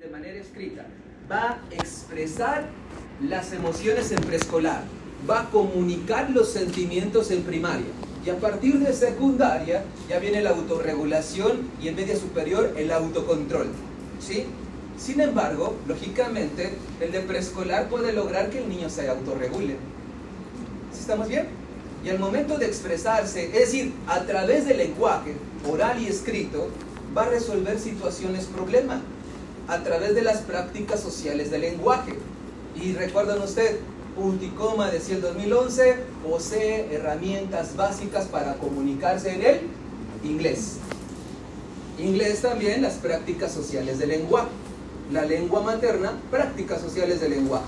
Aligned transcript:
de 0.00 0.08
manera 0.08 0.38
escrita. 0.38 0.86
Va 1.30 1.50
a 1.50 1.60
expresar 1.70 2.64
las 3.22 3.52
emociones 3.52 4.10
en 4.12 4.20
preescolar, 4.20 4.82
va 5.28 5.42
a 5.42 5.50
comunicar 5.50 6.30
los 6.30 6.50
sentimientos 6.50 7.30
en 7.30 7.42
primaria. 7.42 7.86
Y 8.24 8.30
a 8.30 8.36
partir 8.36 8.78
de 8.78 8.92
secundaria 8.92 9.84
ya 10.08 10.18
viene 10.18 10.42
la 10.42 10.50
autorregulación 10.50 11.70
y 11.80 11.88
en 11.88 11.96
media 11.96 12.16
superior 12.16 12.74
el 12.76 12.90
autocontrol. 12.90 13.68
¿sí? 14.20 14.44
Sin 14.98 15.20
embargo, 15.20 15.76
lógicamente, 15.86 16.72
el 17.00 17.12
de 17.12 17.20
preescolar 17.20 17.88
puede 17.88 18.12
lograr 18.12 18.50
que 18.50 18.58
el 18.58 18.68
niño 18.68 18.90
se 18.90 19.08
autorregule. 19.08 19.76
¿Sí 20.92 21.00
estamos 21.00 21.28
bien? 21.28 21.46
Y 22.04 22.10
al 22.10 22.18
momento 22.18 22.58
de 22.58 22.66
expresarse, 22.66 23.46
es 23.46 23.52
decir, 23.52 23.92
a 24.06 24.20
través 24.20 24.66
del 24.66 24.78
lenguaje 24.78 25.34
oral 25.66 26.02
y 26.02 26.06
escrito, 26.06 26.68
va 27.16 27.22
a 27.22 27.28
resolver 27.28 27.78
situaciones 27.78 28.44
problema 28.46 29.00
a 29.70 29.84
través 29.84 30.16
de 30.16 30.22
las 30.22 30.38
prácticas 30.38 31.00
sociales 31.00 31.50
del 31.52 31.60
lenguaje. 31.60 32.14
Y 32.74 32.92
recuerdan 32.92 33.40
usted, 33.40 33.78
Punticoma 34.16 34.90
decía 34.90 35.14
el 35.14 35.22
2011, 35.22 35.94
posee 36.28 36.92
herramientas 36.92 37.76
básicas 37.76 38.26
para 38.26 38.54
comunicarse 38.54 39.32
en 39.32 39.42
el 39.42 39.60
inglés. 40.24 40.78
Inglés 41.98 42.42
también, 42.42 42.82
las 42.82 42.94
prácticas 42.94 43.52
sociales 43.52 44.00
del 44.00 44.08
lenguaje. 44.08 44.48
La 45.12 45.24
lengua 45.24 45.62
materna, 45.62 46.14
prácticas 46.30 46.80
sociales 46.80 47.20
del 47.20 47.30
lenguaje. 47.30 47.66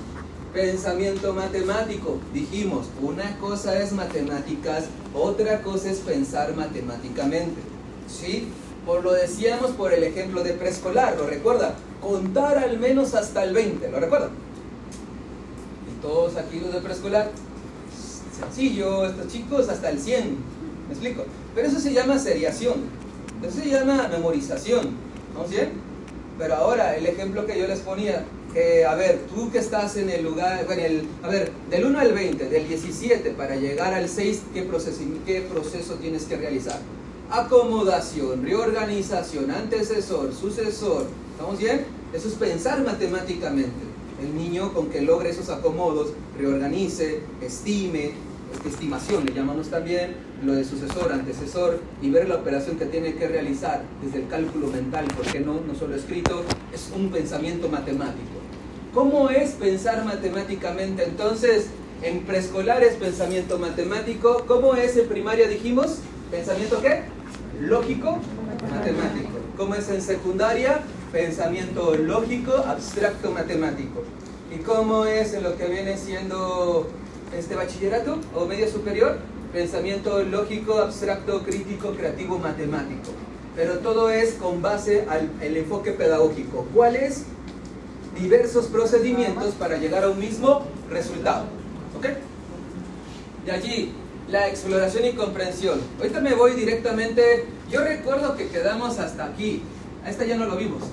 Pensamiento 0.53 1.33
matemático, 1.33 2.19
dijimos, 2.35 2.87
una 3.01 3.39
cosa 3.39 3.81
es 3.81 3.93
matemáticas, 3.93 4.85
otra 5.15 5.63
cosa 5.63 5.91
es 5.91 5.99
pensar 5.99 6.55
matemáticamente. 6.57 7.61
¿Sí? 8.09 8.49
Por 8.85 9.05
lo 9.05 9.13
decíamos 9.13 9.71
por 9.71 9.93
el 9.93 10.03
ejemplo 10.03 10.43
de 10.43 10.53
preescolar, 10.55 11.17
¿lo 11.17 11.27
recuerda? 11.27 11.77
Contar 12.03 12.59
al 12.59 12.79
menos 12.81 13.15
hasta 13.15 13.45
el 13.45 13.55
20, 13.55 13.91
¿lo 13.91 14.01
recuerdan? 14.01 14.31
Y 15.89 16.03
todos 16.03 16.37
aquí 16.37 16.59
los 16.59 16.73
de 16.73 16.81
preescolar, 16.81 17.31
sencillo, 18.39 19.07
estos 19.07 19.29
chicos 19.29 19.69
hasta 19.69 19.89
el 19.89 20.01
100, 20.01 20.37
¿me 20.89 20.93
explico? 20.93 21.25
Pero 21.55 21.69
eso 21.69 21.79
se 21.79 21.93
llama 21.93 22.19
seriación, 22.19 22.75
eso 23.41 23.61
se 23.63 23.71
llama 23.71 24.09
memorización, 24.09 24.91
¿no 25.35 25.45
bien? 25.45 25.71
Pero 26.39 26.57
ahora, 26.57 26.97
el 26.97 27.07
ejemplo 27.07 27.47
que 27.47 27.57
yo 27.57 27.69
les 27.69 27.81
ponía, 27.81 28.25
a 28.89 28.95
ver, 28.97 29.21
tú 29.33 29.53
que 29.53 29.59
estás 29.59 29.97
en 29.97 30.11
el 30.11 30.25
lugar, 30.25 30.67
bueno, 30.67 30.83
el, 30.83 31.07
a 31.23 31.29
ver, 31.29 31.53
del 31.71 31.85
1 31.85 32.01
al 32.01 32.13
20, 32.13 32.49
del 32.49 32.69
17 32.69 33.31
para 33.31 33.55
llegar 33.55 33.95
al 33.95 34.09
6, 34.09 34.43
¿qué 34.53 34.63
proceso, 34.63 35.03
qué 35.25 35.43
proceso 35.43 35.95
tienes 35.95 36.25
que 36.25 36.37
realizar? 36.37 36.81
acomodación, 37.33 38.45
reorganización, 38.45 39.51
antecesor, 39.51 40.35
sucesor. 40.35 41.07
¿Estamos 41.33 41.59
bien? 41.59 41.85
Eso 42.13 42.29
es 42.29 42.35
pensar 42.35 42.85
matemáticamente. 42.85 43.93
El 44.23 44.37
niño 44.37 44.73
con 44.73 44.89
que 44.89 45.01
logre 45.01 45.31
esos 45.31 45.49
acomodos, 45.49 46.13
reorganice, 46.39 47.21
estime, 47.41 48.13
estimación 48.65 49.25
le 49.25 49.33
llamamos 49.33 49.69
también, 49.69 50.15
lo 50.45 50.53
de 50.53 50.65
sucesor, 50.65 51.13
antecesor, 51.13 51.81
y 52.01 52.11
ver 52.11 52.29
la 52.29 52.37
operación 52.37 52.79
que 52.79 52.87
tiene 52.87 53.15
que 53.15 53.27
realizar 53.27 53.83
desde 54.03 54.21
el 54.21 54.29
cálculo 54.29 54.69
mental, 54.69 55.07
porque 55.17 55.41
no, 55.41 55.61
no 55.67 55.75
solo 55.75 55.97
escrito, 55.97 56.45
es 56.73 56.91
un 56.95 57.11
pensamiento 57.11 57.69
matemático. 57.69 58.39
¿Cómo 58.95 59.31
es 59.31 59.53
pensar 59.53 60.05
matemáticamente? 60.05 61.05
Entonces, 61.05 61.67
en 62.03 62.21
preescolar 62.21 62.85
es 62.85 62.95
pensamiento 62.95 63.59
matemático. 63.59 64.45
¿Cómo 64.47 64.75
es 64.75 64.97
en 64.97 65.09
primaria, 65.09 65.49
dijimos? 65.49 65.99
¿Pensamiento 66.31 66.81
qué? 66.81 67.03
lógico 67.61 68.19
matemático. 68.71 69.39
¿Cómo 69.57 69.75
es 69.75 69.89
en 69.91 70.03
secundaria? 70.03 70.81
Pensamiento 71.13 71.95
lógico, 71.95 72.57
abstracto 72.57 73.31
matemático. 73.33 74.03
¿Y 74.51 74.61
cómo 74.63 75.05
es 75.05 75.35
en 75.35 75.43
lo 75.43 75.59
que 75.59 75.67
viene 75.67 75.99
siendo 75.99 76.89
este 77.37 77.55
bachillerato 77.55 78.19
o 78.35 78.47
media 78.47 78.67
superior? 78.67 79.19
Pensamiento 79.53 80.23
lógico, 80.23 80.79
abstracto, 80.79 81.43
crítico, 81.43 81.91
creativo, 81.91 82.39
matemático. 82.39 83.11
Pero 83.55 83.81
todo 83.81 84.09
es 84.09 84.33
con 84.35 84.63
base 84.63 85.05
al 85.11 85.29
enfoque 85.55 85.93
pedagógico. 85.93 86.67
¿Cuáles? 86.73 87.25
Diversos 88.19 88.69
procedimientos 88.69 89.53
para 89.57 89.77
llegar 89.77 90.05
a 90.05 90.09
un 90.09 90.19
mismo 90.19 90.63
resultado. 90.89 91.45
¿Ok? 91.95 92.07
De 93.45 93.53
allí 93.53 93.93
la 94.31 94.49
exploración 94.49 95.05
y 95.05 95.13
comprensión. 95.13 95.79
Ahorita 95.99 96.21
me 96.21 96.33
voy 96.33 96.53
directamente, 96.53 97.45
yo 97.71 97.85
recuerdo 97.85 98.35
que 98.35 98.49
quedamos 98.49 98.99
hasta 98.99 99.27
aquí, 99.27 99.63
a 100.07 100.11
esta 100.11 100.25
ya 100.25 100.37
no 100.37 100.47
lo 100.47 100.57
vimos. 100.57 100.85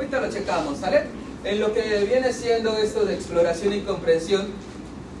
Ahorita 0.00 0.18
lo 0.18 0.30
checamos, 0.30 0.78
¿sale? 0.78 1.02
En 1.44 1.60
lo 1.60 1.74
que 1.74 1.82
viene 2.08 2.32
siendo 2.32 2.74
esto 2.78 3.04
de 3.04 3.12
exploración 3.12 3.74
y 3.74 3.80
comprensión 3.80 4.46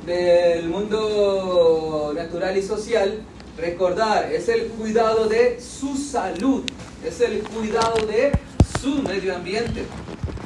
del 0.06 0.70
mundo 0.70 2.14
natural 2.16 2.56
y 2.56 2.62
social, 2.62 3.20
recordar, 3.58 4.32
es 4.32 4.48
el 4.48 4.68
cuidado 4.68 5.28
de 5.28 5.60
su 5.60 5.98
salud, 5.98 6.62
es 7.04 7.20
el 7.20 7.42
cuidado 7.42 8.06
de 8.06 8.32
su 8.80 9.02
medio 9.02 9.36
ambiente. 9.36 9.84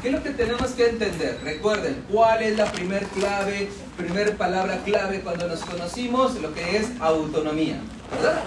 ¿Qué 0.03 0.09
es 0.09 0.15
lo 0.15 0.21
que 0.25 0.31
tenemos 0.31 0.73
que 0.73 0.89
entender? 0.89 1.39
Recuerden, 1.45 2.05
¿cuál 2.11 2.43
es 2.43 2.57
la 2.57 2.73
primer 2.73 3.05
clave, 3.05 3.69
primer 3.97 4.37
palabra 4.37 4.83
clave 4.85 5.21
cuando 5.21 5.47
nos 5.47 5.61
conocimos? 5.61 6.35
Lo 6.41 6.53
que 6.53 6.79
es 6.79 6.89
autonomía, 6.99 7.79
¿verdad? 8.11 8.43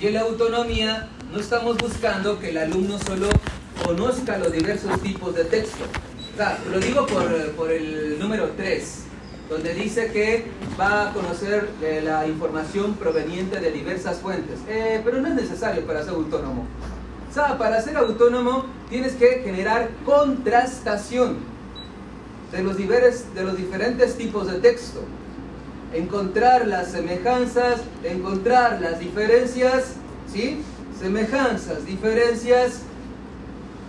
Y 0.00 0.06
en 0.06 0.14
la 0.14 0.20
autonomía 0.20 1.08
no 1.32 1.40
estamos 1.40 1.78
buscando 1.78 2.38
que 2.38 2.50
el 2.50 2.58
alumno 2.58 2.96
solo 3.00 3.28
conozca 3.84 4.38
los 4.38 4.52
diversos 4.52 5.00
tipos 5.02 5.34
de 5.34 5.44
texto. 5.44 5.84
O 6.38 6.70
lo 6.70 6.80
digo 6.80 7.06
por, 7.06 7.50
por 7.52 7.72
el 7.72 8.18
número 8.18 8.50
3, 8.56 9.04
donde 9.48 9.74
dice 9.74 10.10
que 10.12 10.44
va 10.78 11.08
a 11.08 11.12
conocer 11.12 11.70
eh, 11.82 12.00
la 12.04 12.26
información 12.26 12.94
proveniente 12.94 13.60
de 13.60 13.70
diversas 13.70 14.18
fuentes. 14.18 14.58
Eh, 14.68 15.00
pero 15.04 15.20
no 15.20 15.28
es 15.28 15.34
necesario 15.34 15.86
para 15.86 16.02
ser 16.02 16.14
autónomo 16.14 16.66
para 17.58 17.82
ser 17.82 17.96
autónomo 17.98 18.64
tienes 18.88 19.12
que 19.14 19.42
generar 19.44 19.90
contrastación 20.04 21.36
de 22.50 22.62
los, 22.62 22.76
de 22.78 23.44
los 23.44 23.56
diferentes 23.56 24.16
tipos 24.16 24.50
de 24.50 24.58
texto. 24.60 25.00
Encontrar 25.92 26.66
las 26.66 26.92
semejanzas, 26.92 27.80
encontrar 28.02 28.80
las 28.80 28.98
diferencias, 28.98 29.94
¿sí? 30.32 30.62
Semejanzas, 30.98 31.84
diferencias, 31.84 32.80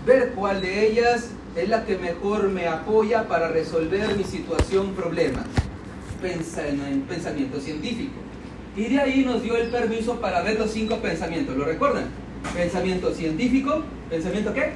ver 0.08 0.32
cuál 0.34 0.62
de 0.62 0.88
ellas 0.88 1.32
es 1.56 1.70
la 1.70 1.86
que 1.86 1.98
mejor 1.98 2.50
me 2.50 2.66
apoya 2.68 3.28
para 3.28 3.50
resolver 3.50 4.16
mi 4.16 4.24
situación, 4.24 4.94
problema. 4.94 5.44
Pensamiento 6.22 7.60
científico. 7.60 8.14
Y 8.76 8.86
de 8.86 9.00
ahí 9.00 9.26
nos 9.26 9.44
dio 9.44 9.58
el 9.58 9.70
permiso 9.70 10.22
para 10.22 10.42
ver 10.42 10.58
los 10.58 10.72
cinco 10.72 10.98
pensamientos. 10.98 11.58
¿Lo 11.58 11.66
recuerdan? 11.66 12.06
Pensamiento 12.56 13.14
científico, 13.14 13.84
pensamiento 14.10 14.54
qué? 14.54 14.74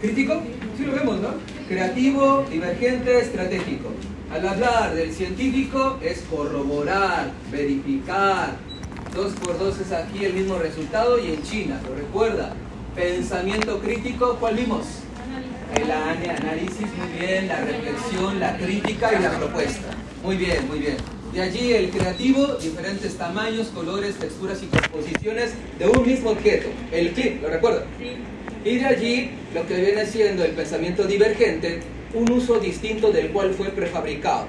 Crítico, 0.00 0.42
sí 0.76 0.84
lo 0.84 0.92
vemos, 0.92 1.20
¿no? 1.20 1.28
Creativo, 1.68 2.44
divergente, 2.50 3.20
estratégico. 3.20 3.90
Al 4.32 4.48
hablar 4.48 4.94
del 4.94 5.12
científico 5.12 5.98
es 6.02 6.24
corroborar, 6.30 7.30
verificar. 7.52 8.56
Dos 9.14 9.32
por 9.34 9.58
dos 9.58 9.78
es 9.80 9.92
aquí 9.92 10.24
el 10.24 10.34
mismo 10.34 10.58
resultado 10.58 11.18
y 11.18 11.34
en 11.34 11.42
China, 11.42 11.80
lo 11.88 11.94
recuerda. 11.94 12.54
Pensamiento 12.94 13.80
crítico, 13.80 14.36
¿cuál 14.38 14.54
vimos? 14.54 14.86
El 15.74 15.90
análisis, 15.90 16.86
muy 16.96 17.18
bien, 17.18 17.48
la 17.48 17.56
reflexión, 17.56 18.38
la 18.38 18.56
crítica 18.56 19.12
y 19.18 19.20
la 19.20 19.36
propuesta. 19.36 19.88
Muy 20.22 20.36
bien, 20.36 20.68
muy 20.68 20.78
bien. 20.78 20.96
De 21.32 21.42
allí 21.42 21.72
el 21.72 21.90
creativo, 21.90 22.46
diferentes 22.54 23.18
tamaños, 23.18 23.68
colores, 23.74 24.14
texturas 24.14 24.62
y 24.62 24.66
composiciones 24.66 25.54
de 25.76 25.88
un 25.88 26.06
mismo 26.06 26.30
objeto. 26.30 26.68
El 26.92 27.10
clip, 27.10 27.42
¿lo 27.42 27.48
recuerdan? 27.48 27.82
Sí. 27.98 28.12
Y 28.64 28.76
de 28.76 28.86
allí 28.86 29.30
lo 29.52 29.66
que 29.66 29.74
viene 29.74 30.06
siendo 30.06 30.44
el 30.44 30.52
pensamiento 30.52 31.04
divergente, 31.04 31.80
un 32.14 32.30
uso 32.30 32.60
distinto 32.60 33.10
del 33.10 33.30
cual 33.30 33.54
fue 33.54 33.70
prefabricado. 33.70 34.46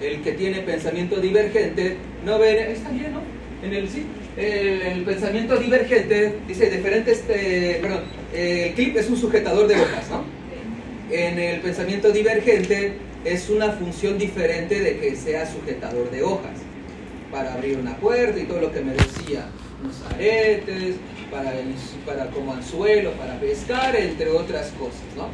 El 0.00 0.22
que 0.22 0.32
tiene 0.32 0.60
pensamiento 0.60 1.20
divergente, 1.20 1.98
no 2.24 2.38
ve, 2.38 2.72
está 2.72 2.88
bien, 2.88 3.12
¿no? 3.12 3.20
En 3.62 3.74
el 3.74 3.86
sí. 3.86 4.06
El, 4.36 5.04
pensamiento 5.04 5.56
divergente 5.56 6.36
dice 6.48 6.70
diferentes, 6.70 7.22
eh, 7.28 7.78
perdón, 7.82 8.04
el 8.32 8.72
clip 8.74 8.96
es 8.96 9.10
un 9.10 9.16
sujetador 9.16 9.66
de 9.66 9.74
hojas, 9.74 10.08
¿no? 10.10 10.24
En 11.10 11.38
el 11.38 11.60
pensamiento 11.60 12.10
divergente 12.10 12.94
es 13.24 13.50
una 13.50 13.72
función 13.72 14.18
diferente 14.18 14.80
de 14.80 14.98
que 14.98 15.16
sea 15.16 15.46
sujetador 15.46 16.10
de 16.10 16.22
hojas, 16.22 16.58
para 17.30 17.52
abrir 17.54 17.78
una 17.78 17.96
puerta 17.96 18.38
y 18.38 18.44
todo 18.44 18.60
lo 18.60 18.72
que 18.72 18.80
me 18.80 18.92
decía, 18.92 19.46
unos 19.82 20.02
aretes, 20.14 20.96
para, 21.30 21.52
para 22.06 22.30
como 22.30 22.54
anzuelo, 22.54 23.12
para 23.12 23.38
pescar, 23.38 23.94
entre 23.96 24.30
otras 24.30 24.70
cosas, 24.78 25.02
¿no? 25.16 25.28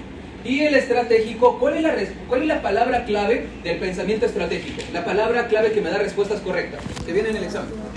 Y 0.44 0.60
el 0.60 0.74
estratégico, 0.74 1.58
¿cuál 1.58 1.76
es, 1.76 1.82
la, 1.82 1.94
¿cuál 2.28 2.42
es 2.42 2.48
la 2.48 2.62
palabra 2.62 3.04
clave 3.04 3.46
del 3.64 3.78
pensamiento 3.78 4.26
estratégico? 4.26 4.82
La 4.92 5.04
palabra 5.04 5.48
clave 5.48 5.72
que 5.72 5.80
me 5.80 5.90
da 5.90 5.98
respuestas 5.98 6.40
correctas, 6.40 6.80
que 7.04 7.12
viene 7.12 7.30
en 7.30 7.36
el 7.36 7.44
examen. 7.44 7.87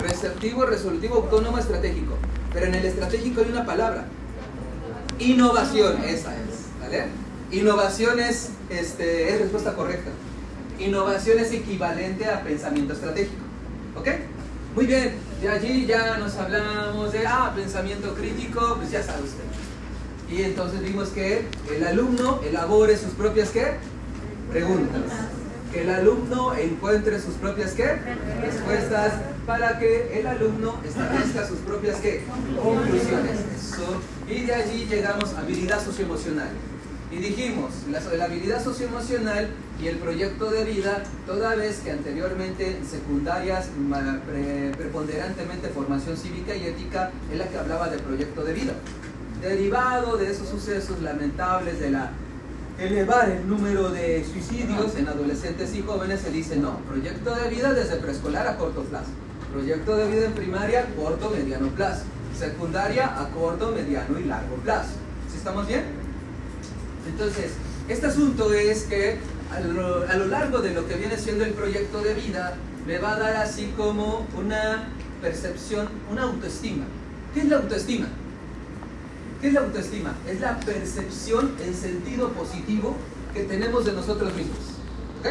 Receptivo, 0.00 0.64
resolutivo, 0.66 1.16
autónomo, 1.16 1.58
estratégico. 1.58 2.14
Pero 2.52 2.66
en 2.66 2.74
el 2.74 2.84
estratégico 2.86 3.40
hay 3.40 3.50
una 3.50 3.66
palabra. 3.66 4.04
Innovación, 5.18 6.02
esa 6.04 6.34
es. 6.34 6.66
¿Vale? 6.80 7.06
Innovación 7.50 8.20
es, 8.20 8.50
este, 8.70 9.34
es 9.34 9.40
respuesta 9.40 9.74
correcta. 9.74 10.10
Innovación 10.78 11.38
es 11.40 11.52
equivalente 11.52 12.26
a 12.26 12.42
pensamiento 12.42 12.92
estratégico. 12.92 13.42
¿Ok? 13.96 14.08
Muy 14.74 14.86
bien, 14.86 15.14
de 15.42 15.48
allí 15.48 15.86
ya 15.86 16.18
nos 16.18 16.36
hablamos 16.36 17.12
de, 17.12 17.26
ah, 17.26 17.52
pensamiento 17.54 18.14
crítico, 18.14 18.76
pues 18.76 18.90
ya 18.90 19.02
sabe 19.02 19.22
usted. 19.24 19.44
Y 20.30 20.42
entonces 20.42 20.80
vimos 20.82 21.08
que 21.08 21.46
el 21.74 21.86
alumno 21.86 22.40
elabore 22.46 22.96
sus 22.96 23.12
propias, 23.14 23.48
¿qué? 23.50 23.72
Preguntas. 24.52 25.00
Que 25.72 25.82
el 25.82 25.90
alumno 25.90 26.54
encuentre 26.54 27.20
sus 27.20 27.34
propias. 27.34 27.76
Respuestas 28.40 29.12
para 29.46 29.78
que 29.78 30.18
el 30.20 30.26
alumno 30.26 30.76
establezca 30.86 31.46
sus 31.46 31.58
propias, 31.58 31.96
¿qué? 31.96 32.24
Conclusiones. 32.62 33.40
Y 34.28 34.42
de 34.42 34.54
allí 34.54 34.86
llegamos 34.86 35.34
a 35.34 35.40
habilidad 35.40 35.82
socioemocional. 35.82 36.50
Y 37.10 37.16
dijimos, 37.16 37.70
la, 37.90 38.00
la 38.00 38.24
habilidad 38.26 38.62
socioemocional 38.62 39.48
y 39.80 39.86
el 39.86 39.96
proyecto 39.96 40.50
de 40.50 40.64
vida, 40.64 41.02
toda 41.26 41.54
vez 41.54 41.80
que 41.80 41.90
anteriormente 41.90 42.76
en 42.76 42.86
secundarias, 42.86 43.68
preponderantemente 44.76 45.68
formación 45.68 46.16
cívica 46.18 46.54
y 46.54 46.66
ética, 46.66 47.10
es 47.32 47.38
la 47.38 47.48
que 47.48 47.56
hablaba 47.56 47.88
de 47.88 47.98
proyecto 47.98 48.44
de 48.44 48.52
vida. 48.52 48.72
Derivado 49.40 50.18
de 50.18 50.30
esos 50.30 50.48
sucesos 50.48 51.00
lamentables 51.00 51.80
de 51.80 51.90
la 51.90 52.10
elevar 52.78 53.28
el 53.30 53.48
número 53.48 53.90
de 53.90 54.24
suicidios 54.24 54.94
en 54.96 55.08
adolescentes 55.08 55.74
y 55.74 55.82
jóvenes, 55.82 56.20
se 56.20 56.30
dice 56.30 56.56
no, 56.56 56.78
proyecto 56.80 57.34
de 57.34 57.48
vida 57.48 57.72
desde 57.72 57.96
preescolar 57.96 58.46
a 58.46 58.56
corto 58.56 58.82
plazo, 58.84 59.10
proyecto 59.52 59.96
de 59.96 60.08
vida 60.08 60.26
en 60.26 60.32
primaria, 60.32 60.86
corto, 60.96 61.30
mediano 61.30 61.68
plazo, 61.70 62.02
secundaria 62.38 63.20
a 63.20 63.28
corto, 63.30 63.72
mediano 63.72 64.18
y 64.18 64.24
largo 64.24 64.56
plazo. 64.56 64.90
¿Sí 65.30 65.38
estamos 65.38 65.66
bien? 65.66 65.82
Entonces, 67.08 67.52
este 67.88 68.06
asunto 68.06 68.52
es 68.52 68.84
que 68.84 69.18
a 69.50 69.60
lo, 69.60 70.26
largo 70.26 70.58
de 70.60 70.72
lo 70.72 70.86
que 70.86 70.94
viene 70.94 71.16
siendo 71.16 71.44
el 71.44 71.52
proyecto 71.52 72.00
de 72.00 72.14
vida, 72.14 72.54
me 72.86 72.98
va 72.98 73.14
a 73.14 73.18
dar 73.18 73.36
así 73.36 73.72
como 73.76 74.26
una 74.36 74.88
percepción, 75.20 75.88
una 76.10 76.22
autoestima. 76.22 76.84
¿Qué 77.34 77.40
es 77.40 77.48
la 77.48 77.56
autoestima? 77.56 78.06
¿Qué 79.40 79.48
es 79.48 79.54
la 79.54 79.60
autoestima? 79.60 80.16
Es 80.26 80.40
la 80.40 80.58
percepción 80.58 81.54
en 81.64 81.72
sentido 81.72 82.30
positivo 82.30 82.96
que 83.32 83.44
tenemos 83.44 83.84
de 83.84 83.92
nosotros 83.92 84.34
mismos. 84.34 84.58
¿Ok? 85.20 85.28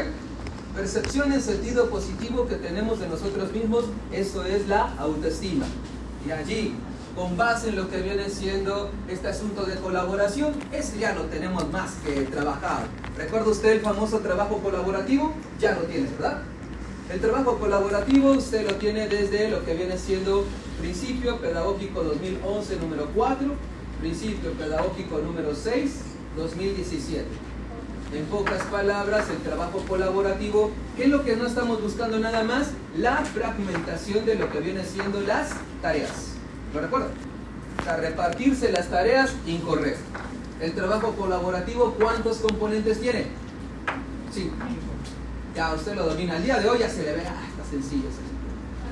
Percepción 0.76 1.34
en 1.34 1.42
sentido 1.42 1.90
positivo 1.90 2.48
que 2.48 2.56
tenemos 2.56 3.00
de 3.00 3.10
nosotros 3.10 3.52
mismos, 3.52 3.86
eso 4.14 4.46
es 4.46 4.68
la 4.70 4.94
autoestima. 4.98 5.66
Y 6.26 6.32
allí 6.32 6.76
con 7.18 7.36
base 7.36 7.70
en 7.70 7.76
lo 7.76 7.90
que 7.90 7.98
viene 8.02 8.30
siendo 8.30 8.92
este 9.10 9.28
asunto 9.28 9.66
de 9.66 9.76
colaboración, 9.76 10.54
ese 10.72 11.00
ya 11.00 11.14
lo 11.14 11.24
tenemos 11.24 11.70
más 11.72 11.96
que 12.06 12.22
trabajado. 12.22 12.86
¿Recuerda 13.18 13.50
usted 13.50 13.72
el 13.72 13.82
famoso 13.82 14.20
trabajo 14.20 14.60
colaborativo? 14.60 15.34
Ya 15.60 15.74
lo 15.74 15.82
tiene, 15.82 16.08
¿verdad? 16.12 16.44
El 17.12 17.20
trabajo 17.20 17.58
colaborativo 17.58 18.32
usted 18.32 18.70
lo 18.70 18.76
tiene 18.76 19.08
desde 19.10 19.50
lo 19.50 19.66
que 19.66 19.74
viene 19.74 19.98
siendo 19.98 20.46
Principio 20.80 21.38
Pedagógico 21.38 22.04
2011 22.04 22.76
número 22.78 23.08
4, 23.16 23.48
Principio 24.00 24.52
Pedagógico 24.52 25.18
número 25.20 25.56
6, 25.56 25.92
2017. 26.36 27.26
En 28.14 28.26
pocas 28.26 28.62
palabras, 28.64 29.30
el 29.30 29.38
trabajo 29.38 29.80
colaborativo, 29.88 30.72
¿qué 30.96 31.06
es 31.06 31.10
lo 31.10 31.24
que 31.24 31.36
no 31.36 31.48
estamos 31.48 31.82
buscando 31.82 32.20
nada 32.20 32.44
más? 32.44 32.70
La 32.96 33.18
fragmentación 33.18 34.26
de 34.26 34.36
lo 34.36 34.52
que 34.52 34.60
viene 34.60 34.86
siendo 34.86 35.20
las 35.22 35.50
tareas. 35.82 36.34
¿Lo 36.74 36.82
recuerdan? 36.82 37.10
Sea, 37.84 37.98
repartirse 37.98 38.72
las 38.72 38.88
tareas, 38.90 39.34
incorrecto. 39.46 40.00
El 40.62 40.74
trabajo 40.74 41.14
colaborativo, 41.14 41.96
¿cuántos 42.00 42.38
componentes 42.38 43.02
tiene? 43.02 43.26
Sí. 44.32 44.52
Ya 45.56 45.74
usted 45.74 45.96
lo 45.96 46.06
domina. 46.06 46.38
El 46.38 46.44
día 46.44 46.60
de 46.60 46.70
hoy 46.70 46.80
ya 46.80 46.90
se 46.90 47.04
le 47.04 47.14
ve, 47.14 47.24
ah, 47.28 47.48
está 47.50 47.70
sencillo. 47.70 48.08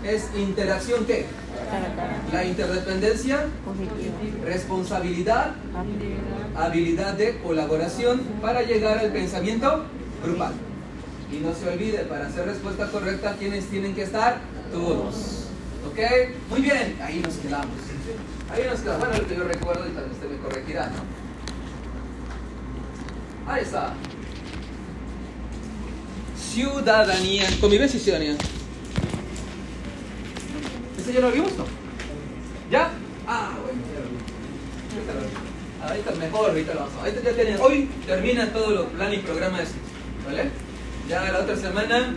Es 0.06 0.30
interacción, 0.38 1.06
¿qué? 1.06 1.26
La 2.32 2.46
interdependencia, 2.46 3.46
responsabilidad, 4.44 5.56
habilidad 6.56 7.14
de 7.14 7.40
colaboración 7.40 8.22
para 8.40 8.62
llegar 8.62 9.00
al 9.00 9.12
pensamiento 9.12 9.86
grupal. 10.24 10.54
Y 11.32 11.38
no 11.38 11.56
se 11.56 11.68
olvide, 11.68 12.06
para 12.06 12.28
hacer 12.28 12.46
respuesta 12.46 12.88
correcta, 12.92 13.36
¿quiénes 13.40 13.66
tienen 13.66 13.96
que 13.96 14.04
estar? 14.04 14.42
Todos. 14.72 15.48
¿Ok? 15.90 16.00
Muy 16.52 16.62
bien, 16.62 16.98
ahí 17.02 17.20
nos 17.20 17.36
quedamos. 17.38 17.76
Ahí 18.54 18.64
nos 18.70 18.80
quedamos. 18.82 19.08
Bueno, 19.08 19.22
lo 19.24 19.28
que 19.28 19.36
yo 19.36 19.44
recuerdo 19.44 19.88
y 19.88 19.92
tal 19.92 20.04
vez 20.04 20.14
usted 20.14 20.30
me 20.30 20.38
corregirá, 20.38 20.88
¿no? 20.88 21.16
Ahí 23.52 23.64
está. 23.64 23.94
Ciudadanía. 26.38 27.48
Convivencia 27.60 27.98
y 27.98 28.02
ciudadanía. 28.02 28.38
¿Ese 31.06 31.14
ya 31.14 31.20
lo 31.20 31.32
vimos, 31.32 31.56
no? 31.56 31.66
¿Ya? 32.72 32.90
Ah, 33.28 33.52
bueno, 33.64 33.80
ya 33.94 35.14
lo 35.14 35.20
vimos. 35.20 35.34
Ahorita 35.88 36.12
mejor, 36.16 36.50
ahorita 36.50 36.74
lo 36.74 36.80
vamos. 36.80 36.96
Ahorita 37.00 37.22
ya 37.22 37.34
tienen. 37.34 37.62
Hoy 37.62 37.90
termina 38.08 38.52
todo 38.52 38.82
el 38.82 38.88
plan 38.88 39.14
y 39.14 39.18
programa 39.18 39.60
de 39.60 39.66
¿Vale? 40.26 40.50
Ya 41.08 41.32
la 41.32 41.42
otra 41.42 41.56
semana 41.56 42.16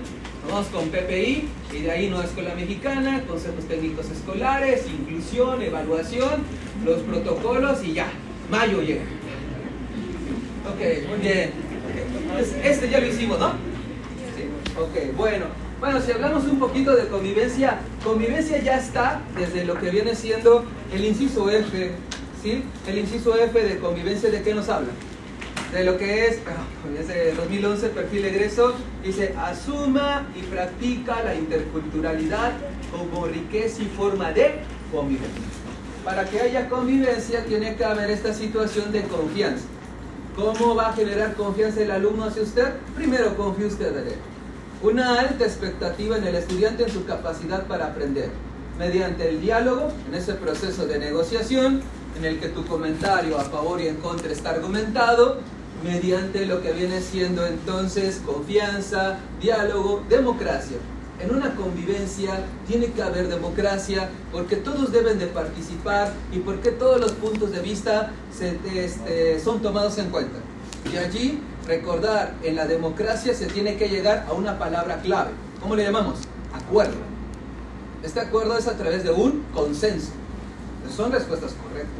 Vamos 0.48 0.68
con 0.68 0.88
PPI 0.88 1.50
y 1.74 1.82
de 1.82 1.90
ahí 1.90 2.08
Nueva 2.08 2.24
Escuela 2.24 2.54
Mexicana, 2.54 3.22
consejos 3.28 3.66
técnicos 3.66 4.08
escolares, 4.08 4.86
inclusión, 4.86 5.60
evaluación, 5.60 6.42
los 6.86 7.00
protocolos 7.00 7.84
y 7.84 7.92
ya. 7.92 8.06
Mayo 8.50 8.80
llega. 8.80 9.02
Ok, 10.64 11.08
muy 11.10 11.18
bien. 11.18 11.50
Este 12.64 12.88
ya 12.88 13.00
lo 13.00 13.06
hicimos, 13.06 13.38
¿no? 13.38 13.50
Sí. 14.34 14.48
Ok, 14.80 15.14
bueno. 15.14 15.67
Bueno, 15.80 16.00
si 16.00 16.10
hablamos 16.10 16.44
un 16.44 16.58
poquito 16.58 16.96
de 16.96 17.06
convivencia, 17.06 17.78
convivencia 18.02 18.60
ya 18.60 18.78
está 18.78 19.20
desde 19.36 19.64
lo 19.64 19.78
que 19.78 19.90
viene 19.90 20.14
siendo 20.16 20.64
el 20.92 21.04
inciso 21.04 21.48
F, 21.50 21.92
¿sí? 22.42 22.64
El 22.86 22.98
inciso 22.98 23.36
F 23.36 23.62
de 23.62 23.78
convivencia, 23.78 24.30
¿de 24.30 24.42
qué 24.42 24.54
nos 24.54 24.68
habla? 24.68 24.90
de 25.72 25.84
lo 25.84 25.98
que 25.98 26.26
es, 26.26 26.38
desde 26.96 27.34
2011, 27.34 27.88
perfil 27.90 28.24
egreso, 28.24 28.74
dice, 29.04 29.34
asuma 29.38 30.26
y 30.34 30.40
practica 30.42 31.22
la 31.22 31.34
interculturalidad 31.34 32.52
como 32.90 33.26
riqueza 33.26 33.82
y 33.82 33.86
forma 33.86 34.32
de 34.32 34.60
convivencia. 34.90 35.42
Para 36.04 36.24
que 36.24 36.40
haya 36.40 36.70
convivencia 36.70 37.44
tiene 37.44 37.76
que 37.76 37.84
haber 37.84 38.10
esta 38.10 38.32
situación 38.32 38.92
de 38.92 39.02
confianza. 39.02 39.66
¿Cómo 40.34 40.74
va 40.74 40.88
a 40.88 40.92
generar 40.94 41.34
confianza 41.34 41.82
el 41.82 41.90
alumno 41.90 42.24
hacia 42.24 42.42
usted? 42.42 42.72
Primero, 42.96 43.36
confíe 43.36 43.66
usted 43.66 43.94
en 43.94 44.06
él. 44.08 44.37
Una 44.80 45.18
alta 45.18 45.44
expectativa 45.44 46.16
en 46.18 46.24
el 46.24 46.36
estudiante 46.36 46.84
en 46.84 46.90
su 46.90 47.04
capacidad 47.04 47.66
para 47.66 47.86
aprender. 47.86 48.30
Mediante 48.78 49.28
el 49.28 49.40
diálogo, 49.40 49.88
en 50.06 50.14
ese 50.14 50.34
proceso 50.34 50.86
de 50.86 51.00
negociación, 51.00 51.80
en 52.16 52.24
el 52.24 52.38
que 52.38 52.48
tu 52.48 52.64
comentario 52.64 53.36
a 53.38 53.42
favor 53.42 53.80
y 53.80 53.88
en 53.88 53.96
contra 53.96 54.30
está 54.30 54.50
argumentado, 54.50 55.38
mediante 55.82 56.46
lo 56.46 56.62
que 56.62 56.70
viene 56.72 57.00
siendo 57.00 57.44
entonces 57.44 58.22
confianza, 58.24 59.18
diálogo, 59.40 60.04
democracia. 60.08 60.76
En 61.18 61.34
una 61.34 61.56
convivencia 61.56 62.44
tiene 62.68 62.92
que 62.92 63.02
haber 63.02 63.28
democracia 63.28 64.08
porque 64.30 64.54
todos 64.54 64.92
deben 64.92 65.18
de 65.18 65.26
participar 65.26 66.12
y 66.30 66.38
porque 66.38 66.70
todos 66.70 67.00
los 67.00 67.10
puntos 67.12 67.50
de 67.50 67.60
vista 67.60 68.12
se, 68.32 68.56
este, 68.76 69.40
son 69.40 69.60
tomados 69.60 69.98
en 69.98 70.10
cuenta. 70.10 70.38
Y 70.92 70.96
allí 70.96 71.40
recordar, 71.68 72.34
en 72.42 72.56
la 72.56 72.66
democracia 72.66 73.34
se 73.34 73.46
tiene 73.46 73.76
que 73.76 73.88
llegar 73.88 74.26
a 74.28 74.32
una 74.32 74.58
palabra 74.58 75.00
clave. 75.02 75.30
¿Cómo 75.60 75.76
le 75.76 75.84
llamamos? 75.84 76.20
Acuerdo. 76.52 76.96
Este 78.02 78.20
acuerdo 78.20 78.56
es 78.56 78.66
a 78.66 78.76
través 78.76 79.04
de 79.04 79.10
un 79.10 79.44
consenso. 79.54 80.10
Son 80.96 81.12
respuestas 81.12 81.52
correctas. 81.52 81.92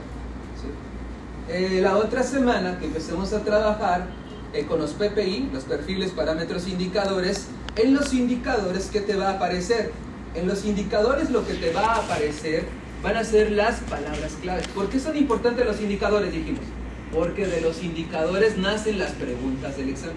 Eh, 1.50 1.80
la 1.82 1.96
otra 1.96 2.22
semana 2.22 2.78
que 2.78 2.87
empecemos 2.87 3.32
a 3.32 3.40
trabajar 3.42 4.06
eh, 4.52 4.66
con 4.66 4.80
los 4.80 4.92
PPI, 4.92 5.50
los 5.52 5.64
perfiles, 5.64 6.10
parámetros, 6.10 6.66
indicadores, 6.66 7.48
en 7.76 7.94
los 7.94 8.12
indicadores, 8.12 8.88
¿qué 8.92 9.00
te 9.00 9.16
va 9.16 9.28
a 9.28 9.32
aparecer? 9.34 9.92
En 10.34 10.46
los 10.46 10.64
indicadores 10.64 11.30
lo 11.30 11.46
que 11.46 11.54
te 11.54 11.72
va 11.72 11.94
a 11.94 11.96
aparecer 12.04 12.66
van 13.02 13.16
a 13.16 13.25
ser 13.25 13.52
las 13.52 13.80
palabras 13.80 14.32
claves. 14.42 14.66
¿Por 14.68 14.88
qué 14.88 14.98
son 14.98 15.16
importantes 15.16 15.64
los 15.64 15.80
indicadores, 15.80 16.32
dijimos? 16.32 16.64
Porque 17.12 17.46
de 17.46 17.60
los 17.60 17.82
indicadores 17.82 18.58
nacen 18.58 18.98
las 18.98 19.12
preguntas 19.12 19.76
del 19.76 19.90
examen. 19.90 20.16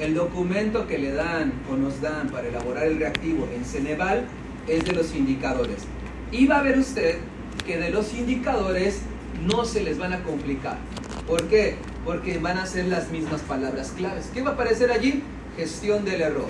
El 0.00 0.14
documento 0.14 0.86
que 0.86 0.98
le 0.98 1.12
dan 1.12 1.52
o 1.70 1.76
nos 1.76 2.00
dan 2.00 2.28
para 2.28 2.48
elaborar 2.48 2.84
el 2.84 2.98
reactivo 2.98 3.48
en 3.54 3.64
Ceneval 3.64 4.26
es 4.68 4.84
de 4.84 4.92
los 4.92 5.14
indicadores. 5.14 5.84
Y 6.32 6.46
va 6.46 6.58
a 6.58 6.62
ver 6.62 6.78
usted 6.78 7.18
que 7.66 7.78
de 7.78 7.90
los 7.90 8.12
indicadores 8.14 9.00
no 9.46 9.64
se 9.64 9.82
les 9.82 9.98
van 9.98 10.12
a 10.12 10.22
complicar. 10.22 10.78
¿Por 11.26 11.44
qué? 11.44 11.76
Porque 12.04 12.38
van 12.38 12.58
a 12.58 12.66
ser 12.66 12.86
las 12.86 13.10
mismas 13.10 13.40
palabras 13.42 13.92
claves. 13.96 14.30
¿Qué 14.32 14.42
va 14.42 14.50
a 14.50 14.54
aparecer 14.54 14.90
allí? 14.90 15.22
Gestión 15.56 16.04
del 16.04 16.20
error. 16.20 16.48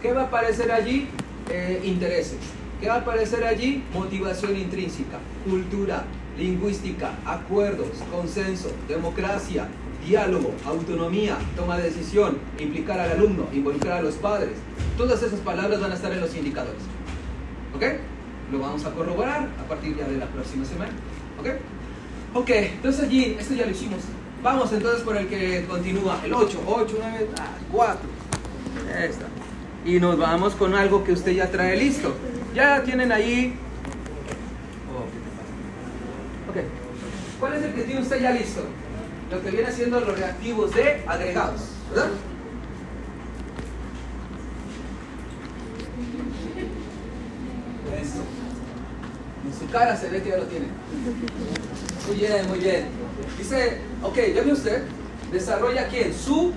¿Qué 0.00 0.12
va 0.12 0.22
a 0.22 0.24
aparecer 0.26 0.70
allí? 0.70 1.08
Eh, 1.50 1.82
intereses. 1.84 2.38
¿Qué 2.80 2.88
va 2.88 2.94
a 2.94 3.00
aparecer 3.00 3.44
allí? 3.44 3.82
Motivación 3.92 4.56
intrínseca, 4.56 5.18
cultura, 5.48 6.04
lingüística, 6.38 7.12
acuerdos, 7.24 7.88
consenso, 8.10 8.70
democracia, 8.88 9.68
diálogo, 10.06 10.52
autonomía, 10.66 11.38
toma 11.56 11.76
de 11.78 11.84
decisión, 11.84 12.38
implicar 12.58 13.00
al 13.00 13.12
alumno, 13.12 13.46
involucrar 13.52 13.98
a 13.98 14.02
los 14.02 14.14
padres. 14.14 14.52
Todas 14.96 15.22
esas 15.22 15.40
palabras 15.40 15.80
van 15.80 15.92
a 15.92 15.94
estar 15.94 16.12
en 16.12 16.20
los 16.20 16.34
indicadores. 16.34 16.82
¿Ok? 17.74 17.82
Lo 18.52 18.58
vamos 18.58 18.84
a 18.84 18.90
corroborar 18.92 19.48
a 19.60 19.68
partir 19.68 19.96
ya 19.96 20.06
de 20.06 20.18
la 20.18 20.26
próxima 20.26 20.64
semana. 20.64 20.92
¿Ok? 21.40 21.48
Ok, 22.34 22.50
entonces 22.50 23.04
allí, 23.04 23.36
esto 23.38 23.54
ya 23.54 23.64
lo 23.64 23.70
hicimos. 23.70 24.00
Vamos 24.42 24.72
entonces 24.72 25.02
por 25.02 25.16
el 25.16 25.26
que 25.26 25.64
continúa, 25.66 26.20
el 26.24 26.34
8, 26.34 26.62
8, 26.66 26.96
9, 26.98 27.28
4. 27.72 28.00
Esta. 29.08 29.26
Y 29.86 30.00
nos 30.00 30.18
vamos 30.18 30.54
con 30.54 30.74
algo 30.74 31.04
que 31.04 31.12
usted 31.12 31.32
ya 31.32 31.50
trae 31.50 31.76
listo. 31.76 32.14
Ya 32.54 32.82
tienen 32.82 33.12
ahí. 33.12 33.54
Oh, 34.92 36.50
ok. 36.50 36.56
¿Cuál 37.44 37.56
es 37.56 37.62
el 37.62 37.74
que 37.74 37.82
tiene 37.82 38.00
usted 38.00 38.22
ya 38.22 38.30
listo? 38.30 38.62
Lo 39.30 39.42
que 39.42 39.50
viene 39.50 39.70
siendo 39.70 40.00
los 40.00 40.18
reactivos 40.18 40.74
de 40.74 41.02
agregados, 41.06 41.60
¿verdad? 41.90 42.08
Eso. 48.00 48.22
En 49.44 49.52
su 49.60 49.70
cara 49.70 49.94
se 49.94 50.08
ve 50.08 50.22
que 50.22 50.30
ya 50.30 50.38
lo 50.38 50.44
tiene. 50.44 50.68
Muy 52.06 52.16
bien, 52.16 52.48
muy 52.48 52.58
bien. 52.60 52.86
Dice, 53.36 53.76
ok, 54.02 54.18
ya 54.34 54.50
usted, 54.50 54.84
desarrolla 55.30 55.86
quién? 55.88 56.14
Su. 56.14 56.54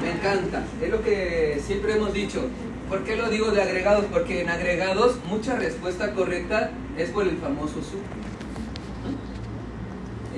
Me 0.00 0.12
encanta. 0.12 0.62
Es 0.80 0.90
lo 0.90 1.02
que 1.02 1.60
siempre 1.66 1.96
hemos 1.96 2.12
dicho. 2.12 2.44
¿Por 2.88 3.02
qué 3.02 3.16
lo 3.16 3.28
digo 3.30 3.50
de 3.50 3.62
agregados? 3.62 4.04
Porque 4.12 4.42
en 4.42 4.48
agregados 4.48 5.16
mucha 5.28 5.56
respuesta 5.56 6.12
correcta 6.12 6.70
es 6.96 7.10
por 7.10 7.26
el 7.26 7.36
famoso 7.38 7.82
su. 7.82 8.27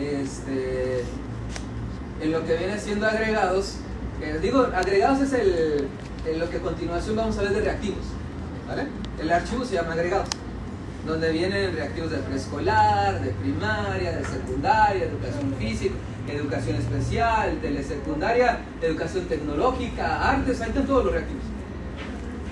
Este, 0.01 1.05
en 2.23 2.33
lo 2.33 2.45
que 2.47 2.57
viene 2.57 2.79
siendo 2.79 3.07
agregados, 3.07 3.77
digo, 4.41 4.67
agregados 4.75 5.21
es 5.21 5.33
el, 5.35 5.89
lo 6.39 6.49
que 6.49 6.57
a 6.57 6.61
continuación 6.61 7.17
vamos 7.17 7.37
a 7.39 7.43
ver 7.43 7.53
de 7.53 7.61
reactivos. 7.61 8.05
¿vale? 8.67 8.87
El 9.21 9.31
archivo 9.31 9.65
se 9.65 9.75
llama 9.75 9.93
agregados 9.93 10.29
donde 11.07 11.33
vienen 11.33 11.75
reactivos 11.75 12.11
de 12.11 12.19
preescolar, 12.19 13.21
de 13.21 13.31
primaria, 13.31 14.13
de 14.13 14.25
secundaria, 14.25 15.05
educación 15.05 15.55
física, 15.59 15.95
educación 16.29 16.77
especial, 16.77 17.59
telesecundaria, 17.61 18.59
educación 18.83 19.25
tecnológica, 19.25 20.31
artes, 20.31 20.61
ahí 20.61 20.69
están 20.69 20.87
todos 20.87 21.05
los 21.05 21.15
reactivos. 21.15 21.43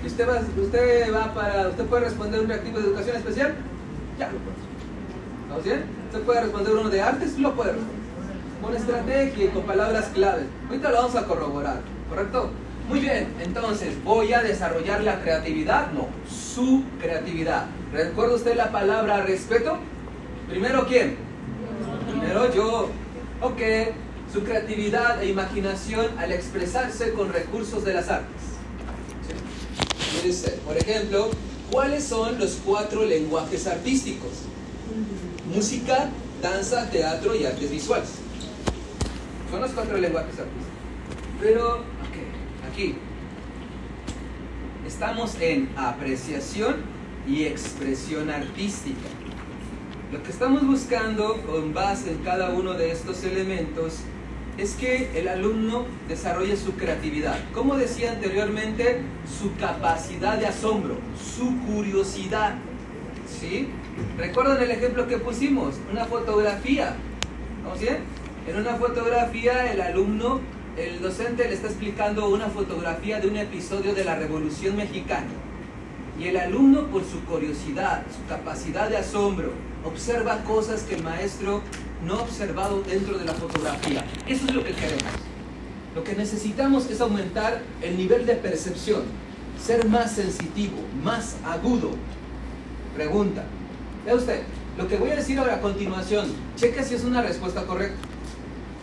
Y 0.03 0.07
usted 0.07 0.27
va, 0.27 0.41
usted 0.61 1.13
va 1.13 1.33
para, 1.33 1.67
usted 1.69 1.85
puede 1.85 2.05
responder 2.05 2.41
un 2.41 2.47
reactivo 2.47 2.79
de 2.79 2.87
educación 2.87 3.17
especial, 3.17 3.55
ya 4.17 4.31
lo 4.31 4.37
puede. 4.39 4.68
¿Vamos 5.49 5.63
bien? 5.63 5.83
Usted 6.07 6.21
puede 6.21 6.41
responder 6.41 6.73
uno 6.73 6.89
de 6.89 7.01
artes, 7.01 7.39
lo 7.39 7.55
puede 7.55 7.71
responder. 7.71 7.99
Con 8.61 8.75
estrategia 8.75 9.45
y 9.45 9.47
con 9.49 9.63
palabras 9.63 10.09
claves. 10.13 10.45
Ahorita 10.67 10.89
lo 10.89 10.95
vamos 10.97 11.15
a 11.15 11.25
corroborar, 11.25 11.81
¿correcto? 12.09 12.51
Muy 12.87 12.99
bien, 12.99 13.33
entonces, 13.39 14.03
¿voy 14.03 14.33
a 14.33 14.41
desarrollar 14.41 15.03
la 15.03 15.21
creatividad? 15.21 15.91
No, 15.91 16.07
su 16.29 16.83
creatividad. 16.99 17.65
¿Recuerda 17.93 18.35
usted 18.35 18.55
la 18.55 18.71
palabra 18.71 19.23
respeto? 19.23 19.77
Primero, 20.49 20.85
¿quién? 20.87 21.17
Primero 22.09 22.53
yo. 22.53 22.89
Ok, 23.41 23.61
su 24.33 24.43
creatividad 24.43 25.21
e 25.23 25.29
imaginación 25.29 26.07
al 26.17 26.31
expresarse 26.31 27.13
con 27.13 27.31
recursos 27.31 27.85
de 27.85 27.93
las 27.93 28.09
artes. 28.09 28.41
¿Sí? 30.21 30.51
Por 30.65 30.75
ejemplo, 30.75 31.29
¿cuáles 31.71 32.03
son 32.03 32.37
los 32.37 32.59
cuatro 32.65 33.05
lenguajes 33.05 33.67
artísticos? 33.67 34.48
Música, 35.53 36.11
danza, 36.43 36.91
teatro 36.91 37.35
y 37.35 37.43
artes 37.43 37.71
visuales. 37.71 38.09
Son 39.49 39.59
los 39.59 39.71
cuatro 39.71 39.97
lenguajes 39.97 40.37
artísticos. 40.37 40.67
Pero 41.41 41.83
aquí. 42.71 42.95
Estamos 44.85 45.35
en 45.41 45.69
apreciación 45.75 46.77
y 47.27 47.45
expresión 47.45 48.29
artística. 48.29 49.09
Lo 50.11 50.21
que 50.21 50.29
estamos 50.29 50.65
buscando 50.67 51.41
con 51.41 51.73
base 51.73 52.11
en 52.11 52.19
cada 52.19 52.51
uno 52.51 52.73
de 52.73 52.91
estos 52.91 53.23
elementos 53.23 54.01
es 54.59 54.75
que 54.75 55.19
el 55.19 55.27
alumno 55.27 55.85
desarrolle 56.07 56.57
su 56.57 56.73
creatividad. 56.73 57.39
Como 57.55 57.75
decía 57.75 58.11
anteriormente, 58.11 59.01
su 59.39 59.55
capacidad 59.55 60.37
de 60.37 60.45
asombro, 60.45 60.97
su 61.35 61.57
curiosidad. 61.65 62.55
¿Sí? 63.39 63.67
¿Recuerdan 64.17 64.61
el 64.61 64.71
ejemplo 64.71 65.07
que 65.07 65.17
pusimos? 65.17 65.75
Una 65.91 66.05
fotografía. 66.05 66.95
¿Vamos 67.63 67.79
bien? 67.79 67.97
En 68.47 68.57
una 68.57 68.75
fotografía 68.75 69.71
el 69.71 69.81
alumno 69.81 70.41
el 70.79 71.01
docente 71.01 71.47
le 71.47 71.55
está 71.55 71.67
explicando 71.67 72.29
una 72.29 72.47
fotografía 72.47 73.19
de 73.19 73.27
un 73.27 73.35
episodio 73.35 73.93
de 73.93 74.05
la 74.05 74.15
Revolución 74.15 74.77
Mexicana. 74.77 75.27
Y 76.17 76.27
el 76.27 76.37
alumno, 76.37 76.87
por 76.87 77.03
su 77.03 77.21
curiosidad, 77.25 78.03
su 78.15 78.25
capacidad 78.29 78.89
de 78.89 78.97
asombro, 78.97 79.51
observa 79.83 80.43
cosas 80.43 80.83
que 80.83 80.95
el 80.95 81.03
maestro 81.03 81.61
no 82.05 82.15
ha 82.15 82.21
observado 82.21 82.81
dentro 82.81 83.17
de 83.17 83.25
la 83.25 83.33
fotografía. 83.33 84.05
Eso 84.25 84.45
es 84.45 84.53
lo 84.53 84.63
que 84.63 84.71
queremos. 84.71 85.03
Lo 85.95 86.03
que 86.03 86.15
necesitamos 86.15 86.89
es 86.89 87.01
aumentar 87.01 87.61
el 87.81 87.97
nivel 87.97 88.25
de 88.25 88.35
percepción, 88.35 89.03
ser 89.61 89.85
más 89.87 90.13
sensitivo, 90.13 90.77
más 91.03 91.35
agudo. 91.45 91.91
Pregunta. 92.95 93.43
Vea 94.05 94.15
usted, 94.15 94.41
lo 94.77 94.87
que 94.87 94.97
voy 94.97 95.11
a 95.11 95.15
decir 95.15 95.37
ahora 95.39 95.55
a 95.55 95.61
continuación, 95.61 96.27
cheque 96.55 96.83
si 96.83 96.95
es 96.95 97.03
una 97.03 97.21
respuesta 97.21 97.63
correcta. 97.63 98.07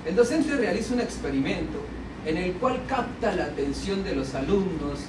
El 0.04 0.14
docente 0.14 0.54
realiza 0.56 0.94
un 0.94 1.00
experimento 1.00 1.78
en 2.26 2.36
el 2.36 2.52
cual 2.54 2.80
capta 2.86 3.34
la 3.34 3.44
atención 3.44 4.04
de 4.04 4.14
los 4.14 4.34
alumnos 4.34 5.00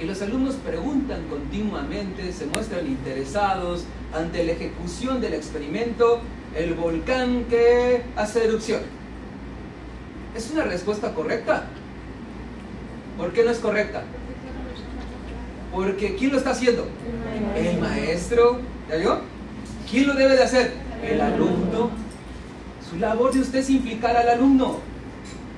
y 0.00 0.04
los 0.04 0.20
alumnos 0.22 0.56
preguntan 0.56 1.22
continuamente, 1.28 2.32
se 2.32 2.46
muestran 2.46 2.86
interesados 2.86 3.84
ante 4.12 4.44
la 4.44 4.52
ejecución 4.52 5.20
del 5.20 5.34
experimento, 5.34 6.20
el 6.54 6.74
volcán 6.74 7.44
que 7.44 8.02
hace 8.16 8.44
erupción. 8.44 8.82
¿Es 10.36 10.50
una 10.50 10.64
respuesta 10.64 11.14
correcta? 11.14 11.64
¿Por 13.16 13.32
qué 13.32 13.44
no 13.44 13.50
es 13.50 13.58
correcta? 13.58 14.02
Porque 15.72 16.16
¿quién 16.16 16.32
lo 16.32 16.38
está 16.38 16.50
haciendo? 16.50 16.86
El 17.56 17.80
maestro. 17.80 18.60
¿Ya 18.90 18.96
vio? 18.96 19.33
¿Quién 19.90 20.06
lo 20.06 20.14
debe 20.14 20.36
de 20.36 20.42
hacer? 20.42 20.72
El 21.02 21.20
alumno 21.20 22.04
la 23.00 23.08
labor 23.08 23.32
de 23.32 23.40
usted 23.40 23.58
es 23.58 23.70
implicar 23.70 24.16
al 24.16 24.28
alumno. 24.28 24.78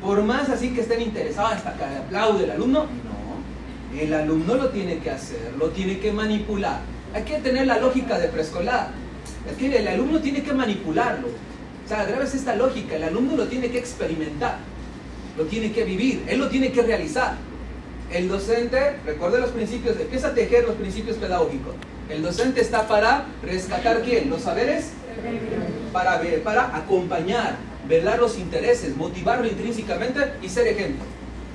Por 0.02 0.22
más 0.22 0.48
así 0.48 0.70
que 0.70 0.82
estén 0.82 1.02
interesados 1.02 1.52
hasta 1.52 1.74
que 1.74 1.84
aplaude 1.84 2.44
el 2.44 2.50
alumno, 2.50 2.84
no. 2.84 4.00
El 4.00 4.14
alumno 4.14 4.54
lo 4.54 4.68
tiene 4.70 4.98
que 4.98 5.10
hacer, 5.10 5.52
lo 5.58 5.68
tiene 5.70 5.98
que 5.98 6.12
manipular. 6.12 6.80
Hay 7.14 7.24
que 7.24 7.38
tener 7.38 7.66
la 7.66 7.78
lógica 7.78 8.18
de 8.18 8.28
preescolar. 8.28 8.90
El 9.58 9.88
alumno 9.88 10.20
tiene 10.20 10.42
que 10.42 10.52
manipularlo. 10.52 11.28
O 11.28 11.88
sea, 11.88 12.04
grabes 12.04 12.34
esta 12.34 12.56
lógica, 12.56 12.96
el 12.96 13.04
alumno 13.04 13.36
lo 13.36 13.46
tiene 13.46 13.70
que 13.70 13.78
experimentar, 13.78 14.58
lo 15.36 15.44
tiene 15.44 15.72
que 15.72 15.84
vivir, 15.84 16.24
él 16.26 16.40
lo 16.40 16.48
tiene 16.48 16.72
que 16.72 16.82
realizar. 16.82 17.34
El 18.12 18.28
docente, 18.28 18.96
recuerde 19.04 19.40
los 19.40 19.50
principios, 19.50 19.98
empieza 20.00 20.28
a 20.28 20.34
tejer 20.34 20.64
los 20.64 20.74
principios 20.74 21.16
pedagógicos. 21.16 21.74
El 22.08 22.22
docente 22.22 22.60
está 22.60 22.86
para 22.86 23.26
rescatar 23.42 24.02
quién? 24.02 24.30
Los 24.30 24.42
saberes 24.42 24.90
para, 25.92 26.20
para 26.44 26.76
acompañar, 26.76 27.56
velar 27.88 28.20
los 28.20 28.38
intereses, 28.38 28.96
motivarlo 28.96 29.46
intrínsecamente 29.46 30.34
y 30.40 30.48
ser 30.48 30.68
ejemplo. 30.68 31.04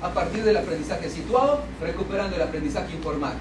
A 0.02 0.12
partir 0.12 0.44
del 0.44 0.56
aprendizaje 0.56 1.08
situado, 1.08 1.62
recuperando 1.80 2.36
el 2.36 2.42
aprendizaje 2.42 2.92
informal. 2.94 3.34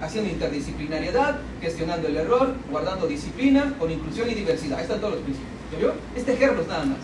Haciendo 0.00 0.30
interdisciplinariedad, 0.30 1.40
gestionando 1.60 2.08
el 2.08 2.16
error, 2.16 2.54
guardando 2.70 3.06
disciplina, 3.06 3.74
con 3.78 3.90
inclusión 3.90 4.30
y 4.30 4.34
diversidad. 4.34 4.78
Ahí 4.78 4.84
están 4.84 5.00
todos 5.00 5.14
los 5.14 5.22
principios. 5.22 5.94
Este 6.16 6.32
ejemplo 6.32 6.62
es 6.62 6.68
nada 6.68 6.86
más. 6.86 6.98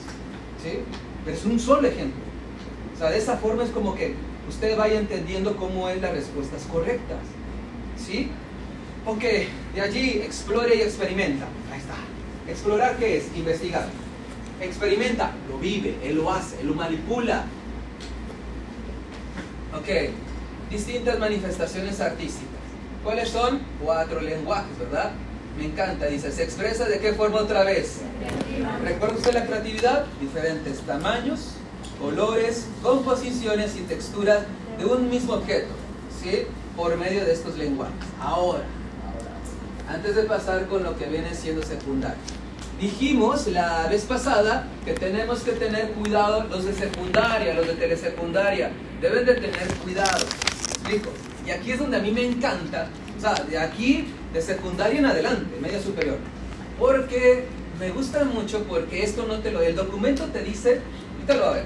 ¿sí? 0.63 0.79
Pero 1.25 1.37
es 1.37 1.45
un 1.45 1.61
solo 1.61 1.87
ejemplo. 1.87 2.23
O 2.95 2.99
sea, 2.99 3.11
de 3.11 3.19
esa 3.19 3.37
forma 3.37 3.65
es 3.65 3.71
como 3.71 3.95
que 3.95 4.15
usted 4.49 4.79
vaya 4.79 4.99
entendiendo 4.99 5.57
cómo 5.57 5.91
es 5.91 6.01
las 6.01 6.13
respuestas 6.13 6.63
correctas. 6.73 7.19
¿Sí? 7.99 8.31
Ok, 9.07 9.23
de 9.75 9.81
allí 9.81 10.21
explore 10.25 10.75
y 10.75 10.81
experimenta. 10.81 11.47
Ahí 11.73 11.79
está. 11.79 11.95
Explorar 12.51 12.97
qué 12.97 13.19
es? 13.19 13.27
Investigar. 13.37 13.87
Experimenta, 14.61 15.31
lo 15.49 15.59
vive, 15.59 15.97
él 16.03 16.17
lo 16.17 16.33
hace, 16.33 16.61
él 16.61 16.67
lo 16.67 16.75
manipula. 16.75 17.45
Ok, 19.79 20.11
distintas 20.69 21.21
manifestaciones 21.21 22.01
artísticas. 22.01 22.57
¿Cuáles 23.05 23.29
son? 23.29 23.61
Cuatro 23.81 24.21
lenguajes, 24.21 24.77
¿verdad? 24.77 25.13
Me 25.57 25.67
encanta, 25.67 26.07
dice, 26.07 26.33
¿se 26.33 26.43
expresa 26.43 26.87
de 26.87 26.99
qué 26.99 27.13
forma 27.13 27.39
otra 27.39 27.63
vez? 27.63 28.01
¿Recuerda 28.83 29.15
usted 29.15 29.35
la 29.35 29.47
creatividad? 29.47 30.07
Diferentes 30.21 30.81
tamaños, 30.81 31.53
colores, 32.01 32.67
composiciones 32.83 33.77
y 33.77 33.83
texturas 33.83 34.41
de 34.79 34.85
un 34.85 35.09
mismo 35.09 35.35
objeto, 35.35 35.69
¿sí? 36.21 36.43
Por 36.75 36.97
medio 36.97 37.25
de 37.25 37.33
estos 37.33 37.57
lenguajes. 37.57 37.95
Ahora, 38.21 38.65
antes 39.89 40.17
de 40.17 40.23
pasar 40.23 40.67
con 40.67 40.83
lo 40.83 40.97
que 40.97 41.07
viene 41.07 41.35
siendo 41.35 41.63
secundaria. 41.63 42.17
Dijimos 42.81 43.47
la 43.47 43.87
vez 43.89 44.05
pasada 44.05 44.69
que 44.85 44.93
tenemos 44.93 45.41
que 45.41 45.53
tener 45.53 45.93
cuidado 45.93 46.45
los 46.51 46.65
de 46.67 46.75
secundaria, 46.75 47.55
los 47.55 47.67
de 47.67 47.75
telesecundaria, 47.75 48.71
deben 49.01 49.25
de 49.25 49.35
tener 49.35 49.69
cuidado. 49.83 50.27
explico? 50.71 51.11
Y 51.47 51.51
aquí 51.51 51.73
es 51.73 51.79
donde 51.79 51.97
a 51.97 52.01
mí 52.01 52.11
me 52.11 52.27
encanta, 52.27 52.89
o 53.17 53.21
sea, 53.21 53.35
de 53.45 53.59
aquí, 53.59 54.09
de 54.33 54.43
secundaria 54.43 54.99
en 54.99 55.07
adelante, 55.07 55.57
media 55.61 55.81
superior. 55.81 56.19
Porque 56.79 57.47
me 57.81 57.91
gusta 57.91 58.25
mucho 58.25 58.65
porque 58.65 59.03
esto 59.03 59.27
no 59.27 59.39
te 59.39 59.51
lo... 59.51 59.63
El 59.63 59.77
documento 59.77 60.25
te 60.27 60.43
dice, 60.43 60.81
ahorita 61.15 61.35
lo 61.35 61.41
va 61.43 61.51
a 61.51 61.55
ver, 61.55 61.65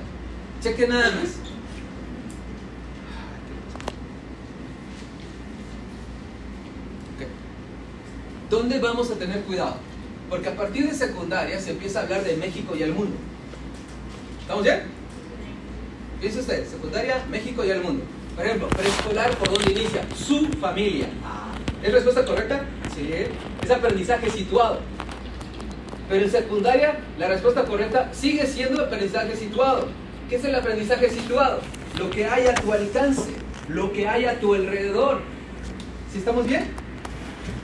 cheque 0.63 0.87
nada 0.87 1.11
más. 1.11 1.50
¿Dónde 8.51 8.81
vamos 8.81 9.09
a 9.13 9.15
tener 9.15 9.43
cuidado? 9.43 9.77
Porque 10.29 10.49
a 10.49 10.57
partir 10.57 10.89
de 10.89 10.93
secundaria 10.93 11.61
se 11.61 11.71
empieza 11.71 12.01
a 12.01 12.03
hablar 12.03 12.25
de 12.25 12.37
México 12.37 12.75
y 12.77 12.83
el 12.83 12.93
mundo. 12.93 13.17
¿Estamos 14.41 14.65
bien? 14.65 14.83
Piensa 16.21 16.41
usted, 16.41 16.67
secundaria, 16.67 17.25
México 17.31 17.65
y 17.65 17.71
el 17.71 17.81
mundo. 17.81 18.03
Por 18.35 18.45
ejemplo, 18.45 18.69
preescolar, 18.69 19.31
¿por 19.37 19.53
dónde 19.53 19.71
inicia? 19.71 20.03
Su 20.17 20.49
familia. 20.61 21.07
¿Es 21.81 21.93
respuesta 21.93 22.25
correcta? 22.25 22.65
Sí. 22.93 23.09
Es 23.63 23.71
aprendizaje 23.71 24.29
situado. 24.29 24.81
Pero 26.09 26.25
en 26.25 26.31
secundaria, 26.31 26.99
la 27.21 27.29
respuesta 27.29 27.65
correcta 27.65 28.11
sigue 28.13 28.45
siendo 28.49 28.83
aprendizaje 28.83 29.37
situado. 29.37 29.87
¿Qué 30.29 30.37
es 30.37 30.45
el 30.45 30.57
aprendizaje 30.57 31.09
situado? 31.09 31.61
Lo 31.97 32.11
que 32.11 32.27
hay 32.27 32.49
a 32.49 32.55
tu 32.57 32.73
alcance, 32.73 33.31
lo 33.69 33.93
que 33.93 34.09
hay 34.09 34.25
a 34.25 34.41
tu 34.41 34.55
alrededor. 34.55 35.21
¿Sí 36.13 36.19
estamos 36.19 36.49
bien? 36.49 36.90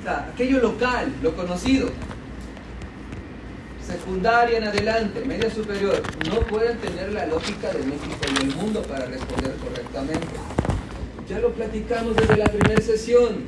Aquello 0.07 0.61
local, 0.61 1.13
lo 1.23 1.35
conocido. 1.35 1.89
Secundaria 3.85 4.59
en 4.59 4.65
adelante, 4.65 5.25
media 5.25 5.51
superior, 5.51 6.01
no 6.29 6.41
pueden 6.41 6.79
tener 6.79 7.13
la 7.13 7.27
lógica 7.27 7.73
de 7.73 7.85
México 7.85 8.17
y 8.33 8.45
el 8.45 8.55
mundo 8.55 8.83
para 8.83 9.07
responder 9.07 9.55
correctamente. 9.57 10.27
Ya 11.29 11.41
lo 11.41 11.53
platicamos 11.53 12.15
desde 12.17 12.37
la 12.37 12.47
primera 12.47 12.81
sesión. 12.81 13.45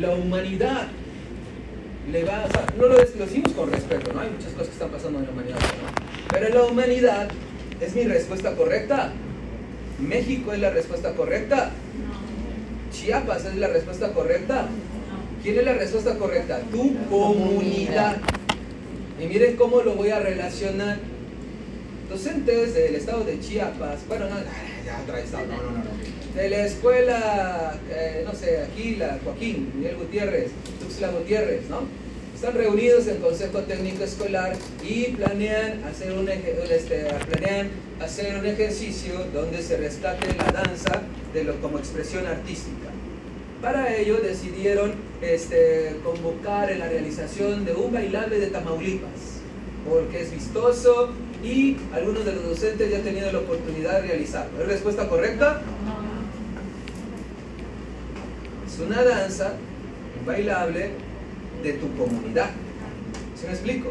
La 0.00 0.10
humanidad 0.10 0.88
le 2.10 2.24
va, 2.24 2.44
o 2.44 2.50
sea, 2.50 2.66
no 2.76 2.86
lo, 2.86 2.96
decimos 2.96 3.52
con 3.52 3.72
respeto, 3.72 4.12
¿no? 4.12 4.20
Hay 4.20 4.30
muchas 4.30 4.52
cosas 4.52 4.68
que 4.68 4.74
están 4.74 4.90
pasando 4.90 5.18
en 5.18 5.26
la 5.26 5.30
humanidad, 5.32 5.58
¿no? 5.58 6.06
Pero 6.30 6.48
la 6.48 6.64
humanidad, 6.64 7.28
¿es 7.80 7.94
mi 7.94 8.04
respuesta 8.04 8.54
correcta? 8.54 9.12
¿México 9.98 10.52
es 10.52 10.60
la 10.60 10.70
respuesta 10.70 11.14
correcta? 11.14 11.72
¿Chiapas 12.96 13.44
es 13.44 13.56
la 13.56 13.68
respuesta 13.68 14.12
correcta? 14.12 14.68
¿Quién 15.42 15.58
es 15.58 15.64
la 15.64 15.74
respuesta 15.74 16.16
correcta? 16.16 16.60
Tu 16.72 16.96
comunidad. 17.10 18.16
Y 19.20 19.26
miren 19.26 19.56
cómo 19.56 19.82
lo 19.82 19.94
voy 19.94 20.10
a 20.10 20.20
relacionar. 20.20 20.98
Docentes 22.08 22.74
del 22.74 22.94
estado 22.94 23.24
de 23.24 23.38
Chiapas, 23.40 24.06
bueno, 24.08 24.26
no, 24.28 24.36
ya 24.84 25.00
otra 25.02 25.20
estado, 25.20 25.46
no, 25.46 25.56
no, 25.56 25.70
no. 25.72 25.84
De 26.34 26.48
la 26.48 26.64
escuela, 26.64 27.78
eh, 27.90 28.22
no 28.24 28.32
sé, 28.32 28.60
aquí 28.60 28.96
la 28.96 29.18
Joaquín, 29.24 29.72
Miguel 29.74 29.96
Gutiérrez, 29.96 30.50
Tuxla 30.80 31.08
Gutiérrez, 31.08 31.68
¿no? 31.68 31.80
Están 32.34 32.54
reunidos 32.54 33.08
en 33.08 33.16
Consejo 33.16 33.60
Técnico 33.60 34.04
Escolar 34.04 34.54
y 34.84 35.04
planean 35.12 35.82
hacer 35.84 36.12
un, 36.12 36.28
este, 36.28 37.06
planean 37.28 37.70
hacer 38.00 38.38
un 38.38 38.46
ejercicio 38.46 39.24
donde 39.32 39.62
se 39.62 39.76
rescate 39.76 40.28
la 40.36 40.52
danza 40.52 41.02
de 41.32 41.44
lo, 41.44 41.60
como 41.60 41.78
expresión 41.78 42.26
artística. 42.26 42.85
Para 43.62 43.96
ello 43.96 44.18
decidieron 44.18 44.92
este, 45.22 45.96
convocar 46.04 46.70
en 46.70 46.78
la 46.78 46.88
realización 46.88 47.64
de 47.64 47.72
un 47.72 47.92
bailable 47.92 48.38
de 48.38 48.48
Tamaulipas, 48.48 49.40
porque 49.88 50.22
es 50.22 50.30
vistoso 50.30 51.10
y 51.42 51.76
algunos 51.94 52.24
de 52.24 52.34
los 52.34 52.44
docentes 52.44 52.90
ya 52.90 52.98
han 52.98 53.02
tenido 53.02 53.32
la 53.32 53.38
oportunidad 53.38 54.02
de 54.02 54.08
realizarlo. 54.08 54.60
¿Es 54.60 54.68
respuesta 54.68 55.08
correcta? 55.08 55.62
Es 58.66 58.78
una 58.78 59.02
danza, 59.02 59.54
un 60.20 60.26
bailable 60.26 60.90
de 61.62 61.72
tu 61.72 61.96
comunidad. 61.96 62.50
¿Se 63.40 63.46
me 63.46 63.52
explico? 63.54 63.90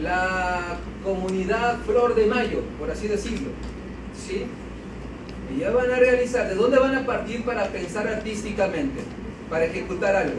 La 0.00 0.78
comunidad 1.04 1.78
Flor 1.84 2.14
de 2.14 2.26
Mayo, 2.26 2.62
por 2.78 2.90
así 2.90 3.08
decirlo. 3.08 3.50
¿Sí? 4.28 4.44
Ya 5.58 5.70
van 5.70 5.90
a 5.90 5.96
realizar, 5.96 6.46
¿de 6.46 6.54
dónde 6.54 6.78
van 6.78 6.94
a 6.94 7.06
partir 7.06 7.42
para 7.44 7.68
pensar 7.68 8.06
artísticamente? 8.06 9.00
Para 9.48 9.64
ejecutar 9.64 10.14
algo. 10.14 10.36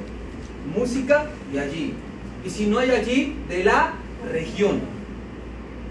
Música 0.76 1.26
y 1.52 1.58
allí. 1.58 1.94
Y 2.46 2.50
si 2.52 2.68
no 2.68 2.78
hay 2.78 2.92
allí, 2.92 3.36
de 3.50 3.64
la 3.64 3.94
región. 4.32 4.82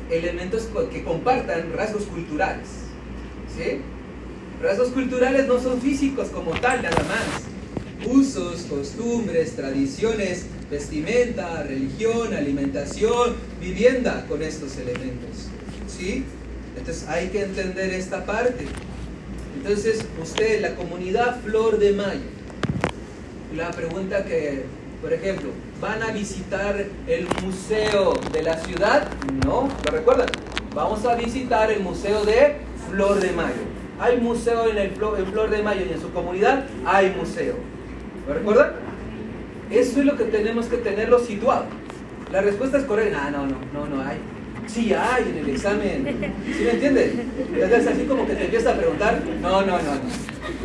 Elementos 0.09 0.69
que 0.93 1.03
compartan 1.03 1.73
rasgos 1.75 2.05
culturales. 2.05 2.69
¿Sí? 3.57 3.81
Rasgos 4.63 4.91
culturales 4.91 5.49
no 5.49 5.59
son 5.59 5.81
físicos 5.81 6.29
como 6.29 6.53
tal, 6.53 6.83
nada 6.83 7.03
más. 7.03 8.09
Usos, 8.09 8.63
costumbres, 8.63 9.57
tradiciones, 9.57 10.47
vestimenta, 10.71 11.65
religión, 11.65 12.33
alimentación, 12.33 13.35
vivienda 13.61 14.25
con 14.29 14.43
estos 14.43 14.77
elementos. 14.77 15.49
¿Sí? 15.89 16.25
Entonces 16.79 17.09
hay 17.09 17.29
que 17.29 17.43
entender 17.43 17.93
esta 17.93 18.25
parte. 18.25 18.67
Entonces, 19.57 20.05
usted, 20.23 20.61
la 20.61 20.75
comunidad 20.77 21.41
Flor 21.41 21.79
de 21.79 21.93
Mayo, 21.93 22.21
la 23.57 23.71
pregunta 23.73 24.25
que, 24.25 24.65
por 25.03 25.13
ejemplo, 25.13 25.51
¿van 25.81 26.03
a 26.03 26.13
visitar 26.13 26.87
el 27.07 27.27
museo 27.43 28.15
de 28.33 28.43
la 28.43 28.59
ciudad? 28.61 29.09
No, 29.45 29.69
¿lo 29.85 29.91
recuerdan? 29.91 30.29
Vamos 30.75 31.05
a 31.05 31.17
visitar 31.17 31.73
el 31.73 31.81
museo 31.81 32.25
de 32.25 32.57
Flor 32.91 33.21
de 33.21 33.33
Mayo. 33.33 33.67
Hay 33.99 34.19
museo 34.21 34.71
en, 34.71 34.79
el, 34.79 34.93
Flor 34.93 35.51
de 35.51 35.63
Mayo 35.63 35.83
y 35.89 35.93
en 35.93 36.01
su 36.01 36.13
comunidad 36.13 36.65
hay 36.87 37.11
museo. 37.11 37.57
¿Lo 38.29 38.35
recuerdan? 38.35 38.73
Eso 39.71 39.99
es 39.99 40.07
lo 40.07 40.17
que 40.17 40.25
tenemos 40.25 40.67
que 40.67 40.77
tenerlo 40.77 41.19
situado. 41.19 41.65
La 42.31 42.41
respuesta 42.41 42.79
es 42.79 42.85
correcta. 42.85 43.25
Ah, 43.25 43.31
no, 43.31 43.47
no, 43.47 43.57
no, 43.73 43.87
no 43.87 44.03
hay. 44.03 44.19
Sí 44.69 44.93
hay 44.93 45.25
en 45.31 45.39
el 45.39 45.51
examen. 45.51 46.35
¿Sí 46.57 46.65
me 46.65 46.71
entiendes? 46.73 47.13
Entonces 47.53 47.87
así 47.87 48.05
como 48.05 48.27
que 48.27 48.35
te 48.35 48.45
empieza 48.45 48.73
a 48.73 48.77
preguntar, 48.77 49.23
no, 49.41 49.63
no, 49.63 49.67
no, 49.67 49.79
no. 49.79 49.79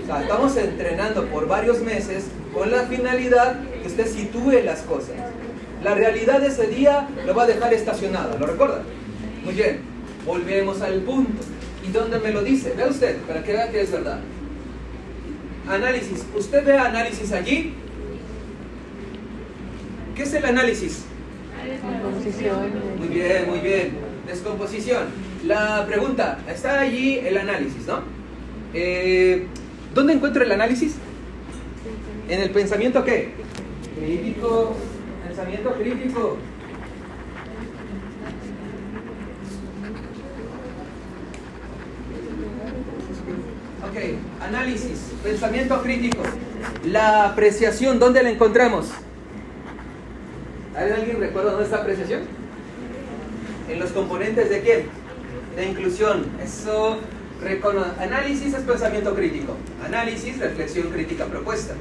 O 0.03 0.05
sea, 0.05 0.21
estamos 0.21 0.57
entrenando 0.57 1.25
por 1.27 1.47
varios 1.47 1.81
meses 1.81 2.25
con 2.53 2.69
la 2.69 2.83
finalidad 2.83 3.61
que 3.81 3.87
usted 3.87 4.07
sitúe 4.07 4.61
las 4.63 4.81
cosas. 4.81 5.15
La 5.83 5.95
realidad 5.95 6.41
de 6.41 6.47
ese 6.47 6.67
día 6.67 7.07
lo 7.25 7.33
va 7.33 7.43
a 7.43 7.47
dejar 7.47 7.73
estacionado, 7.73 8.37
¿lo 8.37 8.45
recuerda? 8.45 8.83
Muy 9.43 9.53
bien, 9.53 9.79
volvemos 10.25 10.81
al 10.81 11.01
punto. 11.01 11.41
¿Y 11.87 11.91
dónde 11.91 12.19
me 12.19 12.31
lo 12.31 12.43
dice? 12.43 12.73
Vea 12.75 12.87
usted, 12.87 13.17
para 13.21 13.43
que 13.43 13.51
vea 13.51 13.69
que 13.69 13.81
es 13.81 13.91
verdad. 13.91 14.19
Análisis. 15.67 16.25
¿Usted 16.35 16.65
ve 16.65 16.77
análisis 16.77 17.31
allí? 17.31 17.73
¿Qué 20.15 20.23
es 20.23 20.33
el 20.33 20.45
análisis? 20.45 21.03
Descomposición. 21.63 22.71
Muy 22.99 23.07
bien, 23.07 23.49
muy 23.49 23.59
bien. 23.59 23.97
Descomposición. 24.27 25.03
La 25.45 25.85
pregunta, 25.85 26.39
está 26.47 26.81
allí 26.81 27.19
el 27.19 27.37
análisis, 27.37 27.85
¿no? 27.87 28.01
Eh, 28.73 29.47
¿Dónde 29.93 30.13
encuentro 30.13 30.43
el 30.43 30.51
análisis? 30.51 30.95
¿En 32.29 32.41
el 32.41 32.49
pensamiento 32.51 33.03
qué? 33.03 33.31
Crítico. 33.97 34.75
Pensamiento 35.27 35.73
crítico. 35.73 36.37
Ok, 43.83 43.97
análisis, 44.41 45.11
pensamiento 45.23 45.81
crítico. 45.81 46.23
La 46.85 47.25
apreciación, 47.25 47.99
¿dónde 47.99 48.23
la 48.23 48.31
encontramos? 48.31 48.89
¿Alguien 50.75 51.19
recuerda 51.19 51.51
dónde 51.51 51.65
está 51.65 51.77
apreciación? 51.77 52.21
En 53.69 53.79
los 53.79 53.91
componentes 53.91 54.49
de 54.49 54.61
quién? 54.61 54.87
De 55.55 55.65
inclusión. 55.65 56.25
Eso, 56.43 56.97
análisis 57.99 58.53
es 58.53 58.61
pensamiento 58.61 59.13
crítico. 59.13 59.55
Análisis, 59.85 60.39
reflexión 60.39 60.89
crítica 60.89 61.25
propuesta. 61.25 61.75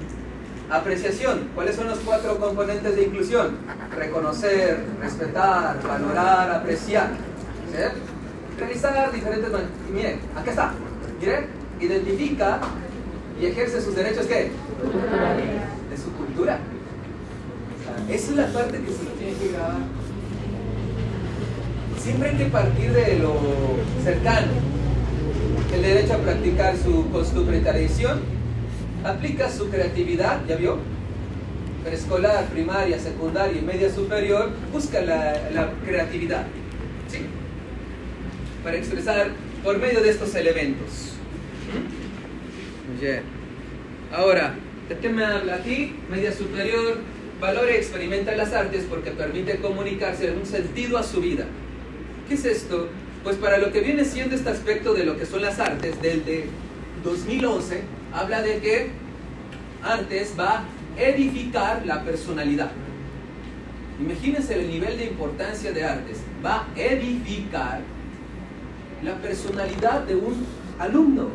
Apreciación, 0.71 1.49
¿cuáles 1.55 1.77
son 1.77 1.89
los 1.89 1.99
cuatro 2.01 2.39
componentes 2.39 2.97
de 2.97 3.05
inclusión? 3.05 3.59
Reconocer, 3.97 4.85
respetar, 5.01 5.83
valorar, 5.83 6.51
apreciar. 6.51 7.11
¿Sí? 7.71 8.59
Revisar 8.59 9.13
diferentes 9.13 9.51
miren, 9.93 10.21
acá 10.37 10.51
está. 10.51 10.73
Miren, 11.19 11.47
identifica 11.81 12.61
y 13.41 13.47
ejerce 13.47 13.81
sus 13.81 13.95
derechos, 13.95 14.27
¿qué? 14.27 14.51
De 15.91 15.97
su 15.97 16.13
cultura. 16.13 16.59
Esa 18.11 18.31
es 18.31 18.37
la 18.37 18.47
parte 18.47 18.79
que 18.79 18.91
se 18.91 19.05
tiene 19.19 19.39
que 19.39 19.53
grabar. 19.53 19.81
Siempre 21.99 22.31
hay 22.31 22.37
que 22.37 22.45
partir 22.47 22.93
de 22.93 23.19
lo 23.19 23.35
cercano. 24.03 24.53
el 25.73 25.83
derecho 25.83 26.15
a 26.15 26.19
practicar 26.19 26.77
su 26.77 27.09
costumbre 27.11 27.59
y 27.59 27.61
tradición, 27.61 28.21
aplica 29.05 29.51
su 29.51 29.71
creatividad, 29.71 30.45
¿ya 30.47 30.57
vio? 30.57 30.79
Preescolar, 31.85 32.45
primaria, 32.47 32.99
secundaria 32.99 33.59
y 33.59 33.65
media 33.65 33.93
superior, 33.93 34.51
busca 34.73 35.01
la, 35.01 35.51
la 35.51 35.71
creatividad, 35.85 36.47
¿sí? 37.09 37.21
Para 38.63 38.77
expresar 38.77 39.31
por 39.65 39.79
medio 39.79 40.01
de 40.03 40.11
estos 40.11 40.35
elementos. 40.35 41.15
¿Mm? 41.73 43.01
Bien. 43.01 43.23
Ahora, 44.15 44.55
¿de 44.89 44.99
qué 44.99 45.09
me 45.09 45.25
habla 45.25 45.55
aquí? 45.55 45.97
Media 46.11 46.33
superior, 46.33 46.99
valora 47.43 47.73
y 47.73 47.75
experimenta 47.75 48.37
las 48.37 48.53
artes 48.53 48.87
porque 48.89 49.11
permite 49.11 49.57
comunicarse 49.57 50.31
un 50.31 50.47
sentido 50.47 50.97
a 50.97 51.03
su 51.03 51.21
vida. 51.21 51.45
¿Qué 52.29 52.35
es 52.35 52.45
esto? 52.45 52.89
Pues 53.25 53.37
para 53.37 53.59
lo 53.59 53.73
que 53.73 53.81
viene 53.81 54.05
siendo 54.05 54.37
este 54.37 54.49
aspecto 54.49 54.95
de 54.95 55.05
lo 55.05 55.19
que 55.19 55.27
son 55.27 55.43
las 55.43 55.59
artes, 55.59 56.01
del 56.01 56.25
de 56.25 56.47
2011, 57.03 57.83
habla 58.13 58.43
de 58.43 58.61
que 58.61 58.91
artes 59.83 60.35
va 60.39 60.61
a 60.61 60.65
edificar 61.03 61.85
la 61.85 62.05
personalidad. 62.05 62.71
Imagínense 64.01 64.55
el 64.55 64.69
nivel 64.69 64.97
de 64.97 65.07
importancia 65.07 65.73
de 65.73 65.85
artes. 65.85 66.19
Va 66.45 66.65
a 66.65 66.81
edificar 66.81 67.81
la 69.03 69.17
personalidad 69.17 70.03
de 70.03 70.15
un 70.15 70.47
alumno. 70.79 71.31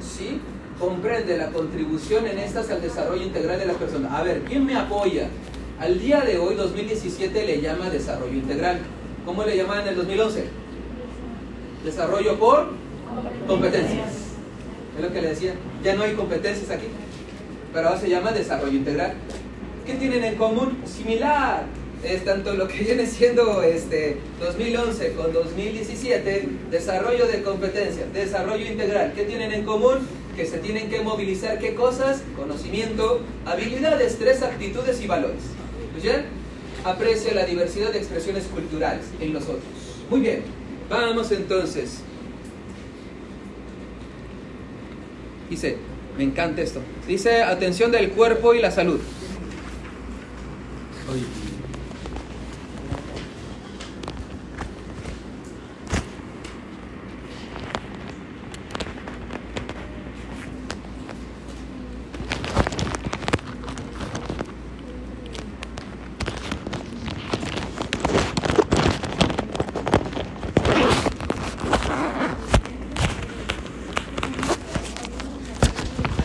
¿Sí? 0.00 0.40
Comprende 0.78 1.38
la 1.38 1.48
contribución 1.48 2.26
en 2.26 2.38
estas 2.38 2.70
al 2.70 2.82
desarrollo 2.82 3.22
integral 3.22 3.58
de 3.58 3.66
la 3.66 3.72
persona. 3.72 4.16
A 4.16 4.22
ver, 4.22 4.42
¿quién 4.42 4.66
me 4.66 4.76
apoya? 4.76 5.28
Al 5.80 5.98
día 5.98 6.20
de 6.20 6.38
hoy, 6.38 6.54
2017, 6.54 7.46
le 7.46 7.62
llama 7.62 7.88
desarrollo 7.88 8.34
integral. 8.34 8.80
¿Cómo 9.24 9.42
le 9.44 9.56
llamaban 9.56 9.84
en 9.84 9.88
el 9.88 9.96
2011? 9.96 10.44
Desarrollo 11.82 12.38
por 12.38 12.68
competencias. 13.46 14.08
Es 14.96 15.02
lo 15.02 15.12
que 15.12 15.22
le 15.22 15.28
decía. 15.28 15.54
Ya 15.82 15.94
no 15.94 16.02
hay 16.02 16.12
competencias 16.12 16.70
aquí, 16.70 16.86
pero 17.72 17.88
ahora 17.88 18.00
se 18.00 18.10
llama 18.10 18.32
desarrollo 18.32 18.76
integral. 18.76 19.14
¿Qué 19.86 19.94
tienen 19.94 20.24
en 20.24 20.34
común? 20.36 20.78
Similar. 20.84 21.64
Es 22.04 22.24
tanto 22.24 22.52
lo 22.52 22.68
que 22.68 22.84
viene 22.84 23.06
siendo 23.06 23.62
este 23.62 24.18
2011 24.40 25.12
con 25.14 25.32
2017, 25.32 26.48
desarrollo 26.70 27.26
de 27.26 27.42
competencias, 27.42 28.12
desarrollo 28.12 28.66
integral. 28.66 29.12
¿Qué 29.14 29.24
tienen 29.24 29.52
en 29.52 29.64
común? 29.64 30.06
Que 30.36 30.44
se 30.44 30.58
tienen 30.58 30.90
que 30.90 31.00
movilizar 31.00 31.58
qué 31.58 31.74
cosas? 31.74 32.22
Conocimiento, 32.36 33.22
habilidades, 33.46 34.18
tres 34.18 34.42
actitudes 34.42 35.00
y 35.00 35.06
valores. 35.06 35.42
¿Bien? 36.02 36.26
Aprecia 36.84 37.32
la 37.34 37.46
diversidad 37.46 37.90
de 37.90 37.98
expresiones 37.98 38.44
culturales 38.44 39.06
en 39.18 39.32
nosotros. 39.32 39.62
Muy 40.10 40.20
bien, 40.20 40.42
vamos 40.90 41.32
entonces. 41.32 42.02
Dice, 45.48 45.78
me 46.18 46.24
encanta 46.24 46.60
esto. 46.60 46.80
Dice, 47.08 47.42
atención 47.42 47.90
del 47.90 48.10
cuerpo 48.10 48.52
y 48.52 48.60
la 48.60 48.70
salud. 48.70 49.00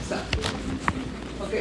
Exacto. 0.01 0.39
Ok. 1.41 1.53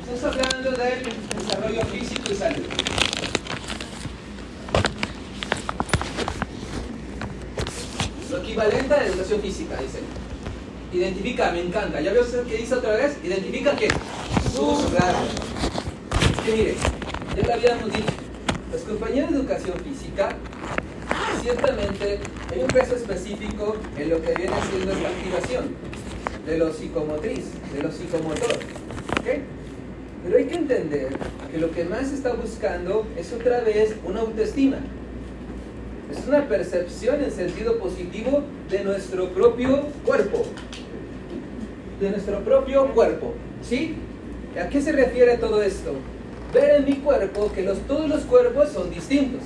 Estamos 0.00 0.24
hablando 0.24 0.70
del 0.70 1.02
desarrollo 1.36 1.80
físico 1.86 2.22
y 2.30 2.34
salud. 2.34 2.66
Lo 8.30 8.38
equivalente 8.38 8.94
a 8.94 8.96
la 8.98 9.06
educación 9.06 9.40
física, 9.40 9.76
dice. 9.76 10.00
Identifica, 10.92 11.50
me 11.52 11.62
encanta. 11.62 12.00
¿Ya 12.00 12.12
veo 12.12 12.24
qué 12.46 12.56
dice 12.56 12.74
otra 12.74 12.96
vez? 12.96 13.16
Identifica 13.24 13.74
qué? 13.76 13.88
Sus 14.54 14.92
rasgos. 14.92 15.30
Es 16.30 16.40
que 16.44 16.52
mire, 16.52 16.74
ya 17.36 17.46
lo 17.46 17.54
habíamos 17.54 17.92
dicho. 17.92 18.12
Los 18.70 18.82
compañeros 18.82 19.30
de 19.32 19.36
educación 19.38 19.76
física, 19.78 20.36
ciertamente 21.42 22.20
hay 22.52 22.60
un 22.60 22.68
peso 22.68 22.94
específico 22.94 23.76
en 23.96 24.10
lo 24.10 24.22
que 24.22 24.34
viene 24.34 24.54
siendo 24.70 24.94
la 24.94 25.08
activación 25.08 25.74
de 26.46 26.58
lo 26.58 26.72
psicomotriz, 26.72 27.44
de 27.72 27.82
lo 27.82 27.90
psicomotor. 27.92 28.52
¿ok? 28.52 29.26
Pero 30.24 30.36
hay 30.36 30.44
que 30.46 30.54
entender 30.54 31.16
que 31.50 31.58
lo 31.58 31.70
que 31.70 31.84
más 31.84 32.12
está 32.12 32.32
buscando 32.32 33.06
otra 33.32 33.60
vez 33.60 33.94
una 34.04 34.20
autoestima. 34.20 34.78
Es 36.10 36.26
una 36.26 36.46
percepción 36.46 37.22
en 37.22 37.30
sentido 37.30 37.78
positivo 37.78 38.42
de 38.70 38.84
nuestro 38.84 39.28
propio 39.30 39.84
cuerpo. 40.04 40.44
De 42.00 42.10
nuestro 42.10 42.40
propio 42.40 42.92
cuerpo. 42.94 43.34
¿Sí? 43.62 43.96
¿A 44.60 44.68
qué 44.68 44.82
se 44.82 44.92
refiere 44.92 45.38
todo 45.38 45.62
esto? 45.62 45.94
Ver 46.52 46.80
en 46.80 46.84
mi 46.84 46.96
cuerpo 46.96 47.50
que 47.54 47.62
los, 47.62 47.78
todos 47.86 48.08
los 48.08 48.20
cuerpos 48.22 48.70
son 48.70 48.90
distintos. 48.90 49.42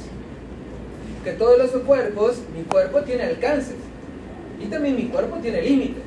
Que 1.23 1.33
todos 1.33 1.59
los 1.59 1.71
cuerpos, 1.83 2.39
mi 2.57 2.63
cuerpo 2.65 3.03
tiene 3.03 3.25
alcances. 3.25 3.77
Y 4.61 4.67
también 4.67 4.97
mi 4.97 5.05
cuerpo 5.05 5.37
tiene 5.37 5.63
límites 5.63 6.03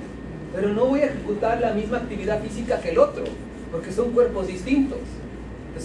pero 0.54 0.70
no 0.74 0.86
voy 0.86 1.02
a 1.02 1.06
ejecutar 1.06 1.60
la 1.62 1.74
misma 1.74 1.98
actividad 1.98 2.42
física 2.42 2.80
que 2.80 2.90
el 2.90 3.00
otro, 3.00 3.24
porque 3.72 3.92
son 3.92 4.12
cuerpos 4.12 4.48
distintos. 4.48 5.00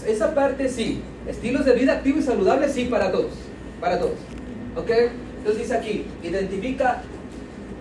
Esa 0.06 0.34
parte 0.34 0.68
sí, 0.68 1.00
estilos 1.28 1.64
de 1.64 1.74
vida 1.74 1.94
activo 1.94 2.18
y 2.18 2.22
saludable 2.22 2.68
sí 2.68 2.86
para 2.86 3.12
todos, 3.12 3.32
para 3.80 3.98
todos. 3.98 4.16
¿Ok? 4.76 4.90
Entonces 5.38 5.62
dice 5.62 5.74
aquí, 5.74 6.06
identifica, 6.22 7.02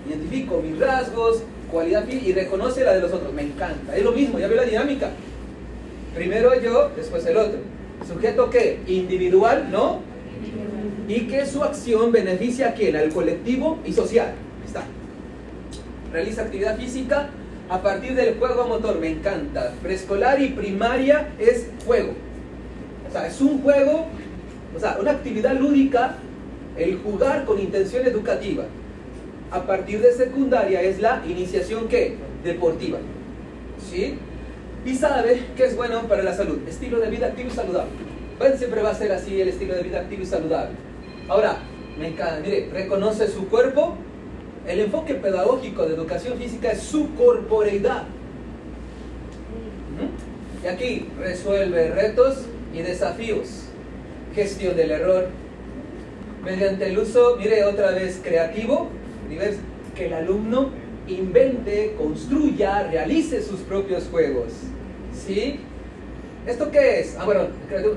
identifico 0.08 0.62
mis 0.62 0.80
rasgos, 0.80 1.44
cualidad 1.72 2.08
y 2.08 2.32
reconoce 2.34 2.84
la 2.84 2.94
de 2.94 3.02
los 3.02 3.12
otros. 3.12 3.34
Me 3.34 3.44
encanta, 3.44 3.96
es 3.96 4.04
lo 4.04 4.12
mismo, 4.12 4.40
ya 4.40 4.48
ve 4.48 4.56
la 4.56 4.64
dinámica. 4.64 5.12
Primero 6.14 6.60
yo, 6.62 6.92
después 6.96 7.26
el 7.26 7.38
otro. 7.38 7.60
Sujeto 8.08 8.50
que 8.50 8.80
individual, 8.88 9.70
¿no? 9.72 10.02
Y 11.08 11.22
que 11.28 11.46
su 11.46 11.64
acción 11.64 12.12
beneficia 12.12 12.70
a 12.70 12.74
quién, 12.74 12.96
al 12.96 13.10
colectivo 13.10 13.80
y 13.86 13.94
social. 13.94 14.34
Está 14.66 14.84
realiza 16.14 16.44
actividad 16.44 16.78
física 16.78 17.30
a 17.74 17.82
partir 17.82 18.14
del 18.14 18.38
juego 18.38 18.68
motor, 18.68 19.00
me 19.00 19.10
encanta. 19.10 19.74
Preescolar 19.82 20.40
y 20.40 20.50
primaria 20.50 21.30
es 21.40 21.70
juego. 21.84 22.14
O 23.10 23.12
sea, 23.12 23.26
es 23.26 23.42
un 23.42 23.64
juego, 23.64 24.06
o 24.76 24.80
sea, 24.80 24.98
una 25.02 25.10
actividad 25.10 25.56
lúdica, 25.56 26.18
el 26.78 27.00
jugar 27.00 27.46
con 27.46 27.60
intención 27.60 28.06
educativa. 28.06 28.66
A 29.50 29.64
partir 29.64 30.02
de 30.02 30.14
secundaria 30.14 30.84
es 30.84 31.02
la 31.02 31.24
iniciación 31.28 31.88
¿qué? 31.88 32.16
Deportiva. 32.44 33.00
¿Sí? 33.90 34.20
Y 34.86 34.94
sabe 34.94 35.42
que 35.58 35.66
es 35.66 35.76
bueno 35.76 36.04
para 36.04 36.22
la 36.22 36.36
salud. 36.36 36.60
Estilo 36.68 37.00
de 37.00 37.10
vida 37.10 37.26
activo 37.26 37.50
y 37.50 37.54
saludable. 37.54 37.92
Bueno, 38.38 38.56
siempre 38.56 38.84
va 38.84 38.92
a 38.92 38.96
ser 38.96 39.12
así 39.14 39.42
el 39.42 39.48
estilo 39.48 39.74
de 39.74 39.82
vida 39.82 40.02
activo 40.02 40.22
y 40.22 40.28
saludable. 40.28 40.76
Ahora, 41.28 41.58
me 41.98 42.10
encanta, 42.10 42.40
mire, 42.40 42.70
reconoce 42.72 43.28
su 43.28 43.48
cuerpo, 43.48 43.98
el 44.68 44.80
enfoque 44.80 45.16
pedagógico 45.16 45.86
de 45.86 45.96
educación 45.96 46.38
física 46.38 46.72
es 46.72 46.82
su 46.82 47.14
corporeidad. 47.16 48.04
Y 50.64 50.68
aquí 50.68 51.08
resuelve 51.20 51.92
retos 51.92 52.46
y 52.74 52.82
desafíos. 52.82 53.66
Gestión 54.34 54.76
del 54.76 54.92
error. 54.92 55.28
Mediante 56.44 56.88
el 56.88 56.98
uso, 56.98 57.36
mire 57.38 57.64
otra 57.66 57.92
vez, 57.92 58.20
creativo, 58.24 58.90
que 59.96 60.08
el 60.08 60.14
alumno 60.14 60.70
invente, 61.08 61.96
construya, 61.98 62.84
realice 62.84 63.42
sus 63.42 63.60
propios 63.62 64.08
juegos. 64.10 64.54
¿Sí? 65.14 65.60
¿Esto 66.48 66.72
qué 66.72 67.02
es? 67.02 67.16
Ah, 67.18 67.26
bueno, 67.26 67.48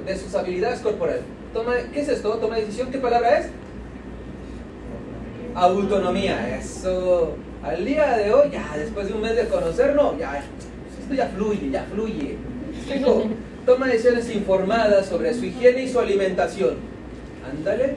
de 0.05 0.17
sus 0.17 0.35
habilidades 0.35 0.81
corporales. 0.81 1.23
Toma, 1.53 1.75
¿Qué 1.93 2.01
es 2.01 2.09
esto? 2.09 2.35
Toma 2.35 2.57
decisión, 2.57 2.91
¿qué 2.91 2.99
palabra 2.99 3.39
es? 3.39 3.47
Autonomía, 5.57 6.59
eso. 6.59 7.35
Al 7.63 7.83
día 7.83 8.19
de 8.19 8.31
hoy, 8.31 8.51
ya 8.53 8.77
después 8.77 9.09
de 9.09 9.15
un 9.15 9.23
mes 9.23 9.37
de 9.37 9.49
conocernos, 9.49 10.19
ya, 10.19 10.37
esto 11.01 11.15
ya 11.15 11.29
fluye, 11.29 11.71
ya 11.71 11.83
fluye. 11.91 12.37
Tengo, 12.87 13.25
toma 13.65 13.87
decisiones 13.87 14.29
informadas 14.35 15.07
sobre 15.07 15.33
su 15.33 15.47
higiene 15.47 15.85
y 15.85 15.89
su 15.89 15.99
alimentación. 15.99 16.75
Ándale. 17.51 17.97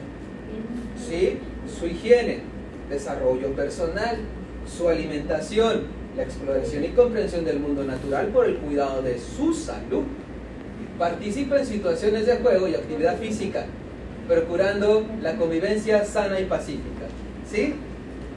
Sí, 1.05 1.37
su 1.77 1.87
higiene, 1.87 2.39
desarrollo 2.89 3.49
personal, 3.49 4.19
su 4.65 4.87
alimentación, 4.87 5.83
la 6.15 6.23
exploración 6.23 6.85
y 6.85 6.89
comprensión 6.89 7.43
del 7.43 7.59
mundo 7.59 7.83
natural 7.83 8.27
por 8.27 8.45
el 8.45 8.55
cuidado 8.55 9.01
de 9.01 9.19
su 9.19 9.53
salud. 9.53 10.03
Participa 10.97 11.59
en 11.59 11.65
situaciones 11.65 12.25
de 12.25 12.37
juego 12.37 12.69
y 12.69 12.75
actividad 12.75 13.17
física, 13.17 13.65
procurando 14.29 15.05
la 15.21 15.35
convivencia 15.35 16.05
sana 16.05 16.39
y 16.39 16.45
pacífica. 16.45 16.98
¿Sí? 17.51 17.73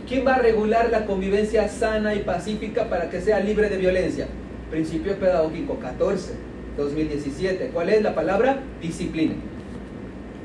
¿Quién 0.08 0.26
va 0.26 0.34
a 0.34 0.38
regular 0.38 0.90
la 0.90 1.04
convivencia 1.04 1.68
sana 1.68 2.14
y 2.14 2.20
pacífica 2.20 2.88
para 2.88 3.10
que 3.10 3.20
sea 3.20 3.40
libre 3.40 3.68
de 3.68 3.76
violencia? 3.76 4.26
Principio 4.70 5.16
pedagógico 5.16 5.78
14, 5.78 6.32
2017. 6.76 7.70
¿Cuál 7.72 7.90
es 7.90 8.02
la 8.02 8.14
palabra? 8.14 8.60
Disciplina. 8.80 9.34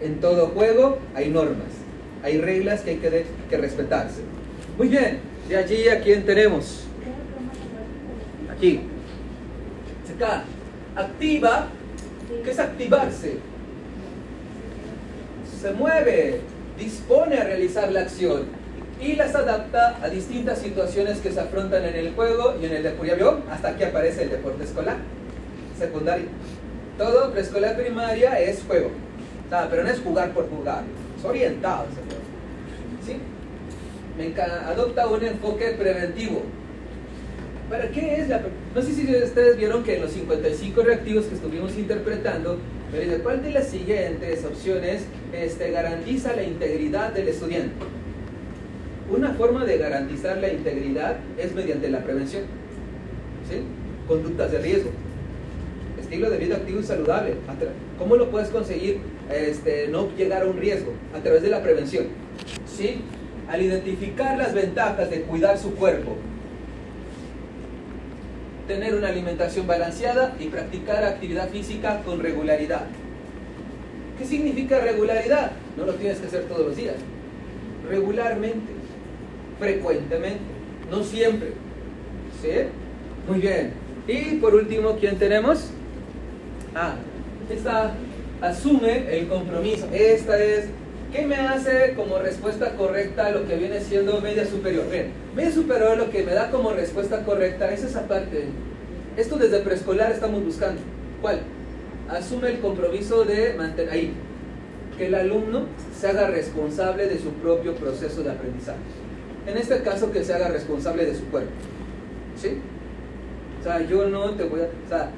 En 0.02 0.20
todo 0.20 0.48
juego 0.48 1.00
hay 1.16 1.30
normas, 1.30 1.70
hay 2.24 2.40
reglas 2.40 2.82
que 2.82 2.92
hay 2.92 2.98
que, 3.50 3.58
respetarse. 3.58 4.22
Muy 4.78 4.90
bien, 4.90 5.20
de 5.50 5.58
allí 5.58 5.88
a 5.90 6.02
quién 6.02 6.26
tenemos. 6.26 6.84
Aquí. 8.52 8.82
Acá. 10.16 10.44
Activa. 10.96 11.68
¿Qué 12.44 12.52
es 12.52 12.60
activarse? 12.60 13.38
Se 15.62 15.72
mueve, 15.72 16.42
dispone 16.78 17.38
a 17.38 17.44
realizar 17.44 17.92
la 17.92 18.02
acción 18.02 18.57
y 19.02 19.16
las 19.16 19.36
adapta 19.36 20.00
a 20.02 20.10
distintas 20.10 20.60
situaciones 20.60 21.20
que 21.20 21.32
se 21.32 21.40
afrontan 21.40 21.86
en 21.86 21.96
el 21.96 22.14
juego 22.14 22.56
y 22.62 22.66
en 22.66 22.74
el 22.74 22.84
deporte. 22.84 23.10
¿Ya 23.10 23.16
vio? 23.16 23.42
Hasta 23.50 23.70
aquí 23.70 23.84
aparece 23.84 24.24
el 24.24 24.32
deporte 24.32 24.64
escolar, 24.64 24.98
secundario. 25.78 26.28
Todo 26.98 27.32
preescolar 27.32 27.78
primaria 27.78 28.40
es 28.40 28.64
juego. 28.64 28.90
pero 29.70 29.84
no 29.84 29.90
es 29.90 30.00
jugar 30.00 30.32
por 30.32 30.50
jugar, 30.50 30.84
es 31.18 31.24
orientado. 31.26 31.86
¿Sí? 33.06 33.18
Me 34.18 34.42
adopta 34.42 35.08
un 35.08 35.24
enfoque 35.24 35.76
preventivo. 35.78 36.42
¿Para 37.70 37.90
qué 37.90 38.16
es 38.16 38.30
la.? 38.30 38.42
No 38.74 38.82
sé 38.82 38.94
si 38.94 39.04
ustedes 39.04 39.58
vieron 39.58 39.84
que 39.84 39.98
en 39.98 40.02
los 40.02 40.12
55 40.12 40.82
reactivos 40.82 41.26
que 41.26 41.36
estuvimos 41.36 41.78
interpretando, 41.78 42.58
pero 42.92 43.22
¿cuál 43.22 43.44
de 43.44 43.52
las 43.52 43.68
siguientes 43.68 44.44
opciones 44.46 45.04
este, 45.34 45.72
garantiza 45.72 46.34
la 46.34 46.44
integridad 46.44 47.12
del 47.12 47.28
estudiante? 47.28 47.76
Una 49.10 49.34
forma 49.34 49.64
de 49.64 49.78
garantizar 49.78 50.38
la 50.38 50.52
integridad 50.52 51.16
es 51.38 51.56
mediante 51.56 51.90
la 51.90 52.04
prevención. 52.04 52.44
¿sí? 53.50 53.62
Conductas 54.06 54.52
de 54.52 54.60
riesgo. 54.60 54.90
Estilo 56.00 56.30
de 56.30 56.38
vida 56.38 56.58
activo 56.58 56.82
y 56.82 56.84
saludable. 56.84 57.36
¿Cómo 57.98 58.18
lo 58.18 58.30
puedes 58.30 58.50
conseguir 58.50 59.00
este, 59.34 59.88
no 59.88 60.10
llegar 60.18 60.44
a 60.44 60.46
un 60.46 60.58
riesgo? 60.58 60.92
A 61.16 61.20
través 61.20 61.42
de 61.42 61.50
la 61.50 61.64
prevención. 61.64 62.08
¿sí? 62.66 63.02
Al 63.50 63.62
identificar 63.62 64.38
las 64.38 64.54
ventajas 64.54 65.10
de 65.10 65.22
cuidar 65.22 65.58
su 65.58 65.74
cuerpo, 65.76 66.18
tener 68.68 68.94
una 68.94 69.08
alimentación 69.08 69.66
balanceada 69.66 70.36
y 70.38 70.48
practicar 70.48 71.06
actividad 71.06 71.50
física 71.50 72.02
con 72.04 72.20
regularidad. 72.20 72.88
¿Qué 74.20 74.26
significa 74.26 74.82
regularidad? 74.82 75.54
No 75.78 75.86
lo 75.86 75.94
tienes 75.94 76.20
que 76.20 76.28
hacer 76.28 76.44
todos 76.44 76.68
los 76.68 76.76
días. 76.76 76.96
Regularmente 77.88 78.77
frecuentemente, 79.60 80.40
no 80.90 81.04
siempre. 81.04 81.50
¿Sí? 82.42 82.52
Muy 83.28 83.42
bien. 83.42 83.74
Y 84.08 84.36
por 84.36 84.56
último, 84.56 84.98
¿quién 85.00 85.18
tenemos? 85.18 85.70
Ah, 86.76 86.96
esta 87.50 87.94
asume 88.42 89.18
el 89.18 89.28
compromiso. 89.28 89.88
Esta 89.92 90.42
es, 90.42 90.66
¿qué 91.12 91.26
me 91.26 91.36
hace 91.36 91.94
como 91.96 92.20
respuesta 92.20 92.72
correcta 92.76 93.28
a 93.28 93.32
lo 93.32 93.48
que 93.48 93.56
viene 93.56 93.82
siendo 93.82 94.22
media 94.22 94.46
superior? 94.46 94.90
Bien, 94.90 95.12
media 95.36 95.52
superior 95.52 95.98
lo 95.98 96.10
que 96.10 96.24
me 96.24 96.34
da 96.34 96.52
como 96.52 96.72
respuesta 96.72 97.24
correcta 97.26 97.72
es 97.74 97.84
esa 97.84 98.08
parte. 98.08 98.46
Esto 99.18 99.38
desde 99.38 99.60
preescolar 99.60 100.12
estamos 100.12 100.44
buscando. 100.44 100.82
¿Cuál? 101.22 101.40
Asume 102.10 102.50
el 102.50 102.60
compromiso 102.60 103.26
de 103.26 103.56
mantener 103.56 103.92
ahí, 103.92 104.14
que 104.98 105.08
el 105.08 105.16
alumno 105.16 105.66
se 106.00 106.08
haga 106.08 106.28
responsable 106.28 107.08
de 107.08 107.18
su 107.18 107.32
propio 107.32 107.76
proceso 107.76 108.24
de 108.24 108.32
aprendizaje 108.32 109.07
en 109.48 109.58
este 109.58 109.82
caso 109.82 110.12
que 110.12 110.24
se 110.24 110.34
haga 110.34 110.50
responsable 110.50 111.06
de 111.06 111.16
su 111.16 111.24
cuerpo. 111.26 111.52
¿Sí? 112.40 112.60
O 113.60 113.64
sea, 113.64 113.82
yo 113.82 114.08
no 114.10 114.32
te 114.32 114.44
voy 114.44 114.62
a... 114.62 114.66
O 114.66 114.90
sea, 114.90 115.10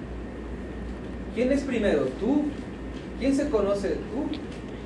¿quién 1.34 1.52
es 1.52 1.62
primero? 1.64 2.06
¿Tú? 2.20 2.46
¿Quién 3.20 3.36
se 3.36 3.50
conoce? 3.50 3.90
Tú. 3.90 4.30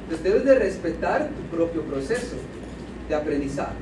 Entonces 0.04 0.24
debes 0.24 0.46
de 0.46 0.56
respetar 0.56 1.30
tu 1.30 1.56
propio 1.56 1.82
proceso 1.84 2.36
de 3.08 3.16
aprendizaje. 3.16 3.76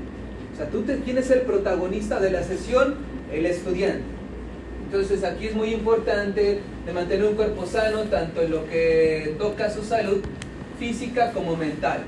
O 0.53 0.57
sea, 0.57 0.67
tú 0.67 0.81
te, 0.81 0.99
¿quién 0.99 1.17
es 1.17 1.29
el 1.31 1.41
protagonista 1.41 2.19
de 2.19 2.31
la 2.31 2.43
sesión? 2.43 2.95
El 3.31 3.45
estudiante. 3.45 4.03
Entonces 4.85 5.23
aquí 5.23 5.47
es 5.47 5.55
muy 5.55 5.73
importante 5.73 6.59
de 6.85 6.93
mantener 6.93 7.25
un 7.25 7.35
cuerpo 7.35 7.65
sano, 7.65 8.01
tanto 8.03 8.41
en 8.41 8.51
lo 8.51 8.65
que 8.67 9.35
toca 9.37 9.69
su 9.69 9.83
salud 9.83 10.21
física 10.77 11.31
como 11.31 11.55
mental. 11.55 12.03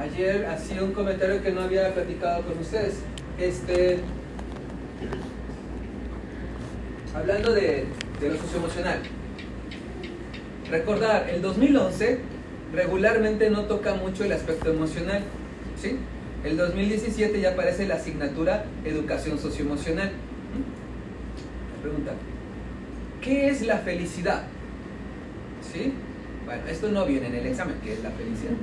Ayer 0.00 0.46
hacía 0.46 0.82
un 0.82 0.92
comentario 0.92 1.42
que 1.42 1.52
no 1.52 1.60
había 1.60 1.92
platicado 1.92 2.42
con 2.44 2.58
ustedes. 2.58 3.00
Este, 3.38 3.98
hablando 7.14 7.52
de, 7.52 7.84
de 8.18 8.28
lo 8.30 8.36
socioemocional. 8.38 9.00
Recordar, 10.70 11.28
el 11.28 11.42
2011 11.42 12.18
regularmente 12.72 13.50
no 13.50 13.64
toca 13.64 13.94
mucho 13.94 14.24
el 14.24 14.32
aspecto 14.32 14.70
emocional. 14.70 15.22
¿sí? 15.78 15.98
El 16.44 16.56
2017 16.56 17.38
ya 17.38 17.50
aparece 17.50 17.86
la 17.86 17.96
asignatura 17.96 18.64
Educación 18.86 19.38
Socioemocional. 19.38 20.12
Pregunta, 21.82 22.12
¿qué 23.20 23.50
es 23.50 23.60
la 23.60 23.76
felicidad? 23.78 24.44
¿Sí? 25.60 25.92
Bueno, 26.50 26.64
esto 26.68 26.90
no 26.90 27.06
viene 27.06 27.28
en 27.28 27.36
el 27.36 27.46
examen, 27.46 27.76
que 27.80 27.92
es 27.92 28.02
la 28.02 28.10
felicidad. 28.10 28.54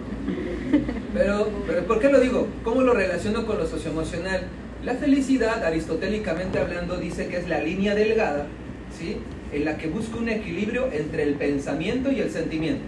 Pero, 1.13 1.47
pero 1.65 1.85
¿por 1.85 2.01
qué 2.01 2.09
lo 2.09 2.19
digo? 2.19 2.45
¿Cómo 2.61 2.81
lo 2.81 2.93
relaciono 2.93 3.45
con 3.45 3.57
lo 3.57 3.65
socioemocional? 3.65 4.41
La 4.83 4.95
felicidad, 4.95 5.63
aristotélicamente 5.63 6.59
hablando, 6.59 6.97
dice 6.97 7.29
que 7.29 7.37
es 7.37 7.47
la 7.47 7.61
línea 7.61 7.95
delgada, 7.95 8.47
¿sí? 8.91 9.19
En 9.53 9.63
la 9.63 9.77
que 9.77 9.87
busca 9.87 10.17
un 10.17 10.27
equilibrio 10.27 10.89
entre 10.91 11.23
el 11.23 11.35
pensamiento 11.35 12.11
y 12.11 12.19
el 12.19 12.29
sentimiento. 12.29 12.83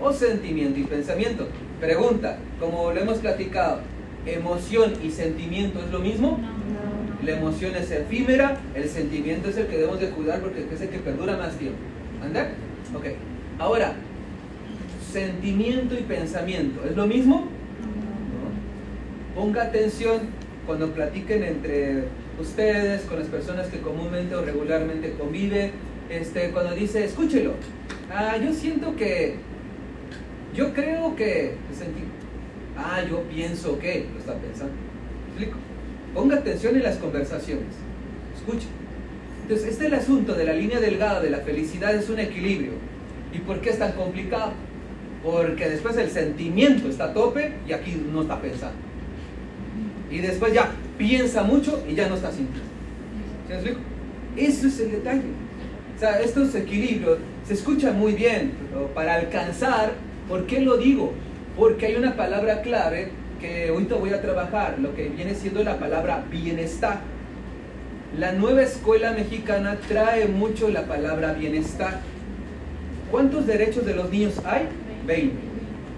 O 0.00 0.12
sentimiento 0.12 0.78
y 0.78 0.84
pensamiento. 0.84 1.48
Pregunta, 1.80 2.38
como 2.60 2.92
lo 2.92 3.00
hemos 3.00 3.18
platicado, 3.18 3.80
¿emoción 4.24 4.92
y 5.02 5.10
sentimiento 5.10 5.80
es 5.80 5.90
lo 5.90 5.98
mismo? 5.98 6.38
La 7.24 7.32
emoción 7.32 7.74
es 7.74 7.90
efímera, 7.90 8.56
el 8.76 8.88
sentimiento 8.88 9.48
es 9.48 9.56
el 9.56 9.66
que 9.66 9.78
debemos 9.78 9.98
de 9.98 10.10
cuidar 10.10 10.38
porque 10.38 10.64
es 10.72 10.80
el 10.80 10.90
que 10.90 10.98
perdura 10.98 11.36
más 11.36 11.56
tiempo. 11.56 11.78
¿Anda? 12.22 12.52
Ok. 12.94 13.06
Ahora, 13.58 13.94
sentimiento 15.14 15.94
y 15.94 16.02
pensamiento. 16.02 16.84
¿Es 16.84 16.96
lo 16.96 17.06
mismo? 17.06 17.46
Ponga 19.36 19.62
atención 19.62 20.22
cuando 20.66 20.90
platiquen 20.92 21.44
entre 21.44 22.04
ustedes, 22.40 23.02
con 23.02 23.20
las 23.20 23.28
personas 23.28 23.68
que 23.68 23.78
comúnmente 23.78 24.34
o 24.34 24.42
regularmente 24.42 25.12
conviven, 25.12 25.70
este, 26.10 26.50
cuando 26.50 26.74
dice, 26.74 27.04
escúchelo, 27.04 27.54
ah, 28.12 28.36
yo 28.36 28.52
siento 28.52 28.96
que, 28.96 29.36
yo 30.52 30.74
creo 30.74 31.14
que, 31.14 31.54
ah, 32.76 33.02
yo 33.08 33.22
pienso 33.22 33.78
que, 33.78 34.06
lo 34.12 34.18
está 34.18 34.34
pensando. 34.34 34.74
¿Explico? 35.28 35.58
Ponga 36.12 36.36
atención 36.36 36.74
en 36.74 36.82
las 36.82 36.96
conversaciones, 36.96 37.74
escuche. 38.36 38.66
Entonces, 39.42 39.68
este 39.68 39.84
es 39.84 39.92
el 39.92 39.98
asunto 39.98 40.34
de 40.34 40.44
la 40.44 40.54
línea 40.54 40.80
delgada 40.80 41.20
de 41.20 41.30
la 41.30 41.38
felicidad, 41.38 41.94
es 41.94 42.10
un 42.10 42.18
equilibrio. 42.18 42.72
¿Y 43.32 43.38
por 43.38 43.60
qué 43.60 43.70
es 43.70 43.78
tan 43.78 43.92
complicado? 43.92 44.52
Porque 45.24 45.70
después 45.70 45.96
el 45.96 46.10
sentimiento 46.10 46.88
está 46.88 47.06
a 47.06 47.14
tope 47.14 47.54
y 47.66 47.72
aquí 47.72 47.96
no 48.12 48.22
está 48.22 48.40
pensando. 48.40 48.76
Y 50.10 50.18
después 50.18 50.52
ya 50.52 50.70
piensa 50.98 51.42
mucho 51.42 51.82
y 51.88 51.94
ya 51.94 52.08
no 52.08 52.16
está 52.16 52.30
sintiendo. 52.30 52.68
¿Sí 53.48 53.52
explico? 53.54 53.80
Eso 54.36 54.66
es 54.66 54.80
el 54.80 54.90
detalle. 54.92 55.22
O 55.96 55.98
sea, 55.98 56.20
estos 56.20 56.54
equilibrios 56.54 57.18
se 57.46 57.54
escuchan 57.54 57.98
muy 57.98 58.12
bien, 58.12 58.52
pero 58.68 58.88
para 58.88 59.14
alcanzar, 59.14 59.92
¿por 60.28 60.46
qué 60.46 60.60
lo 60.60 60.76
digo? 60.76 61.12
Porque 61.56 61.86
hay 61.86 61.96
una 61.96 62.16
palabra 62.16 62.62
clave 62.62 63.10
que 63.40 63.68
ahorita 63.68 63.94
voy 63.94 64.10
a 64.10 64.20
trabajar, 64.20 64.78
lo 64.78 64.94
que 64.94 65.08
viene 65.08 65.34
siendo 65.34 65.62
la 65.62 65.78
palabra 65.78 66.24
bienestar. 66.30 67.00
La 68.18 68.32
nueva 68.32 68.62
escuela 68.62 69.12
mexicana 69.12 69.78
trae 69.88 70.26
mucho 70.26 70.68
la 70.68 70.86
palabra 70.86 71.32
bienestar. 71.32 72.00
¿Cuántos 73.10 73.46
derechos 73.46 73.84
de 73.86 73.94
los 73.94 74.10
niños 74.10 74.40
hay? 74.44 74.68
20. 75.06 75.36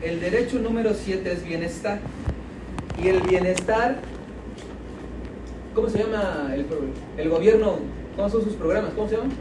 El 0.03 0.21
derecho 0.21 0.59
número 0.59 0.95
7 0.95 1.33
es 1.33 1.45
bienestar. 1.45 1.99
Y 3.03 3.09
el 3.09 3.21
bienestar, 3.21 3.97
¿cómo 5.75 5.89
se 5.89 5.99
llama 5.99 6.51
el, 6.55 6.67
el 7.19 7.29
gobierno? 7.29 7.79
¿Cómo 8.17 8.31
son 8.31 8.45
sus 8.45 8.55
programas? 8.55 8.93
¿Cómo 8.95 9.09
se 9.09 9.17
llaman? 9.17 9.33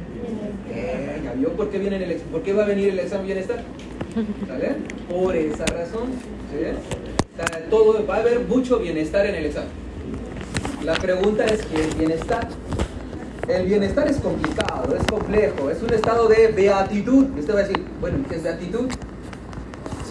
Eh, 0.69 1.21
¿Ya 1.23 1.33
vio 1.33 1.49
por 1.53 1.69
qué, 1.69 1.79
viene 1.79 2.03
el, 2.03 2.15
por 2.15 2.41
qué 2.41 2.51
va 2.51 2.63
a 2.63 2.67
venir 2.67 2.89
el 2.89 2.99
examen 2.99 3.25
bienestar? 3.27 3.63
¿Sale? 4.47 4.75
Por 5.09 5.35
esa 5.35 5.65
razón. 5.65 6.09
todo, 7.69 8.05
va 8.05 8.17
a 8.17 8.19
haber 8.19 8.41
mucho 8.41 8.79
bienestar 8.79 9.25
en 9.25 9.35
el 9.35 9.45
examen. 9.45 9.69
La 10.83 10.93
pregunta 10.95 11.45
es 11.45 11.65
¿qué 11.65 11.81
es 11.81 11.97
bienestar? 11.97 12.47
El 13.47 13.65
bienestar 13.65 14.07
es 14.07 14.17
complicado, 14.17 14.95
es 14.95 15.05
complejo, 15.05 15.69
es 15.69 15.81
un 15.81 15.93
estado 15.93 16.27
de 16.27 16.47
beatitud. 16.49 17.27
Usted 17.37 17.55
va 17.55 17.59
a 17.59 17.63
decir, 17.63 17.85
bueno, 18.01 18.17
¿qué 18.27 18.35
es 18.35 18.43
beatitud? 18.43 18.89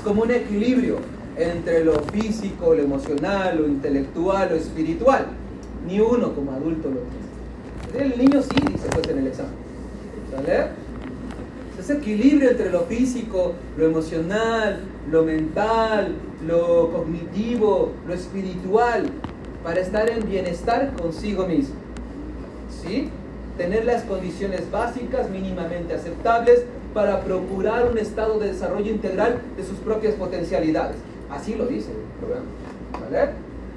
Como 0.05 0.23
un 0.23 0.31
equilibrio 0.31 0.99
entre 1.37 1.85
lo 1.85 1.95
físico, 2.05 2.75
lo 2.75 2.83
emocional, 2.83 3.57
lo 3.59 3.67
intelectual, 3.67 4.51
lo 4.51 4.57
espiritual. 4.57 5.27
Ni 5.87 5.99
uno 5.99 6.35
como 6.35 6.53
adulto 6.53 6.91
lo 6.91 7.01
tiene. 7.01 8.13
El 8.13 8.19
niño 8.19 8.43
sí, 8.43 8.57
dice 8.73 8.89
pues 8.93 9.09
en 9.09 9.19
el 9.19 9.27
examen. 9.29 9.53
¿Sale? 10.31 10.69
Ese 11.79 11.95
equilibrio 11.95 12.51
entre 12.51 12.71
lo 12.71 12.83
físico, 12.83 13.55
lo 13.77 13.87
emocional, 13.87 14.81
lo 15.11 15.25
mental, 15.25 16.15
lo 16.47 16.91
cognitivo, 16.93 17.93
lo 18.07 18.15
espiritual, 18.15 19.07
para 19.63 19.81
estar 19.81 20.09
en 20.09 20.29
bienestar 20.29 20.93
consigo 21.01 21.47
mismo. 21.47 21.75
¿Sí? 22.71 23.11
Tener 23.59 23.85
las 23.85 24.03
condiciones 24.03 24.71
básicas 24.71 25.31
mínimamente 25.31 25.95
aceptables 25.95 26.65
para 26.95 27.21
procurar 27.21 27.91
un 27.91 27.99
estado 27.99 28.39
de 28.39 28.53
desarrollo 28.53 28.91
integral 28.91 29.43
de 29.57 29.65
sus 29.65 29.79
propias 29.79 30.15
potencialidades. 30.15 30.97
Así 31.29 31.55
lo 31.57 31.67
dice 31.67 31.91
el 31.91 32.19
programa. 32.21 32.47
¿Vale? 32.93 33.33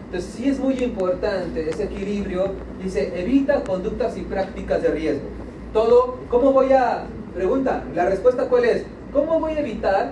Entonces 0.06 0.32
sí 0.36 0.47
es 0.47 0.60
muy 0.60 0.75
importante 0.75 1.69
ese 1.69 1.86
equilibrio. 1.86 2.53
Dice, 2.82 3.19
evita 3.19 3.63
conductas 3.63 4.15
y 4.17 4.21
prácticas 4.21 4.82
de 4.84 4.89
riesgo. 4.89 5.27
Todo, 5.73 6.19
¿cómo 6.30 6.53
voy 6.53 6.71
a, 6.71 7.06
pregunta, 7.36 7.84
la 7.93 8.06
respuesta 8.06 8.47
cuál 8.47 8.65
es? 8.65 8.84
¿Cómo 9.12 9.39
voy 9.39 9.53
a 9.53 9.60
evitar 9.60 10.12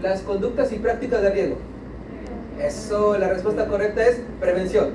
las 0.00 0.20
conductas 0.20 0.72
y 0.72 0.76
prácticas 0.76 1.22
de 1.22 1.30
riesgo? 1.30 1.56
Eso, 2.60 3.18
la 3.18 3.28
respuesta 3.28 3.66
correcta 3.66 4.06
es 4.06 4.20
prevención. 4.40 4.90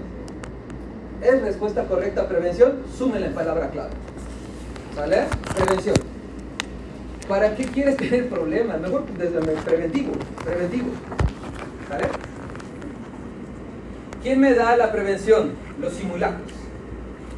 ¿Es 1.22 1.42
respuesta 1.42 1.84
correcta 1.84 2.28
prevención? 2.28 2.84
Súmenla 2.98 3.28
en 3.28 3.34
palabra 3.34 3.70
clave. 3.70 3.92
¿Vale? 4.96 5.26
Prevención. 5.56 6.09
¿Para 7.30 7.56
qué 7.56 7.64
quieres 7.66 7.96
tener 7.96 8.28
problemas? 8.28 8.82
Mejor 8.82 9.06
desde 9.16 9.40
preventivo, 9.40 10.14
preventivo. 10.44 10.88
¿Quién 14.24 14.40
me 14.40 14.56
da 14.56 14.76
la 14.76 14.92
prevención? 14.92 15.52
Los 15.80 15.94
simulacros. 15.94 16.52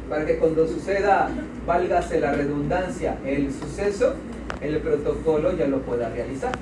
Para 0.08 0.24
que 0.24 0.38
cuando 0.38 0.66
suceda, 0.66 1.28
válgase 1.66 2.20
la 2.20 2.32
redundancia, 2.32 3.18
el 3.26 3.52
suceso, 3.52 4.14
el 4.62 4.78
protocolo 4.78 5.54
ya 5.58 5.66
lo 5.66 5.82
pueda 5.82 6.08
realizar. 6.08 6.52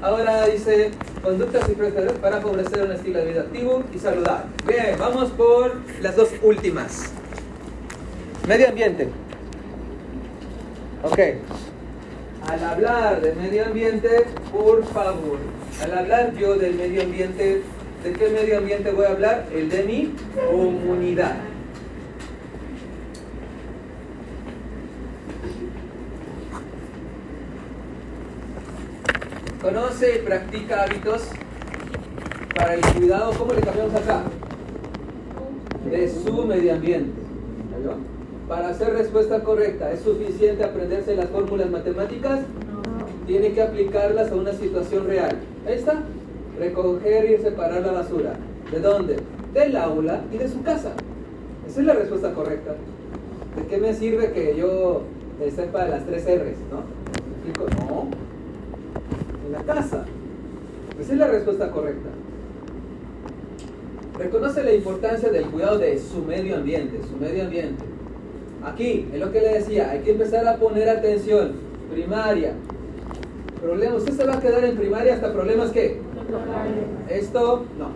Ahora 0.00 0.46
dice, 0.46 0.92
conductas 1.24 1.68
y 1.68 1.72
prácticas 1.72 2.12
para 2.12 2.40
favorecer 2.40 2.84
un 2.84 2.92
estilo 2.92 3.18
de 3.18 3.24
vida 3.24 3.40
activo 3.40 3.82
y 3.92 3.98
saludable. 3.98 4.46
Bien, 4.64 4.96
vamos 4.96 5.30
por 5.32 5.80
las 6.00 6.14
dos 6.14 6.30
últimas. 6.42 7.10
Medio 8.46 8.68
ambiente. 8.68 9.08
Ok. 11.02 11.18
Al 12.48 12.62
hablar 12.62 13.20
de 13.20 13.34
medio 13.34 13.66
ambiente, 13.66 14.24
por 14.52 14.84
favor, 14.84 15.38
al 15.82 15.98
hablar 15.98 16.32
yo 16.36 16.54
del 16.54 16.74
medio 16.74 17.02
ambiente, 17.02 17.62
¿de 18.04 18.12
qué 18.12 18.28
medio 18.28 18.58
ambiente 18.58 18.92
voy 18.92 19.04
a 19.04 19.10
hablar? 19.10 19.46
El 19.52 19.68
de 19.68 19.82
mi 19.82 20.14
comunidad. 20.48 21.36
Conoce 29.60 30.16
y 30.16 30.18
practica 30.24 30.84
hábitos 30.84 31.28
para 32.54 32.74
el 32.74 32.80
cuidado, 32.80 33.32
¿cómo 33.36 33.52
le 33.54 33.60
cambiamos 33.60 33.94
acá? 33.96 34.22
De 35.90 36.08
su 36.08 36.44
medio 36.44 36.74
ambiente. 36.74 37.26
Para 38.48 38.68
hacer 38.68 38.92
respuesta 38.94 39.40
correcta, 39.42 39.90
¿es 39.90 40.00
suficiente 40.00 40.62
aprenderse 40.62 41.16
las 41.16 41.28
fórmulas 41.30 41.68
matemáticas? 41.68 42.40
Tiene 43.26 43.52
que 43.52 43.60
aplicarlas 43.60 44.30
a 44.30 44.36
una 44.36 44.52
situación 44.52 45.08
real. 45.08 45.36
Ahí 45.66 45.74
está. 45.74 46.02
Recoger 46.56 47.28
y 47.28 47.42
separar 47.42 47.82
la 47.82 47.90
basura. 47.90 48.34
¿De 48.70 48.78
dónde? 48.78 49.16
Del 49.52 49.76
aula 49.76 50.22
y 50.32 50.38
de 50.38 50.48
su 50.48 50.62
casa. 50.62 50.92
Esa 51.68 51.80
es 51.80 51.86
la 51.86 51.94
respuesta 51.94 52.32
correcta. 52.34 52.76
¿De 53.56 53.66
qué 53.68 53.78
me 53.78 53.92
sirve 53.92 54.30
que 54.30 54.54
yo 54.56 55.02
sepa 55.54 55.88
las 55.88 56.06
tres 56.06 56.24
R's? 56.24 56.56
¿No? 56.70 56.84
No. 57.84 58.08
En 59.44 59.52
la 59.52 59.62
casa. 59.62 60.04
Esa 61.00 61.12
es 61.12 61.18
la 61.18 61.26
respuesta 61.26 61.70
correcta. 61.72 62.10
Reconoce 64.16 64.62
la 64.62 64.72
importancia 64.72 65.30
del 65.30 65.46
cuidado 65.46 65.78
de 65.78 65.98
su 65.98 66.22
medio 66.22 66.56
ambiente, 66.56 67.00
su 67.10 67.16
medio 67.16 67.42
ambiente. 67.42 67.95
Aquí, 68.66 69.06
es 69.12 69.20
lo 69.20 69.30
que 69.30 69.40
le 69.40 69.54
decía, 69.60 69.90
hay 69.92 70.00
que 70.00 70.10
empezar 70.10 70.46
a 70.48 70.56
poner 70.56 70.88
atención. 70.88 71.52
Primaria. 71.88 72.52
Problema, 73.62 73.94
usted 73.94 74.12
se 74.12 74.24
va 74.24 74.34
a 74.34 74.40
quedar 74.40 74.64
en 74.64 74.76
primaria 74.76 75.14
hasta 75.14 75.32
problemas 75.32 75.70
qué? 75.70 76.00
Esto 77.08 77.64
no. 77.78 77.90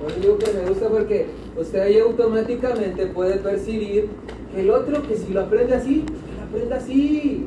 Por 0.00 0.18
digo 0.18 0.38
que 0.38 0.52
me 0.54 0.66
gusta 0.66 0.88
porque 0.88 1.26
usted 1.58 1.78
ahí 1.78 1.98
automáticamente 1.98 3.06
puede 3.08 3.36
percibir 3.36 4.08
que 4.54 4.62
el 4.62 4.70
otro 4.70 5.06
que 5.06 5.14
si 5.14 5.30
lo 5.30 5.42
aprende 5.42 5.74
así, 5.74 6.06
que 6.06 6.40
lo 6.40 6.46
aprenda 6.48 6.76
así. 6.76 7.46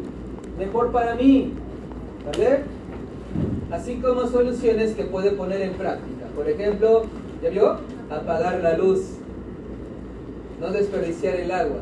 Mejor 0.60 0.92
para 0.92 1.16
mí. 1.16 1.52
¿Vale? 2.26 2.60
Así 3.72 3.96
como 3.96 4.28
soluciones 4.28 4.94
que 4.94 5.06
puede 5.06 5.32
poner 5.32 5.64
en 5.64 5.74
práctica. 5.74 6.28
Por 6.36 6.48
ejemplo, 6.48 7.06
¿ya 7.42 7.50
vio? 7.50 7.80
Apagar 8.12 8.62
la 8.62 8.78
luz 8.78 9.18
no 10.64 10.72
desperdiciar 10.72 11.36
el 11.36 11.52
agua. 11.52 11.82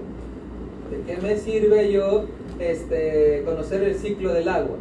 ¿De 0.90 1.02
qué 1.06 1.22
me 1.22 1.38
sirve 1.38 1.92
yo 1.92 2.26
este, 2.60 3.44
conocer 3.46 3.84
el 3.84 3.96
ciclo 3.96 4.34
del 4.34 4.50
agua? 4.50 4.76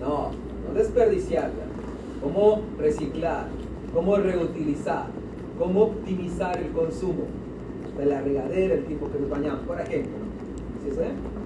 No, 0.00 0.30
no 0.66 0.74
desperdiciarla. 0.74 1.64
¿Cómo 2.22 2.62
reciclar? 2.78 3.46
¿Cómo 3.92 4.16
reutilizar? 4.16 5.06
¿Cómo 5.58 5.82
optimizar 5.82 6.58
el 6.58 6.72
consumo 6.72 7.26
de 7.98 8.06
la 8.06 8.22
regadera, 8.22 8.74
el 8.74 8.84
tipo 8.86 9.10
que 9.12 9.20
nos 9.20 9.28
bañamos, 9.28 9.60
por 9.66 9.80
ejemplo? 9.80 10.12
¿Sí 10.82 10.90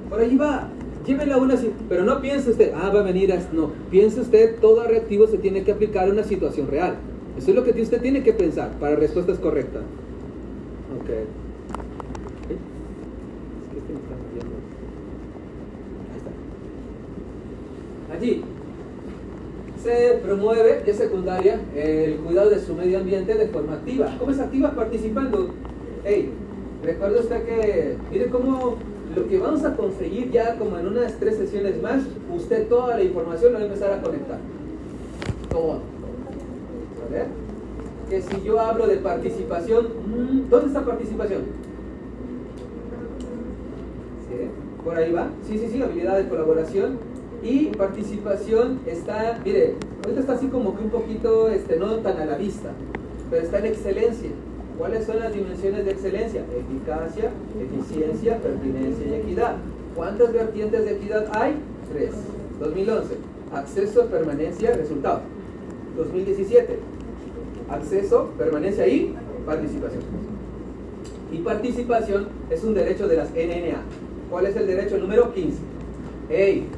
Por 0.08 0.20
ahí 0.20 0.36
va. 0.36 0.70
Llévela 1.04 1.36
una 1.36 1.56
pero 1.88 2.04
no 2.04 2.20
piense 2.20 2.50
usted, 2.50 2.72
ah, 2.74 2.90
va 2.94 3.00
a 3.00 3.02
venir, 3.02 3.32
a... 3.32 3.38
no, 3.52 3.72
piense 3.90 4.20
usted, 4.20 4.56
todo 4.60 4.84
reactivo 4.84 5.26
se 5.26 5.38
tiene 5.38 5.64
que 5.64 5.72
aplicar 5.72 6.08
a 6.08 6.12
una 6.12 6.22
situación 6.22 6.68
real. 6.68 6.96
Eso 7.36 7.50
es 7.50 7.56
lo 7.56 7.64
que 7.64 7.80
usted 7.80 8.00
tiene 8.00 8.22
que 8.22 8.32
pensar 8.32 8.72
para 8.78 8.96
respuestas 8.96 9.38
correctas. 9.38 9.82
Ok. 11.00 11.10
Allí 18.18 18.42
se 19.80 20.18
promueve 20.24 20.82
de 20.84 20.92
secundaria 20.92 21.60
el 21.76 22.16
cuidado 22.16 22.50
de 22.50 22.58
su 22.58 22.74
medio 22.74 22.98
ambiente 22.98 23.32
de 23.32 23.46
forma 23.46 23.74
activa. 23.74 24.12
¿Cómo 24.18 24.32
es 24.32 24.40
activa? 24.40 24.72
Participando. 24.72 25.50
Hey, 26.04 26.32
recuerde 26.82 27.20
usted 27.20 27.44
que, 27.44 27.96
mire 28.10 28.26
cómo 28.26 28.76
lo 29.14 29.28
que 29.28 29.38
vamos 29.38 29.64
a 29.64 29.76
conseguir 29.76 30.32
ya 30.32 30.56
como 30.58 30.78
en 30.78 30.88
unas 30.88 31.14
tres 31.20 31.36
sesiones 31.36 31.80
más, 31.80 32.02
usted 32.34 32.66
toda 32.66 32.96
la 32.96 33.04
información 33.04 33.52
lo 33.52 33.58
va 33.60 33.64
a 33.64 33.68
empezar 33.68 33.92
a 33.92 34.02
conectar. 34.02 34.38
Todo. 35.48 35.80
¿Vale? 37.10 37.24
Que 38.10 38.20
si 38.20 38.42
yo 38.42 38.58
hablo 38.58 38.88
de 38.88 38.96
participación, 38.96 39.86
mm, 39.86 40.50
¿dónde 40.50 40.66
está 40.66 40.84
participación? 40.84 41.42
¿Sí? 44.28 44.48
¿Por 44.84 44.96
ahí 44.96 45.12
va? 45.12 45.28
Sí, 45.46 45.56
sí, 45.56 45.68
sí, 45.70 45.82
habilidad 45.82 46.18
de 46.18 46.28
colaboración 46.28 47.07
y 47.42 47.66
participación 47.66 48.80
está, 48.86 49.40
mire, 49.44 49.74
ahorita 50.04 50.20
está 50.20 50.32
así 50.34 50.48
como 50.48 50.76
que 50.76 50.84
un 50.84 50.90
poquito, 50.90 51.48
este, 51.48 51.76
no 51.76 51.96
tan 51.96 52.18
a 52.18 52.24
la 52.24 52.36
vista, 52.36 52.70
pero 53.30 53.42
está 53.42 53.58
en 53.58 53.66
excelencia. 53.66 54.30
¿Cuáles 54.76 55.06
son 55.06 55.18
las 55.18 55.32
dimensiones 55.32 55.84
de 55.84 55.90
excelencia? 55.90 56.42
Eficacia, 56.56 57.30
eficiencia, 57.60 58.38
pertinencia 58.38 59.06
y 59.06 59.14
equidad. 59.14 59.56
¿Cuántas 59.96 60.32
vertientes 60.32 60.84
de 60.84 60.92
equidad 60.92 61.26
hay? 61.32 61.56
Tres. 61.92 62.12
2011. 62.60 63.16
Acceso, 63.52 64.06
permanencia, 64.06 64.72
resultado. 64.76 65.22
2017. 65.96 66.78
Acceso, 67.68 68.30
permanencia 68.38 68.86
y 68.86 69.16
participación. 69.44 70.02
Y 71.32 71.38
participación 71.38 72.28
es 72.50 72.62
un 72.62 72.74
derecho 72.74 73.08
de 73.08 73.16
las 73.16 73.30
NNA. 73.30 73.82
¿Cuál 74.30 74.46
es 74.46 74.56
el 74.56 74.66
derecho? 74.66 74.98
número 74.98 75.32
15. 75.34 75.58
Hey, 76.28 76.68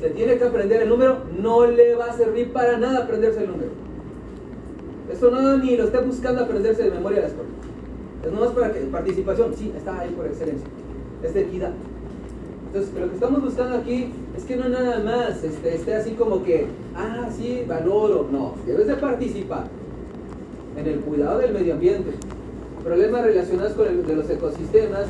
se 0.00 0.10
tiene 0.10 0.36
que 0.36 0.44
aprender 0.44 0.82
el 0.82 0.88
número, 0.88 1.18
no 1.40 1.66
le 1.66 1.94
va 1.94 2.06
a 2.06 2.12
servir 2.16 2.52
para 2.52 2.76
nada 2.76 3.04
aprenderse 3.04 3.40
el 3.40 3.50
número. 3.50 3.70
Eso 5.10 5.30
no 5.30 5.56
ni 5.58 5.76
lo 5.76 5.84
esté 5.84 5.98
buscando 5.98 6.42
aprenderse 6.42 6.82
de 6.82 6.90
memoria 6.90 7.22
las 7.22 7.32
cosas. 7.32 7.46
Es 8.24 8.32
nomás 8.32 8.50
para 8.50 8.72
que 8.72 8.80
participación, 8.80 9.54
sí, 9.54 9.72
está 9.76 10.00
ahí 10.00 10.10
por 10.10 10.26
excelencia. 10.26 10.66
Es 11.22 11.32
de 11.32 11.42
equidad. 11.42 11.72
Entonces, 12.66 12.92
lo 13.00 13.08
que 13.08 13.14
estamos 13.14 13.42
buscando 13.42 13.76
aquí 13.76 14.08
es 14.36 14.44
que 14.44 14.56
no 14.56 14.68
nada 14.68 15.00
más 15.00 15.42
este, 15.42 15.76
esté 15.76 15.94
así 15.94 16.10
como 16.10 16.42
que, 16.42 16.66
ah, 16.94 17.28
sí, 17.34 17.64
valoro. 17.66 18.26
No, 18.30 18.54
debes 18.66 18.88
de 18.88 18.96
participar 18.96 19.68
en 20.76 20.86
el 20.86 21.00
cuidado 21.00 21.38
del 21.38 21.54
medio 21.54 21.74
ambiente. 21.74 22.10
Problemas 22.84 23.24
relacionados 23.24 23.72
con 23.72 23.86
el, 23.86 24.06
de 24.06 24.16
los 24.16 24.28
ecosistemas 24.28 25.06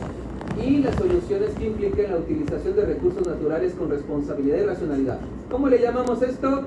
y 0.64 0.78
las 0.78 0.94
soluciones 0.96 1.50
que 1.50 1.66
impliquen 1.66 2.10
la 2.10 2.18
utilización 2.18 2.76
de 2.76 2.86
recursos 2.86 3.26
naturales 3.26 3.74
con 3.74 3.90
responsabilidad 3.90 4.58
y 4.58 4.62
racionalidad. 4.62 5.20
¿Cómo 5.50 5.68
le 5.68 5.80
llamamos 5.80 6.22
esto? 6.22 6.62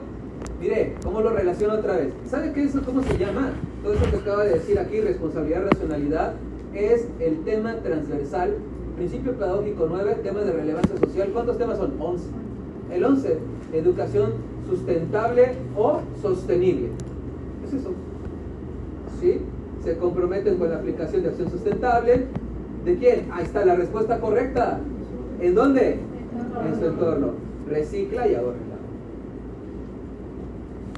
Mire, 0.62 0.96
¿cómo 1.04 1.22
lo 1.22 1.32
relaciono 1.32 1.76
otra 1.76 1.96
vez? 1.98 2.14
¿Sabe 2.30 2.54
qué 2.54 2.64
eso 2.64 2.82
cómo 2.86 3.02
se 3.02 3.18
llama? 3.18 3.54
Todo 3.84 3.94
eso 3.94 4.12
que 4.12 4.18
acaba 4.18 4.44
de 4.44 4.54
decir 4.54 4.78
aquí, 4.78 5.00
responsabilidad, 5.00 5.70
racionalidad, 5.72 6.34
es 6.74 7.08
el 7.20 7.44
tema 7.44 7.76
transversal, 7.78 8.56
principio 8.96 9.34
pedagógico 9.34 9.88
9, 9.90 10.18
tema 10.24 10.42
de 10.42 10.52
relevancia 10.52 10.98
social. 10.98 11.30
¿Cuántos 11.34 11.58
temas 11.58 11.78
son? 11.78 11.94
11. 12.00 12.24
El 12.92 13.06
11, 13.06 13.38
educación 13.74 14.34
sustentable 14.70 15.54
o 15.78 16.02
sostenible. 16.22 16.90
Es 17.66 17.74
eso. 17.74 17.92
¿Sí? 19.20 19.42
Se 19.84 19.98
comprometen 19.98 20.58
con 20.58 20.70
la 20.70 20.78
aplicación 20.78 21.24
de 21.24 21.30
acción 21.30 21.50
sustentable. 21.50 22.26
¿De 22.86 22.97
quién? 22.97 23.27
Ahí 23.32 23.43
está 23.43 23.65
la 23.65 23.75
respuesta 23.75 24.19
correcta. 24.19 24.80
¿En 25.41 25.55
dónde? 25.55 25.99
En 26.67 26.80
su 26.80 26.86
entorno. 26.86 27.32
Recicla 27.67 28.27
y 28.27 28.36
ahorra. 28.36 28.57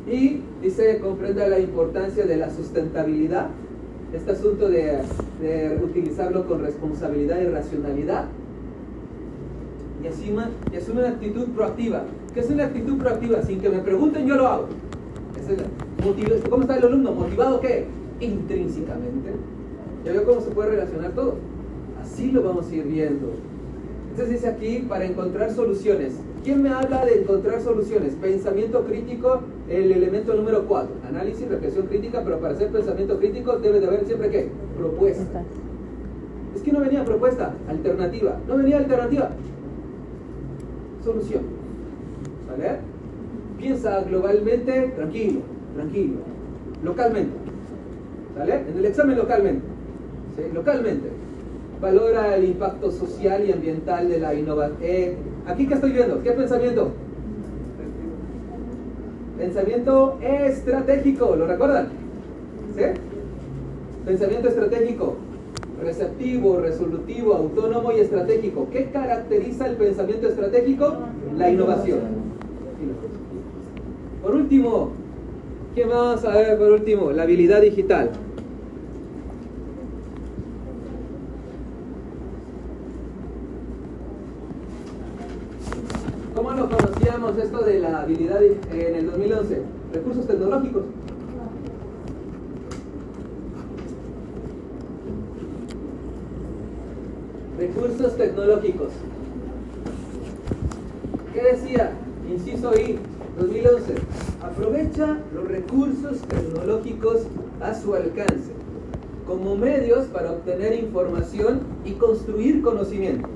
Y 0.07 0.41
dice, 0.61 0.99
comprenda 0.99 1.47
la 1.47 1.59
importancia 1.59 2.25
de 2.25 2.37
la 2.37 2.49
sustentabilidad, 2.49 3.49
este 4.13 4.31
asunto 4.31 4.67
de, 4.67 4.99
de 5.41 5.79
utilizarlo 5.83 6.47
con 6.47 6.63
responsabilidad 6.63 7.39
y 7.39 7.47
racionalidad. 7.47 8.25
Y 10.03 10.07
asume, 10.07 10.43
y 10.73 10.77
asume 10.77 11.01
una 11.01 11.09
actitud 11.09 11.45
proactiva. 11.49 12.03
¿Qué 12.33 12.39
es 12.39 12.49
una 12.49 12.65
actitud 12.65 12.97
proactiva? 12.97 13.41
Sin 13.43 13.59
que 13.59 13.69
me 13.69 13.79
pregunten, 13.79 14.25
yo 14.25 14.35
lo 14.35 14.47
hago. 14.47 14.67
¿Cómo 16.49 16.61
está 16.63 16.77
el 16.77 16.85
alumno? 16.85 17.11
¿Motivado 17.11 17.59
qué? 17.59 17.85
Intrínsecamente. 18.19 19.31
¿Ya 20.03 20.13
veo 20.13 20.25
cómo 20.25 20.41
se 20.41 20.49
puede 20.49 20.71
relacionar 20.71 21.11
todo? 21.11 21.35
Así 22.01 22.31
lo 22.31 22.41
vamos 22.43 22.67
a 22.69 22.75
ir 22.75 22.83
viendo. 22.85 23.31
Entonces 24.09 24.41
dice 24.41 24.47
aquí, 24.47 24.85
para 24.89 25.05
encontrar 25.05 25.51
soluciones. 25.51 26.15
¿Quién 26.43 26.63
me 26.63 26.69
habla 26.69 27.05
de 27.05 27.21
encontrar 27.21 27.61
soluciones? 27.61 28.15
Pensamiento 28.15 28.83
crítico, 28.85 29.41
el 29.69 29.91
elemento 29.91 30.33
número 30.33 30.65
4. 30.65 30.95
Análisis, 31.07 31.47
reflexión 31.47 31.85
crítica, 31.85 32.21
pero 32.23 32.39
para 32.39 32.55
hacer 32.55 32.69
pensamiento 32.69 33.19
crítico 33.19 33.57
debe 33.59 33.79
de 33.79 33.87
haber 33.87 34.05
siempre 34.05 34.31
qué? 34.31 34.49
Propuesta. 34.77 35.43
Es 36.55 36.61
que 36.61 36.71
no 36.71 36.79
venía 36.79 37.05
propuesta, 37.05 37.53
alternativa. 37.69 38.39
No 38.47 38.57
venía 38.57 38.79
alternativa. 38.79 39.29
Solución. 41.03 41.43
¿Vale? 42.49 42.79
Piensa 43.59 44.01
globalmente, 44.01 44.91
tranquilo, 44.95 45.41
tranquilo. 45.75 46.15
Localmente. 46.83 47.31
¿Sale? 48.35 48.55
En 48.55 48.77
el 48.77 48.85
examen 48.85 49.17
localmente. 49.17 49.65
¿Sí? 50.35 50.43
Localmente. 50.53 51.20
Valora 51.81 52.35
el 52.35 52.45
impacto 52.45 52.91
social 52.91 53.43
y 53.47 53.51
ambiental 53.51 54.07
de 54.07 54.19
la 54.19 54.35
innovación. 54.35 54.77
Eh, 54.83 55.15
¿Aquí 55.47 55.67
qué 55.67 55.73
estoy 55.73 55.91
viendo? 55.91 56.21
¿Qué 56.21 56.31
pensamiento? 56.31 56.91
Pensamiento 59.35 60.19
estratégico, 60.21 61.35
¿lo 61.35 61.47
recuerdan? 61.47 61.87
¿Sí? 62.75 62.83
Pensamiento 64.05 64.49
estratégico, 64.49 65.15
receptivo, 65.81 66.59
resolutivo, 66.59 67.33
autónomo 67.33 67.91
y 67.91 68.01
estratégico. 68.01 68.67
¿Qué 68.71 68.91
caracteriza 68.91 69.65
el 69.65 69.77
pensamiento 69.77 70.27
estratégico? 70.27 70.93
La 71.35 71.49
innovación. 71.49 71.99
Por 74.21 74.35
último, 74.35 74.91
¿qué 75.73 75.85
vamos 75.85 76.23
a 76.23 76.35
ver 76.35 76.59
por 76.59 76.73
último? 76.73 77.11
La 77.11 77.23
habilidad 77.23 77.61
digital. 77.61 78.11
¿Cómo 86.35 86.51
esto 87.29 87.63
de 87.63 87.79
la 87.79 88.01
habilidad 88.01 88.41
en 88.43 88.95
el 88.95 89.05
2011? 89.05 89.61
Recursos 89.93 90.25
tecnológicos. 90.25 90.83
Recursos 97.59 98.17
tecnológicos. 98.17 98.89
¿Qué 101.31 101.43
decía? 101.43 101.91
Inciso 102.29 102.73
I, 102.73 102.97
2011. 103.39 103.95
Aprovecha 104.41 105.17
los 105.33 105.47
recursos 105.47 106.21
tecnológicos 106.21 107.21
a 107.61 107.75
su 107.75 107.93
alcance 107.93 108.51
como 109.27 109.55
medios 109.55 110.07
para 110.07 110.31
obtener 110.31 110.73
información 110.73 111.61
y 111.85 111.91
construir 111.93 112.63
conocimiento. 112.63 113.29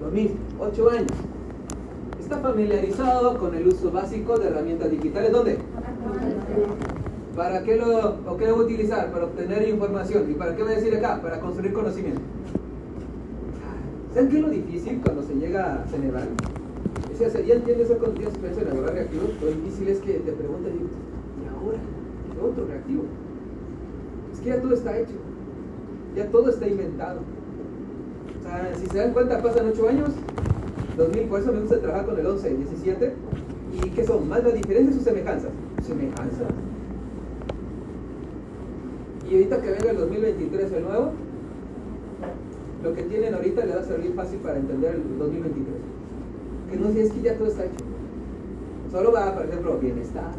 Lo 0.00 0.10
mismo, 0.10 0.36
8 0.60 0.90
años 0.90 1.31
familiarizado 2.38 3.38
con 3.38 3.54
el 3.54 3.66
uso 3.66 3.90
básico 3.90 4.38
de 4.38 4.48
herramientas 4.48 4.90
digitales. 4.90 5.32
¿Dónde? 5.32 5.58
¿Para 7.36 7.62
qué 7.62 7.76
lo, 7.76 8.16
o 8.26 8.36
qué 8.36 8.46
debo 8.46 8.62
utilizar? 8.62 9.10
Para 9.10 9.24
obtener 9.24 9.68
información. 9.68 10.30
¿Y 10.30 10.34
para 10.34 10.54
qué 10.54 10.62
voy 10.62 10.72
a 10.72 10.76
decir 10.76 10.94
acá? 10.96 11.20
Para 11.22 11.40
construir 11.40 11.72
conocimiento. 11.72 12.20
¿Saben 14.14 14.28
qué 14.28 14.36
es 14.36 14.42
lo 14.42 14.50
difícil 14.50 15.00
cuando 15.02 15.22
se 15.22 15.34
llega 15.34 15.82
a 15.82 15.86
Ceneval? 15.88 16.28
O 17.12 17.16
sea, 17.16 17.40
ya 17.40 17.54
entiendes 17.54 17.88
esa 17.88 17.98
condición 17.98 18.32
de 18.42 18.62
elaborar 18.62 18.94
reactivos, 18.94 19.30
lo 19.40 19.46
difícil 19.48 19.88
es 19.88 20.00
que 20.00 20.14
te 20.14 20.32
pregunten, 20.32 20.72
¿y 20.74 21.48
ahora? 21.48 21.78
¿Qué 22.34 22.44
otro 22.44 22.66
reactivo? 22.66 23.04
Es 24.32 24.40
que 24.40 24.48
ya 24.48 24.60
todo 24.60 24.74
está 24.74 24.98
hecho. 24.98 25.14
Ya 26.16 26.26
todo 26.30 26.50
está 26.50 26.66
inventado. 26.66 27.20
O 28.38 28.42
sea, 28.42 28.74
si 28.74 28.86
se 28.86 28.98
dan 28.98 29.12
cuenta, 29.12 29.40
pasan 29.40 29.68
ocho 29.68 29.88
años 29.88 30.10
2000, 30.96 31.22
por 31.24 31.40
eso 31.40 31.52
me 31.52 31.60
gusta 31.60 31.78
trabajar 31.78 32.06
con 32.06 32.18
el 32.18 32.26
11 32.26 32.50
y 32.50 32.56
17. 32.56 33.14
¿Y 33.72 33.90
qué 33.90 34.04
son? 34.04 34.28
¿Más 34.28 34.44
las 34.44 34.54
diferencias 34.54 34.98
o 34.98 35.00
semejanzas? 35.00 35.50
Semejanzas. 35.82 36.48
Y 39.28 39.34
ahorita 39.34 39.62
que 39.62 39.70
venga 39.70 39.90
el 39.90 39.96
2023 39.96 40.72
el 40.72 40.82
nuevo, 40.84 41.12
lo 42.82 42.94
que 42.94 43.02
tienen 43.04 43.34
ahorita 43.34 43.64
le 43.64 43.74
va 43.74 43.80
a 43.80 43.84
servir 43.84 44.12
fácil 44.14 44.40
para 44.40 44.58
entender 44.58 44.96
el 44.96 45.18
2023. 45.18 45.66
Que 46.70 46.76
no 46.76 46.88
es 46.88 47.10
que 47.10 47.22
ya 47.22 47.38
todo 47.38 47.48
está 47.48 47.64
hecho. 47.64 47.84
Solo 48.90 49.12
va, 49.12 49.34
por 49.34 49.46
ejemplo, 49.46 49.78
bienestar. 49.78 50.32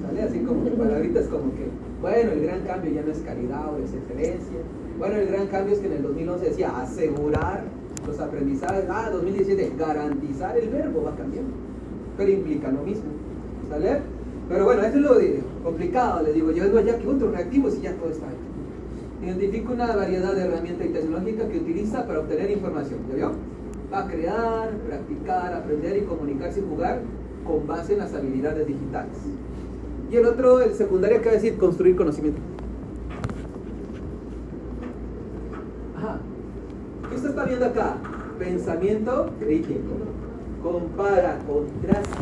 ¿Sale? 0.00 0.22
Así 0.22 0.38
como 0.40 0.64
que 0.64 0.70
para 0.70 0.96
ahorita 0.96 1.20
es 1.20 1.26
como 1.26 1.52
que, 1.52 1.66
bueno, 2.00 2.32
el 2.32 2.42
gran 2.42 2.62
cambio 2.62 2.92
ya 2.92 3.02
no 3.02 3.10
es 3.10 3.18
calidad 3.18 3.74
o 3.74 3.76
es 3.78 3.92
excelencia. 3.92 4.60
Bueno, 4.98 5.16
el 5.16 5.26
gran 5.26 5.48
cambio 5.48 5.74
es 5.74 5.80
que 5.80 5.86
en 5.88 5.92
el 5.94 6.02
2011 6.02 6.44
decía 6.44 6.80
asegurar 6.80 7.64
los 8.10 8.20
aprendizajes, 8.20 8.84
ah, 8.90 9.08
2017, 9.12 9.72
garantizar 9.78 10.56
el 10.58 10.68
verbo 10.68 11.04
va 11.04 11.16
cambiando, 11.16 11.52
pero 12.16 12.30
implica 12.30 12.70
lo 12.70 12.82
mismo, 12.82 13.10
¿sale? 13.68 14.00
Pero 14.48 14.64
bueno, 14.64 14.82
eso 14.82 14.96
es 14.96 15.02
lo 15.02 15.62
complicado, 15.62 16.22
les 16.24 16.34
digo, 16.34 16.50
yo 16.50 16.64
vengo 16.64 16.78
allá 16.78 16.98
que 16.98 17.06
otros 17.06 17.32
reactivos 17.32 17.76
y 17.78 17.82
ya 17.82 17.94
todo 17.94 18.10
está 18.10 18.26
ahí. 18.26 19.28
Identifica 19.28 19.72
una 19.72 19.94
variedad 19.94 20.34
de 20.34 20.42
herramientas 20.42 20.86
y 20.86 20.90
tecnológicas 20.90 21.46
que 21.48 21.58
utiliza 21.58 22.06
para 22.06 22.20
obtener 22.20 22.50
información, 22.50 23.00
¿ya 23.10 23.14
vio? 23.14 23.32
Va 23.92 24.00
a 24.00 24.08
crear, 24.08 24.70
practicar, 24.88 25.54
aprender 25.54 25.98
y 25.98 26.00
comunicarse 26.02 26.60
y 26.60 26.64
jugar 26.68 27.00
con 27.46 27.66
base 27.66 27.92
en 27.92 28.00
las 28.00 28.14
habilidades 28.14 28.66
digitales. 28.66 29.16
Y 30.10 30.16
el 30.16 30.26
otro, 30.26 30.60
el 30.60 30.74
secundario, 30.74 31.20
que 31.20 31.26
va 31.26 31.32
a 31.32 31.34
decir 31.34 31.56
construir 31.56 31.94
conocimiento. 31.94 32.40
Usted 37.20 37.30
está 37.30 37.44
viendo 37.44 37.66
acá? 37.66 37.96
Pensamiento 38.38 39.30
crítico. 39.38 39.92
Compara, 40.62 41.38
contrasta. 41.46 42.16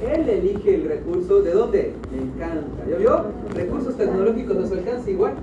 Él 0.00 0.28
elige 0.28 0.74
el 0.74 0.88
recurso, 0.88 1.40
¿de 1.42 1.52
dónde? 1.52 1.94
Le 2.10 2.22
encanta. 2.22 2.84
¿Ya 2.90 2.96
vio? 2.96 3.26
Recursos 3.54 3.96
tecnológicos 3.96 4.56
nos 4.56 4.72
alcanza 4.72 5.08
igual. 5.08 5.34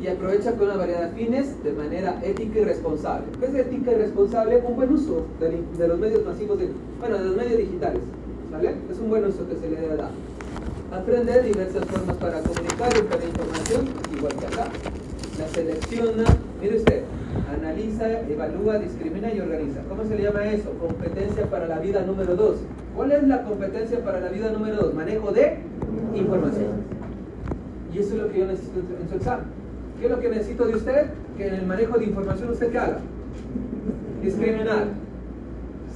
Y 0.00 0.08
aprovecha 0.08 0.56
con 0.56 0.66
una 0.66 0.76
variedad 0.76 1.10
de 1.10 1.16
fines 1.16 1.62
de 1.62 1.72
manera 1.72 2.20
ética 2.24 2.58
y 2.58 2.64
responsable. 2.64 3.26
¿Qué 3.38 3.46
es 3.46 3.54
ética 3.54 3.92
y 3.92 3.94
responsable? 3.94 4.62
Un 4.66 4.74
buen 4.74 4.92
uso 4.92 5.24
de, 5.38 5.88
los 5.88 5.98
medios 5.98 6.24
masivos, 6.26 6.58
de, 6.58 6.68
bueno, 6.98 7.18
de 7.18 7.24
los 7.26 7.36
medios 7.36 7.58
digitales. 7.58 8.02
¿Vale? 8.50 8.74
Es 8.90 8.98
un 8.98 9.08
buen 9.08 9.24
uso 9.24 9.48
que 9.48 9.54
se 9.54 9.70
le 9.70 9.80
debe 9.80 9.96
dar. 9.96 10.10
Aprender 10.92 11.44
diversas 11.44 11.84
formas 11.84 12.16
para 12.16 12.40
comunicar 12.40 12.92
y 12.96 13.02
para 13.02 13.24
información, 13.24 13.86
igual 14.16 14.34
que 14.34 14.46
acá 14.46 14.68
la 15.38 15.48
selecciona, 15.48 16.24
mire 16.60 16.76
usted, 16.76 17.02
analiza, 17.52 18.20
evalúa, 18.28 18.78
discrimina 18.78 19.32
y 19.32 19.40
organiza. 19.40 19.80
¿Cómo 19.88 20.04
se 20.04 20.16
le 20.16 20.22
llama 20.22 20.44
eso? 20.46 20.70
Competencia 20.78 21.48
para 21.50 21.66
la 21.66 21.78
vida 21.78 22.02
número 22.02 22.36
dos. 22.36 22.58
¿Cuál 22.94 23.12
es 23.12 23.24
la 23.24 23.42
competencia 23.42 24.04
para 24.04 24.20
la 24.20 24.28
vida 24.28 24.50
número 24.52 24.76
dos? 24.76 24.94
Manejo 24.94 25.32
de 25.32 25.58
información. 26.14 26.84
Y 27.92 27.98
eso 27.98 28.14
es 28.14 28.22
lo 28.22 28.30
que 28.30 28.38
yo 28.40 28.46
necesito 28.46 28.80
en 29.00 29.08
su 29.08 29.16
examen. 29.16 29.46
¿Qué 29.98 30.06
es 30.06 30.10
lo 30.10 30.20
que 30.20 30.28
necesito 30.28 30.66
de 30.66 30.74
usted? 30.74 31.06
Que 31.36 31.48
en 31.48 31.54
el 31.54 31.66
manejo 31.66 31.98
de 31.98 32.04
información 32.04 32.50
usted 32.50 32.70
qué 32.70 32.78
haga? 32.78 32.98
Discriminar. 34.22 34.88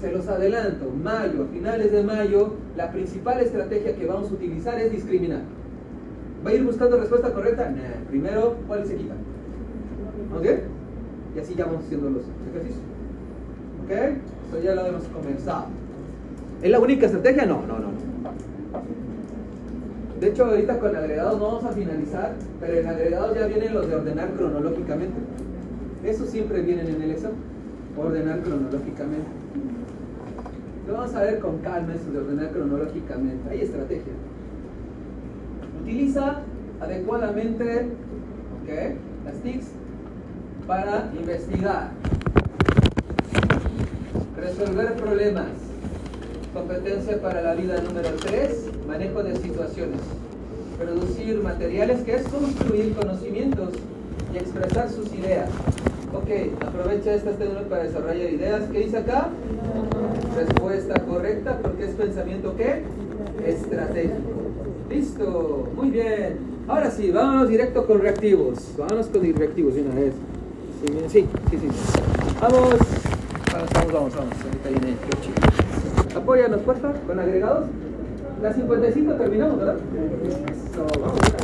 Se 0.01 0.13
los 0.13 0.29
adelanto, 0.29 0.91
mayo, 0.91 1.47
finales 1.53 1.91
de 1.91 2.05
mayo, 2.05 2.55
la 2.77 2.93
principal 2.93 3.41
estrategia 3.41 3.97
que 3.97 4.07
vamos 4.07 4.31
a 4.31 4.35
utilizar 4.35 4.79
es 4.81 4.93
discriminar. 4.93 5.43
¿Va 6.47 6.51
a 6.51 6.55
ir 6.55 6.65
buscando 6.65 6.99
respuesta 6.99 7.33
correcta? 7.33 7.73
Primero, 8.09 8.57
¿cuál 8.69 8.87
se 8.87 8.95
quita? 8.95 9.15
¿Ok? 10.37 10.47
Y 11.37 11.39
así 11.41 11.55
ya 11.55 11.67
vamos 11.67 11.85
haciendo 11.85 12.11
los 12.11 12.23
ejercicios. 12.51 12.85
¿Ok? 13.85 13.91
Eso 14.49 14.63
ya 14.63 14.75
lo 14.75 14.87
hemos 14.87 15.05
comenzado. 15.05 15.67
¿Es 16.63 16.71
la 16.71 16.81
única 16.81 17.07
estrategia? 17.07 17.47
No, 17.47 17.63
no, 17.67 17.79
no. 17.79 17.89
De 20.21 20.29
hecho, 20.29 20.47
ahorita 20.47 20.81
con 20.81 20.97
agregados 20.97 21.39
no 21.39 21.47
vamos 21.47 21.65
a 21.65 21.73
finalizar, 21.73 22.35
pero 22.61 22.79
en 22.79 22.87
agregados 22.89 23.37
ya 23.39 23.47
vienen 23.47 23.75
los 23.75 23.89
de 23.89 23.95
ordenar 23.95 24.31
cronológicamente. 24.33 25.17
Eso 26.05 26.27
siempre 26.27 26.61
vienen 26.63 26.89
en 26.89 27.03
el 27.03 27.11
examen, 27.13 27.37
ordenar 27.97 28.41
cronológicamente. 28.41 29.29
Lo 30.89 30.95
vamos 30.95 31.15
a 31.15 31.23
ver 31.23 31.39
con 31.39 31.59
calma 31.59 31.95
eso 31.95 32.11
de 32.11 32.19
ordenar 32.19 32.51
cronológicamente. 32.51 33.49
Hay 33.51 33.61
estrategia. 33.61 34.13
Utiliza 35.83 36.41
adecuadamente 36.81 37.87
las 39.25 39.35
TICs 39.43 39.69
para 40.69 41.11
investigar, 41.19 41.93
resolver 44.37 44.93
problemas. 44.97 45.49
Competencia 46.53 47.21
para 47.23 47.41
la 47.41 47.55
vida 47.55 47.81
número 47.81 48.11
3, 48.21 48.71
manejo 48.87 49.23
de 49.23 49.35
situaciones. 49.37 50.01
Producir 50.79 51.43
materiales 51.43 52.03
que 52.03 52.17
es 52.17 52.23
construir 52.29 52.95
conocimientos 52.95 53.71
y 54.33 54.37
expresar 54.37 54.91
sus 54.91 55.11
ideas. 55.15 55.49
Ok, 56.13 56.29
aprovecha 56.67 57.15
estas 57.15 57.39
técnicas 57.39 57.65
para 57.65 57.85
desarrollar 57.85 58.31
ideas. 58.31 58.63
¿Qué 58.71 58.81
dice 58.81 58.99
acá? 58.99 59.29
Respuesta 60.37 61.01
correcta 61.07 61.59
porque 61.63 61.85
es 61.87 61.93
pensamiento 61.93 62.55
qué? 62.57 62.83
Estratégico. 63.47 64.17
Listo, 64.91 65.69
muy 65.75 65.91
bien. 65.91 66.39
Ahora 66.69 66.91
sí, 66.91 67.11
vámonos 67.11 67.49
directo 67.49 67.87
con 67.87 68.01
reactivos. 68.01 68.75
Vámonos 68.77 69.07
con 69.07 69.23
reactivos 69.23 69.75
una 69.75 69.95
vez. 69.95 70.13
Sí, 70.81 71.27
sí, 71.51 71.59
sí. 71.59 71.69
Vamos. 72.41 72.77
Vamos, 73.53 73.71
vamos, 73.73 73.93
vamos. 73.93 74.15
vamos. 74.15 74.35
Ahorita 74.45 74.69
viene 74.69 74.97
el 76.11 76.17
Apóyanos, 76.17 76.63
fuerza, 76.63 76.93
con 77.07 77.19
agregados. 77.19 77.67
Las 78.43 78.55
55 78.55 79.13
terminamos, 79.15 79.59
¿verdad? 79.59 79.77
Eso, 79.77 80.87
vamos. 81.01 81.38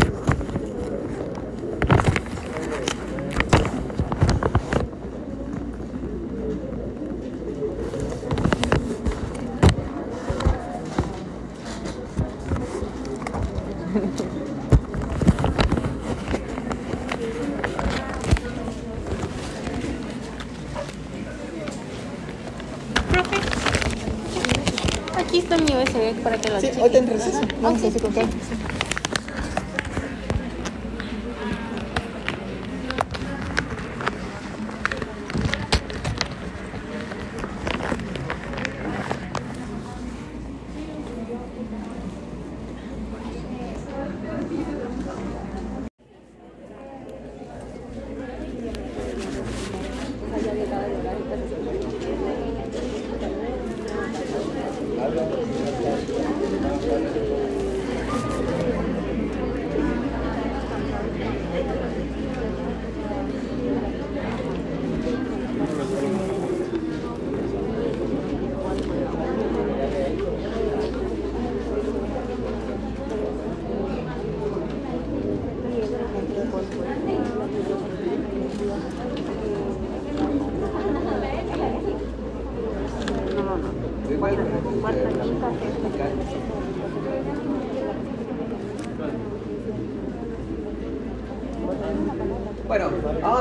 Sí, 26.61 26.71
ahorita 26.79 26.99
en 26.99 27.07
receso. 27.07 27.41
Vamos 27.61 27.83
a 27.83 27.87
hacer 27.89 28.03
con 28.03 28.15
Bueno, 28.15 28.31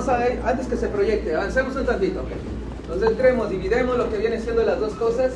a 0.08 0.18
ver, 0.18 0.40
antes 0.44 0.68
que 0.68 0.76
se 0.78 0.88
proyecte, 0.88 1.36
avancemos 1.36 1.76
un 1.76 1.86
tantito. 1.86 2.24
Nos 2.90 3.00
centremos, 3.00 3.50
dividemos 3.50 3.98
lo 3.98 4.10
que 4.10 4.18
viene 4.18 4.40
siendo 4.40 4.64
las 4.64 4.80
dos 4.80 4.94
cosas. 4.94 5.34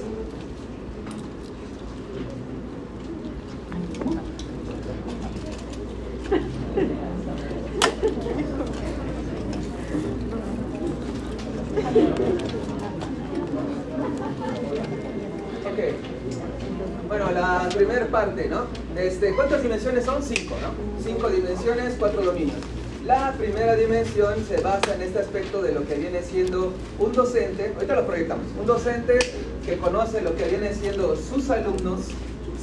Bueno, 17.07 17.31
la 17.31 17.69
primera 17.73 18.07
parte, 18.07 18.49
¿no? 18.49 18.65
Este, 18.97 19.33
¿Cuántas 19.33 19.63
dimensiones 19.63 20.03
son? 20.03 20.21
Cinco, 20.21 20.55
¿no? 20.61 21.03
Cinco 21.03 21.29
dimensiones, 21.29 21.95
cuatro 21.97 22.21
dominios. 22.21 22.57
La 23.05 23.31
primera 23.37 23.75
dimensión 23.75 24.35
se 24.47 24.61
basa 24.61 24.95
en 24.95 25.01
este 25.01 25.19
aspecto 25.19 25.61
de 25.61 25.73
lo 25.73 25.85
que 25.85 25.95
viene 25.95 26.21
siendo 26.21 26.71
un 26.99 27.11
docente, 27.11 27.73
ahorita 27.75 27.95
lo 27.95 28.07
proyectamos, 28.07 28.45
un 28.57 28.65
docente 28.65 29.19
que 29.65 29.77
conoce 29.77 30.21
lo 30.21 30.35
que 30.35 30.45
viene 30.45 30.73
siendo 30.73 31.17
sus 31.17 31.49
alumnos, 31.49 32.05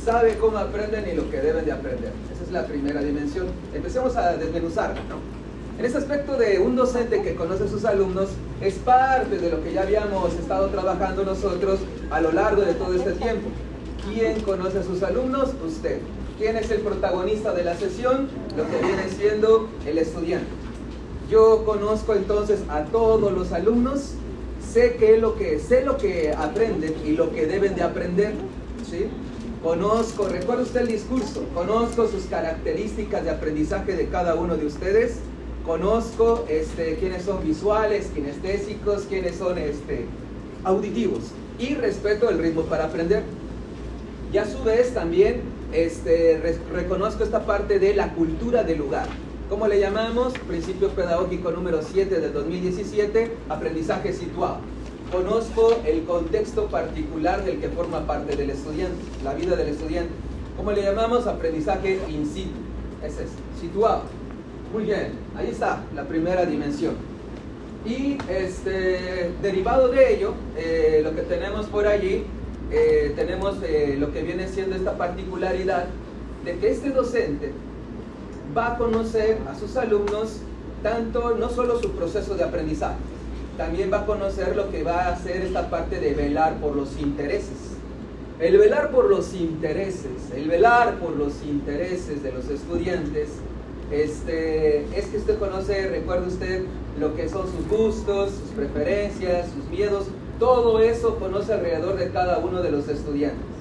sabe 0.03 0.37
cómo 0.39 0.57
aprenden 0.57 1.07
y 1.11 1.14
lo 1.14 1.30
que 1.30 1.41
deben 1.41 1.64
de 1.64 1.72
aprender. 1.72 2.12
Esa 2.32 2.45
es 2.45 2.53
la 2.53 2.66
primera 2.66 3.03
dimensión. 3.03 3.47
Empecemos 3.74 4.16
a 4.16 4.37
desmenuzarla, 4.37 5.01
¿no? 5.09 5.16
En 5.78 5.85
este 5.85 5.99
aspecto 5.99 6.37
de 6.37 6.59
un 6.59 6.76
docente 6.76 7.20
que 7.20 7.35
conoce 7.35 7.64
a 7.64 7.68
sus 7.68 7.85
alumnos, 7.85 8.28
es 8.61 8.74
parte 8.74 9.39
de 9.39 9.51
lo 9.51 9.62
que 9.62 9.72
ya 9.72 9.82
habíamos 9.82 10.32
estado 10.35 10.68
trabajando 10.68 11.24
nosotros 11.24 11.80
a 12.11 12.20
lo 12.20 12.32
largo 12.32 12.62
de 12.62 12.74
todo 12.74 12.95
este 12.95 13.12
tiempo. 13.12 13.49
¿Quién 14.09 14.41
conoce 14.41 14.78
a 14.78 14.82
sus 14.85 15.03
alumnos? 15.03 15.51
Usted. 15.66 15.99
¿Quién 16.39 16.57
es 16.57 16.70
el 16.70 16.80
protagonista 16.80 17.53
de 17.53 17.64
la 17.64 17.76
sesión? 17.76 18.28
Lo 18.57 18.64
que 18.68 18.87
viene 18.87 19.09
siendo 19.09 19.68
el 19.87 19.99
estudiante. 19.99 20.47
Yo 21.35 21.64
conozco 21.64 22.14
entonces 22.14 22.61
a 22.68 22.85
todos 22.85 23.32
los 23.32 23.51
alumnos, 23.51 24.12
sé 24.72 24.95
qué 25.01 25.16
es 25.16 25.20
lo 25.20 25.35
que 25.35 25.59
sé 25.59 25.85
lo 25.85 25.97
que 25.97 26.32
aprenden 26.32 26.95
y 27.05 27.11
lo 27.11 27.32
que 27.32 27.47
deben 27.47 27.74
de 27.74 27.82
aprender, 27.82 28.35
¿sí? 28.89 29.09
Conozco, 29.61 30.28
recuerda 30.28 30.62
usted 30.62 30.82
el 30.82 30.87
discurso, 30.87 31.45
conozco 31.53 32.07
sus 32.07 32.26
características 32.26 33.24
de 33.24 33.30
aprendizaje 33.30 33.97
de 33.97 34.07
cada 34.11 34.37
uno 34.37 34.57
de 34.57 34.64
ustedes, 34.64 35.16
conozco 35.66 36.45
este, 36.49 36.95
quiénes 37.01 37.24
son 37.24 37.43
visuales, 37.43 38.12
kinestésicos, 38.14 39.07
quiénes 39.09 39.35
son 39.35 39.59
este, 39.59 40.07
auditivos 40.62 41.32
y 41.59 41.74
respeto 41.74 42.30
el 42.30 42.39
ritmo 42.39 42.62
para 42.62 42.85
aprender. 42.85 43.24
Y 44.32 44.39
a 44.39 44.47
su 44.47 44.62
vez 44.62 44.95
también 44.95 45.41
este, 45.72 46.41
reconozco 46.72 47.24
esta 47.24 47.45
parte 47.45 47.80
de 47.80 47.93
la 47.97 48.14
cultura 48.14 48.62
del 48.62 48.78
lugar. 48.78 49.09
¿Cómo 49.49 49.68
le 49.68 49.78
llamamos? 49.78 50.32
Principio 50.49 50.88
pedagógico 50.88 51.51
número 51.51 51.82
7 51.82 52.18
del 52.18 52.32
2017, 52.32 53.30
aprendizaje 53.51 54.14
situado. 54.14 54.57
Conozco 55.12 55.80
el 55.84 56.05
contexto 56.05 56.66
particular 56.68 57.45
del 57.45 57.61
que 57.61 57.68
forma 57.68 58.07
parte 58.07 58.36
del 58.36 58.49
estudiante, 58.49 58.97
la 59.22 59.34
vida 59.34 59.55
del 59.55 59.68
estudiante. 59.68 60.12
¿Cómo 60.57 60.72
le 60.72 60.82
llamamos? 60.82 61.26
Aprendizaje 61.26 62.01
in 62.09 62.26
situ. 62.26 62.57
Es, 63.05 63.16
situado. 63.61 64.05
Muy 64.72 64.84
bien, 64.84 65.12
ahí 65.36 65.49
está 65.49 65.84
la 65.95 66.05
primera 66.05 66.47
dimensión. 66.47 66.95
Y 67.84 68.16
este, 68.30 69.30
derivado 69.42 69.88
de 69.88 70.14
ello, 70.14 70.32
eh, 70.57 71.03
lo 71.05 71.14
que 71.14 71.20
tenemos 71.20 71.66
por 71.66 71.86
allí 71.86 72.24
eh, 72.70 73.12
tenemos 73.14 73.57
eh, 73.62 73.97
lo 73.99 74.11
que 74.11 74.22
viene 74.22 74.49
siendo 74.49 74.74
esta 74.74 74.97
particularidad 74.97 75.84
de 76.47 76.57
que 76.57 76.70
este 76.70 76.90
docente 76.90 77.53
va 78.57 78.75
a 78.75 78.79
conocer 78.79 79.39
a 79.51 79.59
sus 79.59 79.77
alumnos 79.77 80.39
tanto, 80.83 81.35
no 81.37 81.49
solo 81.49 81.81
su 81.81 81.91
proceso 81.93 82.35
de 82.35 82.45
aprendizaje, 82.45 82.97
también 83.57 83.91
va 83.93 84.01
a 84.01 84.07
conocer 84.07 84.57
lo 84.57 84.71
que 84.71 84.83
va 84.83 85.07
a 85.07 85.13
hacer 85.13 85.43
esta 85.43 85.71
parte 85.71 86.01
de 86.01 86.15
velar 86.15 86.57
por 86.61 86.77
los 86.77 86.99
intereses. 86.99 87.75
El 88.41 88.59
velar 88.59 88.91
por 88.91 89.09
los 89.09 89.33
intereses, 89.33 90.31
el 90.35 90.49
velar 90.49 90.99
por 90.99 91.17
los 91.17 91.43
intereses 91.45 92.23
de 92.23 92.33
los 92.33 92.49
estudiantes, 92.49 93.31
este, 93.91 94.85
es 94.99 95.07
que 95.07 95.19
usted 95.19 95.39
conoce, 95.39 95.89
recuerde 95.89 96.27
usted 96.27 96.65
lo 96.99 97.15
que 97.15 97.29
son 97.29 97.47
sus 97.47 97.69
gustos, 97.69 98.31
sus 98.31 98.51
preferencias, 98.51 99.51
sus 99.51 99.65
miedos, 99.71 100.07
todo 100.39 100.81
eso 100.81 101.17
conoce 101.17 101.53
alrededor 101.53 101.97
de 101.97 102.11
cada 102.11 102.39
uno 102.39 102.61
de 102.61 102.73
los 102.73 102.89
estudiantes. 102.89 103.54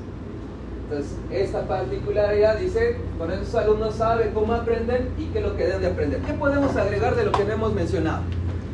Entonces, 0.93 1.17
esta 1.31 1.67
particularidad 1.67 2.59
dice, 2.59 2.97
con 3.17 3.31
esos 3.31 3.55
alumnos 3.55 3.95
saben 3.95 4.31
cómo 4.31 4.53
aprenden 4.53 5.09
y 5.17 5.25
qué 5.25 5.39
es 5.39 5.43
lo 5.43 5.57
que 5.57 5.65
deben 5.65 5.81
de 5.81 5.87
aprender. 5.87 6.19
¿Qué 6.21 6.33
podemos 6.33 6.75
agregar 6.75 7.15
de 7.15 7.25
lo 7.25 7.31
que 7.31 7.41
hemos 7.41 7.73
mencionado? 7.73 8.21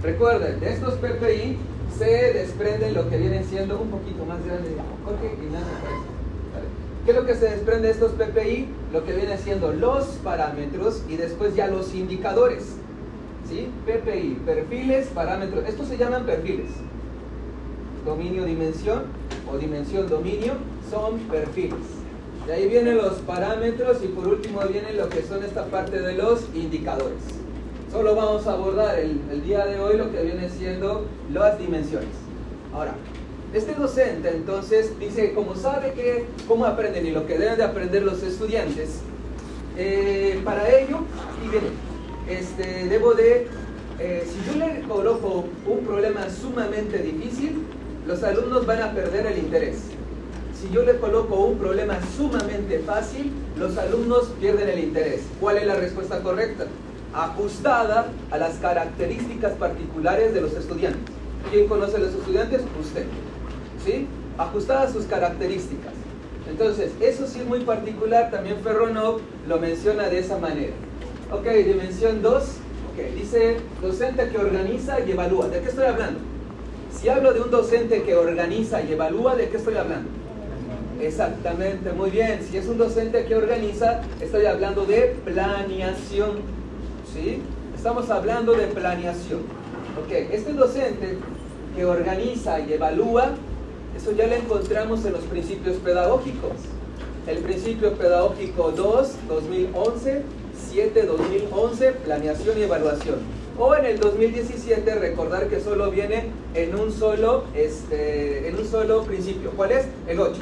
Recuerden, 0.04 0.60
de 0.60 0.74
estos 0.74 0.96
PPI 0.96 1.58
se 1.98 2.34
desprende 2.34 2.92
lo 2.92 3.10
que 3.10 3.18
viene 3.18 3.42
siendo 3.46 3.80
un 3.80 3.90
poquito 3.90 4.26
más 4.26 4.46
grande. 4.46 4.70
Jorge 5.06 5.32
¿Qué 7.06 7.12
es 7.12 7.16
lo 7.18 7.26
que 7.26 7.36
se 7.36 7.52
desprende 7.52 7.88
de 7.88 7.94
estos 7.94 8.12
PPI? 8.12 8.68
Lo 8.92 9.06
que 9.06 9.14
viene 9.14 9.38
siendo 9.38 9.72
los 9.72 10.06
parámetros 10.22 11.04
y 11.08 11.16
después 11.16 11.56
ya 11.56 11.68
los 11.68 11.96
indicadores. 11.96 12.76
¿Sí? 13.48 13.70
PPI, 13.86 14.42
perfiles, 14.46 15.08
parámetros. 15.08 15.64
Estos 15.70 15.88
se 15.88 15.98
llaman 15.98 16.26
perfiles. 16.26 16.72
Dominio, 18.06 18.44
dimensión 18.44 19.04
o 19.50 19.58
dimensión, 19.58 20.10
dominio 20.10 20.54
son 20.92 21.20
perfiles. 21.20 21.99
De 22.50 22.56
ahí 22.56 22.68
vienen 22.68 22.98
los 22.98 23.14
parámetros 23.20 23.98
y 24.04 24.08
por 24.08 24.28
último 24.28 24.62
viene 24.62 24.94
lo 24.94 25.08
que 25.08 25.22
son 25.22 25.44
esta 25.44 25.66
parte 25.66 26.02
de 26.02 26.14
los 26.14 26.46
indicadores. 26.56 27.20
Solo 27.92 28.16
vamos 28.16 28.48
a 28.48 28.54
abordar 28.54 28.98
el, 28.98 29.44
día 29.44 29.68
de 29.68 29.80
hoy 29.80 29.98
lo 29.98 30.12
que 30.12 30.24
viene 30.24 30.50
siendo 30.50 31.06
las 31.32 31.60
dimensiones. 31.60 32.10
Ahora, 32.74 32.96
este 33.54 33.76
docente 33.76 34.30
entonces 34.30 34.98
dice, 35.00 35.34
como 35.34 35.56
sabe 35.56 35.94
que 35.94 36.26
cómo 36.48 36.66
aprenden 36.66 37.06
y 37.06 37.12
lo 37.12 37.28
que 37.28 37.38
deben 37.38 37.56
de 37.56 37.66
aprender 37.66 38.02
los 38.02 38.24
estudiantes, 38.24 39.02
eh, 39.78 40.42
para 40.44 40.76
ello, 40.76 41.02
aquí 41.30 41.50
viene, 41.52 41.68
este, 42.28 42.90
debo 42.90 43.14
de, 43.14 43.46
eh, 44.00 44.28
si 44.28 44.52
yo 44.52 44.66
le 44.66 44.82
coloco 44.88 45.46
un 45.68 45.86
problema 45.86 46.28
sumamente 46.32 46.98
difícil, 46.98 47.64
los 48.08 48.24
alumnos 48.24 48.66
van 48.66 48.82
a 48.82 48.92
perder 48.92 49.28
el 49.28 49.38
interés. 49.38 49.99
Si 50.60 50.70
yo 50.74 50.84
le 50.84 50.98
coloco 50.98 51.36
un 51.36 51.58
problema 51.58 51.98
sumamente 52.18 52.80
fácil, 52.80 53.32
los 53.58 53.78
alumnos 53.78 54.34
pierden 54.42 54.68
el 54.68 54.80
interés. 54.80 55.22
¿Cuál 55.40 55.58
es 55.58 55.66
la 55.66 55.76
respuesta 55.76 56.22
correcta? 56.22 56.66
Ajustada 57.14 58.08
a 58.30 58.38
las 58.38 58.56
características 58.56 59.54
particulares 59.54 60.34
de 60.34 60.42
los 60.42 60.54
estudiantes. 60.54 61.16
¿Quién 61.50 61.70
conoce 61.70 61.96
a 61.96 62.00
los 62.00 62.14
estudiantes? 62.14 62.62
Usted. 62.78 63.06
¿sí? 63.86 64.06
Ajustada 64.38 64.82
a 64.82 64.92
sus 64.92 65.06
características. 65.06 65.94
Entonces, 66.50 66.92
eso 67.00 67.26
sí 67.26 67.40
es 67.40 67.46
muy 67.46 67.62
particular, 67.62 68.30
también 68.30 68.58
Ferronov 68.62 69.22
lo 69.48 69.60
menciona 69.60 70.10
de 70.10 70.20
esa 70.20 70.40
manera. 70.40 70.74
Ok, 71.32 71.48
dimensión 71.48 72.22
2, 72.22 72.44
ok, 72.44 73.16
dice 73.16 73.58
docente 73.82 74.28
que 74.30 74.38
organiza 74.38 75.00
y 75.00 75.12
evalúa. 75.12 75.48
¿De 75.48 75.62
qué 75.62 75.70
estoy 75.70 75.86
hablando? 75.86 76.20
Si 76.92 77.08
hablo 77.08 77.32
de 77.32 77.40
un 77.40 77.50
docente 77.50 78.04
que 78.04 78.16
organiza 78.16 78.82
y 78.82 78.92
evalúa, 78.92 79.36
¿de 79.36 79.48
qué 79.48 79.56
estoy 79.56 79.78
hablando? 79.78 80.19
Exactamente, 81.00 81.92
muy 81.94 82.12
bien. 82.12 82.40
Si 82.50 82.58
es 82.58 82.68
un 82.68 82.78
docente 82.78 83.26
que 83.26 83.36
organiza, 83.36 84.02
estoy 84.20 84.46
hablando 84.46 84.86
de 84.86 85.16
planeación. 85.24 86.42
¿Sí? 87.14 87.42
Estamos 87.76 88.10
hablando 88.10 88.54
de 88.54 88.68
planeación. 88.68 89.40
Ok, 90.04 90.12
este 90.32 90.54
docente 90.54 91.18
que 91.76 91.86
organiza 91.86 92.60
y 92.60 92.74
evalúa 92.74 93.34
eso 94.00 94.12
ya 94.12 94.28
lo 94.28 94.36
encontramos 94.36 95.04
en 95.06 95.14
los 95.14 95.24
principios 95.24 95.78
pedagógicos. 95.78 96.54
El 97.28 97.40
principio 97.40 97.94
pedagógico 97.96 98.72
2, 98.72 99.12
2011, 99.28 100.22
7, 100.72 101.04
2011, 101.04 101.92
planeación 102.06 102.58
y 102.58 102.62
evaluación. 102.64 103.16
O 103.58 103.76
en 103.76 103.86
el 103.86 104.00
2017, 104.00 104.96
recordar 104.96 105.48
que 105.48 105.60
solo 105.60 105.92
viene 105.92 106.28
en 106.54 106.76
un 106.80 106.94
solo, 106.94 107.44
este, 107.54 108.48
en 108.48 108.58
un 108.58 108.66
solo 108.66 109.04
principio. 109.04 109.52
¿Cuál 109.52 109.74
es? 109.74 109.86
El 110.08 110.20
8. 110.20 110.40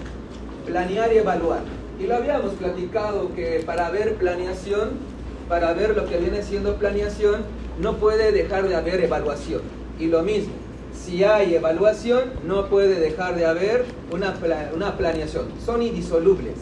Planear 0.67 1.13
y 1.13 1.17
evaluar. 1.17 1.61
Y 1.97 2.07
lo 2.07 2.15
habíamos 2.15 2.53
platicado 2.53 3.33
que 3.33 3.63
para 3.65 3.89
ver 3.89 4.15
planeación, 4.15 4.89
para 5.47 5.73
ver 5.73 5.95
lo 5.95 6.05
que 6.05 6.17
viene 6.17 6.43
siendo 6.43 6.75
planeación, 6.75 7.43
no 7.79 7.95
puede 7.95 8.33
dejar 8.33 8.67
de 8.67 8.75
haber 8.75 9.01
evaluación. 9.01 9.61
Y 9.97 10.07
lo 10.07 10.21
mismo, 10.23 10.53
si 10.93 11.23
hay 11.23 11.55
evaluación, 11.55 12.25
no 12.45 12.67
puede 12.67 12.99
dejar 12.99 13.35
de 13.35 13.45
haber 13.45 13.85
una, 14.11 14.35
una 14.75 14.97
planeación. 14.97 15.45
Son 15.65 15.81
indisolubles. 15.81 16.55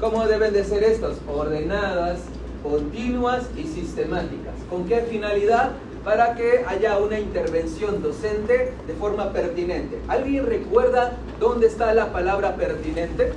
¿Cómo 0.00 0.26
deben 0.26 0.52
de 0.52 0.64
ser 0.64 0.82
estas? 0.82 1.16
Ordenadas, 1.32 2.18
continuas 2.62 3.44
y 3.56 3.62
sistemáticas. 3.62 4.54
¿Con 4.68 4.86
qué 4.86 5.02
finalidad? 5.02 5.70
Para 6.04 6.34
que 6.34 6.64
haya 6.66 6.98
una 6.98 7.18
intervención 7.18 8.02
docente 8.02 8.72
de 8.86 8.92
forma 8.94 9.32
pertinente. 9.32 9.98
¿Alguien 10.06 10.46
recuerda 10.46 11.16
dónde 11.40 11.66
está 11.66 11.94
la 11.94 12.12
palabra 12.12 12.56
pertinente? 12.56 13.32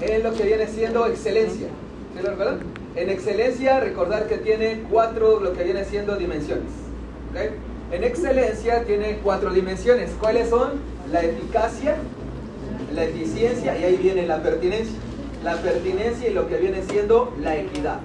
Es 0.00 0.24
lo 0.24 0.32
que 0.32 0.42
viene 0.44 0.66
siendo 0.68 1.06
excelencia. 1.06 1.68
¿Sí 2.16 2.22
lo 2.22 2.30
recuerdan? 2.30 2.60
En 2.96 3.10
excelencia, 3.10 3.80
recordar 3.80 4.26
que 4.26 4.38
tiene 4.38 4.84
cuatro, 4.90 5.38
lo 5.40 5.52
que 5.52 5.64
viene 5.64 5.84
siendo 5.84 6.16
dimensiones. 6.16 6.70
¿Okay? 7.30 7.50
En 7.92 8.02
excelencia 8.02 8.84
tiene 8.84 9.18
cuatro 9.22 9.50
dimensiones. 9.50 10.12
¿Cuáles 10.18 10.48
son? 10.48 10.80
La 11.10 11.22
eficacia, 11.22 11.96
la 12.94 13.04
eficiencia 13.04 13.78
y 13.78 13.84
ahí 13.84 13.96
viene 13.96 14.26
la 14.26 14.42
pertinencia. 14.42 14.96
La 15.44 15.56
pertinencia 15.56 16.30
y 16.30 16.32
lo 16.32 16.48
que 16.48 16.56
viene 16.56 16.82
siendo 16.88 17.34
la 17.40 17.56
equidad. 17.56 18.00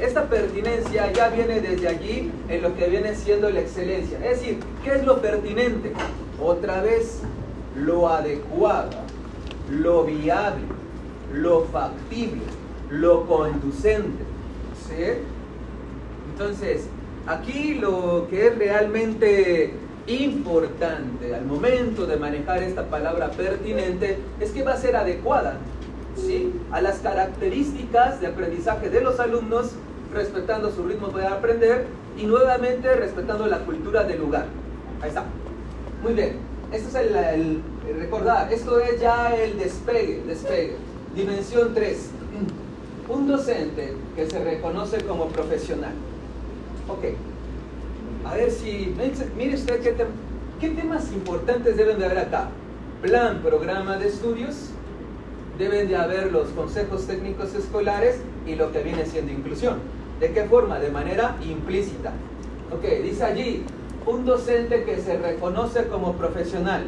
Esta 0.00 0.28
pertinencia 0.28 1.12
ya 1.12 1.28
viene 1.28 1.60
desde 1.60 1.88
allí 1.88 2.30
en 2.48 2.62
lo 2.62 2.74
que 2.76 2.88
viene 2.88 3.14
siendo 3.14 3.50
la 3.50 3.60
excelencia. 3.60 4.18
Es 4.18 4.40
decir, 4.40 4.58
¿qué 4.84 4.94
es 4.94 5.04
lo 5.04 5.20
pertinente? 5.20 5.92
Otra 6.40 6.80
vez, 6.80 7.20
lo 7.76 8.08
adecuado, 8.08 8.90
lo 9.70 10.04
viable, 10.04 10.64
lo 11.32 11.64
factible, 11.64 12.42
lo 12.90 13.26
conducente. 13.26 14.24
¿Sí? 14.88 15.22
Entonces, 16.32 16.88
Aquí 17.26 17.74
lo 17.74 18.26
que 18.28 18.48
es 18.48 18.58
realmente 18.58 19.72
importante 20.08 21.32
al 21.32 21.44
momento 21.44 22.04
de 22.04 22.16
manejar 22.16 22.64
esta 22.64 22.84
palabra 22.86 23.30
pertinente 23.30 24.18
es 24.40 24.50
que 24.50 24.64
va 24.64 24.72
a 24.72 24.76
ser 24.76 24.96
adecuada 24.96 25.56
¿sí? 26.16 26.52
a 26.70 26.80
las 26.80 26.98
características 26.98 28.20
de 28.20 28.28
aprendizaje 28.28 28.90
de 28.90 29.00
los 29.00 29.20
alumnos, 29.20 29.72
respetando 30.12 30.70
su 30.70 30.84
ritmo 30.84 31.08
de 31.08 31.26
aprender 31.26 31.86
y 32.18 32.26
nuevamente 32.26 32.94
respetando 32.94 33.46
la 33.46 33.58
cultura 33.60 34.04
del 34.04 34.20
lugar. 34.20 34.46
Ahí 35.00 35.08
está. 35.08 35.24
Muy 36.02 36.14
bien. 36.14 36.36
Esto 36.72 36.88
es 36.88 36.94
el, 36.94 37.62
recordar, 37.98 38.52
esto 38.52 38.80
es 38.80 39.00
ya 39.00 39.34
el 39.34 39.58
despegue, 39.58 40.22
despegue. 40.26 40.76
Dimensión 41.14 41.74
3. 41.74 42.10
Un 43.08 43.28
docente 43.28 43.94
que 44.16 44.30
se 44.30 44.42
reconoce 44.42 45.02
como 45.04 45.26
profesional 45.26 45.92
Ok. 46.88 47.04
A 48.24 48.34
ver 48.34 48.50
si. 48.50 48.94
Mire 49.36 49.54
usted 49.54 49.80
qué, 49.80 49.94
qué 50.60 50.68
temas 50.70 51.12
importantes 51.12 51.76
deben 51.76 51.98
de 51.98 52.06
haber 52.06 52.18
acá. 52.18 52.48
Plan, 53.02 53.40
programa 53.42 53.96
de 53.98 54.08
estudios. 54.08 54.70
Deben 55.62 55.86
de 55.86 55.94
haber 55.94 56.32
los 56.32 56.48
consejos 56.48 57.06
técnicos 57.06 57.54
escolares 57.54 58.20
y 58.48 58.56
lo 58.56 58.72
que 58.72 58.82
viene 58.82 59.06
siendo 59.06 59.30
inclusión. 59.30 59.76
¿De 60.18 60.32
qué 60.32 60.42
forma? 60.46 60.80
De 60.80 60.90
manera 60.90 61.36
implícita. 61.40 62.10
Ok, 62.72 62.82
dice 63.00 63.22
allí, 63.22 63.64
un 64.04 64.24
docente 64.24 64.82
que 64.82 64.98
se 64.98 65.18
reconoce 65.18 65.86
como 65.86 66.14
profesional, 66.14 66.82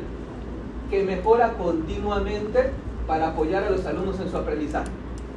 que 0.91 1.05
mejora 1.05 1.53
continuamente 1.53 2.71
para 3.07 3.29
apoyar 3.29 3.63
a 3.63 3.71
los 3.71 3.87
alumnos 3.87 4.19
en 4.19 4.29
su 4.29 4.37
aprendizaje. 4.39 4.91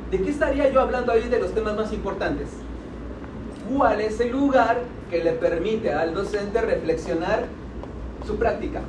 ¿De 0.10 0.20
qué 0.20 0.32
estaría 0.32 0.72
yo 0.72 0.82
hablando 0.82 1.12
ahí 1.12 1.30
de 1.30 1.40
los 1.40 1.54
temas 1.54 1.76
más 1.76 1.94
importantes? 1.94 2.48
cuál 3.72 4.02
es 4.02 4.20
el 4.20 4.32
lugar 4.32 4.80
que 5.12 5.24
le 5.24 5.34
permite 5.34 5.94
al 5.94 6.16
docente 6.16 6.60
reflexionar 6.62 7.46
su 8.26 8.38
práctica. 8.38 8.82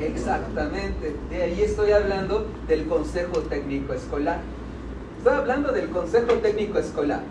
Exactamente, 0.00 1.14
de 1.30 1.42
ahí 1.42 1.62
estoy 1.62 1.92
hablando 1.92 2.46
del 2.66 2.86
Consejo 2.86 3.40
Técnico 3.40 3.92
Escolar. 3.92 4.40
Estoy 5.18 5.34
hablando 5.34 5.72
del 5.72 5.88
Consejo 5.90 6.34
Técnico 6.34 6.78
Escolar. 6.78 7.22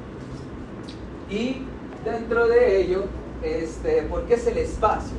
Y 1.29 1.63
dentro 2.05 2.47
de 2.47 2.81
ello, 2.81 3.03
este, 3.43 4.07
qué 4.27 4.33
es 4.33 4.47
el 4.47 4.57
espacio. 4.57 5.17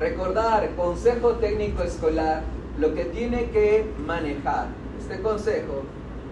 Recordar, 0.00 0.70
Consejo 0.76 1.32
Técnico 1.32 1.82
Escolar, 1.82 2.42
lo 2.78 2.94
que 2.94 3.04
tiene 3.04 3.50
que 3.50 3.84
manejar 4.06 4.68
este 5.04 5.20
consejo 5.20 5.82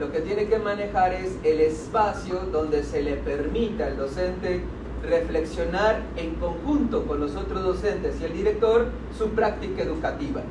lo 0.01 0.11
que 0.11 0.21
tiene 0.21 0.47
que 0.47 0.59
manejar 0.59 1.13
es 1.13 1.37
el 1.45 1.61
espacio 1.61 2.41
donde 2.51 2.83
se 2.83 3.03
le 3.03 3.17
permita 3.17 3.87
al 3.87 3.97
docente 3.97 4.63
reflexionar 5.09 6.03
en 6.17 6.35
conjunto 6.37 7.07
con 7.07 7.21
los 7.21 7.35
otros 7.37 7.63
docentes 7.63 8.17
y 8.21 8.25
el 8.25 8.33
director 8.33 8.87
su 9.17 9.31
práctica 9.31 9.83
educativa. 9.83 10.43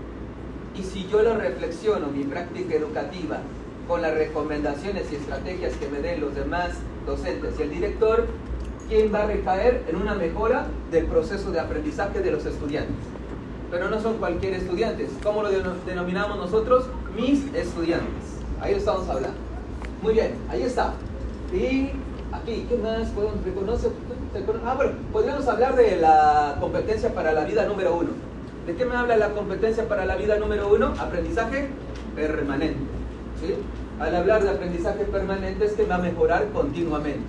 Y 0.76 0.84
si 0.84 1.08
yo 1.08 1.22
lo 1.22 1.36
reflexiono, 1.36 2.08
mi 2.08 2.24
práctica 2.24 2.76
educativa, 2.76 3.40
con 3.88 4.02
las 4.02 4.14
recomendaciones 4.14 5.12
y 5.12 5.16
estrategias 5.16 5.74
que 5.76 5.90
me 5.90 6.00
den 6.00 6.22
los 6.22 6.36
demás 6.36 6.72
docentes 7.06 7.56
y 7.60 7.64
el 7.64 7.72
director, 7.72 8.28
¿quién 8.88 9.14
va 9.14 9.24
a 9.24 9.28
recaer 9.28 9.84
en 9.90 9.96
una 9.96 10.16
mejora 10.16 10.68
del 10.92 11.06
proceso 11.06 11.52
de 11.52 11.60
aprendizaje 11.60 12.20
de 12.20 12.32
los 12.32 12.46
estudiantes? 12.46 12.96
pero 13.72 13.90
no 13.90 14.00
son 14.02 14.18
cualquier 14.18 14.54
estudiantes. 14.54 15.10
¿Cómo 15.24 15.42
lo 15.42 15.50
denominamos 15.86 16.38
nosotros? 16.38 16.86
Mis 17.16 17.46
estudiantes. 17.56 18.42
Ahí 18.60 18.74
lo 18.74 18.80
estamos 18.80 19.08
hablando. 19.08 19.38
Muy 20.04 20.14
bien, 20.14 20.36
ahí 20.50 20.64
está. 20.64 20.94
Y 21.54 21.90
aquí, 22.34 22.66
¿qué 22.68 22.78
más 22.84 23.08
podemos 23.10 23.44
reconocer? 23.46 23.92
Ah, 24.34 24.76
bueno, 24.76 24.94
podríamos 25.12 25.46
hablar 25.50 25.76
de 25.76 25.98
la 25.98 26.56
competencia 26.62 27.14
para 27.14 27.34
la 27.34 27.44
vida 27.44 27.66
número 27.66 27.98
uno. 27.98 28.12
¿De 28.66 28.76
qué 28.76 28.86
me 28.86 28.96
habla 28.96 29.18
la 29.18 29.32
competencia 29.32 29.90
para 29.90 30.06
la 30.06 30.16
vida 30.16 30.38
número 30.38 30.74
uno? 30.74 30.94
Aprendizaje 30.98 31.68
permanente. 32.16 32.80
¿sí? 33.42 33.56
Al 34.00 34.16
hablar 34.16 34.42
de 34.44 34.52
aprendizaje 34.52 35.04
permanente 35.04 35.66
es 35.66 35.74
que 35.74 35.84
va 35.84 35.96
a 35.96 35.98
mejorar 35.98 36.48
continuamente. 36.54 37.26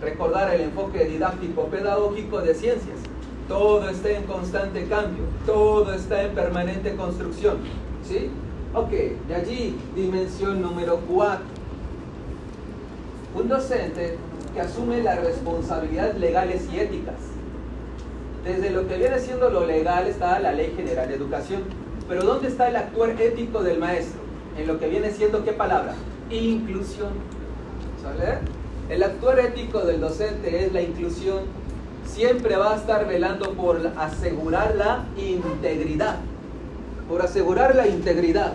Recordar 0.00 0.52
el 0.52 0.62
enfoque 0.62 1.04
didáctico 1.04 1.66
pedagógico 1.66 2.40
de 2.40 2.54
ciencias. 2.54 2.98
Todo 3.46 3.88
está 3.88 4.10
en 4.10 4.24
constante 4.24 4.88
cambio, 4.88 5.22
todo 5.46 5.94
está 5.94 6.24
en 6.24 6.34
permanente 6.34 6.96
construcción. 6.96 7.58
¿Sí? 8.02 8.30
Ok, 8.74 8.90
de 9.28 9.34
allí 9.36 9.78
dimensión 9.94 10.60
número 10.60 10.98
4. 11.08 11.38
Un 13.36 13.48
docente 13.48 14.18
que 14.52 14.60
asume 14.60 15.02
las 15.02 15.22
responsabilidades 15.22 16.18
legales 16.18 16.68
y 16.72 16.78
éticas. 16.78 17.14
Desde 18.44 18.70
lo 18.70 18.86
que 18.86 18.98
viene 18.98 19.18
siendo 19.18 19.50
lo 19.50 19.64
legal 19.64 20.06
está 20.06 20.38
la 20.40 20.52
Ley 20.52 20.74
General 20.76 21.08
de 21.08 21.14
Educación. 21.14 21.62
Pero 22.08 22.24
¿dónde 22.24 22.48
está 22.48 22.68
el 22.68 22.76
actuar 22.76 23.10
ético 23.20 23.62
del 23.62 23.78
maestro? 23.78 24.20
En 24.58 24.66
lo 24.66 24.78
que 24.78 24.88
viene 24.88 25.10
siendo, 25.12 25.44
¿qué 25.44 25.52
palabra? 25.52 25.94
Inclusión. 26.30 27.10
¿Sale? 28.02 28.38
El 28.90 29.02
actuar 29.02 29.38
ético 29.38 29.80
del 29.80 30.00
docente 30.00 30.64
es 30.64 30.72
la 30.72 30.82
inclusión. 30.82 31.44
Siempre 32.04 32.56
va 32.56 32.74
a 32.74 32.76
estar 32.76 33.06
velando 33.06 33.52
por 33.52 33.80
asegurar 33.96 34.74
la 34.74 35.06
integridad. 35.16 36.16
Por 37.08 37.22
asegurar 37.22 37.74
la 37.76 37.86
integridad. 37.86 38.54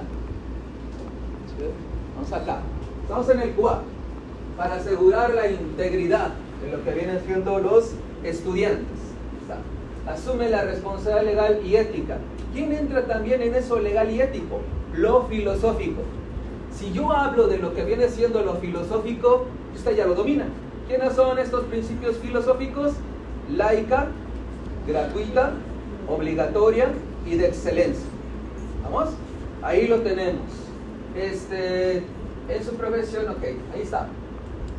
Vamos 2.15 2.33
acá. 2.33 2.59
Estamos 3.03 3.29
en 3.29 3.39
el 3.39 3.51
4 3.51 3.96
para 4.57 4.75
asegurar 4.75 5.33
la 5.35 5.49
integridad 5.49 6.31
de 6.63 6.75
lo 6.75 6.83
que 6.83 6.91
vienen 6.91 7.21
siendo 7.25 7.59
los 7.59 7.91
estudiantes. 8.23 8.97
Asume 10.07 10.49
la 10.49 10.63
responsabilidad 10.63 11.23
legal 11.23 11.61
y 11.65 11.75
ética. 11.75 12.17
¿Quién 12.53 12.71
entra 12.73 13.05
también 13.05 13.41
en 13.41 13.53
eso 13.53 13.77
legal 13.79 14.09
y 14.09 14.21
ético? 14.21 14.61
Lo 14.95 15.25
filosófico. 15.27 16.01
Si 16.73 16.91
yo 16.93 17.11
hablo 17.11 17.47
de 17.47 17.57
lo 17.57 17.75
que 17.75 17.83
viene 17.83 18.07
siendo 18.07 18.41
lo 18.41 18.55
filosófico, 18.55 19.45
usted 19.75 19.95
ya 19.95 20.07
lo 20.07 20.15
domina. 20.15 20.45
¿Quiénes 20.87 21.13
son 21.13 21.37
estos 21.39 21.65
principios 21.65 22.17
filosóficos? 22.17 22.93
Laica, 23.53 24.07
gratuita, 24.87 25.51
obligatoria 26.07 26.87
y 27.25 27.35
de 27.35 27.47
excelencia. 27.47 28.07
¿Vamos? 28.83 29.09
Ahí 29.61 29.87
lo 29.87 29.97
tenemos. 29.99 30.45
Este, 31.15 31.97
en 31.97 32.63
su 32.63 32.75
profesión, 32.75 33.27
ok, 33.27 33.43
ahí 33.73 33.81
está 33.81 34.07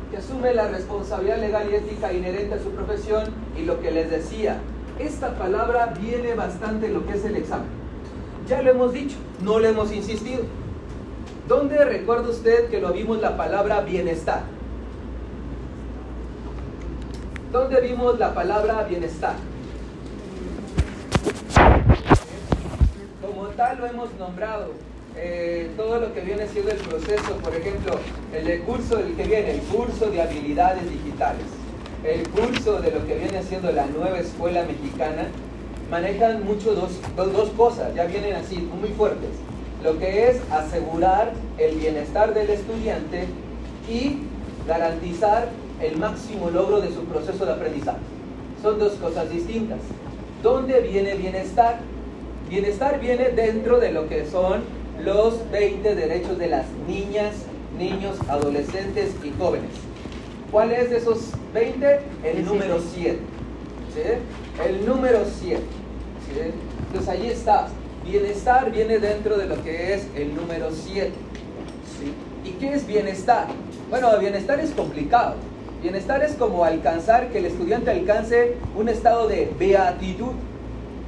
que 0.09 0.17
asume 0.17 0.53
la 0.53 0.67
responsabilidad 0.67 1.37
legal 1.37 1.69
y 1.71 1.75
ética 1.75 2.11
inherente 2.11 2.55
a 2.55 2.59
su 2.59 2.71
profesión 2.71 3.25
y 3.57 3.63
lo 3.63 3.79
que 3.79 3.91
les 3.91 4.09
decía, 4.09 4.59
esta 4.97 5.35
palabra 5.35 5.93
viene 5.99 6.33
bastante 6.33 6.87
en 6.87 6.95
lo 6.95 7.05
que 7.05 7.13
es 7.13 7.25
el 7.25 7.35
examen. 7.35 7.67
Ya 8.47 8.61
lo 8.61 8.71
hemos 8.71 8.93
dicho, 8.93 9.15
no 9.43 9.59
le 9.59 9.69
hemos 9.69 9.91
insistido. 9.91 10.41
¿Dónde 11.47 11.83
recuerda 11.85 12.29
usted 12.29 12.69
que 12.69 12.81
lo 12.81 12.91
vimos 12.91 13.21
la 13.21 13.37
palabra 13.37 13.81
bienestar? 13.81 14.41
¿Dónde 17.51 17.81
vimos 17.81 18.17
la 18.19 18.33
palabra 18.33 18.83
bienestar? 18.83 19.35
Como 23.21 23.47
tal 23.49 23.77
lo 23.77 23.85
hemos 23.85 24.13
nombrado 24.15 24.88
eh, 25.21 25.69
todo 25.75 25.99
lo 25.99 26.13
que 26.13 26.21
viene 26.21 26.47
siendo 26.47 26.71
el 26.71 26.77
proceso, 26.77 27.35
por 27.43 27.53
ejemplo, 27.53 27.99
el 28.33 28.61
curso 28.61 28.95
del 28.95 29.15
que 29.15 29.23
viene, 29.23 29.51
el 29.51 29.59
curso 29.61 30.09
de 30.09 30.21
habilidades 30.21 30.89
digitales, 30.89 31.45
el 32.05 32.25
curso 32.29 32.79
de 32.79 32.91
lo 32.91 33.05
que 33.05 33.15
viene 33.15 33.43
siendo 33.43 33.69
la 33.73 33.85
nueva 33.87 34.17
escuela 34.19 34.63
mexicana, 34.63 35.27
manejan 35.91 36.45
mucho 36.45 36.73
dos, 36.73 36.91
dos, 37.17 37.49
cosas, 37.57 37.93
ya 37.95 38.05
vienen 38.05 38.35
así, 38.35 38.57
muy 38.79 38.89
fuertes. 38.89 39.31
Lo 39.83 39.99
que 39.99 40.29
es 40.29 40.39
asegurar 40.51 41.33
el 41.57 41.75
bienestar 41.75 42.33
del 42.33 42.49
estudiante 42.49 43.25
y 43.89 44.19
garantizar 44.67 45.49
el 45.81 45.97
máximo 45.97 46.49
logro 46.49 46.79
de 46.79 46.93
su 46.93 47.03
proceso 47.03 47.45
de 47.45 47.51
aprendizaje. 47.51 47.99
Son 48.61 48.79
dos 48.79 48.93
cosas 48.93 49.29
distintas. 49.29 49.79
¿Dónde 50.41 50.79
viene 50.79 51.15
bienestar? 51.15 51.79
Bienestar 52.49 53.01
viene 53.01 53.29
dentro 53.29 53.79
de 53.79 53.91
lo 53.91 54.07
que 54.07 54.25
son 54.25 54.78
los 55.03 55.49
20 55.51 55.95
derechos 55.95 56.37
de 56.37 56.47
las 56.47 56.65
niñas, 56.87 57.35
niños, 57.77 58.17
adolescentes 58.27 59.11
y 59.23 59.31
jóvenes. 59.37 59.71
¿Cuál 60.51 60.71
es 60.71 60.89
de 60.89 60.97
esos 60.97 61.31
20? 61.53 61.99
El 62.23 62.45
número 62.45 62.79
7. 62.81 63.19
El 64.67 64.85
número 64.85 65.19
7. 65.25 65.61
Entonces 66.87 67.09
ahí 67.09 67.27
está. 67.27 67.67
Bienestar 68.03 68.71
viene 68.71 68.99
dentro 68.99 69.37
de 69.37 69.45
lo 69.45 69.61
que 69.63 69.93
es 69.93 70.07
el 70.15 70.35
número 70.35 70.69
7. 70.71 71.11
¿Y 72.45 72.49
qué 72.51 72.73
es 72.73 72.87
bienestar? 72.87 73.47
Bueno, 73.89 74.17
bienestar 74.19 74.59
es 74.59 74.71
complicado. 74.71 75.35
Bienestar 75.81 76.23
es 76.23 76.33
como 76.33 76.65
alcanzar, 76.65 77.29
que 77.29 77.37
el 77.37 77.45
estudiante 77.45 77.91
alcance 77.91 78.55
un 78.75 78.89
estado 78.89 79.27
de 79.27 79.51
beatitud. 79.57 80.31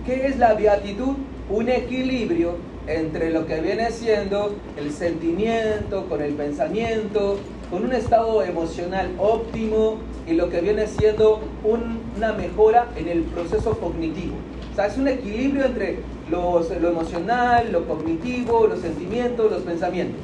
¿Qué 0.05 0.27
es 0.27 0.37
la 0.37 0.53
beatitud? 0.53 1.15
Un 1.49 1.69
equilibrio 1.69 2.55
entre 2.95 3.31
lo 3.31 3.45
que 3.45 3.61
viene 3.61 3.91
siendo 3.91 4.55
el 4.77 4.91
sentimiento 4.91 6.05
con 6.07 6.21
el 6.21 6.33
pensamiento, 6.33 7.37
con 7.69 7.85
un 7.85 7.93
estado 7.93 8.43
emocional 8.43 9.09
óptimo 9.17 9.97
y 10.27 10.33
lo 10.33 10.49
que 10.49 10.61
viene 10.61 10.87
siendo 10.87 11.41
una 11.63 12.33
mejora 12.33 12.89
en 12.95 13.07
el 13.07 13.23
proceso 13.23 13.77
cognitivo. 13.79 14.35
O 14.71 14.75
sea, 14.75 14.87
es 14.87 14.97
un 14.97 15.07
equilibrio 15.07 15.65
entre 15.65 15.99
lo 16.29 16.61
emocional, 16.89 17.71
lo 17.71 17.87
cognitivo, 17.87 18.67
los 18.67 18.79
sentimientos, 18.79 19.51
los 19.51 19.63
pensamientos. 19.63 20.21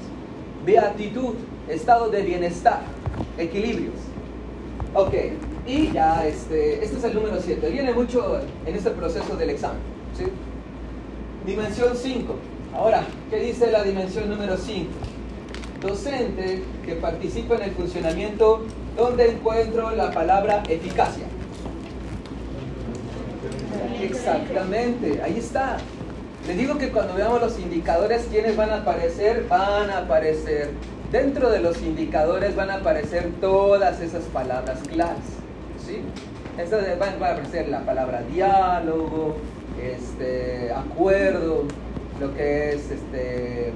Beatitud, 0.65 1.35
estado 1.69 2.09
de 2.09 2.21
bienestar, 2.21 2.81
equilibrios. 3.37 3.95
Ok, 4.93 5.13
y 5.67 5.91
ya 5.91 6.25
este, 6.25 6.83
este 6.83 6.97
es 6.97 7.03
el 7.03 7.13
número 7.13 7.37
7. 7.41 7.69
Viene 7.69 7.93
mucho 7.93 8.39
en 8.65 8.75
este 8.75 8.91
proceso 8.91 9.35
del 9.35 9.49
examen. 9.49 9.79
¿sí? 10.17 10.23
Dimensión 11.45 11.95
5. 11.95 12.35
Ahora, 12.77 13.01
¿qué 13.31 13.37
dice 13.39 13.71
la 13.71 13.81
dimensión 13.81 14.29
número 14.29 14.55
5? 14.55 14.87
Docente 15.81 16.61
que 16.85 16.93
participa 16.93 17.55
en 17.55 17.63
el 17.63 17.71
funcionamiento, 17.71 18.65
¿dónde 18.95 19.31
encuentro 19.31 19.89
la 19.95 20.11
palabra 20.11 20.61
eficacia? 20.69 21.25
Exactamente, 23.99 25.19
ahí 25.23 25.39
está. 25.39 25.77
Le 26.45 26.53
digo 26.53 26.77
que 26.77 26.91
cuando 26.91 27.15
veamos 27.15 27.41
los 27.41 27.57
indicadores, 27.57 28.27
¿quiénes 28.29 28.55
van 28.55 28.69
a 28.69 28.77
aparecer? 28.81 29.47
Van 29.49 29.89
a 29.89 29.97
aparecer. 29.99 30.69
Dentro 31.11 31.49
de 31.49 31.61
los 31.61 31.81
indicadores 31.81 32.55
van 32.55 32.69
a 32.69 32.75
aparecer 32.75 33.31
todas 33.41 34.01
esas 34.01 34.25
palabras 34.25 34.77
claves. 34.87 35.25
¿sí? 35.83 36.03
van, 36.99 37.09
a 37.09 37.15
aparecer 37.15 37.69
la 37.69 37.79
palabra 37.79 38.21
diálogo, 38.21 39.35
este, 39.81 40.71
acuerdo, 40.71 41.65
lo 42.19 42.33
que 42.35 42.73
es 42.73 42.91
este, 42.91 43.73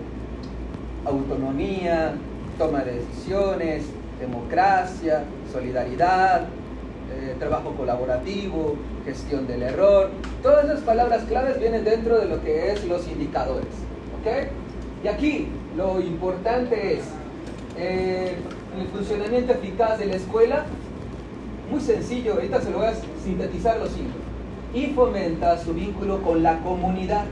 autonomía, 1.05 2.13
toma 2.57 2.83
de 2.83 2.99
decisiones, 2.99 3.85
democracia, 4.19 5.23
solidaridad, 5.51 6.41
eh, 7.13 7.35
trabajo 7.39 7.73
colaborativo, 7.75 8.75
gestión 9.05 9.47
del 9.47 9.63
error. 9.63 10.09
Todas 10.41 10.65
esas 10.65 10.81
palabras 10.81 11.23
claves 11.23 11.59
vienen 11.59 11.83
dentro 11.83 12.19
de 12.19 12.27
lo 12.27 12.41
que 12.41 12.71
es 12.71 12.85
los 12.85 13.07
indicadores. 13.07 13.73
¿ok? 14.19 14.47
Y 15.03 15.07
aquí 15.07 15.47
lo 15.75 15.99
importante 15.99 16.97
es 16.97 17.03
eh, 17.77 18.35
el 18.79 18.87
funcionamiento 18.87 19.53
eficaz 19.53 19.99
de 19.99 20.05
la 20.05 20.15
escuela. 20.15 20.65
Muy 21.69 21.81
sencillo, 21.81 22.33
ahorita 22.33 22.61
se 22.61 22.69
lo 22.69 22.79
voy 22.79 22.87
a 22.87 22.93
sintetizar 23.23 23.77
los 23.77 23.89
cinco 23.91 24.17
y 24.73 24.87
fomenta 24.87 25.57
su 25.57 25.73
vínculo 25.73 26.21
con 26.21 26.43
la 26.43 26.59
comunidad. 26.59 27.25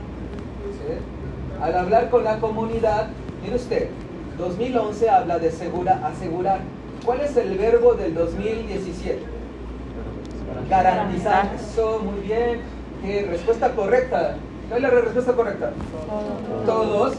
Al 1.62 1.76
hablar 1.76 2.10
con 2.10 2.24
la 2.24 2.38
comunidad, 2.38 3.08
mire 3.42 3.56
usted, 3.56 3.88
2011 4.38 5.10
habla 5.10 5.38
de 5.38 5.50
segura, 5.50 6.00
asegurar. 6.06 6.60
¿Cuál 7.04 7.20
es 7.20 7.36
el 7.36 7.56
verbo 7.58 7.94
del 7.94 8.14
2017? 8.14 9.18
Garantizar. 10.68 11.50
Eso, 11.54 12.00
muy 12.00 12.20
bien. 12.20 12.60
¿Qué 13.02 13.26
respuesta 13.30 13.70
correcta? 13.74 14.36
¿Cuál 14.68 14.84
es 14.84 14.92
la 14.92 15.00
respuesta 15.00 15.32
correcta? 15.32 15.72
Todos 16.66 17.14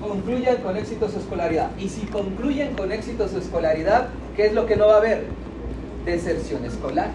concluyan 0.00 0.56
con 0.58 0.76
éxito 0.76 1.08
su 1.08 1.18
escolaridad. 1.18 1.70
Y 1.78 1.88
si 1.88 2.06
concluyen 2.06 2.74
con 2.74 2.92
éxito 2.92 3.28
su 3.28 3.38
escolaridad, 3.38 4.08
¿qué 4.36 4.46
es 4.46 4.52
lo 4.52 4.66
que 4.66 4.76
no 4.76 4.86
va 4.86 4.94
a 4.94 4.98
haber? 4.98 5.26
Deserción 6.04 6.64
escolar. 6.64 7.10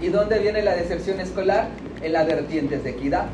¿Y 0.00 0.08
dónde 0.08 0.38
viene 0.38 0.62
la 0.62 0.74
deserción 0.74 1.20
escolar? 1.20 1.68
En 2.02 2.12
las 2.12 2.26
vertientes 2.26 2.84
de 2.84 2.90
equidad. 2.90 3.26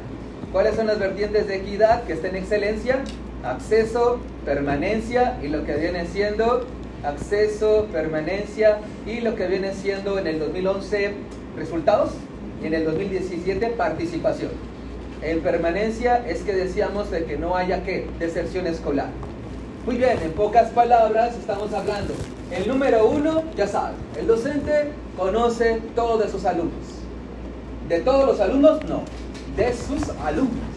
¿Cuáles 0.55 0.77
son 0.77 0.87
las 0.87 1.01
vertientes 1.01 1.49
de 1.49 1.57
equidad 1.57 2.05
que 2.05 2.13
está 2.13 2.29
en 2.29 2.37
excelencia? 2.37 3.01
Acceso, 3.43 4.21
permanencia 4.45 5.37
y 5.43 5.49
lo 5.49 5.65
que 5.65 5.75
viene 5.75 6.07
siendo 6.07 6.65
acceso, 7.03 7.89
permanencia 7.91 8.79
y 9.05 9.21
lo 9.21 9.35
que 9.35 9.49
viene 9.49 9.75
siendo 9.75 10.17
en 10.17 10.29
el 10.29 10.39
2011 10.39 11.15
resultados 11.57 12.13
y 12.63 12.69
en 12.69 12.75
el 12.75 12.85
2017 12.85 13.67
participación. 13.71 14.53
En 15.23 15.41
permanencia 15.41 16.25
es 16.25 16.43
que 16.43 16.53
decíamos 16.53 17.11
de 17.11 17.25
que 17.25 17.37
no 17.37 17.57
haya 17.57 17.83
que 17.83 18.07
deserción 18.21 18.69
escolar. 18.69 19.09
Muy 19.85 19.97
bien, 19.97 20.21
en 20.23 20.31
pocas 20.35 20.71
palabras 20.71 21.35
estamos 21.37 21.73
hablando. 21.73 22.15
El 22.53 22.69
número 22.69 23.09
uno, 23.09 23.43
ya 23.57 23.67
saben, 23.67 23.97
el 24.17 24.29
docente 24.29 24.93
conoce 25.19 25.81
todos 25.97 26.25
de 26.25 26.31
sus 26.31 26.45
alumnos. 26.45 27.01
De 27.89 27.99
todos 27.99 28.25
los 28.25 28.39
alumnos, 28.39 28.85
no, 28.85 29.03
de 29.57 29.73
sus 29.73 30.09
alumnos. 30.25 30.75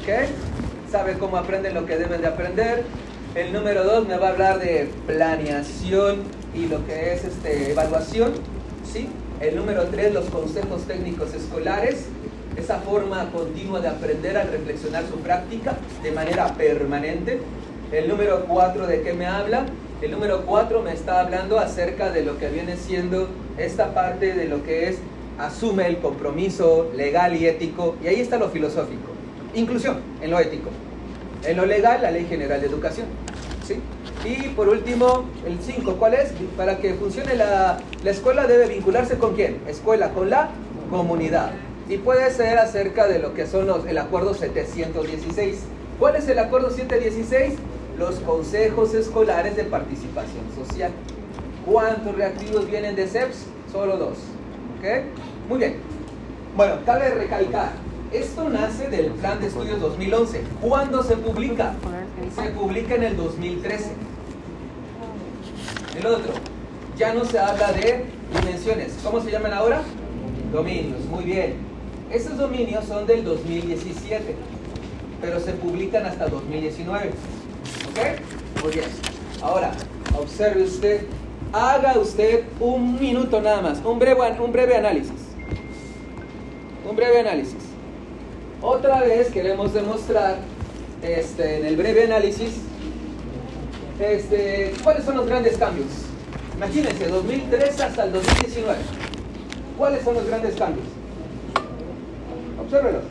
¿Ok? 0.00 0.90
Sabe 0.90 1.14
cómo 1.18 1.36
aprenden 1.36 1.74
lo 1.74 1.86
que 1.86 1.96
deben 1.96 2.20
de 2.20 2.26
aprender. 2.26 2.84
El 3.34 3.52
número 3.52 3.84
dos 3.84 4.06
me 4.06 4.18
va 4.18 4.28
a 4.28 4.30
hablar 4.30 4.58
de 4.58 4.90
planeación 5.06 6.22
y 6.54 6.66
lo 6.66 6.84
que 6.86 7.14
es 7.14 7.24
este, 7.24 7.72
evaluación. 7.72 8.32
¿sí? 8.84 9.08
El 9.40 9.56
número 9.56 9.84
tres, 9.84 10.12
los 10.12 10.26
consejos 10.26 10.82
técnicos 10.82 11.32
escolares. 11.32 12.06
Esa 12.56 12.80
forma 12.80 13.30
continua 13.32 13.80
de 13.80 13.88
aprender 13.88 14.36
al 14.36 14.48
reflexionar 14.48 15.04
su 15.10 15.16
práctica 15.20 15.76
de 16.02 16.12
manera 16.12 16.54
permanente. 16.54 17.40
El 17.90 18.08
número 18.08 18.44
4 18.46 18.86
de 18.86 19.02
qué 19.02 19.14
me 19.14 19.26
habla? 19.26 19.64
El 20.02 20.10
número 20.10 20.44
4 20.44 20.82
me 20.82 20.92
está 20.92 21.20
hablando 21.20 21.58
acerca 21.58 22.10
de 22.10 22.22
lo 22.22 22.38
que 22.38 22.48
viene 22.48 22.76
siendo 22.76 23.28
esta 23.56 23.94
parte 23.94 24.34
de 24.34 24.46
lo 24.46 24.64
que 24.64 24.88
es 24.88 24.98
asume 25.38 25.86
el 25.86 25.98
compromiso 25.98 26.90
legal 26.94 27.36
y 27.36 27.46
ético, 27.46 27.96
y 28.02 28.06
ahí 28.08 28.20
está 28.20 28.38
lo 28.38 28.50
filosófico. 28.50 29.12
Inclusión 29.54 30.00
en 30.20 30.30
lo 30.30 30.38
ético. 30.38 30.70
En 31.44 31.56
lo 31.56 31.66
legal, 31.66 32.02
la 32.02 32.10
Ley 32.10 32.26
General 32.26 32.60
de 32.60 32.66
Educación. 32.66 33.06
¿sí? 33.66 33.80
Y 34.24 34.48
por 34.50 34.68
último, 34.68 35.24
el 35.46 35.58
5, 35.60 35.96
¿cuál 35.96 36.14
es? 36.14 36.32
Para 36.56 36.78
que 36.78 36.94
funcione 36.94 37.34
la, 37.34 37.78
la 38.04 38.10
escuela 38.10 38.46
debe 38.46 38.68
vincularse 38.68 39.18
con 39.18 39.34
quién? 39.34 39.60
Escuela, 39.66 40.10
con 40.10 40.30
la 40.30 40.50
comunidad. 40.90 41.52
Y 41.88 41.98
puede 41.98 42.30
ser 42.30 42.58
acerca 42.58 43.08
de 43.08 43.18
lo 43.18 43.34
que 43.34 43.46
son 43.46 43.66
los, 43.66 43.84
el 43.86 43.98
acuerdo 43.98 44.34
716. 44.34 45.64
¿Cuál 45.98 46.16
es 46.16 46.28
el 46.28 46.38
acuerdo 46.38 46.70
716? 46.70 47.54
Los 47.98 48.16
consejos 48.20 48.94
escolares 48.94 49.56
de 49.56 49.64
participación 49.64 50.44
social. 50.56 50.92
¿Cuántos 51.66 52.14
reactivos 52.14 52.70
vienen 52.70 52.96
de 52.96 53.06
CEPS? 53.06 53.46
Solo 53.72 53.96
dos. 53.96 54.18
¿Ok? 54.82 54.88
Muy 55.48 55.58
bien. 55.58 55.76
Bueno, 56.56 56.74
cabe 56.84 57.10
recalcar, 57.10 57.70
esto 58.12 58.48
nace 58.48 58.88
del 58.88 59.12
Plan 59.12 59.40
de 59.40 59.46
Estudios 59.46 59.80
2011. 59.80 60.42
¿Cuándo 60.60 61.04
se 61.04 61.16
publica? 61.16 61.74
Se 62.34 62.50
publica 62.50 62.96
en 62.96 63.04
el 63.04 63.16
2013. 63.16 63.92
El 66.00 66.06
otro, 66.06 66.32
ya 66.98 67.14
no 67.14 67.24
se 67.24 67.38
habla 67.38 67.72
de 67.72 68.06
dimensiones. 68.40 68.98
¿Cómo 69.04 69.20
se 69.20 69.30
llaman 69.30 69.52
ahora? 69.52 69.82
Dominios, 70.52 71.04
muy 71.04 71.24
bien. 71.24 71.58
Esos 72.10 72.36
dominios 72.36 72.84
son 72.84 73.06
del 73.06 73.22
2017, 73.24 74.34
pero 75.20 75.38
se 75.38 75.52
publican 75.52 76.06
hasta 76.06 76.26
2019. 76.26 77.06
¿Ok? 77.06 78.64
Muy 78.64 78.72
bien. 78.72 78.86
Ahora, 79.42 79.70
observe 80.18 80.64
usted, 80.64 81.02
haga 81.52 81.98
usted 81.98 82.44
un 82.60 82.98
minuto 82.98 83.40
nada 83.40 83.60
más, 83.60 83.80
un 83.84 83.98
breve, 83.98 84.20
un 84.40 84.52
breve 84.52 84.76
análisis. 84.76 85.12
Un 86.88 86.96
breve 86.96 87.20
análisis. 87.20 87.56
Otra 88.60 89.00
vez 89.00 89.30
queremos 89.30 89.72
demostrar 89.74 90.38
este, 91.02 91.58
en 91.58 91.66
el 91.66 91.76
breve 91.76 92.04
análisis 92.04 92.60
este, 93.98 94.72
cuáles 94.82 95.04
son 95.04 95.16
los 95.16 95.26
grandes 95.26 95.56
cambios. 95.56 95.88
Imagínense, 96.56 97.08
2003 97.08 97.80
hasta 97.80 98.04
el 98.04 98.12
2019. 98.12 98.78
¿Cuáles 99.78 100.04
son 100.04 100.14
los 100.14 100.26
grandes 100.26 100.54
cambios? 100.54 100.86
Obsérvelos. 102.60 103.02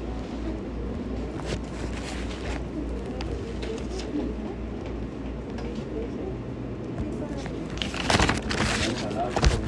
了。 9.21 9.60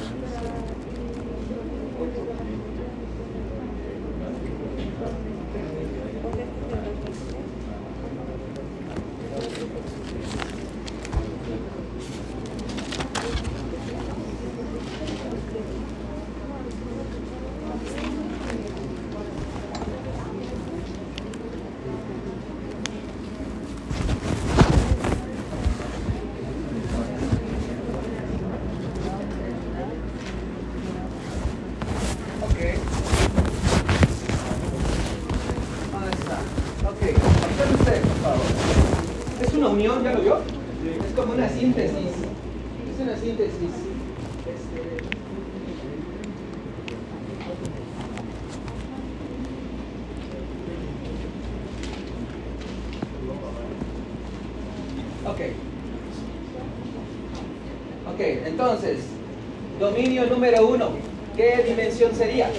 Dominio 60.04 60.26
número 60.26 60.66
uno. 60.66 60.90
¿Qué 61.34 61.64
dimensión 61.66 62.14
sería? 62.14 62.50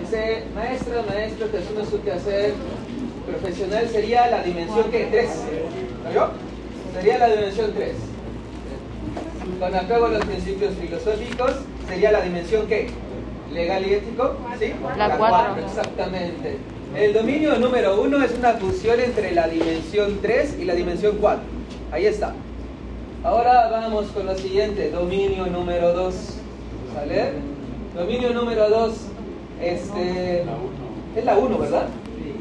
Dice, 0.00 0.42
maestra, 0.56 1.02
maestro, 1.02 1.50
que 1.52 1.58
asume 1.58 1.86
su 1.86 2.02
quehacer 2.02 2.52
profesional 3.26 3.88
sería 3.88 4.28
la 4.28 4.42
dimensión 4.42 4.90
que 4.90 5.04
3. 5.04 5.30
¿Yo? 6.14 6.30
Sería 6.94 7.18
la 7.18 7.28
dimensión 7.28 7.72
3. 7.74 7.92
Con 9.60 9.74
apego 9.74 10.06
a 10.06 10.08
los 10.08 10.24
principios 10.24 10.74
filosóficos, 10.74 11.52
sería 11.88 12.10
la 12.10 12.22
dimensión 12.22 12.66
que 12.66 12.88
legal 13.52 13.86
y 13.86 13.94
ético, 13.94 14.36
¿sí? 14.58 14.72
La 14.98 15.16
cuatro. 15.16 15.64
exactamente. 15.64 16.58
El 16.96 17.12
dominio 17.12 17.56
número 17.56 18.02
1 18.02 18.24
es 18.24 18.34
una 18.36 18.54
fusión 18.54 18.98
entre 18.98 19.30
la 19.30 19.46
dimensión 19.46 20.18
3 20.20 20.56
y 20.60 20.64
la 20.64 20.74
dimensión 20.74 21.18
4. 21.20 21.40
Ahí 21.92 22.06
está. 22.06 22.34
Ahora 23.24 23.68
vamos 23.70 24.06
con 24.08 24.26
lo 24.26 24.36
siguiente, 24.36 24.90
dominio 24.90 25.46
número 25.46 25.92
2. 25.94 26.14
¿Sale? 26.94 27.32
Dominio 27.96 28.30
número 28.34 28.68
2 28.68 28.92
este, 29.62 30.44
es 31.16 31.24
la 31.24 31.38
1, 31.38 31.58
¿verdad? 31.58 31.86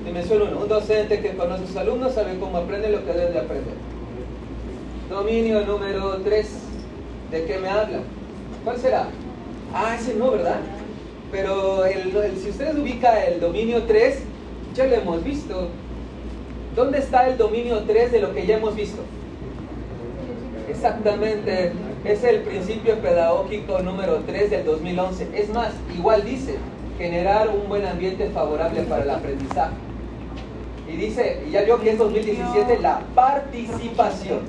Dimensión 0.05 0.41
1. 0.41 0.57
Un 0.59 0.67
docente 0.67 1.21
que 1.21 1.35
conoce 1.37 1.63
a 1.63 1.67
sus 1.67 1.75
alumnos 1.77 2.13
sabe 2.13 2.37
cómo 2.37 2.57
aprende 2.57 2.89
lo 2.89 3.05
que 3.05 3.13
debe 3.13 3.31
de 3.31 3.39
aprender. 3.39 3.73
Dominio 5.09 5.61
número 5.65 6.17
3. 6.17 6.47
¿De 7.31 7.45
qué 7.45 7.57
me 7.59 7.69
habla? 7.69 7.99
¿Cuál 8.65 8.77
será? 8.77 9.07
Ah, 9.73 9.95
ese 9.97 10.13
no, 10.15 10.31
¿verdad? 10.31 10.57
Pero 11.31 11.85
el- 11.85 12.15
el- 12.15 12.37
si 12.37 12.49
ustedes 12.49 12.75
ubican 12.77 13.17
el 13.27 13.39
dominio 13.39 13.83
3, 13.83 14.19
ya 14.75 14.85
lo 14.85 14.95
hemos 14.95 15.23
visto. 15.23 15.69
¿Dónde 16.75 16.99
está 16.99 17.27
el 17.29 17.37
dominio 17.37 17.79
3 17.87 18.11
de 18.11 18.19
lo 18.19 18.33
que 18.33 18.45
ya 18.45 18.57
hemos 18.57 18.75
visto? 18.75 19.01
Exactamente, 20.85 21.71
es 22.03 22.25
el 22.25 22.41
principio 22.41 22.99
pedagógico 22.99 23.79
número 23.79 24.17
3 24.27 24.49
del 24.49 24.65
2011. 24.65 25.29
Es 25.33 25.49
más, 25.53 25.69
igual 25.95 26.25
dice, 26.25 26.57
generar 26.97 27.47
un 27.47 27.69
buen 27.69 27.85
ambiente 27.85 28.29
favorable 28.31 28.81
para 28.81 29.03
el 29.03 29.09
aprendizaje. 29.09 29.71
Y 30.91 30.97
dice, 30.97 31.41
y 31.47 31.51
ya 31.51 31.61
vio 31.61 31.79
que 31.79 31.91
es 31.91 31.97
2017, 31.97 32.79
la 32.81 32.99
participación. 33.15 34.41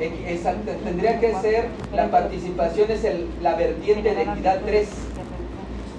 E- 0.00 0.32
Exacto, 0.32 0.72
tendría 0.82 1.20
que 1.20 1.34
ser, 1.42 1.66
la 1.94 2.10
participación 2.10 2.90
es 2.90 3.02
la 3.42 3.54
vertiente 3.54 4.14
de 4.14 4.22
equidad 4.22 4.62
3. 4.64 4.88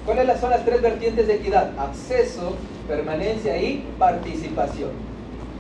¿Cuáles 0.08 0.40
son 0.40 0.50
las 0.50 0.66
tres 0.66 0.82
vertientes 0.82 1.28
de 1.28 1.36
equidad? 1.36 1.70
Acceso, 1.78 2.56
permanencia 2.88 3.62
y 3.62 3.86
participación. 4.00 4.90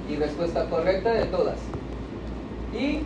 Y 0.09 0.15
respuesta 0.15 0.67
correcta 0.71 1.11
de 1.13 1.25
todas. 1.25 1.57
Y 2.73 3.01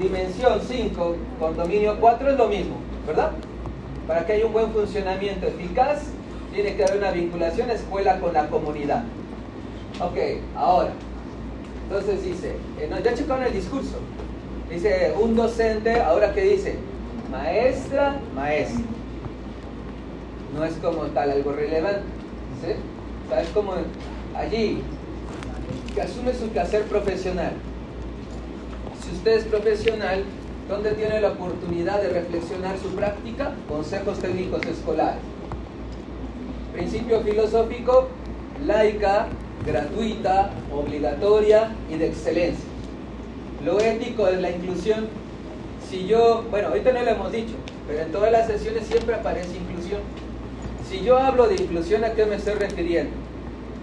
dimensión 0.00 0.60
5 0.60 1.16
con 1.38 1.56
dominio 1.56 1.96
4 2.00 2.30
es 2.30 2.38
lo 2.38 2.48
mismo, 2.48 2.76
¿verdad? 3.06 3.32
Para 4.06 4.26
que 4.26 4.34
haya 4.34 4.46
un 4.46 4.52
buen 4.52 4.70
funcionamiento 4.70 5.46
eficaz, 5.46 6.02
tiene 6.52 6.76
que 6.76 6.84
haber 6.84 6.98
una 6.98 7.10
vinculación 7.10 7.70
escuela 7.70 8.18
con 8.20 8.32
la 8.32 8.48
comunidad. 8.48 9.04
Ok, 10.00 10.16
ahora, 10.56 10.90
entonces 11.84 12.24
dice, 12.24 12.56
eh, 12.80 12.88
no, 12.90 12.98
ya 13.00 13.14
checaron 13.14 13.44
el 13.44 13.52
discurso. 13.52 13.98
Dice, 14.70 15.14
un 15.20 15.36
docente, 15.36 16.00
ahora 16.00 16.32
que 16.32 16.42
dice, 16.42 16.76
maestra, 17.30 18.16
maestro. 18.34 18.84
No 20.56 20.64
es 20.64 20.74
como 20.74 21.02
tal 21.06 21.30
algo 21.30 21.52
relevante. 21.52 22.02
O 23.26 23.28
sea, 23.28 23.42
es 23.42 23.48
como 23.50 23.72
allí, 24.36 24.82
que 25.94 26.02
asume 26.02 26.32
su 26.32 26.50
quehacer 26.52 26.84
profesional. 26.84 27.52
Usted 29.14 29.38
es 29.38 29.44
profesional, 29.44 30.24
¿dónde 30.68 30.90
tiene 30.92 31.20
la 31.20 31.28
oportunidad 31.28 32.02
de 32.02 32.08
reflexionar 32.08 32.76
su 32.78 32.88
práctica? 32.96 33.52
Consejos 33.68 34.18
técnicos 34.18 34.66
escolares. 34.66 35.20
Principio 36.72 37.20
filosófico, 37.20 38.08
laica, 38.66 39.28
gratuita, 39.64 40.50
obligatoria 40.72 41.70
y 41.90 41.96
de 41.96 42.08
excelencia. 42.08 42.64
Lo 43.64 43.78
ético 43.80 44.26
es 44.26 44.40
la 44.40 44.50
inclusión. 44.50 45.06
Si 45.88 46.06
yo, 46.06 46.44
bueno, 46.50 46.68
ahorita 46.68 46.92
no 46.92 47.02
lo 47.02 47.10
hemos 47.10 47.32
dicho, 47.32 47.54
pero 47.86 48.00
en 48.00 48.10
todas 48.10 48.32
las 48.32 48.48
sesiones 48.48 48.84
siempre 48.86 49.14
aparece 49.14 49.56
inclusión. 49.56 50.00
Si 50.90 51.02
yo 51.02 51.18
hablo 51.18 51.46
de 51.46 51.54
inclusión, 51.54 52.04
¿a 52.04 52.12
qué 52.14 52.26
me 52.26 52.34
estoy 52.34 52.54
refiriendo? 52.54 53.12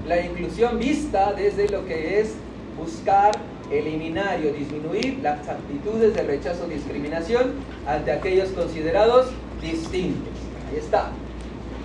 La 0.07 0.19
inclusión 0.21 0.77
vista 0.77 1.31
desde 1.33 1.69
lo 1.69 1.85
que 1.85 2.19
es 2.19 2.33
buscar 2.77 3.31
eliminar 3.71 4.39
o 4.39 4.53
disminuir 4.53 5.19
las 5.21 5.47
actitudes 5.47 6.13
de 6.13 6.23
rechazo 6.23 6.65
o 6.65 6.67
discriminación 6.67 7.53
ante 7.87 8.11
aquellos 8.11 8.49
considerados 8.49 9.27
distintos. 9.61 10.33
Ahí 10.69 10.77
está. 10.77 11.09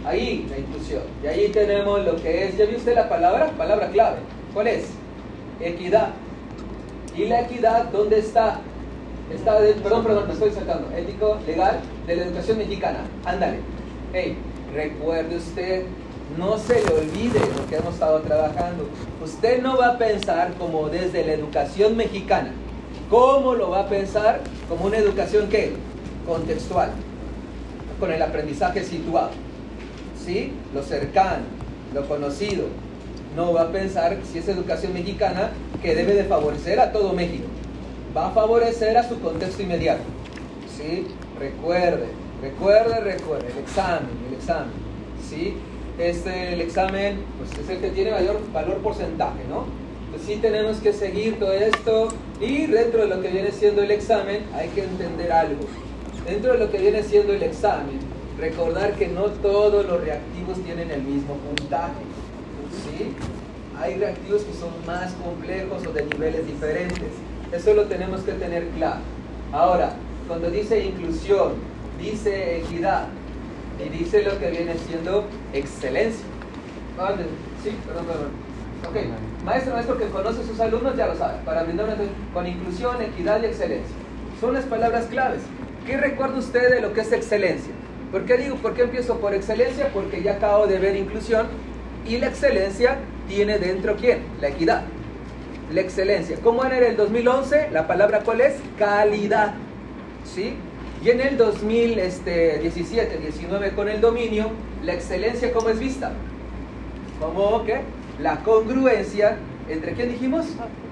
Ahí 0.04 0.46
la 0.50 0.58
inclusión. 0.58 1.02
Y 1.22 1.26
ahí 1.26 1.48
tenemos 1.48 2.04
lo 2.04 2.16
que 2.16 2.44
es, 2.44 2.56
¿ya 2.56 2.66
vio 2.66 2.76
usted 2.78 2.94
la 2.94 3.08
palabra? 3.08 3.50
Palabra 3.56 3.88
clave. 3.90 4.18
¿Cuál 4.52 4.68
es? 4.68 4.88
Equidad. 5.60 6.10
¿Y 7.16 7.24
la 7.26 7.42
equidad 7.42 7.86
dónde 7.86 8.18
está? 8.18 8.60
Está, 9.32 9.58
perdón, 9.82 10.04
perdón, 10.04 10.28
me 10.28 10.34
estoy 10.34 10.50
saltando. 10.52 10.94
Ético, 10.96 11.38
legal, 11.46 11.80
de 12.06 12.16
la 12.16 12.24
educación 12.24 12.58
mexicana. 12.58 13.00
Ándale. 13.24 13.58
Hey, 14.12 14.36
recuerde 14.72 15.36
usted, 15.36 15.84
no 16.36 16.58
se 16.58 16.84
le 16.84 16.94
olvide 16.94 17.40
lo 17.40 17.66
que 17.68 17.76
hemos 17.76 17.94
estado 17.94 18.20
trabajando. 18.20 18.88
Usted 19.24 19.62
no 19.62 19.76
va 19.76 19.88
a 19.88 19.98
pensar 19.98 20.52
como 20.58 20.88
desde 20.88 21.24
la 21.24 21.32
educación 21.32 21.96
mexicana. 21.96 22.52
¿Cómo 23.10 23.54
lo 23.54 23.70
va 23.70 23.80
a 23.80 23.88
pensar? 23.88 24.40
Como 24.68 24.86
una 24.86 24.98
educación 24.98 25.48
que 25.48 25.72
contextual, 26.26 26.90
con 28.00 28.12
el 28.12 28.20
aprendizaje 28.20 28.84
situado. 28.84 29.30
¿Sí? 30.24 30.52
Lo 30.74 30.82
cercano, 30.82 31.44
lo 31.94 32.06
conocido. 32.06 32.66
No 33.36 33.52
va 33.52 33.62
a 33.62 33.72
pensar 33.72 34.18
si 34.30 34.38
es 34.38 34.48
educación 34.48 34.92
mexicana 34.92 35.50
que 35.82 35.94
debe 35.94 36.14
de 36.14 36.24
favorecer 36.24 36.80
a 36.80 36.90
todo 36.92 37.12
México. 37.12 37.44
Va 38.16 38.28
a 38.28 38.30
favorecer 38.30 38.96
a 38.96 39.08
su 39.08 39.20
contexto 39.20 39.62
inmediato. 39.62 40.02
¿Sí? 40.76 41.06
Recuerde, 41.38 42.06
recuerde, 42.42 43.00
recuerde, 43.00 43.52
el 43.52 43.58
examen, 43.58 44.08
el 44.28 44.34
examen. 44.34 44.72
¿Sí? 45.28 45.54
Este, 45.98 46.52
el 46.52 46.60
examen 46.60 47.20
pues, 47.38 47.58
es 47.58 47.70
el 47.70 47.80
que 47.80 47.90
tiene 47.90 48.10
mayor 48.10 48.38
valor 48.52 48.78
porcentaje, 48.78 49.44
¿no? 49.48 49.64
Entonces 50.06 50.28
sí 50.28 50.40
tenemos 50.40 50.76
que 50.78 50.92
seguir 50.92 51.38
todo 51.38 51.52
esto 51.52 52.08
y 52.40 52.66
dentro 52.66 53.02
de 53.02 53.08
lo 53.08 53.22
que 53.22 53.28
viene 53.28 53.50
siendo 53.50 53.82
el 53.82 53.90
examen 53.90 54.44
hay 54.54 54.68
que 54.68 54.84
entender 54.84 55.32
algo. 55.32 55.64
Dentro 56.26 56.52
de 56.52 56.58
lo 56.58 56.70
que 56.70 56.78
viene 56.78 57.02
siendo 57.02 57.32
el 57.32 57.42
examen, 57.42 57.98
recordar 58.38 58.92
que 58.94 59.08
no 59.08 59.24
todos 59.24 59.86
los 59.86 60.00
reactivos 60.02 60.58
tienen 60.62 60.90
el 60.90 61.02
mismo 61.02 61.34
puntaje. 61.34 62.02
¿sí? 62.84 63.12
Hay 63.80 63.94
reactivos 63.94 64.42
que 64.42 64.52
son 64.52 64.70
más 64.86 65.12
complejos 65.14 65.86
o 65.86 65.92
de 65.92 66.04
niveles 66.04 66.46
diferentes. 66.46 67.08
Eso 67.52 67.74
lo 67.74 67.84
tenemos 67.84 68.20
que 68.22 68.32
tener 68.32 68.68
claro. 68.70 69.00
Ahora, 69.52 69.94
cuando 70.28 70.50
dice 70.50 70.84
inclusión, 70.84 71.54
dice 71.98 72.58
equidad, 72.58 73.06
y 73.84 73.88
dice 73.88 74.22
lo 74.22 74.38
que 74.38 74.50
viene 74.50 74.74
siendo 74.86 75.26
excelencia. 75.52 76.24
Sí, 77.62 77.76
perdón, 77.86 78.06
perdón. 78.06 78.46
Ok, 78.88 79.44
maestro, 79.44 79.74
maestro 79.74 79.98
que 79.98 80.06
conoce 80.06 80.40
a 80.40 80.44
sus 80.44 80.60
alumnos 80.60 80.96
ya 80.96 81.06
lo 81.06 81.16
sabe, 81.16 81.38
para 81.44 81.62
brindar 81.62 81.96
con 82.32 82.46
inclusión, 82.46 83.00
equidad 83.02 83.42
y 83.42 83.46
excelencia. 83.46 83.96
Son 84.40 84.54
las 84.54 84.64
palabras 84.64 85.06
claves. 85.06 85.42
¿Qué 85.86 85.96
recuerda 85.96 86.38
usted 86.38 86.70
de 86.70 86.80
lo 86.80 86.92
que 86.92 87.00
es 87.00 87.12
excelencia? 87.12 87.72
¿Por 88.12 88.24
qué 88.24 88.36
digo, 88.36 88.56
por 88.56 88.74
qué 88.74 88.82
empiezo 88.82 89.18
por 89.18 89.34
excelencia? 89.34 89.90
Porque 89.92 90.22
ya 90.22 90.34
acabo 90.34 90.66
de 90.66 90.78
ver 90.78 90.96
inclusión 90.96 91.46
y 92.06 92.18
la 92.18 92.28
excelencia 92.28 92.98
tiene 93.28 93.58
dentro 93.58 93.96
quién? 93.96 94.20
La 94.40 94.48
equidad. 94.48 94.84
La 95.72 95.80
excelencia. 95.80 96.38
¿Cómo 96.42 96.64
era 96.64 96.78
el 96.86 96.96
2011? 96.96 97.70
La 97.72 97.86
palabra 97.86 98.20
cuál 98.20 98.40
es? 98.40 98.54
Calidad. 98.78 99.54
¿Sí? 100.24 100.56
Y 101.06 101.10
en 101.10 101.20
el 101.20 101.36
2017, 101.36 103.18
19 103.18 103.70
con 103.76 103.88
el 103.88 104.00
dominio, 104.00 104.50
la 104.84 104.92
excelencia 104.92 105.52
cómo 105.52 105.68
es 105.68 105.78
vista? 105.78 106.10
Como 107.20 107.64
qué? 107.64 107.82
La 108.20 108.42
congruencia 108.42 109.36
entre 109.68 109.92
quién 109.92 110.10
dijimos? 110.10 110.46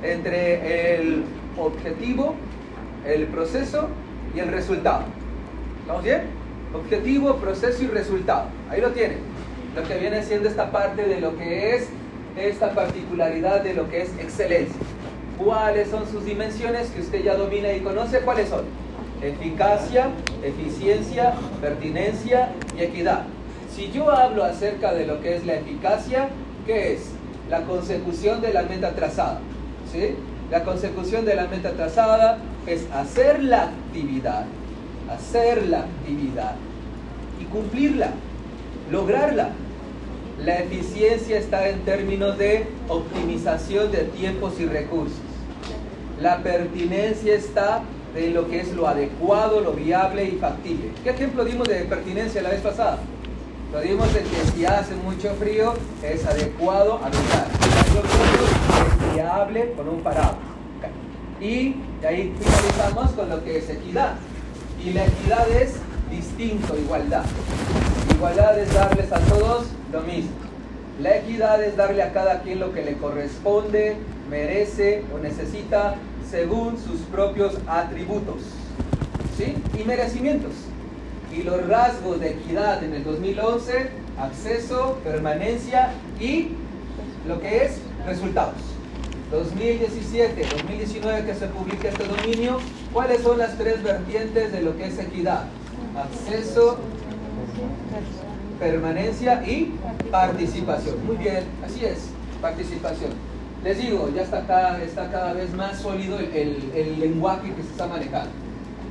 Entre 0.04 0.94
el 0.94 1.24
objetivo, 1.58 2.36
el 3.04 3.26
proceso 3.26 3.88
y 4.36 4.38
el 4.38 4.52
resultado. 4.52 5.02
¿Estamos 5.80 6.04
bien? 6.04 6.22
Objetivo, 6.72 7.34
proceso 7.38 7.82
y 7.82 7.88
resultado. 7.88 8.44
Ahí 8.70 8.80
lo 8.80 8.92
tienen. 8.92 9.18
Lo 9.74 9.82
que 9.82 9.98
viene 9.98 10.22
siendo 10.22 10.48
esta 10.48 10.70
parte 10.70 11.08
de 11.08 11.20
lo 11.20 11.36
que 11.36 11.74
es 11.74 11.88
esta 12.36 12.72
particularidad 12.72 13.64
de 13.64 13.74
lo 13.74 13.90
que 13.90 14.02
es 14.02 14.10
excelencia. 14.20 14.80
¿Cuáles 15.38 15.88
son 15.88 16.06
sus 16.06 16.24
dimensiones 16.24 16.90
que 16.90 17.00
usted 17.00 17.24
ya 17.24 17.34
domina 17.34 17.72
y 17.72 17.80
conoce? 17.80 18.20
¿Cuáles 18.20 18.48
son? 18.48 18.83
Eficacia, 19.22 20.08
eficiencia, 20.42 21.34
pertinencia 21.60 22.50
y 22.76 22.82
equidad. 22.82 23.24
Si 23.74 23.90
yo 23.90 24.10
hablo 24.10 24.44
acerca 24.44 24.92
de 24.92 25.06
lo 25.06 25.20
que 25.20 25.36
es 25.36 25.46
la 25.46 25.54
eficacia, 25.54 26.28
¿qué 26.66 26.94
es? 26.94 27.10
La 27.50 27.62
consecución 27.62 28.40
de 28.40 28.52
la 28.52 28.62
meta 28.62 28.94
trazada. 28.94 29.40
¿sí? 29.90 30.16
La 30.50 30.62
consecución 30.62 31.24
de 31.24 31.34
la 31.34 31.46
meta 31.46 31.72
trazada 31.72 32.38
es 32.66 32.86
hacer 32.92 33.42
la 33.42 33.64
actividad, 33.64 34.44
hacer 35.10 35.66
la 35.66 35.80
actividad 35.80 36.54
y 37.40 37.44
cumplirla, 37.44 38.10
lograrla. 38.90 39.50
La 40.44 40.58
eficiencia 40.58 41.38
está 41.38 41.68
en 41.68 41.80
términos 41.80 42.36
de 42.38 42.66
optimización 42.88 43.90
de 43.90 44.04
tiempos 44.04 44.58
y 44.60 44.66
recursos. 44.66 45.18
La 46.20 46.38
pertinencia 46.38 47.34
está 47.34 47.82
de 48.14 48.30
lo 48.30 48.48
que 48.48 48.60
es 48.60 48.72
lo 48.74 48.86
adecuado, 48.86 49.60
lo 49.60 49.72
viable 49.72 50.24
y 50.24 50.38
factible. 50.38 50.92
¿Qué 51.02 51.10
ejemplo 51.10 51.44
dimos 51.44 51.68
de 51.68 51.80
pertinencia 51.84 52.42
la 52.42 52.50
vez 52.50 52.60
pasada? 52.60 52.98
Lo 53.72 53.80
dimos 53.80 54.12
de 54.14 54.20
que 54.20 54.36
si 54.54 54.64
hace 54.64 54.94
mucho 54.94 55.34
frío 55.34 55.74
es 56.00 56.24
adecuado 56.24 57.00
habitar. 57.02 57.48
Es 57.50 59.14
viable 59.14 59.72
con 59.76 59.88
un 59.88 60.00
parado. 60.00 60.36
Y 61.40 61.74
de 62.00 62.06
ahí 62.06 62.34
finalizamos 62.38 63.10
con 63.12 63.28
lo 63.28 63.42
que 63.42 63.58
es 63.58 63.68
equidad. 63.68 64.14
Y 64.82 64.92
la 64.92 65.06
equidad 65.06 65.50
es 65.50 65.74
distinto, 66.08 66.76
igualdad. 66.76 67.24
Igualdad 68.14 68.58
es 68.60 68.72
darles 68.72 69.10
a 69.10 69.18
todos 69.18 69.66
lo 69.92 70.02
mismo. 70.02 70.30
La 71.00 71.16
equidad 71.16 71.60
es 71.64 71.76
darle 71.76 72.04
a 72.04 72.12
cada 72.12 72.42
quien 72.42 72.60
lo 72.60 72.72
que 72.72 72.84
le 72.84 72.96
corresponde, 72.96 73.96
merece 74.30 75.02
o 75.12 75.18
necesita 75.18 75.96
según 76.34 76.76
sus 76.76 76.98
propios 77.12 77.54
atributos 77.68 78.42
¿sí? 79.38 79.54
y 79.80 79.84
merecimientos. 79.84 80.50
Y 81.32 81.44
los 81.44 81.64
rasgos 81.68 82.18
de 82.18 82.30
equidad 82.30 82.82
en 82.82 82.92
el 82.92 83.04
2011, 83.04 83.90
acceso, 84.18 84.98
permanencia 85.04 85.92
y 86.18 86.48
lo 87.28 87.40
que 87.40 87.66
es 87.66 87.78
resultados. 88.04 88.56
2017, 89.30 90.44
2019 90.56 91.24
que 91.24 91.34
se 91.36 91.46
publica 91.46 91.88
este 91.88 92.04
dominio, 92.04 92.58
¿cuáles 92.92 93.22
son 93.22 93.38
las 93.38 93.56
tres 93.56 93.84
vertientes 93.84 94.50
de 94.50 94.60
lo 94.62 94.76
que 94.76 94.86
es 94.86 94.98
equidad? 94.98 95.44
Acceso, 95.96 96.78
permanencia 98.58 99.40
y 99.46 99.72
participación. 100.10 101.06
Muy 101.06 101.16
bien, 101.16 101.44
así 101.64 101.84
es, 101.84 102.08
participación 102.40 103.33
les 103.64 103.78
digo, 103.78 104.10
ya 104.14 104.22
está 104.22 104.46
cada, 104.46 104.82
está 104.82 105.10
cada 105.10 105.32
vez 105.32 105.52
más 105.54 105.78
sólido 105.78 106.18
el, 106.18 106.70
el, 106.74 107.00
lenguaje 107.00 107.48
que 107.54 107.62
se 107.62 107.70
está 107.70 107.86
manejando. 107.86 108.30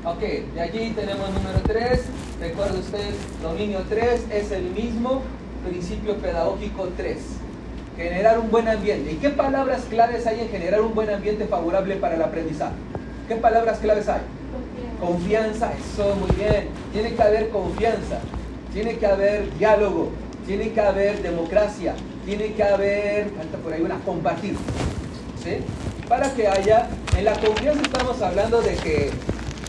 Ok, 0.03 0.19
de 0.19 0.61
allí 0.61 0.89
tenemos 0.95 1.30
número 1.30 1.59
3, 1.63 2.01
recuerde 2.41 2.80
usted, 2.80 3.13
dominio 3.43 3.82
3 3.88 4.26
es 4.32 4.51
el 4.51 4.63
mismo 4.71 5.21
principio 5.63 6.15
pedagógico 6.15 6.89
3. 6.97 7.17
Generar 7.95 8.39
un 8.39 8.49
buen 8.49 8.67
ambiente. 8.67 9.11
¿Y 9.11 9.15
qué 9.17 9.30
palabras 9.30 9.84
claves 9.88 10.26
hay 10.26 10.39
en 10.41 10.49
generar 10.49 10.82
un 10.82 10.95
buen 10.95 11.11
ambiente 11.11 11.45
favorable 11.45 11.95
para 11.97 12.15
el 12.15 12.24
aprendizaje? 12.24 12.74
¿Qué 13.28 13.36
palabras 13.36 13.78
claves 13.78 14.09
hay? 14.09 14.21
Confianza, 14.99 15.71
eso, 15.74 16.15
muy 16.15 16.36
bien. 16.36 16.69
Tiene 16.91 17.13
que 17.13 17.21
haber 17.21 17.49
confianza. 17.49 18.19
tiene 18.74 18.97
que 18.97 19.05
haber 19.05 19.55
diálogo, 19.59 20.09
tiene 20.47 20.71
que 20.71 20.82
haber 20.82 21.21
democracia, 21.21 21.93
tiene 22.26 22.53
que 22.53 22.63
haber, 22.63 23.30
falta 23.32 23.57
por 23.57 23.74
ahí 23.74 23.82
una 23.82 23.99
compartir, 23.99 24.55
¿sí? 25.43 25.57
Para 26.07 26.34
que 26.34 26.47
haya, 26.47 26.89
en 27.17 27.26
la 27.26 27.34
confianza 27.34 27.82
estamos 27.82 28.21
hablando 28.21 28.61
de 28.61 28.76
que 28.76 29.11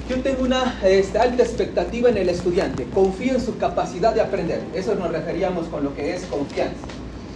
yo 0.09 0.21
tengo 0.21 0.43
una 0.43 0.79
este, 0.85 1.19
alta 1.19 1.43
expectativa 1.43 2.11
en 2.11 2.19
el 2.19 2.29
estudiante, 2.29 2.87
confío 2.93 3.35
en 3.35 3.41
su 3.41 3.57
capacidad 3.57 4.15
de 4.15 4.21
aprender, 4.21 4.61
eso 4.75 4.95
nos 4.95 5.11
referíamos 5.11 5.67
con 5.69 5.85
lo 5.85 5.95
que 5.95 6.15
es 6.15 6.25
confianza. 6.25 6.87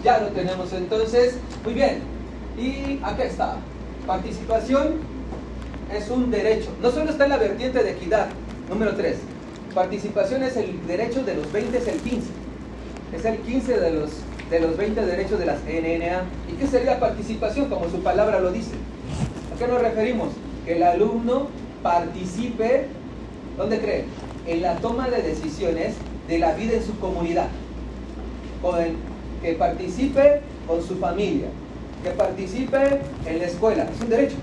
Ya 0.04 0.18
lo 0.18 0.28
tenemos 0.28 0.72
entonces, 0.72 1.34
muy 1.64 1.74
bien, 1.74 2.00
y 2.58 3.00
acá 3.02 3.24
está, 3.24 3.56
participación 4.06 4.96
es 5.94 6.10
un 6.10 6.30
derecho, 6.30 6.68
no 6.82 6.90
solo 6.90 7.10
está 7.10 7.24
en 7.24 7.30
la 7.30 7.38
vertiente 7.38 7.82
de 7.82 7.92
equidad, 7.92 8.28
número 8.68 8.94
3, 8.94 9.16
participación 9.74 10.42
es 10.42 10.56
el 10.56 10.86
derecho 10.86 11.22
de 11.24 11.34
los 11.34 11.50
20, 11.50 11.78
es 11.78 11.88
el 11.88 12.00
15, 12.00 12.26
es 13.16 13.24
el 13.24 13.38
15 13.38 13.80
de 13.80 13.90
los, 13.92 14.10
de 14.51 14.61
los 14.61 14.76
20 14.76 15.05
derechos 15.05 15.38
de 15.38 15.46
las 15.46 15.61
NNA. 15.64 16.22
¿Y 16.51 16.57
qué 16.59 16.66
sería 16.66 16.99
participación? 16.99 17.68
Como 17.68 17.88
su 17.90 18.03
palabra 18.03 18.40
lo 18.40 18.51
dice. 18.51 18.72
¿A 19.55 19.59
qué 19.59 19.66
nos 19.66 19.80
referimos? 19.80 20.28
Que 20.64 20.76
el 20.76 20.82
alumno 20.82 21.49
participe, 21.82 22.86
¿dónde 23.57 23.78
cree? 23.78 24.05
En 24.46 24.62
la 24.62 24.76
toma 24.76 25.09
de 25.11 25.22
decisiones 25.22 25.94
de 26.26 26.38
la 26.38 26.55
vida 26.55 26.74
en 26.74 26.84
su 26.84 26.99
comunidad. 26.99 27.49
Con 28.62 28.78
que 29.42 29.53
participe 29.53 30.40
con 30.66 30.82
su 30.82 30.96
familia, 30.96 31.46
que 32.03 32.11
participe 32.11 33.01
en 33.26 33.38
la 33.38 33.44
escuela, 33.44 33.84
es 33.84 34.01
un 34.01 34.09
derecho. 34.09 34.36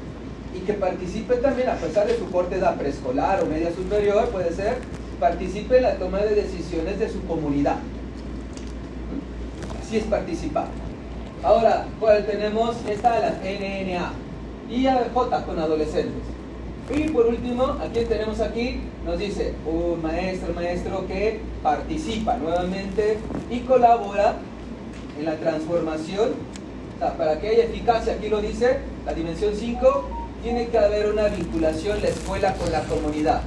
Y 0.55 0.59
que 0.59 0.73
participe 0.73 1.35
también, 1.35 1.67
a 1.67 1.75
pesar 1.75 2.07
de 2.07 2.17
su 2.17 2.31
corte 2.31 2.55
de 2.55 2.61
edad 2.61 2.77
preescolar 2.77 3.43
o 3.43 3.45
media 3.45 3.73
superior, 3.73 4.29
puede 4.29 4.53
ser, 4.53 4.77
participe 5.19 5.77
en 5.77 5.83
la 5.83 5.95
toma 5.95 6.19
de 6.19 6.35
decisiones 6.35 6.97
de 6.97 7.09
su 7.09 7.21
comunidad. 7.25 7.77
Así 9.95 10.31
es. 10.31 11.45
Ahora, 11.45 11.85
¿cuál 12.01 12.25
tenemos? 12.25 12.75
Esta 12.85 13.19
la 13.19 13.29
NNA 13.29 14.11
y 14.69 14.85
J 15.13 15.45
con 15.45 15.59
adolescentes. 15.59 16.23
Y 16.93 17.09
por 17.09 17.27
último, 17.27 17.77
aquí 17.81 18.03
tenemos 18.05 18.41
aquí, 18.41 18.81
nos 19.05 19.19
dice 19.19 19.53
un 19.65 20.01
maestro, 20.01 20.53
maestro 20.53 21.07
que 21.07 21.39
participa 21.63 22.35
nuevamente 22.37 23.19
y 23.49 23.59
colabora 23.59 24.35
en 25.17 25.25
la 25.25 25.35
transformación. 25.37 26.55
para 27.17 27.39
que 27.39 27.49
haya 27.49 27.63
eficacia, 27.65 28.13
aquí 28.13 28.27
lo 28.27 28.41
dice, 28.41 28.79
la 29.05 29.13
dimensión 29.13 29.53
5, 29.55 30.09
tiene 30.43 30.67
que 30.67 30.77
haber 30.77 31.11
una 31.11 31.27
vinculación 31.27 32.01
la 32.01 32.09
escuela 32.09 32.53
con 32.55 32.71
la 32.71 32.81
comunidad. 32.81 33.41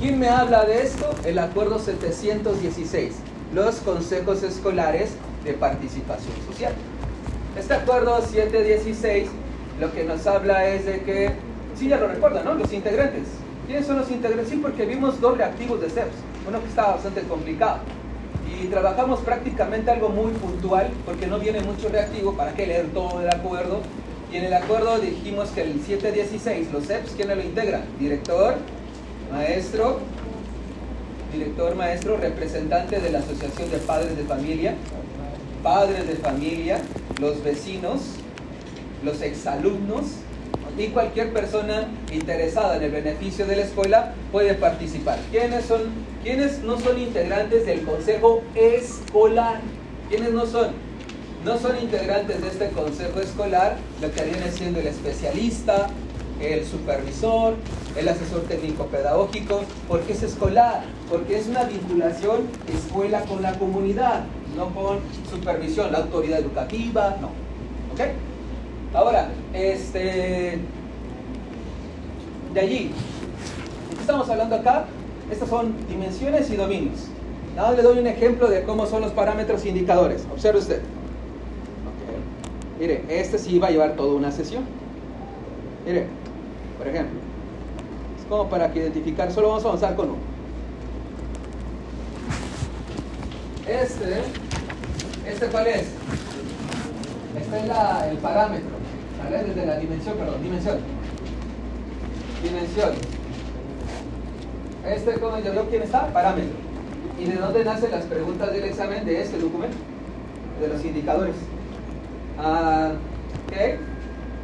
¿Quién 0.00 0.18
me 0.18 0.28
habla 0.28 0.64
de 0.64 0.82
esto? 0.82 1.10
El 1.24 1.38
acuerdo 1.38 1.78
716, 1.78 3.14
los 3.52 3.76
consejos 3.76 4.42
escolares 4.42 5.10
participación 5.54 6.34
social. 6.46 6.72
Este 7.56 7.74
acuerdo 7.74 8.20
716 8.20 9.28
lo 9.80 9.92
que 9.92 10.04
nos 10.04 10.26
habla 10.26 10.66
es 10.68 10.86
de 10.86 11.00
que, 11.02 11.30
sí, 11.76 11.88
ya 11.88 11.98
lo 11.98 12.08
recuerdan, 12.08 12.44
¿no? 12.44 12.54
Los 12.54 12.72
integrantes. 12.72 13.28
¿Quiénes 13.66 13.86
son 13.86 13.98
los 13.98 14.10
integrantes? 14.10 14.48
Sí, 14.48 14.56
porque 14.56 14.86
vimos 14.86 15.20
dos 15.20 15.38
reactivos 15.38 15.80
de 15.80 15.88
CEPS, 15.88 16.14
uno 16.48 16.60
que 16.60 16.68
estaba 16.68 16.94
bastante 16.94 17.22
complicado. 17.22 17.80
Y 18.60 18.66
trabajamos 18.66 19.20
prácticamente 19.20 19.90
algo 19.90 20.08
muy 20.08 20.32
puntual, 20.32 20.90
porque 21.04 21.26
no 21.26 21.38
viene 21.38 21.60
mucho 21.60 21.88
reactivo, 21.88 22.32
¿para 22.32 22.54
qué 22.54 22.66
leer 22.66 22.86
todo 22.92 23.20
el 23.20 23.28
acuerdo? 23.28 23.80
Y 24.32 24.36
en 24.36 24.44
el 24.44 24.54
acuerdo 24.54 24.98
dijimos 24.98 25.50
que 25.50 25.62
el 25.62 25.80
716, 25.80 26.72
los 26.72 26.86
CEPS, 26.86 27.12
¿quiénes 27.12 27.36
lo 27.36 27.42
integran? 27.42 27.82
Director, 28.00 28.54
maestro, 29.30 30.00
director, 31.32 31.74
maestro, 31.76 32.16
representante 32.16 33.00
de 33.00 33.10
la 33.10 33.20
Asociación 33.20 33.70
de 33.70 33.78
Padres 33.78 34.16
de 34.16 34.24
Familia, 34.24 34.74
padres 35.62 36.06
de 36.06 36.14
familia, 36.14 36.80
los 37.20 37.42
vecinos, 37.42 38.00
los 39.02 39.22
exalumnos 39.22 40.06
y 40.78 40.88
cualquier 40.88 41.32
persona 41.32 41.88
interesada 42.12 42.76
en 42.76 42.84
el 42.84 42.90
beneficio 42.90 43.46
de 43.46 43.56
la 43.56 43.62
escuela 43.62 44.14
puede 44.30 44.54
participar. 44.54 45.18
¿Quiénes, 45.30 45.64
son, 45.64 45.80
quiénes 46.22 46.60
no 46.60 46.78
son 46.78 46.98
integrantes 46.98 47.66
del 47.66 47.82
consejo 47.82 48.42
escolar? 48.54 49.60
¿Quiénes 50.08 50.32
no 50.32 50.46
son? 50.46 50.68
No 51.44 51.58
son 51.58 51.78
integrantes 51.80 52.40
de 52.40 52.48
este 52.48 52.68
consejo 52.70 53.20
escolar, 53.20 53.76
lo 54.00 54.10
que 54.12 54.22
viene 54.22 54.50
siendo 54.50 54.80
el 54.80 54.88
especialista, 54.88 55.88
el 56.40 56.64
supervisor, 56.64 57.54
el 57.96 58.08
asesor 58.08 58.42
técnico 58.42 58.86
pedagógico, 58.86 59.62
porque 59.88 60.12
es 60.12 60.22
escolar, 60.22 60.82
porque 61.10 61.38
es 61.38 61.46
una 61.46 61.64
vinculación 61.64 62.46
escuela 62.72 63.22
con 63.22 63.42
la 63.42 63.58
comunidad, 63.58 64.24
no 64.58 64.74
con 64.74 64.98
supervisión, 65.30 65.92
la 65.92 65.98
autoridad 65.98 66.40
educativa, 66.40 67.16
no. 67.20 67.28
¿Ok? 67.94 68.10
Ahora, 68.92 69.30
este, 69.54 70.58
de 72.52 72.60
allí, 72.60 72.90
¿qué 73.94 74.00
estamos 74.00 74.28
hablando 74.28 74.56
acá? 74.56 74.86
Estas 75.30 75.48
son 75.48 75.74
dimensiones 75.88 76.50
y 76.50 76.56
dominios. 76.56 77.06
Nada, 77.54 77.72
le 77.72 77.82
doy 77.82 77.98
un 77.98 78.06
ejemplo 78.06 78.48
de 78.48 78.64
cómo 78.64 78.86
son 78.86 79.02
los 79.02 79.12
parámetros 79.12 79.64
indicadores. 79.64 80.26
Observe 80.32 80.58
usted. 80.58 80.80
Mire, 82.80 83.04
este 83.08 83.38
sí 83.38 83.58
va 83.58 83.68
a 83.68 83.70
llevar 83.70 83.96
toda 83.96 84.14
una 84.14 84.30
sesión. 84.30 84.64
Mire, 85.86 86.06
por 86.78 86.86
ejemplo, 86.86 87.18
es 88.18 88.26
como 88.28 88.48
para 88.48 88.72
que 88.72 88.80
identificar, 88.80 89.32
solo 89.32 89.48
vamos 89.48 89.64
a 89.64 89.68
avanzar 89.68 89.96
con 89.96 90.10
uno. 90.10 90.27
Este, 93.68 94.22
¿este 95.30 95.46
cuál 95.48 95.66
es? 95.66 95.88
Este 97.38 97.60
es 97.60 97.68
la, 97.68 98.08
el 98.10 98.16
parámetro, 98.16 98.70
¿vale? 99.22 99.44
Desde 99.44 99.66
la 99.66 99.76
dimensión, 99.76 100.16
perdón, 100.16 100.42
dimensión. 100.42 100.78
Dimensión. 102.42 102.92
Este, 104.86 105.12
¿cómo 105.20 105.38
yo 105.40 105.68
quién 105.68 105.82
está? 105.82 106.06
Parámetro. 106.14 106.56
¿Y 107.18 107.24
de 107.24 107.36
dónde 107.36 107.62
nacen 107.62 107.90
las 107.90 108.04
preguntas 108.04 108.52
del 108.52 108.64
examen 108.64 109.04
de 109.04 109.20
este 109.20 109.38
documento? 109.38 109.76
De 110.60 110.68
los 110.68 110.82
indicadores. 110.84 111.34
Ah. 112.38 112.92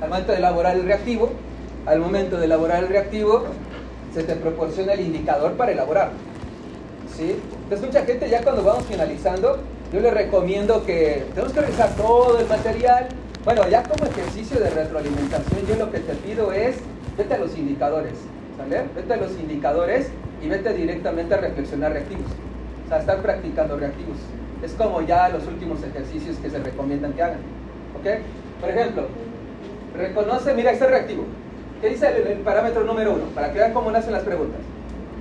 Al 0.03 0.09
momento 0.09 0.33
de 0.33 0.39
elaborar 0.39 0.77
el 0.77 0.85
reactivo, 0.85 1.31
al 1.87 1.99
momento 1.99 2.37
de 2.37 2.45
elaborar 2.45 2.85
el 2.85 2.89
reactivo, 2.91 3.45
se 4.13 4.23
te 4.23 4.35
proporciona 4.35 4.93
el 4.93 5.01
indicador 5.01 5.53
para 5.53 5.73
elaborarlo. 5.73 6.19
¿Sí? 7.17 7.37
Entonces 7.75 7.93
mucha 7.93 8.07
gente 8.07 8.31
ya 8.31 8.41
cuando 8.41 8.63
vamos 8.63 8.85
finalizando, 8.85 9.59
yo 9.93 9.99
les 9.99 10.15
recomiendo 10.15 10.87
que 10.87 11.25
tenemos 11.35 11.53
que 11.53 11.61
revisar 11.61 11.91
todo 11.97 12.39
el 12.39 12.47
material. 12.47 13.09
Bueno, 13.45 13.69
ya 13.69 13.83
como 13.83 14.09
ejercicio 14.09 14.61
de 14.61 14.71
retroalimentación, 14.71 15.67
yo 15.67 15.75
lo 15.75 15.91
que 15.91 15.99
te 15.99 16.15
pido 16.15 16.53
es, 16.53 16.77
vete 17.19 17.35
a 17.35 17.39
los 17.39 17.59
indicadores, 17.59 18.13
¿sale? 18.57 18.85
Vete 18.95 19.15
a 19.15 19.17
los 19.17 19.33
indicadores 19.33 20.07
y 20.41 20.49
vete 20.49 20.73
directamente 20.73 21.35
a 21.35 21.39
reflexionar 21.39 21.95
reactivos. 21.95 22.31
O 22.87 22.89
sea, 22.89 23.01
estar 23.01 23.21
practicando 23.23 23.77
reactivos. 23.77 24.19
Es 24.63 24.71
como 24.75 25.03
ya 25.03 25.29
los 25.31 25.45
últimos 25.49 25.83
ejercicios 25.83 26.37
que 26.37 26.51
se 26.51 26.61
recomiendan 26.61 27.13
que 27.15 27.23
hagan. 27.25 27.41
¿Ok? 27.99 28.21
Por 28.61 28.71
ejemplo, 28.71 29.09
reconoce, 29.97 30.55
mira, 30.55 30.71
este 30.71 30.87
reactivo. 30.87 31.25
¿Qué 31.81 31.89
dice 31.89 32.07
el, 32.07 32.39
parámetro 32.39 32.85
número 32.85 33.15
uno? 33.15 33.25
Para 33.35 33.53
que 33.53 33.59
vean 33.59 33.73
cómo 33.73 33.91
nacen 33.91 34.13
las 34.13 34.23
preguntas. 34.23 34.61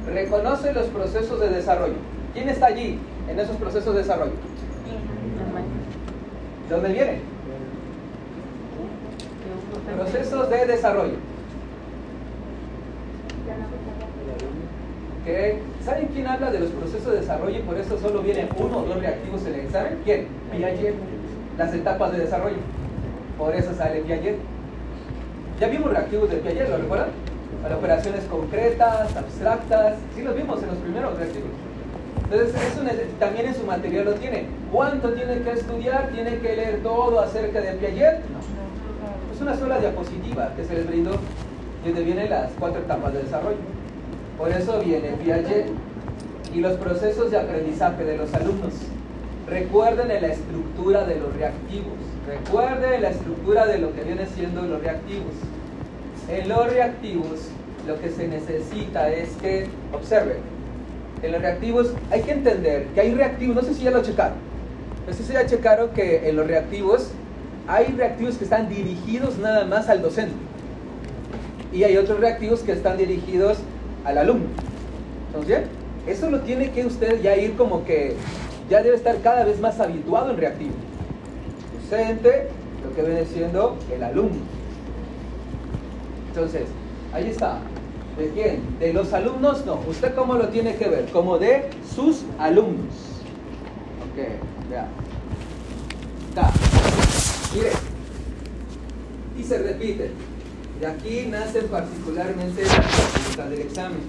Reconoce 0.06 0.72
los 0.72 0.86
procesos 0.90 1.40
de 1.40 1.50
desarrollo. 1.50 2.13
¿Quién 2.34 2.50
está 2.50 2.66
allí 2.68 3.00
en 3.30 3.40
esos 3.40 3.56
procesos 3.58 3.94
de 3.94 4.02
desarrollo? 4.02 4.32
¿De 6.68 6.76
dónde 6.76 6.94
viene? 6.94 7.20
Procesos 9.96 10.50
de 10.50 10.66
desarrollo. 10.66 11.18
¿Okay? 15.22 15.60
¿Saben 15.86 16.08
quién 16.08 16.28
habla 16.28 16.52
de 16.52 16.60
los 16.60 16.70
procesos 16.72 17.14
de 17.14 17.20
desarrollo 17.20 17.60
y 17.60 17.62
por 17.62 17.78
eso 17.78 18.00
solo 18.00 18.22
vienen 18.22 18.50
uno 18.58 18.80
o 18.80 18.84
dos 18.84 19.00
reactivos 19.00 19.46
en 19.46 19.54
el 19.54 19.60
examen? 19.62 20.00
¿Quién? 20.04 20.28
Piaget. 20.52 20.96
Las 21.58 21.74
etapas 21.74 22.12
de 22.14 22.20
desarrollo. 22.20 22.58
Por 23.38 23.56
eso 23.56 23.74
sale 23.76 24.02
Piaget. 24.02 24.38
Ya 25.60 25.68
vimos 25.68 25.92
reactivos 25.92 26.30
de 26.32 26.38
Piaget, 26.38 26.70
¿lo 26.70 26.78
recuerdan? 26.78 27.10
Para 27.62 27.78
operaciones 27.78 28.24
concretas, 28.26 29.16
abstractas, 29.16 29.98
sí 30.16 30.24
los 30.24 30.36
vimos 30.36 30.62
en 30.64 30.70
los 30.70 30.78
primeros 30.78 31.18
reactivos. 31.18 31.52
Entonces, 32.34 32.60
eso 32.74 32.82
también 33.20 33.46
en 33.46 33.54
su 33.54 33.64
material 33.64 34.06
lo 34.06 34.14
tiene. 34.16 34.46
¿Cuánto 34.72 35.14
tiene 35.14 35.40
que 35.42 35.52
estudiar? 35.52 36.10
¿Tiene 36.12 36.40
que 36.40 36.56
leer 36.56 36.82
todo 36.82 37.20
acerca 37.20 37.62
de 37.62 37.74
Piaget? 37.74 38.22
No. 38.30 38.40
Es 39.36 39.40
una 39.40 39.56
sola 39.56 39.78
diapositiva 39.78 40.52
que 40.56 40.66
se 40.66 40.74
les 40.74 40.88
brindó 40.88 41.12
donde 41.86 42.04
vienen 42.04 42.32
las 42.32 42.52
cuatro 42.60 42.82
etapas 42.82 43.14
de 43.14 43.22
desarrollo. 43.22 43.58
Por 44.36 44.50
eso 44.50 44.80
viene 44.80 45.10
Piaget 45.24 45.68
y 46.56 46.60
los 46.60 46.74
procesos 46.78 47.30
de 47.30 47.38
aprendizaje 47.38 48.04
de 48.04 48.18
los 48.18 48.34
alumnos. 48.34 48.74
Recuerden 49.48 50.08
la 50.08 50.28
estructura 50.28 51.06
de 51.06 51.20
los 51.20 51.36
reactivos. 51.36 52.00
Recuerden 52.28 53.02
la 53.04 53.10
estructura 53.10 53.68
de 53.68 53.78
lo 53.78 53.94
que 53.94 54.02
viene 54.02 54.26
siendo 54.26 54.64
los 54.64 54.82
reactivos. 54.82 55.34
En 56.28 56.50
los 56.50 56.72
reactivos 56.72 57.50
lo 57.86 58.00
que 58.00 58.10
se 58.10 58.28
necesita 58.28 59.12
es 59.12 59.30
que, 59.36 59.68
observen, 59.92 60.53
en 61.24 61.32
los 61.32 61.42
reactivos 61.42 61.94
hay 62.12 62.22
que 62.22 62.32
entender 62.32 62.88
que 62.94 63.02
hay 63.02 63.14
reactivos, 63.14 63.56
no 63.56 63.62
sé 63.64 63.74
si 63.74 63.84
ya 63.84 63.92
lo 63.92 64.04
checaron, 64.04 64.38
no 65.08 65.14
sé 65.14 65.24
si 65.24 65.34
ya 65.34 65.46
checaron 65.46 65.90
que 65.90 66.30
en 66.30 66.36
los 66.36 66.46
reactivos 66.46 67.12
hay 67.68 67.88
reactivos 67.94 68.38
que 68.38 68.44
están 68.44 68.70
dirigidos 68.70 69.38
nada 69.38 69.66
más 69.66 69.90
al 69.90 70.02
docente 70.02 70.36
y 71.72 71.84
hay 71.84 71.98
otros 71.98 72.20
reactivos 72.20 72.60
que 72.60 72.74
están 72.74 72.98
dirigidos 72.98 73.58
al 74.06 74.18
alumno. 74.18 74.46
Entonces, 75.28 75.62
eso 76.06 76.30
lo 76.30 76.42
tiene 76.42 76.72
que 76.72 76.86
usted 76.86 77.22
ya 77.22 77.36
ir 77.36 77.56
como 77.56 77.86
que 77.86 78.16
ya 78.70 78.84
debe 78.84 78.96
estar 78.96 79.18
cada 79.22 79.46
vez 79.46 79.60
más 79.60 79.80
habituado 79.80 80.32
en 80.32 80.38
reactivo. 80.38 80.74
Docente, 81.82 82.50
lo 82.84 82.96
que 82.96 83.02
viene 83.02 83.26
siendo 83.26 83.78
el 83.92 84.04
alumno. 84.04 84.42
Entonces, 86.28 86.64
ahí 87.14 87.30
está. 87.30 87.60
¿De 88.18 88.30
quién? 88.30 88.80
¿De 88.80 88.94
los 88.94 89.12
alumnos? 89.14 89.66
No. 89.66 89.80
¿Usted 89.88 90.14
cómo 90.14 90.36
lo 90.36 90.50
tiene 90.50 90.76
que 90.76 90.88
ver? 90.88 91.06
Como 91.12 91.40
de 91.40 91.70
sus 91.96 92.24
alumnos. 92.38 92.94
Ok, 94.12 94.70
vea. 94.70 94.88
Está. 96.30 96.52
Mire. 97.56 97.72
Y 99.40 99.44
se 99.44 99.58
repite. 99.58 100.12
De 100.80 100.88
aquí 100.88 101.28
nacen 101.28 101.68
particularmente 101.68 102.62
las 102.62 102.74
preguntas 102.74 103.50
del 103.50 103.62
examen. 103.62 104.00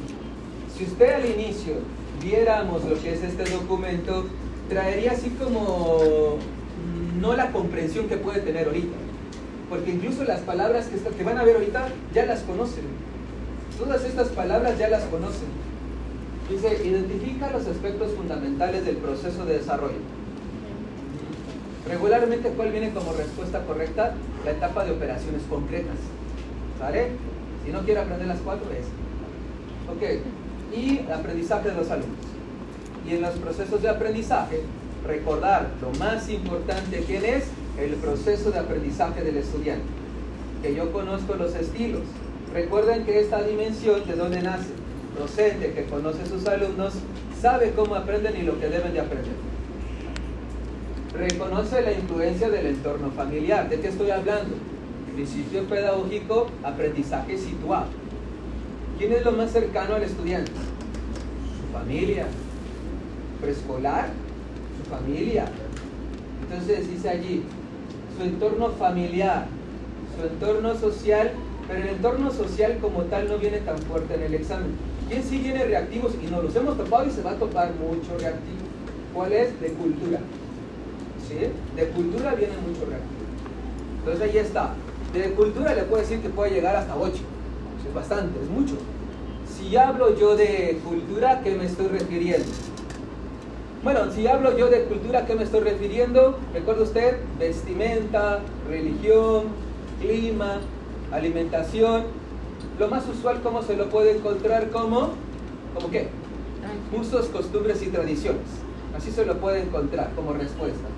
Si 0.76 0.84
usted 0.84 1.14
al 1.14 1.24
inicio 1.24 1.74
viéramos 2.22 2.84
lo 2.84 3.00
que 3.00 3.14
es 3.14 3.22
este 3.22 3.44
documento, 3.50 4.26
traería 4.68 5.12
así 5.12 5.30
como 5.30 6.36
no 7.20 7.34
la 7.34 7.52
comprensión 7.52 8.08
que 8.08 8.16
puede 8.16 8.40
tener 8.40 8.66
ahorita. 8.66 8.96
Porque 9.70 9.92
incluso 9.92 10.24
las 10.24 10.40
palabras 10.40 10.88
que, 10.88 10.98
que 10.98 11.24
van 11.24 11.38
a 11.38 11.44
ver 11.44 11.56
ahorita 11.56 11.88
ya 12.12 12.26
las 12.26 12.40
conocen. 12.40 12.84
Todas 13.78 14.04
estas 14.04 14.28
palabras 14.28 14.78
ya 14.78 14.88
las 14.88 15.04
conocen. 15.04 15.48
Dice, 16.48 16.86
identifica 16.86 17.50
los 17.50 17.66
aspectos 17.66 18.12
fundamentales 18.12 18.84
del 18.84 18.96
proceso 18.96 19.44
de 19.46 19.58
desarrollo. 19.58 19.98
Regularmente, 21.88 22.50
¿cuál 22.50 22.70
viene 22.70 22.92
como 22.92 23.12
respuesta 23.12 23.64
correcta? 23.64 24.14
La 24.44 24.52
etapa 24.52 24.84
de 24.84 24.92
operaciones 24.92 25.42
concretas. 25.48 25.96
¿Vale? 26.80 27.08
Si 27.64 27.72
no 27.72 27.80
quiere 27.80 28.00
aprender 28.00 28.28
las 28.28 28.40
cuatro, 28.40 28.66
es. 28.70 28.86
Ok. 29.90 30.76
Y 30.76 31.10
aprendizaje 31.10 31.70
de 31.70 31.74
los 31.74 31.90
alumnos. 31.90 32.18
Y 33.06 33.14
en 33.14 33.22
los 33.22 33.34
procesos 33.34 33.82
de 33.82 33.88
aprendizaje, 33.88 34.60
recordar 35.06 35.70
lo 35.80 35.90
más 35.98 36.28
importante 36.28 37.00
que 37.04 37.36
es 37.36 37.44
el 37.78 37.94
proceso 37.96 38.50
de 38.50 38.58
aprendizaje 38.58 39.22
del 39.22 39.36
estudiante. 39.36 39.84
Que 40.62 40.74
yo 40.74 40.92
conozco 40.92 41.34
los 41.34 41.54
estilos. 41.54 42.02
Recuerden 42.54 43.04
que 43.04 43.18
esta 43.18 43.42
dimensión 43.42 44.06
de 44.06 44.14
dónde 44.14 44.40
nace, 44.40 44.70
docente 45.18 45.72
que 45.72 45.86
conoce 45.86 46.22
a 46.22 46.26
sus 46.26 46.46
alumnos, 46.46 46.94
sabe 47.40 47.72
cómo 47.72 47.96
aprenden 47.96 48.36
y 48.36 48.42
lo 48.42 48.60
que 48.60 48.68
deben 48.68 48.92
de 48.92 49.00
aprender. 49.00 49.34
Reconoce 51.12 51.82
la 51.82 51.92
influencia 51.92 52.48
del 52.48 52.66
entorno 52.66 53.10
familiar. 53.10 53.68
¿De 53.68 53.80
qué 53.80 53.88
estoy 53.88 54.10
hablando? 54.10 54.54
Principio 55.14 55.64
pedagógico, 55.64 56.46
aprendizaje 56.62 57.36
situado. 57.38 57.86
¿Quién 58.98 59.12
es 59.12 59.24
lo 59.24 59.32
más 59.32 59.50
cercano 59.50 59.96
al 59.96 60.04
estudiante? 60.04 60.52
Su 60.52 61.76
familia. 61.76 62.26
Preescolar, 63.40 64.10
su 64.78 64.90
familia. 64.90 65.46
Entonces 66.42 66.88
dice 66.88 67.08
allí, 67.08 67.42
su 68.16 68.24
entorno 68.24 68.70
familiar, 68.70 69.46
su 70.16 70.26
entorno 70.26 70.76
social, 70.76 71.32
pero 71.66 71.80
el 71.80 71.88
entorno 71.88 72.30
social 72.30 72.78
como 72.80 73.02
tal 73.04 73.28
no 73.28 73.38
viene 73.38 73.58
tan 73.58 73.78
fuerte 73.78 74.14
en 74.14 74.22
el 74.22 74.34
examen. 74.34 74.72
¿Quién 75.08 75.22
sí 75.22 75.38
viene 75.38 75.64
reactivos? 75.64 76.12
Y 76.22 76.26
nos 76.30 76.44
los 76.44 76.56
hemos 76.56 76.76
topado 76.76 77.06
y 77.06 77.10
se 77.10 77.22
va 77.22 77.32
a 77.32 77.36
topar 77.36 77.72
mucho 77.74 78.18
reactivo. 78.18 78.64
¿Cuál 79.14 79.32
es? 79.32 79.60
De 79.60 79.68
cultura. 79.68 80.20
¿Sí? 81.28 81.36
De 81.76 81.88
cultura 81.88 82.34
viene 82.34 82.54
mucho 82.66 82.86
reactivo. 82.86 83.24
Entonces 83.98 84.22
ahí 84.22 84.38
está. 84.38 84.74
De 85.12 85.30
cultura 85.34 85.74
le 85.74 85.82
puedo 85.82 86.02
decir 86.02 86.20
que 86.20 86.28
puede 86.28 86.52
llegar 86.52 86.76
hasta 86.76 86.96
8. 86.96 87.12
Es 87.86 87.94
bastante, 87.94 88.40
es 88.42 88.48
mucho. 88.48 88.74
Si 89.46 89.76
hablo 89.76 90.18
yo 90.18 90.36
de 90.36 90.80
cultura, 90.84 91.32
¿a 91.32 91.40
qué 91.42 91.54
me 91.54 91.66
estoy 91.66 91.86
refiriendo? 91.88 92.46
Bueno, 93.82 94.10
si 94.10 94.26
hablo 94.26 94.56
yo 94.56 94.68
de 94.68 94.84
cultura, 94.84 95.20
¿a 95.20 95.26
qué 95.26 95.34
me 95.34 95.44
estoy 95.44 95.60
refiriendo? 95.60 96.38
¿Recuerda 96.52 96.82
usted? 96.82 97.18
Vestimenta, 97.38 98.40
religión, 98.68 99.44
clima, 100.00 100.60
alimentación. 101.14 102.04
Lo 102.78 102.88
más 102.88 103.08
usual, 103.08 103.40
¿cómo 103.42 103.62
se 103.62 103.76
lo 103.76 103.88
puede 103.88 104.16
encontrar? 104.16 104.70
¿Cómo? 104.70 105.10
¿Cómo 105.74 105.90
qué? 105.90 106.08
Usos, 106.96 107.26
costumbres 107.26 107.82
y 107.82 107.88
tradiciones. 107.88 108.46
Así 108.96 109.10
se 109.10 109.24
lo 109.24 109.38
puede 109.38 109.62
encontrar 109.62 110.10
como 110.14 110.32
respuesta. 110.32 110.88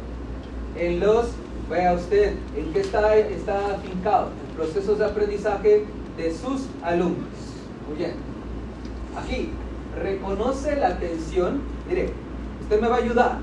En 0.76 1.01
los, 1.01 1.28
vea 1.70 1.94
usted, 1.94 2.34
¿en 2.56 2.72
qué 2.72 2.80
está, 2.80 3.16
está 3.16 3.74
afincado? 3.74 4.30
En 4.48 4.56
procesos 4.56 4.98
de 4.98 5.05
aprendizaje 5.06 5.84
de 6.16 6.34
sus 6.34 6.66
alumnos. 6.82 7.28
Muy 7.88 7.98
bien. 7.98 8.12
Aquí, 9.16 9.51
reconoce 10.01 10.76
la 10.76 10.88
atención, 10.88 11.62
mire, 11.88 12.10
usted 12.62 12.80
me 12.80 12.88
va 12.88 12.97
a 12.97 12.98
ayudar. 12.98 13.38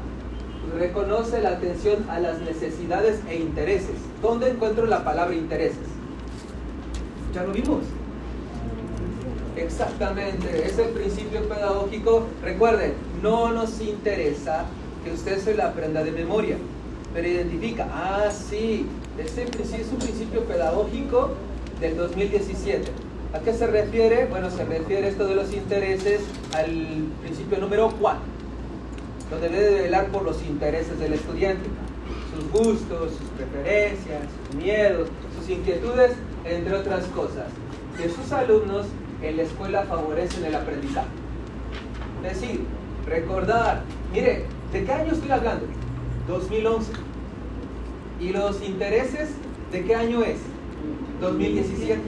Reconoce 0.78 1.41
la 1.41 1.50
atención 1.50 2.06
a 2.10 2.20
las 2.20 2.40
necesidades 2.41 3.20
e 3.28 3.38
intereses. 3.38 3.98
¿Dónde 4.22 4.50
encuentro 4.50 4.86
la 4.86 5.04
palabra 5.04 5.36
intereses? 5.36 5.88
Ya 7.34 7.44
lo 7.44 7.52
vimos. 7.52 7.84
Exactamente, 9.56 10.66
es 10.66 10.78
el 10.78 10.90
principio 10.90 11.48
pedagógico. 11.48 12.28
Recuerden, 12.44 12.94
no 13.22 13.52
nos 13.52 13.82
interesa 13.82 14.66
que 15.04 15.12
usted 15.12 15.40
se 15.40 15.56
la 15.56 15.68
aprenda 15.68 16.04
de 16.04 16.12
memoria, 16.12 16.58
pero 17.14 17.28
identifica, 17.28 17.88
ah, 17.92 18.30
sí, 18.32 18.86
este 19.18 19.44
es 19.44 19.92
un 19.92 20.00
principio 20.00 20.44
pedagógico 20.46 21.32
del 21.80 21.98
2017. 21.98 22.92
¿A 23.34 23.40
qué 23.40 23.54
se 23.54 23.66
refiere? 23.66 24.26
Bueno, 24.26 24.52
se 24.52 24.64
refiere 24.64 25.08
esto 25.08 25.28
de 25.28 25.36
los 25.36 25.54
intereses 25.54 26.22
al 26.56 27.08
principio 27.22 27.58
número 27.58 27.92
4, 28.00 28.22
donde 29.32 29.50
debe 29.50 29.82
velar 29.84 30.08
por 30.08 30.24
los 30.24 30.42
intereses 30.44 31.00
del 31.00 31.14
estudiante, 31.14 31.68
sus 32.36 32.52
gustos, 32.52 33.12
sus 33.12 33.30
preferencias, 33.38 34.22
sus 34.46 34.56
miedos, 34.56 35.10
sus 35.40 35.50
inquietudes, 35.50 36.12
entre 36.45 36.76
otras 36.76 37.06
cosas. 37.07 37.45
Que 37.98 38.10
sus 38.10 38.32
alumnos 38.32 38.88
en 39.22 39.38
la 39.38 39.44
escuela 39.44 39.84
favorecen 39.84 40.45
el 40.45 40.56
aprendizaje. 40.56 41.07
Es 42.26 42.41
decir, 42.41 42.61
recordar, 43.06 43.84
mire, 44.11 44.45
¿de 44.72 44.84
qué 44.84 44.91
año 44.91 45.11
estoy 45.11 45.32
hablando? 45.32 45.65
2011. 46.28 46.91
¿Y 48.20 48.30
los 48.30 48.61
intereses 48.64 49.30
de 49.72 49.84
qué 49.84 49.95
año 49.95 50.24
es? 50.24 50.38
2017. 51.22 51.99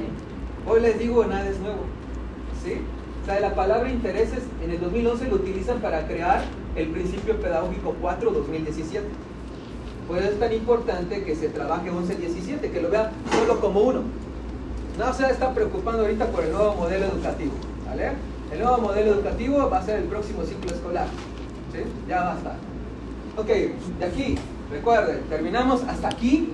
Hoy 0.67 0.81
les 0.81 0.99
digo, 0.99 1.25
nada 1.25 1.47
es 1.47 1.59
nuevo. 1.59 1.81
¿Sí? 2.63 2.81
O 3.21 3.25
sea, 3.25 3.39
la 3.39 3.55
palabra 3.55 3.89
intereses 3.89 4.43
en 4.63 4.71
el 4.71 4.79
2011 4.79 5.27
lo 5.27 5.35
utilizan 5.35 5.79
para 5.79 6.07
crear 6.07 6.43
el 6.75 6.89
principio 6.89 7.39
pedagógico 7.39 7.95
4 8.01 8.31
2017. 8.31 9.05
Por 10.07 10.19
eso 10.19 10.29
es 10.29 10.39
tan 10.39 10.53
importante 10.53 11.23
que 11.23 11.35
se 11.35 11.49
trabaje 11.49 11.91
11-17, 11.91 12.71
que 12.71 12.81
lo 12.81 12.91
vea 12.91 13.11
solo 13.31 13.59
como 13.59 13.81
uno. 13.81 14.01
No 14.97 15.13
se 15.13 15.29
está 15.29 15.53
preocupando 15.53 16.03
ahorita 16.03 16.27
por 16.27 16.43
el 16.45 16.53
nuevo 16.53 16.73
modelo 16.75 17.05
educativo. 17.07 17.51
¿vale? 17.85 18.11
El 18.51 18.59
nuevo 18.59 18.77
modelo 18.77 19.13
educativo 19.15 19.69
va 19.69 19.79
a 19.79 19.85
ser 19.85 19.99
el 19.99 20.05
próximo 20.05 20.43
ciclo 20.43 20.71
escolar. 20.71 21.07
¿sí? 21.73 21.79
Ya 22.07 22.21
va 22.21 22.33
a 22.33 22.37
estar. 22.37 22.55
Ok, 23.37 23.47
de 23.47 24.05
aquí, 24.05 24.37
recuerden, 24.71 25.21
terminamos 25.29 25.83
hasta 25.83 26.07
aquí. 26.07 26.53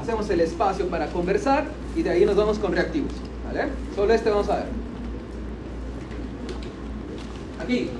Hacemos 0.00 0.30
el 0.30 0.40
espacio 0.40 0.86
para 0.86 1.08
conversar 1.08 1.66
y 1.96 2.02
de 2.02 2.10
ahí 2.10 2.24
nos 2.24 2.36
vamos 2.36 2.58
con 2.58 2.72
reactivos. 2.72 3.12
¿vale? 3.44 3.68
Solo 3.96 4.14
este 4.14 4.30
vamos 4.30 4.48
a 4.48 4.56
ver. 4.56 4.66
Aquí. 7.60 7.90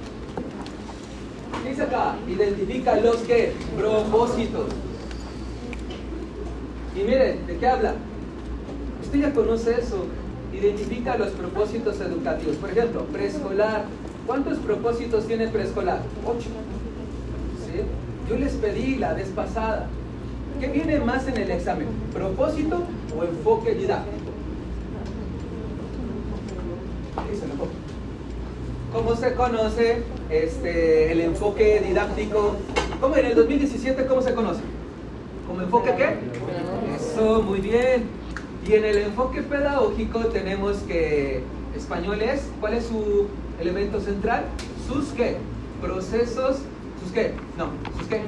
Dice 1.69 1.83
acá, 1.83 2.17
identifica 2.29 2.97
los 2.97 3.17
que 3.19 3.53
propósitos. 3.77 4.67
Y 6.95 7.03
miren, 7.03 7.47
¿de 7.47 7.57
qué 7.57 7.67
habla? 7.67 7.95
Usted 9.13 9.29
ya 9.29 9.35
conoce 9.35 9.79
eso. 9.79 10.07
Identifica 10.55 11.19
los 11.19 11.33
propósitos 11.33 12.01
educativos. 12.01 12.57
Por 12.57 12.71
ejemplo, 12.71 13.05
preescolar. 13.13 13.85
¿Cuántos 14.27 14.57
propósitos 14.57 15.27
tiene 15.27 15.49
preescolar? 15.49 16.01
Ocho. 16.25 16.49
¿Sí? 17.61 17.83
Yo 18.27 18.39
les 18.39 18.55
pedí 18.55 18.95
la 18.95 19.13
vez 19.13 19.29
pasada. 19.29 19.87
¿Qué 20.59 20.69
viene 20.69 20.99
más 21.01 21.29
en 21.29 21.37
el 21.37 21.51
examen? 21.51 21.89
¿Propósito 22.15 22.85
o 23.15 23.25
enfoque 23.25 23.75
didáctico? 23.75 24.31
¿Cómo 28.95 29.15
se 29.17 29.35
conoce 29.35 30.05
este, 30.31 31.13
el 31.13 31.21
enfoque 31.21 31.83
didáctico? 31.87 32.57
¿Cómo 32.99 33.17
en 33.17 33.27
el 33.27 33.35
2017 33.35 34.07
cómo 34.07 34.23
se 34.23 34.33
conoce? 34.33 34.63
¿Como 35.47 35.61
enfoque 35.61 35.91
qué? 35.99 36.17
Eso, 36.97 37.43
muy 37.43 37.61
bien. 37.61 38.22
Y 38.67 38.75
en 38.75 38.85
el 38.85 38.99
enfoque 38.99 39.43
pedagógico 39.43 40.21
tenemos 40.27 40.79
que 40.79 41.43
español 41.77 42.23
es, 42.23 42.49
¿cuál 42.61 42.75
es 42.75 42.87
su 42.87 43.27
elemento 43.61 44.01
central? 44.01 44.45
sus 44.93 45.09
qué? 45.11 45.37
Procesos, 45.81 46.59
sus 47.03 47.13
qué? 47.13 47.33
No, 47.57 47.69
sus 47.99 48.07
qué? 48.09 48.23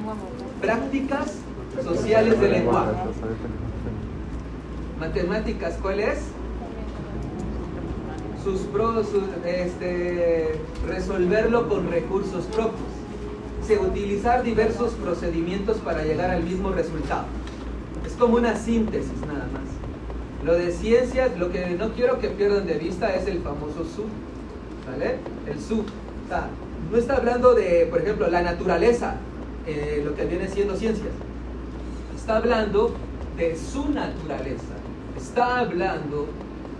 Prácticas 0.61 1.35
sociales 1.83 2.39
del 2.39 2.51
lenguaje. 2.51 2.91
Matemáticas, 4.99 5.77
¿cuál 5.81 5.99
es? 5.99 6.19
Sus, 8.43 8.61
pro, 8.61 9.03
sus, 9.03 9.23
este, 9.45 10.59
resolverlo 10.87 11.67
con 11.67 11.89
recursos 11.89 12.45
propios. 12.45 12.79
Se 13.65 13.79
utilizar 13.79 14.43
diversos 14.43 14.93
procedimientos 14.93 15.77
para 15.77 16.03
llegar 16.03 16.29
al 16.29 16.43
mismo 16.43 16.69
resultado. 16.69 17.25
Es 18.05 18.13
como 18.13 18.35
una 18.35 18.55
síntesis 18.55 19.19
nada 19.21 19.47
más. 19.51 19.74
Lo 20.45 20.53
de 20.53 20.71
ciencias, 20.71 21.35
lo 21.39 21.51
que 21.51 21.71
no 21.71 21.89
quiero 21.93 22.19
que 22.19 22.27
pierdan 22.27 22.67
de 22.67 22.75
vista 22.75 23.15
es 23.15 23.25
el 23.25 23.39
famoso 23.39 23.83
SU. 23.83 24.03
¿Vale? 24.87 25.15
El 25.47 25.59
SU. 25.59 25.79
O 25.79 26.27
sea, 26.27 26.49
no 26.91 26.97
está 26.97 27.17
hablando 27.17 27.55
de, 27.55 27.87
por 27.89 27.99
ejemplo, 28.01 28.27
la 28.27 28.43
naturaleza, 28.43 29.15
eh, 29.65 30.03
lo 30.05 30.13
que 30.13 30.25
viene 30.25 30.47
siendo 30.47 30.75
ciencias. 30.75 31.09
Está 32.15 32.37
hablando 32.37 32.93
de 33.35 33.57
su 33.57 33.89
naturaleza. 33.89 34.75
Está 35.17 35.61
hablando 35.61 36.27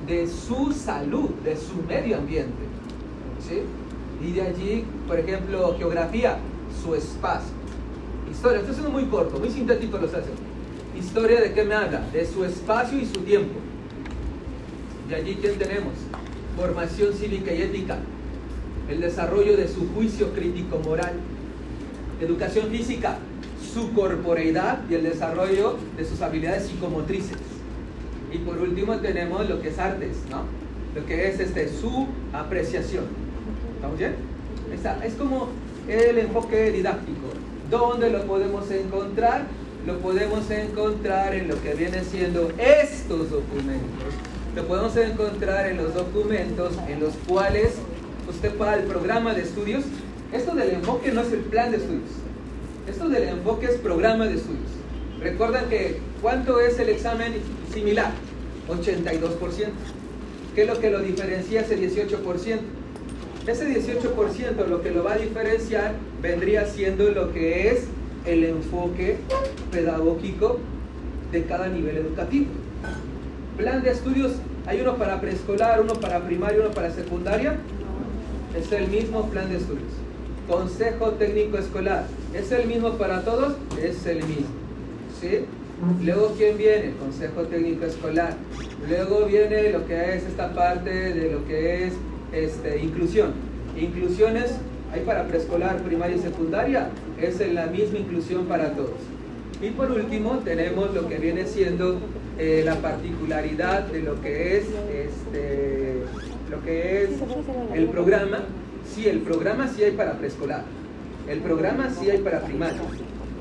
de 0.05 0.27
su 0.27 0.71
salud, 0.71 1.31
de 1.43 1.57
su 1.57 1.81
medio 1.87 2.17
ambiente. 2.17 2.65
¿Sí? 3.39 3.61
Y 4.23 4.33
de 4.33 4.41
allí, 4.43 4.85
por 5.07 5.17
ejemplo, 5.17 5.75
geografía, 5.75 6.37
su 6.83 6.93
espacio. 6.93 7.53
Historia, 8.29 8.59
esto 8.59 8.73
es 8.73 8.89
muy 8.91 9.05
corto, 9.05 9.39
muy 9.39 9.49
sintético 9.49 9.97
los 9.97 10.13
hace. 10.13 10.29
Historia 10.97 11.41
de 11.41 11.53
qué 11.53 11.63
me 11.63 11.75
habla? 11.75 12.07
De 12.11 12.25
su 12.25 12.45
espacio 12.45 12.99
y 12.99 13.05
su 13.05 13.21
tiempo. 13.21 13.59
Y 15.09 15.13
allí, 15.13 15.37
¿quién 15.41 15.57
tenemos? 15.57 15.93
Formación 16.57 17.13
cívica 17.13 17.53
y 17.53 17.61
ética. 17.61 17.97
El 18.89 19.01
desarrollo 19.01 19.57
de 19.57 19.67
su 19.67 19.89
juicio 19.93 20.33
crítico 20.33 20.79
moral. 20.79 21.13
Educación 22.21 22.67
física. 22.69 23.17
Su 23.73 23.93
corporeidad 23.93 24.79
y 24.89 24.95
el 24.95 25.03
desarrollo 25.03 25.77
de 25.97 26.05
sus 26.05 26.21
habilidades 26.21 26.67
psicomotrices. 26.67 27.37
Y 28.31 28.37
por 28.39 28.57
último 28.57 28.97
tenemos 28.97 29.49
lo 29.49 29.61
que 29.61 29.69
es 29.69 29.79
artes, 29.79 30.17
¿no? 30.29 30.43
Lo 30.95 31.05
que 31.05 31.27
es 31.27 31.39
este, 31.39 31.67
su 31.69 32.07
apreciación. 32.31 33.05
¿Estamos 33.75 33.97
bien? 33.97 34.15
es 35.03 35.13
como 35.13 35.49
el 35.87 36.17
enfoque 36.17 36.71
didáctico. 36.71 37.27
¿Dónde 37.69 38.09
lo 38.09 38.23
podemos 38.25 38.69
encontrar? 38.71 39.45
Lo 39.85 39.99
podemos 39.99 40.49
encontrar 40.49 41.35
en 41.35 41.47
lo 41.47 41.61
que 41.61 41.75
viene 41.75 42.03
siendo 42.03 42.51
estos 42.57 43.29
documentos. 43.29 44.13
Lo 44.55 44.65
podemos 44.65 44.97
encontrar 44.97 45.67
en 45.67 45.77
los 45.77 45.93
documentos 45.93 46.73
en 46.87 47.01
los 47.01 47.13
cuales 47.27 47.73
usted 48.27 48.55
para 48.55 48.77
el 48.77 48.85
programa 48.85 49.35
de 49.35 49.43
estudios. 49.43 49.83
Esto 50.33 50.55
del 50.55 50.71
enfoque 50.71 51.11
no 51.11 51.21
es 51.21 51.31
el 51.31 51.41
plan 51.41 51.69
de 51.69 51.77
estudios. 51.77 52.09
Esto 52.89 53.09
del 53.09 53.29
enfoque 53.29 53.67
es 53.67 53.73
programa 53.73 54.25
de 54.25 54.35
estudios. 54.37 54.71
Recuerdan 55.21 55.69
que 55.69 55.99
¿cuánto 56.19 56.59
es 56.59 56.79
el 56.79 56.89
examen 56.89 57.33
similar? 57.71 58.11
82%. 58.67 59.67
¿Qué 60.55 60.63
es 60.63 60.67
lo 60.67 60.79
que 60.79 60.89
lo 60.89 60.99
diferencia 61.01 61.61
ese 61.61 61.77
18%? 61.77 62.59
Ese 63.45 63.67
18% 63.67 64.67
lo 64.67 64.81
que 64.81 64.89
lo 64.89 65.03
va 65.03 65.13
a 65.13 65.17
diferenciar 65.17 65.93
vendría 66.23 66.65
siendo 66.65 67.11
lo 67.11 67.31
que 67.31 67.69
es 67.69 67.81
el 68.25 68.43
enfoque 68.43 69.17
pedagógico 69.71 70.59
de 71.31 71.43
cada 71.43 71.67
nivel 71.67 71.97
educativo. 71.97 72.47
Plan 73.57 73.83
de 73.83 73.91
estudios, 73.91 74.33
hay 74.65 74.81
uno 74.81 74.95
para 74.97 75.21
preescolar, 75.21 75.81
uno 75.81 75.93
para 75.93 76.25
primaria, 76.25 76.59
uno 76.61 76.71
para 76.71 76.91
secundaria. 76.91 77.57
Es 78.57 78.71
el 78.71 78.87
mismo 78.87 79.29
plan 79.29 79.49
de 79.49 79.57
estudios. 79.57 79.91
Consejo 80.49 81.11
técnico 81.11 81.57
escolar, 81.57 82.05
¿es 82.33 82.51
el 82.51 82.67
mismo 82.67 82.91
para 82.91 83.21
todos? 83.21 83.55
Es 83.81 84.05
el 84.05 84.17
mismo. 84.17 84.47
¿Sí? 85.19 85.45
Luego, 86.03 86.33
¿quién 86.37 86.57
viene? 86.57 86.93
Consejo 86.99 87.43
técnico 87.43 87.85
escolar. 87.85 88.33
Luego 88.87 89.25
viene 89.25 89.71
lo 89.71 89.85
que 89.85 90.15
es 90.15 90.23
esta 90.23 90.53
parte 90.53 90.89
de 90.89 91.31
lo 91.31 91.45
que 91.45 91.87
es 91.87 91.93
este, 92.31 92.81
inclusión. 92.81 93.33
Inclusiones 93.77 94.55
hay 94.93 95.01
para 95.01 95.27
preescolar, 95.27 95.77
primaria 95.79 96.15
y 96.15 96.19
secundaria, 96.19 96.89
es 97.21 97.53
la 97.53 97.67
misma 97.67 97.99
inclusión 97.99 98.45
para 98.45 98.71
todos. 98.73 98.99
Y 99.61 99.69
por 99.71 99.91
último 99.91 100.39
tenemos 100.39 100.93
lo 100.93 101.07
que 101.07 101.17
viene 101.17 101.45
siendo 101.45 101.99
eh, 102.37 102.61
la 102.65 102.75
particularidad 102.75 103.83
de 103.83 104.01
lo 104.01 104.21
que 104.21 104.57
es 104.57 104.65
este, 104.93 106.01
lo 106.51 106.61
que 106.63 107.03
es 107.03 107.09
el 107.73 107.87
programa. 107.87 108.39
Sí, 108.93 109.07
el 109.07 109.19
programa 109.19 109.67
sí 109.67 109.83
hay 109.83 109.91
para 109.91 110.17
preescolar, 110.17 110.63
el 111.27 111.39
programa 111.39 111.89
sí 111.89 112.09
hay 112.09 112.19
para 112.19 112.41
primaria 112.41 112.81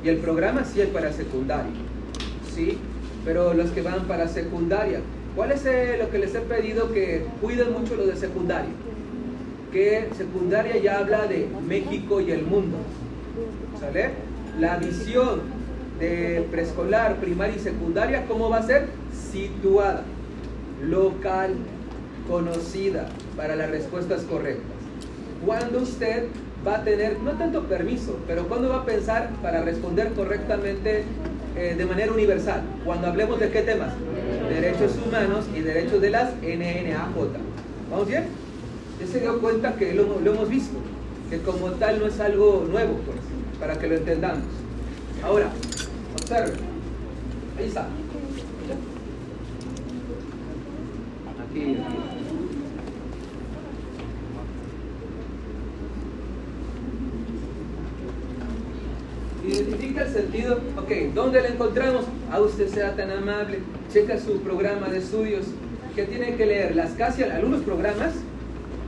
y 0.02 0.08
el 0.08 0.18
programa 0.18 0.64
sí 0.64 0.80
hay 0.80 0.88
para 0.88 1.12
secundaria. 1.12 1.72
Sí, 2.54 2.78
pero 3.24 3.52
los 3.52 3.70
que 3.70 3.82
van 3.82 4.04
para 4.04 4.28
secundaria, 4.28 5.00
¿cuál 5.34 5.52
es 5.52 5.66
eh, 5.66 5.96
lo 5.98 6.10
que 6.10 6.18
les 6.18 6.34
he 6.34 6.40
pedido 6.40 6.92
que 6.92 7.26
cuiden 7.40 7.72
mucho 7.72 7.96
lo 7.96 8.06
de 8.06 8.16
secundaria? 8.16 8.70
que 9.74 10.06
secundaria 10.16 10.76
ya 10.76 10.98
habla 10.98 11.26
de 11.26 11.48
México 11.66 12.20
y 12.20 12.30
el 12.30 12.42
mundo. 12.42 12.76
¿Sale? 13.84 14.10
La 14.58 14.76
visión 14.76 15.40
de 15.98 16.46
preescolar, 16.50 17.16
primaria 17.16 17.56
y 17.56 17.58
secundaria, 17.58 18.26
¿cómo 18.26 18.48
va 18.48 18.58
a 18.58 18.62
ser? 18.62 18.88
Situada, 19.32 20.02
local, 20.82 21.54
conocida 22.28 23.08
para 23.36 23.56
las 23.56 23.70
respuestas 23.70 24.22
correctas. 24.22 24.64
Cuando 25.44 25.80
usted 25.80 26.28
va 26.66 26.76
a 26.76 26.84
tener, 26.84 27.20
no 27.20 27.32
tanto 27.32 27.64
permiso, 27.64 28.18
pero 28.26 28.48
cuando 28.48 28.70
va 28.70 28.76
a 28.76 28.84
pensar 28.86 29.30
para 29.42 29.62
responder 29.62 30.12
correctamente 30.12 31.04
eh, 31.56 31.74
de 31.76 31.86
manera 31.86 32.12
universal? 32.12 32.62
Cuando 32.84 33.06
hablemos 33.06 33.38
de 33.38 33.50
qué 33.50 33.62
temas? 33.62 33.92
Derechos 34.48 34.98
humanos 35.06 35.44
y 35.54 35.60
derechos 35.60 36.00
de 36.00 36.10
las 36.10 36.32
NNAJ. 36.42 37.14
¿Vamos 37.90 38.08
bien? 38.08 38.24
ya 39.00 39.06
se 39.06 39.20
dio 39.20 39.40
cuenta 39.40 39.74
que 39.74 39.92
lo, 39.94 40.18
hemos 40.18 40.48
visto, 40.48 40.76
que 41.30 41.38
como 41.40 41.72
tal 41.72 41.98
no 41.98 42.06
es 42.06 42.18
algo 42.20 42.66
nuevo, 42.70 42.94
pues, 43.06 43.18
para 43.64 43.78
que 43.78 43.86
lo 43.86 43.94
entendamos. 43.94 44.44
Ahora, 45.22 45.50
observe, 46.20 46.52
ahí 47.58 47.66
está. 47.66 47.86
Aquí, 51.48 51.60
aquí. 51.62 51.96
Identifica 59.46 60.02
el 60.02 60.12
sentido, 60.12 60.60
ok, 60.76 60.90
¿dónde 61.14 61.40
la 61.40 61.48
encontramos? 61.48 62.04
A 62.30 62.40
usted 62.40 62.68
sea 62.68 62.94
tan 62.94 63.10
amable, 63.10 63.60
checa 63.90 64.18
su 64.18 64.40
programa 64.40 64.88
de 64.88 64.98
estudios, 64.98 65.46
que 65.96 66.04
tiene 66.04 66.36
que 66.36 66.44
leer 66.44 66.76
las 66.76 66.90
casi 66.92 67.22
algunos 67.22 67.62
programas 67.62 68.12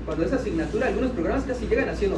cuando 0.04 0.24
es 0.24 0.32
asignatura, 0.34 0.88
algunos 0.88 1.12
programas 1.12 1.44
casi 1.44 1.66
llegan 1.66 1.88
así 1.88 2.08
no. 2.08 2.16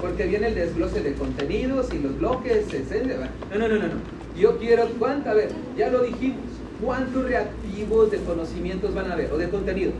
Porque 0.00 0.26
viene 0.26 0.48
el 0.48 0.54
desglose 0.54 1.00
de 1.02 1.14
contenidos 1.14 1.92
y 1.92 1.98
los 1.98 2.18
bloques, 2.18 2.72
etc. 2.72 3.26
No, 3.52 3.58
no, 3.58 3.68
no, 3.68 3.74
no, 3.76 3.86
no. 3.86 3.94
Yo 4.36 4.58
quiero, 4.58 4.88
¿cuánto? 4.98 5.30
A 5.30 5.34
ver, 5.34 5.50
ya 5.76 5.90
lo 5.90 6.02
dijimos. 6.02 6.40
¿Cuántos 6.82 7.24
reactivos 7.24 8.10
de 8.10 8.18
conocimientos 8.18 8.94
van 8.94 9.10
a 9.10 9.14
haber? 9.14 9.32
O 9.32 9.38
de 9.38 9.48
contenido. 9.48 9.92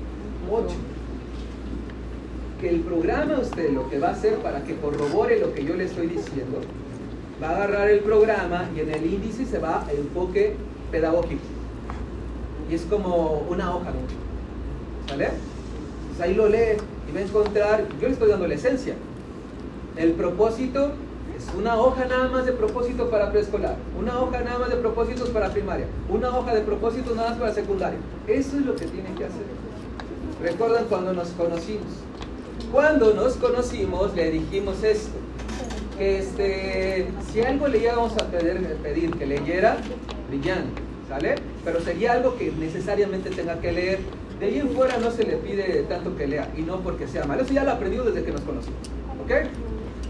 Ocho. 0.51 0.75
Que 2.61 2.69
el 2.69 2.81
programa 2.81 3.39
usted 3.39 3.71
lo 3.71 3.89
que 3.89 3.99
va 3.99 4.09
a 4.09 4.13
hacer 4.13 4.35
para 4.39 4.65
que 4.65 4.77
corrobore 4.77 5.39
lo 5.39 5.55
que 5.55 5.65
yo 5.65 5.75
le 5.75 5.85
estoy 5.85 6.09
diciendo, 6.09 6.61
va 7.43 7.51
a 7.51 7.57
agarrar 7.57 7.91
el 7.91 8.01
programa 8.01 8.69
y 8.77 8.81
en 8.81 8.91
el 8.91 9.07
índice 9.07 9.47
se 9.47 9.59
va 9.59 9.87
a 9.87 9.93
enfoque 9.93 10.57
pedagógico. 10.91 11.43
Y 12.71 12.75
es 12.75 12.83
como 12.83 13.47
una 13.49 13.75
hoja. 13.75 13.93
¿Sale? 15.09 15.29
Pues 16.09 16.21
ahí 16.21 16.35
lo 16.35 16.49
lee 16.49 16.77
y 17.09 17.15
va 17.15 17.21
a 17.21 17.23
encontrar, 17.23 17.85
yo 18.01 18.09
le 18.09 18.15
estoy 18.15 18.31
dando 18.31 18.47
la 18.47 18.55
esencia. 18.55 18.95
El 19.97 20.13
propósito 20.13 20.93
es 21.37 21.47
una 21.57 21.77
hoja 21.77 22.05
nada 22.07 22.29
más 22.29 22.47
de 22.47 22.53
propósito 22.53 23.11
para 23.11 23.31
preescolar, 23.31 23.77
una 23.99 24.21
hoja 24.21 24.41
nada 24.41 24.59
más 24.59 24.71
de 24.71 24.77
propósitos 24.77 25.29
para 25.31 25.51
primaria, 25.53 25.87
una 26.09 26.37
hoja 26.37 26.55
de 26.55 26.63
propósitos 26.63 27.15
nada 27.15 27.31
más 27.31 27.39
para 27.39 27.55
secundaria. 27.55 27.99
Eso 28.27 28.57
es 28.57 28.67
lo 28.67 28.75
que 28.75 28.87
tienen 28.87 29.15
que 29.15 29.25
hacer. 29.25 29.45
Recuerdan 30.43 30.87
cuando 30.87 31.13
nos 31.13 31.29
conocimos. 31.29 31.87
Cuando 32.73 33.15
nos 33.15 33.35
conocimos 33.35 34.15
le 34.15 34.31
dijimos 34.31 34.83
esto, 34.83 35.17
que 35.97 36.19
este, 36.19 37.07
si 37.33 37.43
algo 37.43 37.69
le 37.69 37.79
íbamos 37.79 38.15
a 38.15 38.27
pedir, 38.27 38.77
pedir 38.83 39.13
que 39.13 39.27
leyera, 39.27 39.77
brillante, 40.29 40.83
¿sale? 41.09 41.37
Pero 41.65 41.81
sería 41.81 42.13
algo 42.13 42.37
que 42.37 42.51
necesariamente 42.53 43.31
tenga 43.31 43.61
que 43.61 43.71
leer 43.71 44.01
de 44.41 44.47
ahí 44.47 44.59
en 44.59 44.71
fuera 44.71 44.99
no 44.99 45.13
se 45.13 45.23
le 45.25 45.37
pide 45.37 45.85
tanto 45.85 46.17
que 46.17 46.27
lea, 46.27 46.51
y 46.57 46.63
no 46.63 46.81
porque 46.81 47.07
sea 47.07 47.25
malo. 47.25 47.43
Eso 47.43 47.53
ya 47.53 47.63
lo 47.63 47.71
aprendido 47.71 48.05
desde 48.05 48.25
que 48.25 48.33
nos 48.33 48.41
conocimos. 48.41 48.79
¿Ok? 49.23 49.31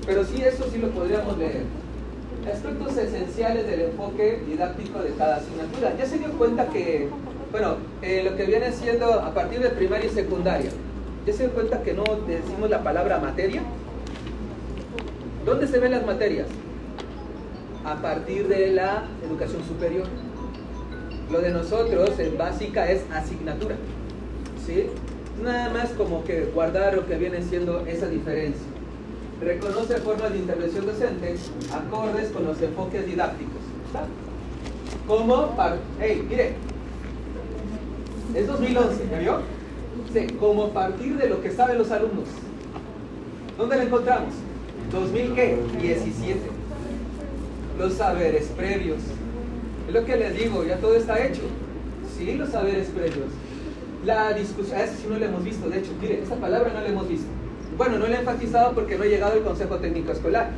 Pero 0.06 0.24
sí, 0.24 0.42
eso 0.42 0.64
sí 0.70 0.78
lo 0.78 0.90
podríamos 0.90 1.38
leer. 1.38 1.62
Aspectos 2.52 2.96
esenciales 2.98 3.66
del 3.66 3.80
enfoque 3.82 4.42
didáctico 4.46 4.98
de 5.00 5.10
cada 5.14 5.36
asignatura. 5.36 5.96
Ya 5.96 6.04
se 6.04 6.18
dio 6.18 6.30
cuenta 6.32 6.66
que, 6.68 7.08
bueno, 7.50 7.76
eh, 8.02 8.22
lo 8.22 8.36
que 8.36 8.44
viene 8.44 8.70
siendo 8.70 9.06
a 9.12 9.32
partir 9.32 9.60
de 9.60 9.70
primaria 9.70 10.06
y 10.06 10.10
secundaria, 10.10 10.70
ya 11.26 11.32
se 11.32 11.44
dio 11.44 11.54
cuenta 11.54 11.82
que 11.82 11.94
no 11.94 12.04
decimos 12.26 12.68
la 12.68 12.82
palabra 12.82 13.18
materia. 13.18 13.62
¿Dónde 15.46 15.66
se 15.66 15.78
ven 15.78 15.92
las 15.92 16.04
materias? 16.04 16.48
A 17.86 17.96
partir 18.02 18.46
de 18.48 18.72
la 18.72 19.04
educación 19.26 19.64
superior. 19.64 20.06
Lo 21.30 21.40
de 21.40 21.50
nosotros 21.50 22.18
en 22.18 22.36
básica 22.36 22.90
es 22.90 23.02
asignatura. 23.10 23.76
¿Sí? 24.66 24.86
Nada 25.42 25.70
más 25.70 25.90
como 25.90 26.24
que 26.24 26.44
guardar 26.54 26.94
lo 26.94 27.06
que 27.06 27.16
viene 27.16 27.42
siendo 27.42 27.86
esa 27.86 28.06
diferencia. 28.06 28.73
Reconoce 29.44 29.98
formas 29.98 30.32
de 30.32 30.38
intervención 30.38 30.86
docente 30.86 31.34
acordes 31.70 32.30
con 32.30 32.46
los 32.46 32.60
enfoques 32.62 33.04
didácticos. 33.04 33.60
¿Está? 33.86 34.06
Como, 35.06 35.54
par 35.54 35.76
hey, 36.00 36.26
mire, 36.26 36.54
es 38.34 38.46
2011, 38.46 39.08
¿ya 39.10 39.18
vio? 39.18 39.40
Sí, 40.14 40.34
como 40.40 40.70
partir 40.70 41.18
de 41.18 41.28
lo 41.28 41.42
que 41.42 41.50
saben 41.50 41.76
los 41.76 41.90
alumnos. 41.90 42.26
¿Dónde 43.58 43.76
la 43.76 43.82
encontramos? 43.84 44.32
2017. 44.90 46.40
Los 47.78 47.92
saberes 47.94 48.46
previos. 48.56 49.02
Es 49.88 49.94
lo 49.94 50.06
que 50.06 50.16
les 50.16 50.38
digo, 50.38 50.64
ya 50.64 50.78
todo 50.78 50.94
está 50.94 51.22
hecho. 51.22 51.42
Sí, 52.16 52.32
los 52.32 52.48
saberes 52.48 52.88
previos. 52.88 53.28
La 54.06 54.32
discusión, 54.32 54.78
a 54.78 54.84
eso 54.84 54.94
sí 54.96 55.06
no 55.08 55.18
lo 55.18 55.24
hemos 55.26 55.44
visto, 55.44 55.68
de 55.68 55.80
hecho, 55.80 55.90
mire, 56.00 56.22
esa 56.22 56.36
palabra 56.36 56.72
no 56.72 56.80
la 56.80 56.88
hemos 56.88 57.08
visto. 57.08 57.28
Bueno, 57.76 57.98
no 57.98 58.06
la 58.06 58.16
he 58.16 58.20
enfatizado 58.20 58.72
porque 58.72 58.96
no 58.96 59.02
ha 59.02 59.06
llegado 59.06 59.34
el 59.34 59.42
Consejo 59.42 59.78
Técnico 59.78 60.12
Escolar. 60.12 60.50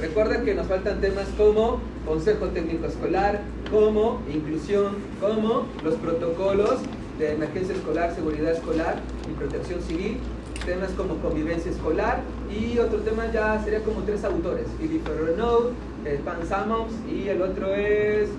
Recuerden 0.00 0.42
que 0.46 0.54
nos 0.54 0.66
faltan 0.66 1.02
temas 1.02 1.28
como 1.36 1.80
Consejo 2.06 2.46
Técnico 2.46 2.86
Escolar, 2.86 3.40
como 3.70 4.22
inclusión, 4.32 4.96
como 5.20 5.66
los 5.84 5.96
protocolos 5.96 6.80
de 7.18 7.32
emergencia 7.32 7.74
escolar, 7.74 8.14
seguridad 8.14 8.52
escolar 8.52 8.96
y 9.30 9.34
protección 9.34 9.82
civil, 9.82 10.16
temas 10.64 10.90
como 10.92 11.16
convivencia 11.16 11.70
escolar 11.70 12.20
y 12.50 12.78
otro 12.78 13.00
tema 13.00 13.30
ya 13.30 13.62
sería 13.62 13.80
como 13.80 14.00
tres 14.02 14.24
autores, 14.24 14.66
Philippe 14.80 15.10
Renaud, 15.12 15.72
eh, 16.06 16.20
Pan 16.24 16.38
Sammons 16.48 16.92
y 17.06 17.28
el 17.28 17.42
otro 17.42 17.74
es 17.74 18.30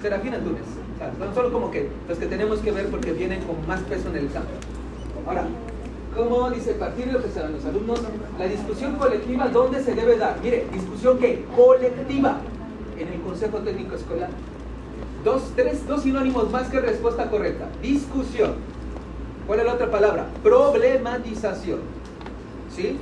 Serafín 0.00 0.32
Antunes. 0.34 0.62
O 0.94 0.98
sea, 0.98 1.12
son 1.18 1.34
solo 1.34 1.52
como 1.52 1.70
que 1.70 1.90
los 2.08 2.16
que 2.16 2.26
tenemos 2.26 2.60
que 2.60 2.72
ver 2.72 2.86
porque 2.86 3.12
vienen 3.12 3.42
con 3.42 3.66
más 3.66 3.80
peso 3.80 4.08
en 4.08 4.16
el 4.16 4.24
examen. 4.24 4.48
Ahora, 5.26 5.44
¿cómo 6.16 6.50
dice 6.50 6.72
partir 6.74 7.06
de 7.06 7.12
lo 7.12 7.22
que 7.22 7.30
saben 7.30 7.52
los 7.52 7.64
alumnos? 7.64 8.00
La 8.38 8.46
discusión 8.46 8.96
colectiva, 8.96 9.48
¿dónde 9.48 9.82
se 9.82 9.94
debe 9.94 10.16
dar? 10.16 10.38
Mire, 10.42 10.66
discusión 10.72 11.18
que 11.18 11.44
colectiva 11.56 12.38
en 12.98 13.08
el 13.08 13.20
Consejo 13.20 13.58
Técnico 13.58 13.94
Escolar. 13.94 14.30
Dos, 15.24 15.52
tres, 15.54 15.86
dos 15.86 16.02
sinónimos 16.02 16.50
más 16.50 16.68
que 16.68 16.80
respuesta 16.80 17.30
correcta. 17.30 17.68
Discusión. 17.80 18.54
¿Cuál 19.46 19.60
es 19.60 19.66
la 19.66 19.74
otra 19.74 19.90
palabra? 19.90 20.26
Problematización. 20.42 21.80
¿Sí? 22.74 22.98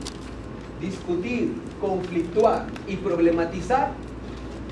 Discutir, 0.80 1.54
conflictuar 1.80 2.66
y 2.86 2.96
problematizar 2.96 3.92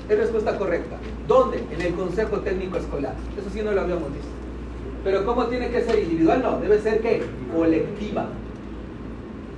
es 0.07 0.17
respuesta 0.17 0.57
correcta. 0.57 0.97
¿Dónde? 1.27 1.63
En 1.71 1.81
el 1.81 1.93
Consejo 1.93 2.39
Técnico 2.39 2.77
Escolar. 2.77 3.13
Eso 3.39 3.49
sí 3.51 3.61
no 3.61 3.71
lo 3.71 3.81
habíamos 3.81 4.11
visto. 4.11 4.38
Pero 5.03 5.25
¿cómo 5.25 5.45
tiene 5.47 5.69
que 5.69 5.81
ser 5.81 5.99
individual? 5.99 6.41
No, 6.41 6.59
debe 6.59 6.79
ser 6.79 7.01
¿qué? 7.01 7.23
Colectiva. 7.55 8.27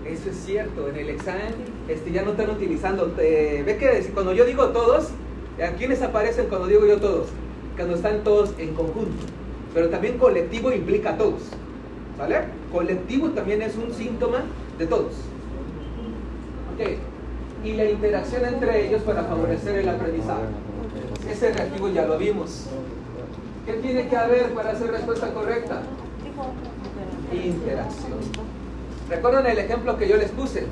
Eso 0.05 0.29
es 0.29 0.35
cierto, 0.45 0.87
en 0.89 0.97
el 0.97 1.09
examen 1.09 1.53
este, 1.87 2.11
ya 2.11 2.23
no 2.23 2.31
están 2.31 2.49
utilizando. 2.49 3.13
Eh, 3.19 3.63
¿Ve 3.65 3.77
que 3.77 4.09
cuando 4.13 4.33
yo 4.33 4.45
digo 4.45 4.67
todos, 4.69 5.09
¿a 5.61 5.71
quiénes 5.77 6.01
aparecen 6.01 6.47
cuando 6.47 6.67
digo 6.67 6.85
yo 6.85 6.97
todos? 6.99 7.27
Cuando 7.75 7.95
están 7.95 8.23
todos 8.23 8.53
en 8.57 8.73
conjunto. 8.73 9.25
Pero 9.73 9.89
también 9.89 10.17
colectivo 10.17 10.71
implica 10.71 11.11
a 11.11 11.17
todos. 11.17 11.41
¿Vale? 12.17 12.35
Colectivo 12.71 13.29
también 13.29 13.61
es 13.61 13.75
un 13.75 13.93
síntoma 13.93 14.43
de 14.77 14.85
todos. 14.85 15.13
Ok. 16.73 16.87
Y 17.63 17.73
la 17.73 17.85
interacción 17.85 18.45
entre 18.45 18.87
ellos 18.87 19.01
para 19.03 19.23
favorecer 19.23 19.79
el 19.79 19.89
aprendizaje. 19.89 20.43
Ese 21.29 21.53
reactivo 21.53 21.89
ya 21.89 22.05
lo 22.05 22.17
vimos. 22.17 22.67
¿Qué 23.65 23.73
tiene 23.73 24.07
que 24.07 24.17
haber 24.17 24.53
para 24.53 24.71
hacer 24.71 24.91
respuesta 24.91 25.31
correcta? 25.33 25.81
Interacción. 27.31 28.19
¿Recuerdan 29.09 29.45
el 29.45 29.59
ejemplo 29.59 29.97
que 29.97 30.07
yo 30.07 30.17
les 30.17 30.31
puse? 30.31 30.65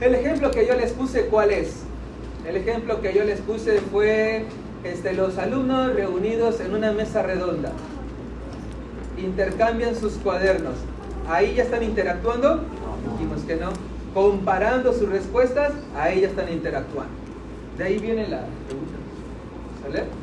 El 0.00 0.14
ejemplo 0.14 0.50
que 0.50 0.66
yo 0.66 0.74
les 0.74 0.92
puse, 0.92 1.26
¿cuál 1.26 1.50
es? 1.52 1.82
El 2.46 2.56
ejemplo 2.56 3.00
que 3.00 3.14
yo 3.14 3.22
les 3.22 3.40
puse 3.40 3.78
fue 3.80 4.46
este, 4.82 5.12
los 5.12 5.38
alumnos 5.38 5.94
reunidos 5.94 6.60
en 6.60 6.74
una 6.74 6.90
mesa 6.90 7.22
redonda. 7.22 7.70
Intercambian 9.16 9.94
sus 9.94 10.14
cuadernos. 10.14 10.74
¿Ahí 11.28 11.54
ya 11.54 11.62
están 11.62 11.84
interactuando? 11.84 12.64
Dijimos 13.12 13.42
que 13.42 13.56
no. 13.56 13.70
Comparando 14.12 14.92
sus 14.92 15.08
respuestas, 15.08 15.72
ahí 15.96 16.22
ya 16.22 16.28
están 16.28 16.52
interactuando. 16.52 17.12
De 17.78 17.84
ahí 17.84 17.98
viene 17.98 18.26
la 18.26 18.44
pregunta. 18.66 18.96
¿Sale? 19.82 20.21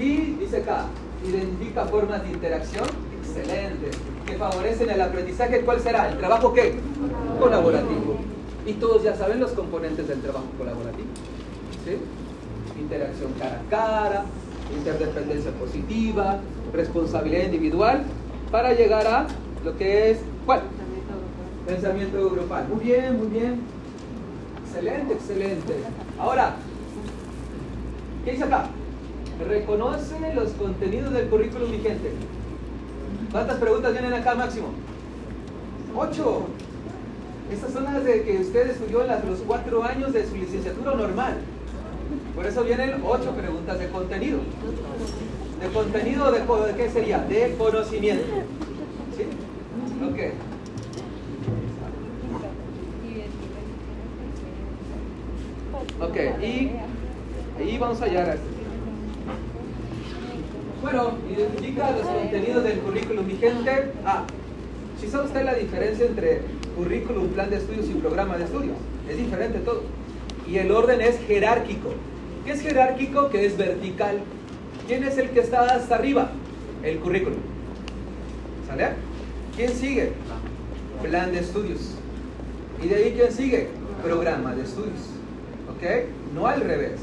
Y 0.00 0.36
dice 0.40 0.58
acá, 0.58 0.86
identifica 1.26 1.84
formas 1.86 2.22
de 2.22 2.30
interacción 2.30 2.84
excelente, 3.20 3.90
que 4.26 4.36
favorecen 4.36 4.90
el 4.90 5.00
aprendizaje. 5.00 5.60
¿Cuál 5.60 5.80
será? 5.80 6.10
¿El 6.10 6.18
trabajo 6.18 6.52
qué? 6.52 6.74
Colaborativo. 7.38 8.18
Y 8.66 8.72
todos 8.74 9.02
ya 9.02 9.14
saben 9.14 9.40
los 9.40 9.52
componentes 9.52 10.08
del 10.08 10.20
trabajo 10.20 10.46
colaborativo. 10.58 11.08
¿Sí? 11.84 11.98
Interacción 12.80 13.32
cara 13.38 13.60
a 13.60 13.70
cara, 13.70 14.24
interdependencia 14.76 15.52
positiva, 15.52 16.38
responsabilidad 16.72 17.44
individual, 17.44 18.04
para 18.50 18.72
llegar 18.72 19.06
a 19.06 19.26
lo 19.64 19.76
que 19.76 20.10
es, 20.10 20.18
¿cuál? 20.44 20.62
Pensamiento 21.66 22.30
grupal. 22.30 22.68
Muy 22.68 22.84
bien, 22.84 23.18
muy 23.18 23.28
bien. 23.28 23.60
Excelente, 24.66 25.14
excelente. 25.14 25.74
Ahora, 26.18 26.56
¿qué 28.24 28.32
dice 28.32 28.44
acá? 28.44 28.68
Reconoce 29.42 30.34
los 30.34 30.50
contenidos 30.52 31.12
del 31.12 31.28
currículum 31.28 31.70
vigente. 31.70 32.12
¿Cuántas 33.32 33.58
preguntas 33.58 33.92
vienen 33.92 34.12
acá 34.14 34.34
máximo? 34.34 34.68
Ocho. 35.96 36.46
Estas 37.52 37.72
son 37.72 37.84
las 37.84 38.04
de 38.04 38.22
que 38.22 38.38
usted 38.38 38.70
estudió 38.70 39.02
en 39.04 39.08
los 39.08 39.40
cuatro 39.40 39.82
años 39.82 40.12
de 40.12 40.26
su 40.26 40.36
licenciatura 40.36 40.94
normal. 40.94 41.34
Por 42.34 42.46
eso 42.46 42.64
vienen 42.64 43.02
ocho 43.04 43.32
preguntas 43.32 43.78
de 43.78 43.88
contenido. 43.88 44.38
¿De 45.60 45.68
contenido 45.68 46.30
de, 46.32 46.42
qué 46.76 46.90
sería? 46.90 47.18
De 47.18 47.54
conocimiento. 47.58 48.24
¿Sí? 49.16 49.24
Ok. 50.04 50.18
Ok, 56.00 56.16
y 56.42 56.70
ahí 57.58 57.78
vamos 57.78 58.00
a 58.00 58.06
llegar 58.06 58.30
a 58.30 58.34
esto. 58.34 58.53
Bueno, 60.84 61.12
identifica 61.34 61.92
los 61.92 62.02
contenidos 62.02 62.62
del 62.62 62.78
currículum 62.80 63.26
vigente. 63.26 63.90
Ah, 64.04 64.24
si 65.00 65.08
sabe 65.08 65.24
usted 65.24 65.42
la 65.42 65.54
diferencia 65.54 66.04
entre 66.04 66.42
currículum, 66.76 67.28
plan 67.28 67.48
de 67.48 67.56
estudios 67.56 67.86
y 67.88 67.94
programa 67.94 68.36
de 68.36 68.44
estudios. 68.44 68.76
Es 69.08 69.16
diferente 69.16 69.60
todo. 69.60 69.80
Y 70.46 70.58
el 70.58 70.70
orden 70.70 71.00
es 71.00 71.18
jerárquico. 71.26 71.88
¿Qué 72.44 72.52
es 72.52 72.60
jerárquico? 72.60 73.30
Que 73.30 73.46
es 73.46 73.56
vertical. 73.56 74.18
¿Quién 74.86 75.04
es 75.04 75.16
el 75.16 75.30
que 75.30 75.40
está 75.40 75.74
hasta 75.74 75.94
arriba? 75.94 76.32
El 76.82 76.98
currículum. 76.98 77.38
¿Sale? 78.68 78.88
¿Quién 79.56 79.70
sigue? 79.70 80.12
Plan 81.02 81.32
de 81.32 81.38
estudios. 81.38 81.94
¿Y 82.82 82.88
de 82.88 82.94
ahí 82.94 83.14
quién 83.16 83.32
sigue? 83.32 83.68
Programa 84.02 84.54
de 84.54 84.64
estudios. 84.64 85.00
¿Ok? 85.74 86.10
No 86.34 86.46
al 86.46 86.60
revés. 86.60 87.00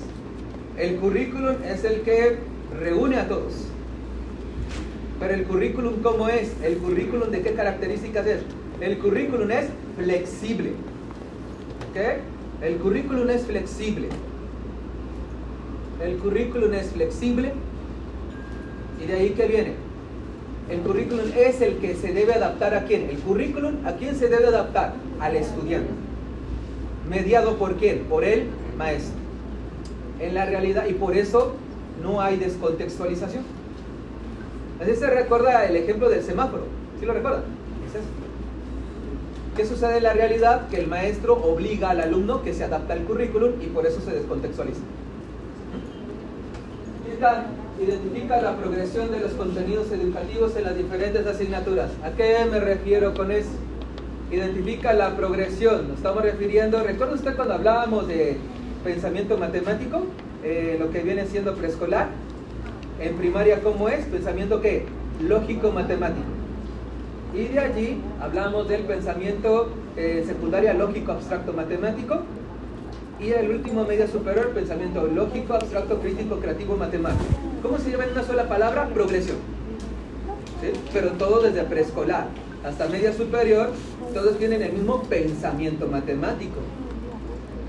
El 0.78 0.98
currículum 0.98 1.56
es 1.66 1.84
el 1.84 2.02
que 2.02 2.38
reúne 2.80 3.18
a 3.18 3.28
todos. 3.28 3.71
Pero 5.22 5.36
el 5.36 5.44
currículum, 5.44 6.02
¿cómo 6.02 6.28
es? 6.30 6.52
¿El 6.64 6.78
currículum 6.78 7.30
de 7.30 7.42
qué 7.44 7.54
características 7.54 8.26
es? 8.26 8.42
El 8.82 8.98
currículum 8.98 9.52
es 9.52 9.68
flexible. 9.96 10.72
¿Ok? 11.92 12.64
El 12.64 12.78
currículum 12.78 13.30
es 13.30 13.44
flexible. 13.44 14.10
El 16.04 16.18
currículum 16.18 16.74
es 16.74 16.88
flexible. 16.88 17.54
¿Y 19.00 19.06
de 19.06 19.14
ahí 19.14 19.30
qué 19.38 19.46
viene? 19.46 19.74
El 20.72 20.80
currículum 20.80 21.26
es 21.38 21.62
el 21.62 21.78
que 21.78 21.94
se 21.94 22.14
debe 22.14 22.34
adaptar 22.34 22.74
a 22.74 22.86
quién. 22.86 23.08
El 23.08 23.20
currículum, 23.20 23.86
¿a 23.86 23.92
quién 23.98 24.16
se 24.16 24.28
debe 24.28 24.48
adaptar? 24.48 24.96
Al 25.20 25.36
estudiante. 25.36 25.92
¿Mediado 27.08 27.60
por 27.60 27.76
quién? 27.76 28.06
Por 28.06 28.24
el 28.24 28.46
maestro. 28.76 29.14
En 30.20 30.34
la 30.34 30.46
realidad, 30.46 30.88
y 30.88 30.94
por 30.94 31.16
eso 31.16 31.54
no 32.02 32.22
hay 32.22 32.38
descontextualización. 32.38 33.61
Así 34.82 34.96
se 34.96 35.08
recuerda 35.08 35.66
el 35.66 35.76
ejemplo 35.76 36.10
del 36.10 36.24
semáforo. 36.24 36.64
¿Sí 37.00 37.06
lo 37.06 37.14
recuerdan? 37.14 37.44
Es 37.88 37.96
eso. 37.96 38.08
¿Qué 39.56 39.66
sucede 39.66 39.98
en 39.98 40.04
la 40.04 40.14
realidad? 40.14 40.68
Que 40.70 40.78
el 40.78 40.88
maestro 40.88 41.36
obliga 41.36 41.92
al 41.92 42.02
alumno 42.02 42.42
que 42.42 42.54
se 42.54 42.64
adapta 42.64 42.94
al 42.94 43.04
currículum 43.04 43.54
y 43.62 43.68
por 43.68 43.86
eso 43.86 44.02
se 44.02 44.12
descontextualiza. 44.12 44.82
Identifica 47.80 48.42
la 48.42 48.56
progresión 48.58 49.12
de 49.12 49.20
los 49.20 49.34
contenidos 49.34 49.92
educativos 49.92 50.56
en 50.56 50.64
las 50.64 50.76
diferentes 50.76 51.26
asignaturas. 51.28 51.92
¿A 52.04 52.12
qué 52.12 52.38
me 52.50 52.60
refiero 52.60 53.14
con 53.14 53.32
eso? 53.32 53.50
identifica 54.32 54.94
la 54.94 55.16
progresión. 55.16 55.90
Nos 55.90 55.98
estamos 55.98 56.24
refiriendo, 56.24 56.82
¿recuerda 56.84 57.16
usted 57.16 57.36
cuando 57.36 57.54
hablábamos 57.56 58.08
de 58.08 58.38
pensamiento 58.84 59.38
matemático? 59.38 60.04
Eh, 60.44 60.78
lo 60.80 60.90
que 60.90 61.02
viene 61.02 61.26
siendo 61.26 61.54
preescolar. 61.56 62.08
En 63.02 63.16
primaria, 63.16 63.62
¿cómo 63.62 63.90
es? 63.90 64.06
Pensamiento 64.06 64.62
qué? 64.62 64.86
Lógico 65.28 65.72
matemático. 65.72 66.28
Y 67.34 67.46
de 67.46 67.60
allí 67.60 67.98
hablamos 68.22 68.70
del 68.70 68.82
pensamiento 68.84 69.70
eh, 69.98 70.24
secundaria 70.28 70.76
lógico 70.76 71.14
abstracto 71.14 71.52
matemático. 71.52 72.20
Y 73.20 73.32
el 73.32 73.50
último 73.50 73.86
media 73.86 74.08
superior, 74.08 74.50
pensamiento 74.50 75.08
lógico 75.08 75.56
abstracto 75.56 76.00
crítico 76.00 76.38
creativo 76.38 76.78
matemático. 76.78 77.26
¿Cómo 77.64 77.80
se 77.80 77.90
llama 77.90 78.04
en 78.04 78.12
una 78.12 78.24
sola 78.24 78.48
palabra? 78.48 78.88
Progresión. 78.90 79.38
¿Sí? 80.62 80.72
Pero 80.94 81.14
todo 81.14 81.42
desde 81.42 81.64
preescolar 81.64 82.28
hasta 82.64 82.88
media 82.88 83.14
superior, 83.14 83.72
todos 84.14 84.38
tienen 84.38 84.62
el 84.62 84.74
mismo 84.74 85.02
pensamiento 85.04 85.88
matemático. 85.88 86.60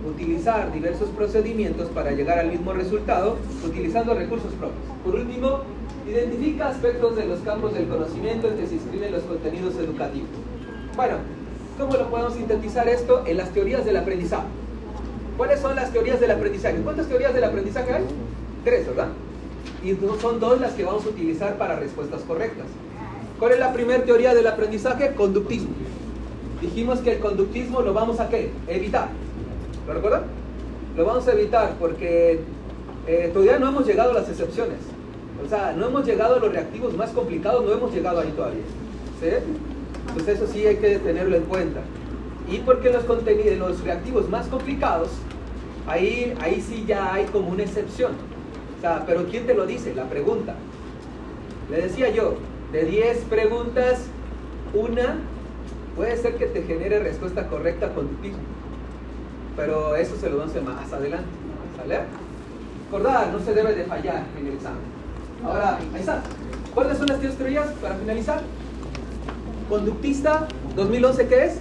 Utilizar 0.04 0.72
diversos 0.72 1.08
procedimientos 1.10 1.88
para 1.90 2.10
llegar 2.10 2.38
al 2.38 2.50
mismo 2.50 2.72
resultado 2.72 3.36
utilizando 3.64 4.14
recursos 4.14 4.52
propios. 4.54 4.82
Por 5.04 5.14
último, 5.14 5.60
identifica 6.08 6.68
aspectos 6.68 7.14
de 7.16 7.26
los 7.26 7.38
campos 7.40 7.72
del 7.74 7.86
conocimiento 7.86 8.48
en 8.48 8.56
que 8.56 8.66
se 8.66 8.74
inscriben 8.74 9.12
los 9.12 9.22
contenidos 9.22 9.76
educativos. 9.76 10.28
Bueno, 10.96 11.18
¿cómo 11.78 11.94
lo 11.94 12.10
podemos 12.10 12.34
sintetizar 12.34 12.88
esto? 12.88 13.22
En 13.26 13.36
las 13.36 13.50
teorías 13.50 13.84
del 13.84 13.96
aprendizaje. 13.96 14.46
¿Cuáles 15.36 15.60
son 15.60 15.76
las 15.76 15.92
teorías 15.92 16.20
del 16.20 16.32
aprendizaje? 16.32 16.78
¿Cuántas 16.78 17.06
teorías 17.06 17.32
del 17.32 17.44
aprendizaje 17.44 17.92
hay? 17.92 18.04
Tres, 18.64 18.86
¿verdad? 18.86 19.08
Y 19.84 19.96
son 20.20 20.40
dos 20.40 20.60
las 20.60 20.72
que 20.72 20.84
vamos 20.84 21.06
a 21.06 21.08
utilizar 21.08 21.56
para 21.58 21.76
respuestas 21.76 22.22
correctas. 22.22 22.66
¿Cuál 23.38 23.52
es 23.52 23.58
la 23.58 23.72
primera 23.72 24.04
teoría 24.04 24.34
del 24.34 24.46
aprendizaje? 24.46 25.14
Conductismo. 25.14 25.70
Dijimos 26.60 27.00
que 27.00 27.12
el 27.12 27.18
conductismo 27.20 27.80
lo 27.80 27.92
vamos 27.92 28.20
a 28.20 28.28
qué? 28.28 28.50
Evitar. 28.68 29.08
¿Lo 29.86 29.94
recuerdan? 29.94 30.22
Lo 30.96 31.04
vamos 31.04 31.26
a 31.26 31.32
evitar 31.32 31.74
porque 31.78 32.40
eh, 33.06 33.30
todavía 33.32 33.58
no 33.58 33.68
hemos 33.68 33.86
llegado 33.86 34.10
a 34.10 34.14
las 34.14 34.28
excepciones. 34.28 34.78
O 35.44 35.48
sea, 35.48 35.72
no 35.76 35.86
hemos 35.86 36.06
llegado 36.06 36.36
a 36.36 36.38
los 36.38 36.52
reactivos 36.52 36.96
más 36.96 37.10
complicados, 37.10 37.64
no 37.64 37.72
hemos 37.72 37.92
llegado 37.92 38.20
ahí 38.20 38.30
todavía. 38.36 38.62
¿Sí? 39.20 39.28
Pues 40.14 40.28
eso 40.28 40.46
sí 40.46 40.66
hay 40.66 40.76
que 40.76 40.98
tenerlo 40.98 41.36
en 41.36 41.44
cuenta. 41.44 41.80
Y 42.48 42.58
porque 42.58 42.90
los 42.90 43.04
contenidos, 43.04 43.58
los 43.58 43.82
reactivos 43.82 44.28
más 44.28 44.46
complicados, 44.48 45.10
ahí, 45.86 46.34
ahí 46.40 46.60
sí 46.60 46.84
ya 46.86 47.14
hay 47.14 47.24
como 47.26 47.48
una 47.48 47.62
excepción. 47.62 48.12
O 48.78 48.80
sea, 48.80 49.04
pero 49.06 49.24
¿quién 49.26 49.46
te 49.46 49.54
lo 49.54 49.66
dice? 49.66 49.94
La 49.94 50.04
pregunta. 50.04 50.54
Le 51.70 51.82
decía 51.82 52.10
yo, 52.10 52.34
de 52.72 52.84
10 52.84 53.18
preguntas, 53.30 54.06
una 54.74 55.18
puede 55.96 56.16
ser 56.16 56.36
que 56.36 56.46
te 56.46 56.62
genere 56.62 57.00
respuesta 57.00 57.48
correcta 57.48 57.94
con 57.94 58.08
tu. 58.08 58.28
Pero 59.56 59.96
eso 59.96 60.16
se 60.16 60.30
lo 60.30 60.38
vamos 60.38 60.54
a 60.54 60.58
hacer 60.58 60.62
más 60.62 60.92
adelante. 60.92 61.28
¿Sale? 61.76 62.00
Recordar, 62.84 63.28
no 63.32 63.38
se 63.40 63.54
debe 63.54 63.74
de 63.74 63.84
fallar 63.84 64.24
en 64.38 64.46
el 64.46 64.54
examen. 64.54 64.80
Ahora, 65.44 65.78
ahí 65.94 66.00
está. 66.00 66.22
¿Cuáles 66.74 66.98
son 66.98 67.06
las 67.06 67.20
teorías 67.20 67.66
para 67.80 67.94
finalizar? 67.96 68.40
Conductista 69.68 70.46
2011, 70.76 71.26
¿qué 71.26 71.44
es? 71.46 71.58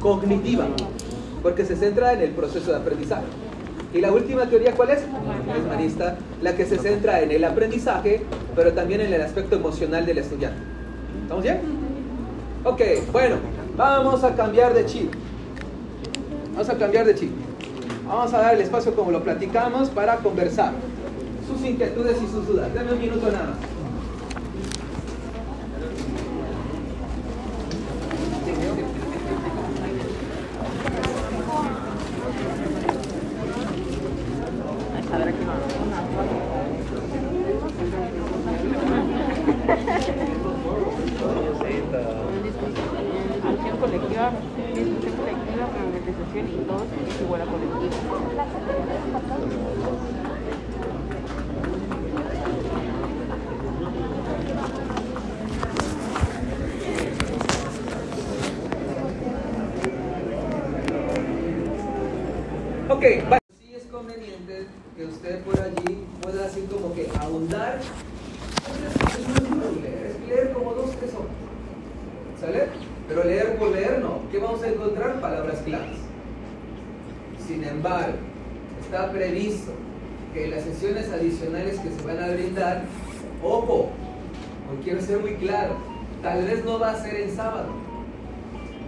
Cognitiva, 0.00 0.66
porque 1.42 1.64
se 1.64 1.76
centra 1.76 2.12
en 2.12 2.20
el 2.20 2.30
proceso 2.30 2.70
de 2.70 2.76
aprendizaje. 2.76 3.24
Y 3.94 4.00
la 4.00 4.12
última 4.12 4.46
teoría, 4.46 4.74
¿cuál 4.74 4.90
es? 4.90 5.04
Humanista, 5.64 6.16
la 6.42 6.54
que 6.56 6.66
se 6.66 6.78
centra 6.78 7.20
en 7.20 7.30
el 7.30 7.44
aprendizaje, 7.44 8.24
pero 8.54 8.72
también 8.72 9.00
en 9.00 9.14
el 9.14 9.22
aspecto 9.22 9.56
emocional 9.56 10.04
del 10.04 10.18
estudiante. 10.18 10.58
¿Estamos 11.22 11.42
bien? 11.42 11.60
Ok, 12.64 12.80
bueno, 13.12 13.36
vamos 13.76 14.22
a 14.24 14.34
cambiar 14.34 14.74
de 14.74 14.86
chip. 14.86 15.12
Vamos 16.56 16.70
a 16.70 16.78
cambiar 16.78 17.04
de 17.04 17.14
chip. 17.14 17.30
Vamos 18.08 18.32
a 18.32 18.38
dar 18.38 18.54
el 18.54 18.62
espacio 18.62 18.94
como 18.94 19.10
lo 19.10 19.22
platicamos 19.22 19.90
para 19.90 20.16
conversar. 20.16 20.72
Sus 21.46 21.62
inquietudes 21.62 22.16
y 22.16 22.26
sus 22.28 22.46
dudas. 22.46 22.72
Dame 22.72 22.94
un 22.94 22.98
minuto 22.98 23.30
nada 23.30 23.48
más. 23.48 23.58
Ok, 62.88 63.02
sí 63.58 63.74
es 63.74 63.84
conveniente 63.90 64.66
que 64.96 65.04
usted 65.04 65.42
por 65.42 65.60
allí 65.60 66.04
pueda 66.22 66.46
así 66.46 66.62
como 66.62 66.94
que 66.94 67.10
ahondar. 67.20 67.80
Es 69.84 70.28
leer 70.28 70.52
como 70.52 70.72
dos, 70.74 70.90
tres 70.98 71.12
horas. 71.14 71.30
¿Sale? 72.46 72.68
Pero 73.08 73.24
leer 73.24 73.56
por 73.56 73.70
leer 73.70 73.98
no. 73.98 74.20
¿Qué 74.30 74.38
vamos 74.38 74.62
a 74.62 74.68
encontrar? 74.68 75.20
Palabras 75.20 75.58
claves. 75.64 75.98
Sin 77.44 77.64
embargo, 77.64 78.18
está 78.80 79.10
previsto 79.10 79.72
que 80.32 80.46
las 80.46 80.62
sesiones 80.62 81.10
adicionales 81.10 81.80
que 81.80 81.90
se 81.90 82.02
van 82.06 82.22
a 82.22 82.28
brindar, 82.28 82.82
ojo, 83.42 83.90
quiero 84.84 85.00
ser 85.00 85.18
muy 85.18 85.34
claro, 85.34 85.76
tal 86.22 86.44
vez 86.44 86.64
no 86.64 86.78
va 86.78 86.90
a 86.90 87.02
ser 87.02 87.16
en 87.16 87.34
sábado 87.34 87.86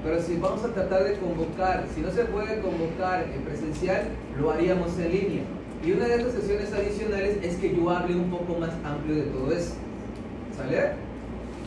pero 0.02 0.22
si 0.22 0.36
vamos 0.36 0.64
a 0.64 0.68
tratar 0.68 1.04
de 1.04 1.18
convocar, 1.18 1.84
si 1.94 2.00
no 2.00 2.10
se 2.10 2.24
puede 2.24 2.60
convocar 2.60 3.26
en 3.34 3.42
presencial, 3.42 4.04
lo 4.38 4.50
haríamos 4.52 4.96
en 4.98 5.10
línea. 5.10 5.42
Y 5.84 5.92
una 5.92 6.06
de 6.06 6.16
estas 6.16 6.34
sesiones 6.34 6.72
adicionales 6.72 7.38
es 7.42 7.56
que 7.56 7.74
yo 7.74 7.90
hable 7.90 8.14
un 8.14 8.30
poco 8.30 8.58
más 8.58 8.70
amplio 8.84 9.16
de 9.16 9.22
todo 9.22 9.52
eso. 9.52 9.74
¿Sale? 10.56 11.07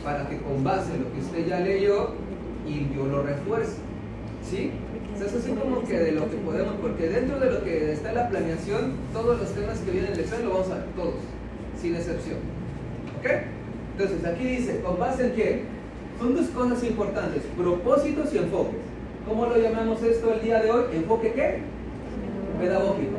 Para 0.04 0.28
que 0.28 0.38
con 0.38 0.64
base 0.64 0.94
en 0.94 1.04
lo 1.04 1.12
que 1.12 1.20
usted 1.20 1.46
ya 1.46 1.60
leyó 1.60 2.14
y 2.66 2.94
yo 2.94 3.06
lo 3.06 3.22
refuerce. 3.22 3.76
¿Sí? 4.48 4.72
Es 5.24 5.34
así 5.34 5.52
como 5.52 5.84
que 5.84 5.98
de 5.98 6.12
lo 6.12 6.28
que 6.28 6.36
podemos, 6.38 6.74
porque 6.80 7.08
dentro 7.08 7.38
de 7.38 7.50
lo 7.50 7.62
que 7.62 7.92
está 7.92 8.08
en 8.08 8.16
la 8.16 8.28
planeación, 8.28 8.94
todos 9.12 9.38
los 9.38 9.52
temas 9.52 9.78
que 9.78 9.90
vienen 9.92 10.12
del 10.12 10.20
examen 10.20 10.46
lo 10.46 10.54
vamos 10.54 10.70
a 10.70 10.74
ver, 10.76 10.84
todos, 10.96 11.14
sin 11.80 11.94
excepción. 11.94 12.38
¿Ok? 13.18 13.30
Entonces 13.92 14.24
aquí 14.24 14.44
dice, 14.44 14.80
¿con 14.80 14.98
base 14.98 15.26
en 15.26 15.32
qué? 15.34 15.62
Son 16.18 16.34
dos 16.34 16.46
cosas 16.48 16.82
importantes, 16.82 17.42
propósitos 17.56 18.32
y 18.34 18.38
enfoques. 18.38 18.80
¿Cómo 19.28 19.46
lo 19.46 19.56
llamamos 19.56 20.02
esto 20.02 20.32
el 20.32 20.42
día 20.42 20.60
de 20.60 20.70
hoy? 20.70 20.84
¿Enfoque 20.94 21.32
qué? 21.32 21.58
Pedagógico. 22.58 23.18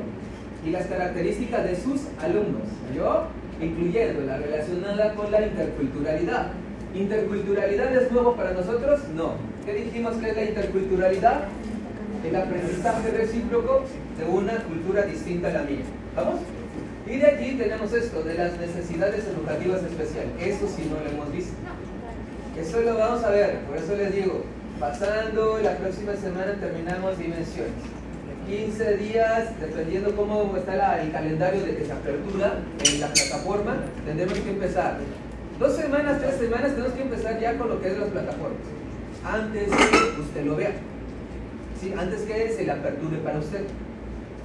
Y 0.65 0.72
las 0.72 0.88
características 0.88 1.64
de 1.64 1.76
sus 1.76 2.01
alumnos, 2.22 2.68
¿yo? 2.93 3.27
Incluyendo 3.61 4.22
la 4.22 4.38
relacionada 4.38 5.14
con 5.15 5.31
la 5.31 5.45
interculturalidad. 5.45 6.51
¿Interculturalidad 6.94 7.95
es 7.95 8.11
nuevo 8.11 8.36
para 8.36 8.52
nosotros? 8.52 9.02
No. 9.15 9.34
¿Qué 9.65 9.74
dijimos 9.74 10.15
que 10.18 10.30
es 10.30 10.36
la 10.36 10.44
interculturalidad? 10.44 11.45
El 12.24 12.36
aprendizaje 12.36 13.10
recíproco 13.10 13.82
de 14.18 14.26
una 14.26 14.57
cultura 14.64 15.02
distinta 15.03 15.49
a 15.49 15.53
la 15.53 15.64
mía. 15.64 15.84
¿Vamos? 16.15 16.40
Y 17.07 17.18
de 17.18 17.26
allí 17.26 17.57
tenemos 17.57 17.91
esto, 17.94 18.24
de 18.24 18.36
las 18.36 18.57
necesidades 18.60 19.26
educativas 19.26 19.82
especiales. 19.84 20.32
Eso 20.40 20.68
sí 20.68 20.90
no 20.90 21.03
lo 21.03 21.10
hemos 21.10 21.32
visto. 21.34 21.53
Eso 22.57 22.82
lo 22.82 22.98
vamos 22.98 23.24
a 23.24 23.32
ver, 23.32 23.60
por 23.61 23.78
eso 23.78 23.95
les 23.95 24.14
digo, 24.14 24.44
pasando 24.80 25.60
la 25.64 25.76
próxima 25.76 26.15
semana 26.15 26.53
terminamos 26.60 27.18
dimensiones. 27.18 27.74
15 28.48 28.98
días, 28.98 29.60
dependiendo 29.60 30.15
cómo 30.15 30.56
está 30.56 31.02
el 31.02 31.11
calendario 31.11 31.64
de 31.64 31.76
que 31.76 31.86
se 31.86 31.91
apertura 31.91 32.60
en 32.86 33.02
la 33.02 33.07
plataforma, 33.07 33.78
tendremos 34.06 34.38
que 34.38 34.49
empezar. 34.49 34.99
Dos 35.60 35.76
semanas, 35.76 36.20
tres 36.20 36.36
semanas, 36.36 36.72
tenemos 36.72 36.94
que 36.94 37.02
empezar 37.04 37.40
ya 37.40 37.58
con 37.58 37.70
lo 37.70 37.82
que 37.82 37.90
es 37.90 37.98
las 37.98 38.10
plataformas. 38.10 38.60
Antes 39.24 39.70
que 39.70 40.22
usted 40.22 40.46
lo 40.46 40.56
vea. 40.56 40.72
¿Sí? 41.80 41.94
Antes 41.98 42.22
que 42.22 42.50
se 42.50 42.66
le 42.66 42.72
aperture 42.72 43.18
para 43.18 43.40
usted. 43.40 43.62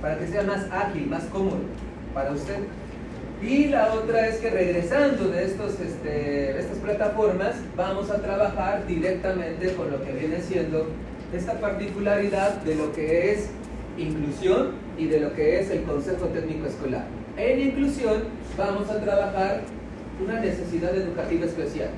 Para 0.02 0.18
que 0.18 0.26
sea 0.26 0.42
más 0.42 0.66
ágil, 0.70 1.06
más 1.06 1.24
cómodo 1.24 1.60
para 2.12 2.32
usted. 2.32 2.58
Y 3.42 3.66
la 3.66 3.94
otra 3.94 4.26
es 4.26 4.36
que 4.36 4.50
regresando 4.50 5.28
de 5.28 5.44
estos, 5.44 5.80
este, 5.80 6.58
estas 6.58 6.78
plataformas, 6.78 7.54
vamos 7.76 8.10
a 8.10 8.20
trabajar 8.20 8.86
directamente 8.86 9.72
con 9.74 9.90
lo 9.90 10.02
que 10.04 10.12
viene 10.12 10.40
siendo 10.40 10.88
esta 11.32 11.54
particularidad 11.54 12.54
de 12.62 12.74
lo 12.74 12.92
que 12.92 13.32
es 13.32 13.48
inclusión 13.96 14.72
y 14.96 15.06
de 15.06 15.20
lo 15.20 15.32
que 15.34 15.60
es 15.60 15.70
el 15.70 15.82
Consejo 15.84 16.26
Técnico 16.26 16.66
Escolar. 16.66 17.06
En 17.36 17.60
inclusión 17.60 18.24
vamos 18.56 18.90
a 18.90 19.00
trabajar 19.00 19.62
una 20.22 20.40
necesidad 20.40 20.96
educativa 20.96 21.46
especial. 21.46 21.90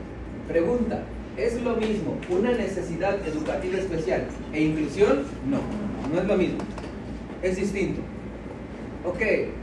Pregunta, 0.48 1.02
¿Es 1.36 1.62
lo 1.62 1.76
mismo 1.76 2.18
una 2.28 2.52
necesidad 2.52 3.16
educativa 3.26 3.78
especial 3.78 4.24
e 4.52 4.62
inclusión? 4.62 5.22
No, 5.48 5.58
no 6.12 6.20
es 6.20 6.26
lo 6.26 6.36
mismo. 6.36 6.58
Es 7.42 7.56
distinto. 7.56 8.02
Ok, 9.06 9.22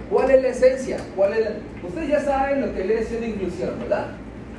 ¿cuál 0.09 0.31
es 0.31 0.41
la 0.41 0.47
esencia? 0.47 0.97
¿Cuál 1.15 1.33
es 1.33 1.49
Ustedes 1.87 2.09
ya 2.09 2.19
saben 2.21 2.61
lo 2.61 2.73
que 2.73 2.81
viene 2.81 3.03
siendo 3.03 3.27
inclusión, 3.27 3.79
¿verdad? 3.79 4.07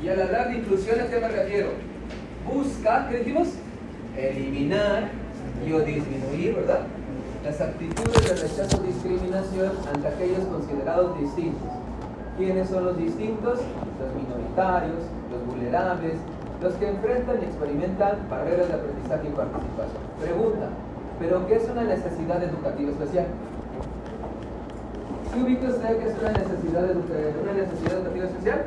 Y 0.02 0.08
al 0.08 0.22
hablar 0.22 0.50
de 0.50 0.58
inclusión, 0.58 1.00
¿a 1.00 1.06
qué 1.08 1.18
me 1.18 1.28
refiero? 1.28 1.70
Busca, 2.46 3.08
¿qué 3.10 3.18
dijimos? 3.18 3.48
Eliminar 4.16 5.10
y 5.66 5.72
o 5.72 5.80
disminuir, 5.80 6.54
¿verdad? 6.54 6.86
Las 7.44 7.60
actitudes 7.60 8.28
de 8.28 8.48
rechazo 8.48 8.78
o 8.78 8.82
discriminación 8.84 9.72
ante 9.92 10.06
aquellos 10.06 10.44
considerados 10.44 11.20
distintos. 11.20 11.77
¿Quiénes 12.38 12.68
son 12.68 12.84
los 12.84 12.96
distintos? 12.96 13.58
Los 13.98 14.14
minoritarios, 14.14 15.02
los 15.28 15.44
vulnerables, 15.44 16.14
los 16.62 16.72
que 16.74 16.88
enfrentan 16.88 17.42
y 17.42 17.46
experimentan 17.46 18.28
barreras 18.30 18.68
de 18.68 18.74
aprendizaje 18.74 19.26
y 19.26 19.32
participación. 19.32 20.02
Pregunta, 20.20 20.68
¿pero 21.18 21.44
qué 21.48 21.56
es 21.56 21.68
una 21.68 21.82
necesidad 21.82 22.40
educativa 22.40 22.92
especial? 22.92 23.26
¿Qué 25.34 25.42
ubica 25.42 25.66
usted 25.66 25.98
que 25.98 26.08
es 26.08 26.16
una 26.16 26.30
necesidad, 26.30 26.84
una 27.42 27.52
necesidad 27.54 27.92
educativa 27.98 28.26
especial? 28.26 28.62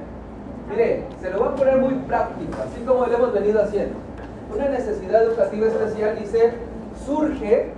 Mire, 0.69 1.03
se 1.21 1.29
lo 1.29 1.39
voy 1.39 1.47
a 1.47 1.55
poner 1.55 1.77
muy 1.77 1.93
práctico, 1.93 2.57
así 2.61 2.83
como 2.83 3.05
lo 3.05 3.15
hemos 3.15 3.33
venido 3.33 3.61
haciendo. 3.61 3.95
Una 4.53 4.67
necesidad 4.67 5.23
educativa 5.23 5.67
especial 5.67 6.19
dice, 6.19 6.51
surge 7.05 7.71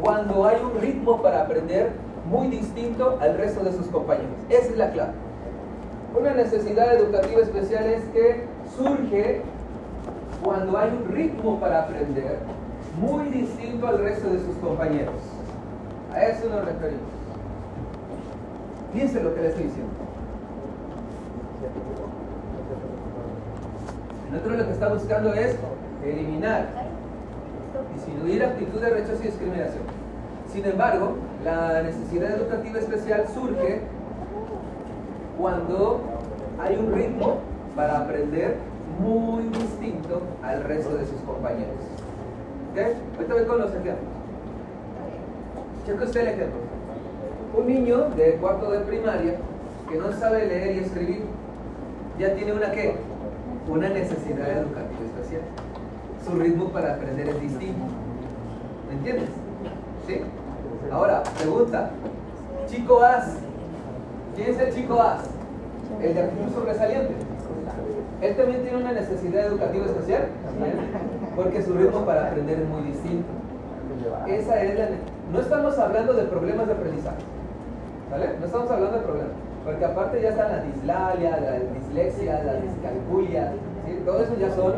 cuando 0.00 0.46
hay 0.46 0.56
un 0.62 0.80
ritmo 0.80 1.20
para 1.20 1.42
aprender 1.42 1.90
muy 2.30 2.48
distinto 2.48 3.18
al 3.20 3.36
resto 3.36 3.62
de 3.64 3.72
sus 3.72 3.86
compañeros. 3.88 4.32
Esa 4.48 4.70
es 4.70 4.76
la 4.76 4.90
clave. 4.90 5.12
Una 6.18 6.34
necesidad 6.34 6.94
educativa 6.94 7.42
especial 7.42 7.84
es 7.86 8.04
que 8.12 8.44
surge 8.76 9.42
cuando 10.42 10.78
hay 10.78 10.90
un 10.90 11.12
ritmo 11.12 11.58
para 11.58 11.82
aprender 11.82 12.38
muy 13.00 13.24
distinto 13.28 13.86
al 13.86 13.98
resto 13.98 14.30
de 14.30 14.40
sus 14.40 14.54
compañeros. 14.56 15.14
A 16.12 16.22
eso 16.22 16.48
nos 16.48 16.64
referimos. 16.64 17.02
Piense 18.92 19.20
lo 19.22 19.34
que 19.34 19.40
le 19.40 19.48
estoy 19.48 19.64
diciendo. 19.64 19.92
Nosotros 24.30 24.58
lo 24.58 24.66
que 24.66 24.72
está 24.72 24.88
buscando 24.88 25.34
es 25.34 25.56
eliminar, 26.04 26.68
disminuir 27.94 28.44
actitud 28.44 28.80
de 28.80 28.90
rechazo 28.90 29.22
y 29.22 29.26
discriminación. 29.26 29.82
Sin 30.52 30.64
embargo, 30.64 31.16
la 31.44 31.82
necesidad 31.82 32.40
educativa 32.40 32.78
especial 32.78 33.26
surge 33.28 33.80
cuando 35.38 36.00
hay 36.58 36.76
un 36.76 36.92
ritmo 36.94 37.40
para 37.76 38.00
aprender 38.00 38.56
muy 38.98 39.44
distinto 39.44 40.22
al 40.42 40.64
resto 40.64 40.96
de 40.96 41.04
sus 41.04 41.20
compañeros. 41.20 41.76
¿Ok? 42.72 42.78
Ahorita 43.16 43.34
voy 43.34 43.44
con 43.44 43.58
los 43.58 43.70
ejemplos. 43.70 43.96
Cheque 45.86 46.04
usted 46.04 46.20
el 46.20 46.28
ejemplo. 46.28 46.60
Un 47.58 47.66
niño 47.66 48.08
de 48.10 48.36
cuarto 48.36 48.70
de 48.70 48.80
primaria 48.80 49.34
que 49.90 49.98
no 49.98 50.12
sabe 50.12 50.46
leer 50.46 50.76
y 50.76 50.78
escribir, 50.78 51.24
ya 52.18 52.34
tiene 52.34 52.54
una 52.54 52.70
qué? 52.70 52.96
Una 53.68 53.90
necesidad 53.90 54.48
educativa 54.48 55.04
especial. 55.04 55.42
Su 56.24 56.36
ritmo 56.36 56.70
para 56.70 56.94
aprender 56.94 57.28
es 57.28 57.40
distinto. 57.40 57.84
¿Me 58.88 58.94
entiendes? 58.94 59.28
¿Sí? 60.06 60.22
Ahora, 60.94 61.24
pregunta. 61.36 61.90
Chico 62.68 63.02
As. 63.02 63.36
¿Quién 64.36 64.50
es 64.50 64.60
el 64.60 64.74
chico 64.74 65.00
As? 65.00 65.28
El 66.00 66.14
de 66.14 66.22
actitud 66.22 66.54
sobresaliente. 66.54 67.14
Él 68.20 68.36
también 68.36 68.62
tiene 68.62 68.76
una 68.78 68.92
necesidad 68.92 69.46
educativa 69.46 69.86
especial. 69.86 70.28
Porque 71.34 71.62
su 71.62 71.74
ritmo 71.74 72.06
para 72.06 72.28
aprender 72.28 72.60
es 72.60 72.68
muy 72.68 72.82
distinto. 72.82 73.26
Esa 74.28 74.62
es 74.62 74.78
la. 74.78 74.88
No 75.32 75.40
estamos 75.40 75.76
hablando 75.78 76.12
de 76.12 76.22
problemas 76.24 76.68
de 76.68 76.72
aprendizaje. 76.74 77.24
No 78.38 78.46
estamos 78.46 78.70
hablando 78.70 78.98
de 78.98 79.02
problemas. 79.02 79.32
Porque 79.64 79.84
aparte 79.84 80.22
ya 80.22 80.28
están 80.28 80.52
la 80.52 80.62
dislalia, 80.62 81.40
la 81.40 81.58
dislexia, 81.74 82.44
la 82.44 82.54
discalculia, 82.54 83.52
todo 84.04 84.22
eso 84.22 84.36
ya 84.38 84.50
son, 84.54 84.74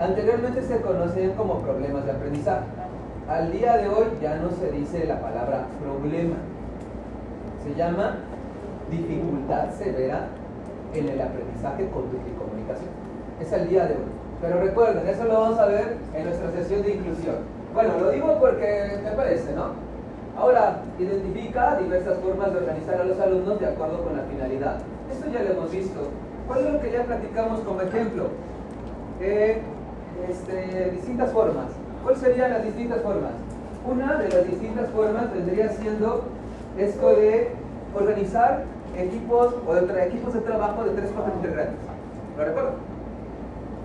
anteriormente 0.00 0.62
se 0.62 0.80
conocían 0.80 1.32
como 1.32 1.58
problemas 1.58 2.06
de 2.06 2.12
aprendizaje. 2.12 2.64
Al 3.30 3.52
día 3.52 3.76
de 3.76 3.88
hoy 3.88 4.06
ya 4.20 4.34
no 4.38 4.50
se 4.50 4.72
dice 4.72 5.06
la 5.06 5.20
palabra 5.20 5.68
problema, 5.80 6.34
se 7.62 7.78
llama 7.78 8.16
dificultad 8.90 9.70
severa 9.72 10.26
en 10.92 11.08
el 11.08 11.20
aprendizaje, 11.20 11.88
conducta 11.90 12.28
y 12.28 12.36
comunicación. 12.36 12.90
Es 13.40 13.52
el 13.52 13.68
día 13.68 13.86
de 13.86 13.94
hoy. 13.94 14.10
Pero 14.40 14.60
recuerden, 14.60 15.06
eso 15.06 15.24
lo 15.26 15.34
vamos 15.34 15.60
a 15.60 15.66
ver 15.66 15.98
en 16.12 16.24
nuestra 16.24 16.50
sesión 16.50 16.82
de 16.82 16.94
inclusión. 16.94 17.36
Bueno, 17.72 18.00
lo 18.00 18.10
digo 18.10 18.36
porque 18.40 18.98
me 19.04 19.12
parece, 19.12 19.54
¿no? 19.54 19.74
Ahora, 20.36 20.80
identifica 20.98 21.76
diversas 21.76 22.18
formas 22.18 22.52
de 22.52 22.58
organizar 22.58 23.00
a 23.00 23.04
los 23.04 23.20
alumnos 23.20 23.60
de 23.60 23.66
acuerdo 23.66 24.02
con 24.02 24.16
la 24.16 24.24
finalidad. 24.24 24.78
Esto 25.08 25.30
ya 25.30 25.44
lo 25.44 25.52
hemos 25.52 25.70
visto. 25.70 26.00
¿Cuál 26.48 26.66
es 26.66 26.72
lo 26.72 26.80
que 26.80 26.90
ya 26.90 27.04
platicamos 27.04 27.60
como 27.60 27.80
ejemplo? 27.80 28.24
Eh, 29.20 29.62
este, 30.28 30.90
distintas 30.90 31.30
formas. 31.30 31.79
¿Cuáles 32.02 32.20
serían 32.20 32.50
las 32.50 32.64
distintas 32.64 33.02
formas? 33.02 33.32
Una 33.84 34.16
de 34.16 34.28
las 34.28 34.46
distintas 34.46 34.88
formas 34.90 35.32
vendría 35.32 35.68
siendo 35.70 36.24
esto 36.78 37.10
de 37.10 37.52
organizar 37.94 38.64
equipos 38.96 39.54
o 39.66 39.74
de 39.74 40.06
equipos 40.06 40.34
de 40.34 40.40
trabajo 40.40 40.84
de 40.84 40.90
tres 40.90 41.10
cuatro 41.14 41.32
integrantes. 41.36 41.76
¿Lo 42.36 42.44
recuerdo? 42.44 42.70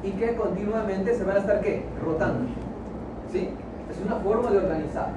Y 0.03 0.11
que 0.11 0.35
continuamente 0.35 1.15
se 1.15 1.23
van 1.23 1.37
a 1.37 1.39
estar 1.39 1.61
¿qué? 1.61 1.83
Rotando. 2.03 2.49
¿Sí? 3.31 3.49
Es 3.89 4.05
una 4.05 4.15
forma 4.17 4.51
de 4.51 4.57
organizar. 4.59 5.09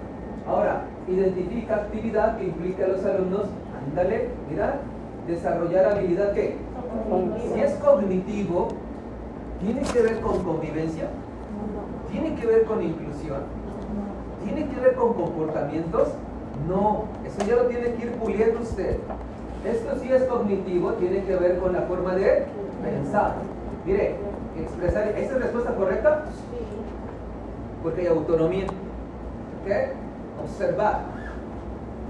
Ahora, 0.46 0.82
identifica 1.06 1.76
actividad 1.76 2.38
que 2.38 2.44
implica 2.44 2.84
a 2.84 2.88
los 2.88 3.04
alumnos, 3.04 3.46
ándale, 3.86 4.28
mira, 4.50 4.80
desarrollar 5.26 5.92
habilidad 5.92 6.32
que, 6.32 6.56
si 7.52 7.60
es 7.60 7.72
cognitivo, 7.74 8.68
¿tiene 9.60 9.82
que 9.82 10.00
ver 10.00 10.20
con 10.20 10.42
convivencia? 10.42 11.08
¿Tiene 12.10 12.35
que 12.35 12.47
ver 12.47 12.64
con 12.64 12.82
inclusión? 12.82 13.43
¿Tiene 14.44 14.68
que 14.68 14.80
ver 14.80 14.94
con 14.94 15.14
comportamientos? 15.14 16.09
No, 16.68 17.05
eso 17.24 17.39
ya 17.47 17.56
lo 17.56 17.66
tiene 17.68 17.94
que 17.94 18.06
ir 18.06 18.12
puliendo 18.12 18.60
usted. 18.60 18.97
Esto 19.64 19.98
sí 20.01 20.12
es 20.12 20.22
cognitivo, 20.24 20.93
tiene 20.93 21.24
que 21.24 21.36
ver 21.36 21.59
con 21.59 21.72
la 21.72 21.82
forma 21.82 22.14
de 22.14 22.47
pensar. 22.82 23.35
Mire, 23.85 24.16
expresar, 24.56 25.09
¿esa 25.09 25.18
es 25.18 25.32
la 25.32 25.39
respuesta 25.39 25.74
correcta? 25.74 26.24
Porque 27.82 28.02
hay 28.02 28.06
autonomía. 28.09 28.66
¿Ok? 28.66 29.97
observar, 30.43 31.01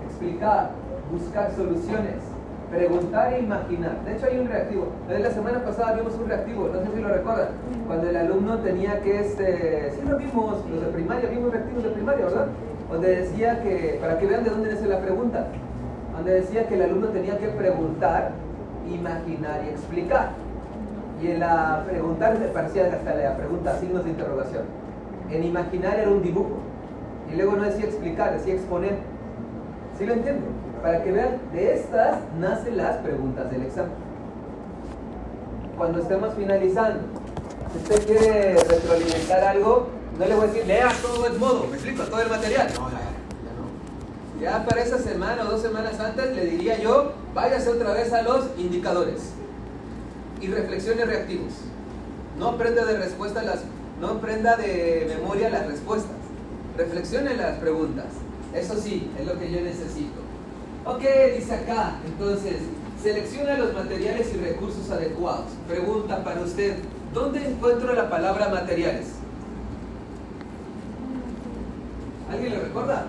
explicar, 0.07 0.70
buscar 1.11 1.53
soluciones, 1.55 2.23
preguntar 2.70 3.32
e 3.32 3.40
imaginar. 3.40 4.05
De 4.05 4.16
hecho 4.16 4.27
hay 4.27 4.39
un 4.39 4.49
reactivo. 4.49 4.86
La 5.09 5.31
semana 5.31 5.65
pasada 5.65 5.95
vimos 5.95 6.15
un 6.15 6.28
reactivo, 6.28 6.69
no 6.69 6.81
sé 6.81 6.86
si 6.95 7.01
lo 7.01 7.09
recuerdan, 7.09 7.49
cuando 7.86 8.09
el 8.09 8.16
alumno 8.16 8.59
tenía 8.59 9.01
que, 9.01 9.20
este, 9.20 9.93
sí 9.93 10.03
lo 10.09 10.19
vimos, 10.19 10.57
los 10.70 10.81
de 10.81 10.86
primaria, 10.89 11.28
vimos 11.28 11.53
reactivos 11.53 11.85
de 11.85 11.90
primaria, 11.90 12.24
¿verdad? 12.27 12.47
Donde 12.90 13.16
decía 13.16 13.62
que, 13.62 13.99
para 14.01 14.19
que 14.19 14.27
vean 14.27 14.45
de 14.45 14.51
dónde 14.51 14.73
nace 14.73 14.86
la 14.86 15.01
pregunta, 15.01 15.47
donde 16.15 16.35
decía 16.35 16.66
que 16.66 16.74
el 16.74 16.82
alumno 16.82 17.09
tenía 17.09 17.39
que 17.39 17.49
preguntar, 17.49 18.32
imaginar 18.89 19.62
y 19.66 19.69
explicar. 19.70 20.31
Y 21.23 21.32
en 21.32 21.40
la 21.40 21.85
preguntar 21.89 22.36
parecía 22.53 22.86
hasta 22.86 23.15
la 23.15 23.36
pregunta 23.36 23.78
signos 23.78 24.05
de 24.05 24.11
interrogación. 24.11 24.62
En 25.31 25.43
imaginar 25.43 25.99
era 25.99 26.11
un 26.11 26.23
dibujo. 26.23 26.59
Y 27.31 27.36
luego 27.36 27.57
no 27.57 27.65
decía 27.65 27.85
explicar, 27.85 28.32
decía 28.32 28.55
exponer. 28.55 28.97
¿Sí 29.99 30.07
lo 30.07 30.15
entiendo? 30.15 30.47
Para 30.83 31.03
que 31.03 31.13
vean, 31.13 31.41
de 31.53 31.75
estas 31.75 32.19
nacen 32.39 32.77
las 32.77 32.97
preguntas 32.99 33.51
del 33.51 33.63
examen. 33.63 33.93
Cuando 35.77 36.01
estemos 36.01 36.35
finalizando, 36.35 37.01
si 37.73 37.79
usted 37.79 38.07
quiere 38.07 38.55
retroalimentar 38.55 39.45
algo, 39.45 39.89
no 40.19 40.27
le 40.27 40.35
voy 40.35 40.45
a 40.45 40.47
decir, 40.49 40.67
lea 40.67 40.93
todo 41.03 41.27
el 41.27 41.39
modo, 41.39 41.67
me 41.67 41.75
explico, 41.75 42.05
todo 42.05 42.23
el 42.23 42.31
material. 42.31 42.69
No, 42.75 42.91
ya, 42.91 42.99
no. 43.59 44.41
Ya 44.41 44.65
para 44.65 44.83
esa 44.83 44.99
semana 44.99 45.43
o 45.45 45.51
dos 45.51 45.63
semanas 45.63 45.99
antes 46.01 46.35
le 46.35 46.47
diría 46.47 46.79
yo, 46.79 47.13
váyase 47.35 47.69
otra 47.71 47.93
vez 47.93 48.13
a 48.13 48.23
los 48.23 48.47
indicadores 48.57 49.33
y 50.41 50.49
reflexiones 50.49 51.07
reactivos. 51.07 51.53
No 52.39 52.49
aprenda 52.49 52.85
de 52.85 52.97
respuesta 52.99 53.43
las, 53.43 53.61
no 54.01 54.09
aprenda 54.09 54.57
de 54.57 55.13
memoria 55.17 55.51
las 55.51 55.67
respuestas 55.67 56.19
reflexione 56.79 57.35
las 57.35 57.59
preguntas. 57.59 58.07
Eso 58.55 58.77
sí, 58.81 59.11
es 59.19 59.27
lo 59.27 59.39
que 59.39 59.51
yo 59.51 59.61
necesito. 59.61 60.07
Ok, 60.89 61.02
dice 61.36 61.55
acá, 61.55 61.97
entonces, 62.06 62.62
selecciona 63.02 63.59
los 63.59 63.74
materiales 63.74 64.32
y 64.35 64.39
recursos 64.39 64.90
adecuados. 64.90 65.52
Pregunta 65.69 66.24
para 66.24 66.40
usted, 66.40 66.77
¿dónde 67.12 67.47
encuentro 67.47 67.93
la 67.93 68.09
palabra 68.09 68.48
materiales? 68.48 69.09
¿Alguien 72.31 72.55
lo 72.55 72.60
recuerda? 72.62 73.06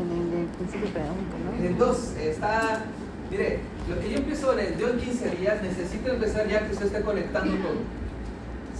En 0.00 0.38
el 0.40 0.46
principio 0.46 0.88
pregunta, 0.88 1.36
¿no? 1.44 1.58
En 1.58 1.66
el 1.66 1.76
2 1.76 1.98
está 2.18 2.82
Mire, 3.30 3.60
lo 3.88 4.00
que 4.00 4.10
yo 4.10 4.16
empiezo 4.16 4.58
en, 4.58 4.78
yo 4.78 4.88
en 4.88 4.98
15 4.98 5.30
días 5.36 5.62
necesito 5.62 6.12
empezar 6.12 6.48
ya 6.48 6.66
que 6.66 6.72
usted 6.72 6.86
esté 6.86 7.02
conectando 7.02 7.52
todo. 7.58 7.76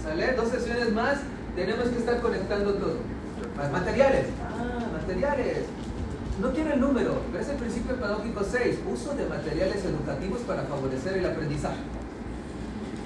¿Sale? 0.03 0.33
Dos 0.33 0.49
sesiones 0.49 0.91
más, 0.91 1.19
tenemos 1.55 1.87
que 1.87 1.99
estar 1.99 2.19
conectando 2.19 2.73
todo. 2.73 2.95
Más 3.55 3.71
materiales. 3.71 4.25
Ah, 4.43 4.87
materiales. 4.91 5.59
No 6.39 6.51
quiere 6.53 6.73
el 6.73 6.79
número, 6.79 7.21
es 7.39 7.49
el 7.49 7.57
principio 7.57 7.95
pedagógico 7.95 8.41
6, 8.43 8.79
uso 8.91 9.13
de 9.13 9.25
materiales 9.27 9.83
educativos 9.83 10.39
para 10.41 10.63
favorecer 10.63 11.17
el 11.17 11.25
aprendizaje. 11.25 11.81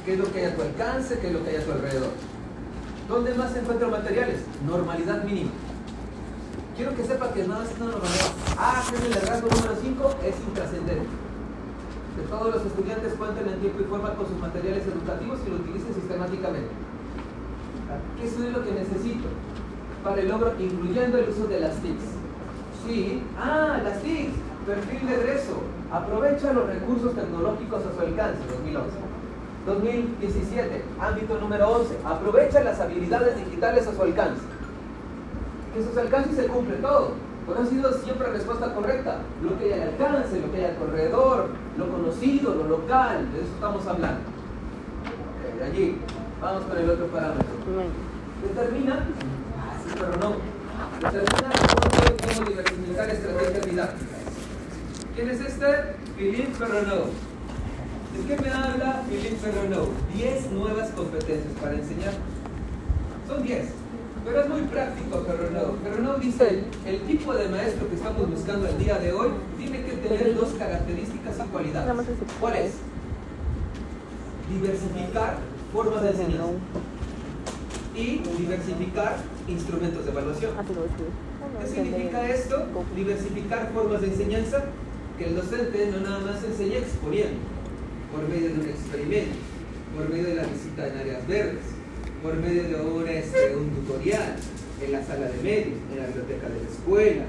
¿Qué 0.06 0.14
es 0.14 0.20
lo 0.20 0.32
que 0.32 0.40
hay 0.40 0.46
a 0.46 0.56
tu 0.56 0.62
alcance? 0.62 1.20
¿Qué 1.20 1.28
es 1.28 1.34
lo 1.34 1.44
que 1.44 1.50
hay 1.50 1.56
a 1.56 1.66
tu 1.66 1.72
alrededor? 1.72 2.12
¿Dónde 3.10 3.34
más 3.34 3.52
se 3.52 3.60
encuentran 3.60 3.92
materiales? 3.92 4.42
Normalidad 4.66 5.24
mínima. 5.24 5.50
Quiero 6.78 6.96
que 6.96 7.04
sepa 7.04 7.34
que 7.34 7.44
no 7.44 7.62
es 7.62 7.70
una 7.78 7.92
normalidad. 7.92 8.32
Ah, 8.58 8.84
que 8.90 8.96
es 8.96 9.16
el 9.16 9.28
rasgo 9.28 9.50
número 9.50 9.76
5, 9.82 10.16
es 10.24 10.36
intrascendente. 10.48 11.08
Que 12.16 12.22
todos 12.30 12.56
los 12.56 12.66
estudiantes 12.66 13.14
cuenten 13.14 13.50
en 13.50 13.60
tiempo 13.60 13.82
y 13.82 13.86
forma 13.86 14.14
con 14.14 14.28
sus 14.28 14.38
materiales 14.38 14.84
educativos 14.86 15.40
y 15.46 15.50
lo 15.50 15.56
utilicen 15.58 15.94
sistemáticamente. 15.94 16.70
¿Qué 18.18 18.26
es 18.26 18.40
lo 18.40 18.64
que 18.64 18.72
necesito? 18.72 19.28
Para 20.04 20.22
el 20.22 20.30
logro, 20.30 20.54
incluyendo 20.60 21.18
el 21.18 21.30
uso 21.30 21.48
de 21.48 21.60
las 21.60 21.76
TICs. 21.82 22.25
Sí. 22.86 23.24
Ah, 23.40 23.80
las 23.84 24.02
TICs. 24.02 24.34
Perfil 24.66 25.08
de 25.08 25.16
egreso. 25.16 25.62
Aprovecha 25.92 26.54
los 26.54 26.68
recursos 26.68 27.14
tecnológicos 27.14 27.84
a 27.86 27.94
su 27.94 28.00
alcance. 28.00 28.40
2011. 28.50 28.90
2017. 29.66 30.84
Ámbito 31.00 31.40
número 31.40 31.70
11. 31.70 31.98
Aprovecha 32.06 32.64
las 32.64 32.80
habilidades 32.80 33.38
digitales 33.38 33.88
a 33.88 33.94
su 33.94 34.02
alcance. 34.02 34.42
Que 35.74 35.84
sus 35.84 35.98
alcances 35.98 36.36
se 36.36 36.48
cumple 36.48 36.78
todo. 36.78 37.12
Pero 37.48 37.62
ha 37.62 37.66
sido 37.66 37.94
siempre 37.94 38.30
respuesta 38.30 38.74
correcta. 38.74 39.20
Lo 39.44 39.58
que 39.58 39.74
hay 39.74 39.82
al 39.82 39.90
alcance, 39.90 40.40
lo 40.40 40.52
que 40.52 40.58
hay 40.58 40.66
al 40.66 40.78
corredor, 40.78 41.50
lo 41.78 41.88
conocido, 41.90 42.56
lo 42.56 42.68
local. 42.68 43.32
De 43.34 43.40
eso 43.42 43.54
estamos 43.54 43.86
hablando. 43.86 44.22
de 45.58 45.64
allí. 45.64 45.98
Vamos 46.42 46.64
con 46.64 46.78
el 46.78 46.90
otro 46.90 47.06
parámetro. 47.08 47.46
Determina. 48.42 49.06
Ah, 49.58 49.78
sí, 49.84 49.94
pero 49.96 50.18
no. 50.18 50.55
Determina 51.02 51.52
cómo 52.36 52.50
diversificar 52.50 53.10
estrategias 53.10 53.66
didácticas. 53.66 54.20
¿Quién 55.16 55.30
es 55.30 55.40
este? 55.42 55.66
Philippe 56.18 56.54
Ferronneau. 56.54 57.06
¿De 58.14 58.26
qué 58.28 58.42
me 58.42 58.50
habla 58.50 59.04
Philippe 59.10 59.36
Ferronneau? 59.38 59.88
10 60.14 60.52
nuevas 60.52 60.90
competencias 60.92 61.54
para 61.62 61.76
enseñar. 61.76 62.14
Son 63.28 63.44
10. 63.44 63.66
Pero 64.26 64.42
es 64.42 64.50
muy 64.50 64.62
práctico 64.62 65.24
Ferronneau. 65.26 65.78
Ferronneau 65.84 66.20
dice, 66.20 66.64
el 66.86 67.02
tipo 67.02 67.34
de 67.34 67.48
maestro 67.50 67.88
que 67.90 67.96
estamos 67.96 68.30
buscando 68.30 68.68
el 68.68 68.78
día 68.78 68.98
de 68.98 69.14
hoy 69.14 69.30
tiene 69.58 69.84
que 69.84 69.94
tener 69.94 70.36
dos 70.36 70.54
características 70.58 71.36
y 71.38 71.50
cualidades. 71.50 72.06
¿Cuáles? 72.40 72.74
Diversificar 74.50 75.38
formas 75.72 76.04
de 76.04 76.10
enseñanza 76.10 76.44
y 77.96 78.22
diversificar 78.38 79.18
instrumentos 79.48 80.06
de 80.06 80.12
evaluación. 80.12 80.52
Ah, 80.58 80.64
¿Qué 81.62 81.68
significa 81.68 82.30
esto? 82.30 82.66
Diversificar 82.96 83.72
formas 83.74 84.02
de 84.02 84.08
enseñanza, 84.08 84.66
que 85.18 85.26
el 85.28 85.36
docente 85.36 85.92
no 85.92 86.02
nada 86.02 86.20
más 86.20 86.44
enseña 86.44 86.80
exponiendo, 86.80 87.40
por 88.12 88.28
medio 88.28 88.50
de 88.50 88.54
un 88.56 88.70
experimento, 88.70 89.36
por 89.96 90.10
medio 90.10 90.28
de 90.28 90.36
la 90.36 90.44
visita 90.44 90.88
en 90.88 90.98
áreas 90.98 91.28
verdes, 91.28 91.64
por 92.22 92.36
medio 92.36 92.64
de 92.64 92.76
un, 92.82 93.08
este, 93.08 93.56
un 93.56 93.70
tutorial 93.70 94.36
en 94.84 94.92
la 94.92 95.04
sala 95.04 95.28
de 95.28 95.42
medios, 95.42 95.80
en 95.92 96.00
la 96.00 96.08
biblioteca 96.08 96.50
de 96.50 96.62
la 96.62 96.70
escuela, 96.70 97.26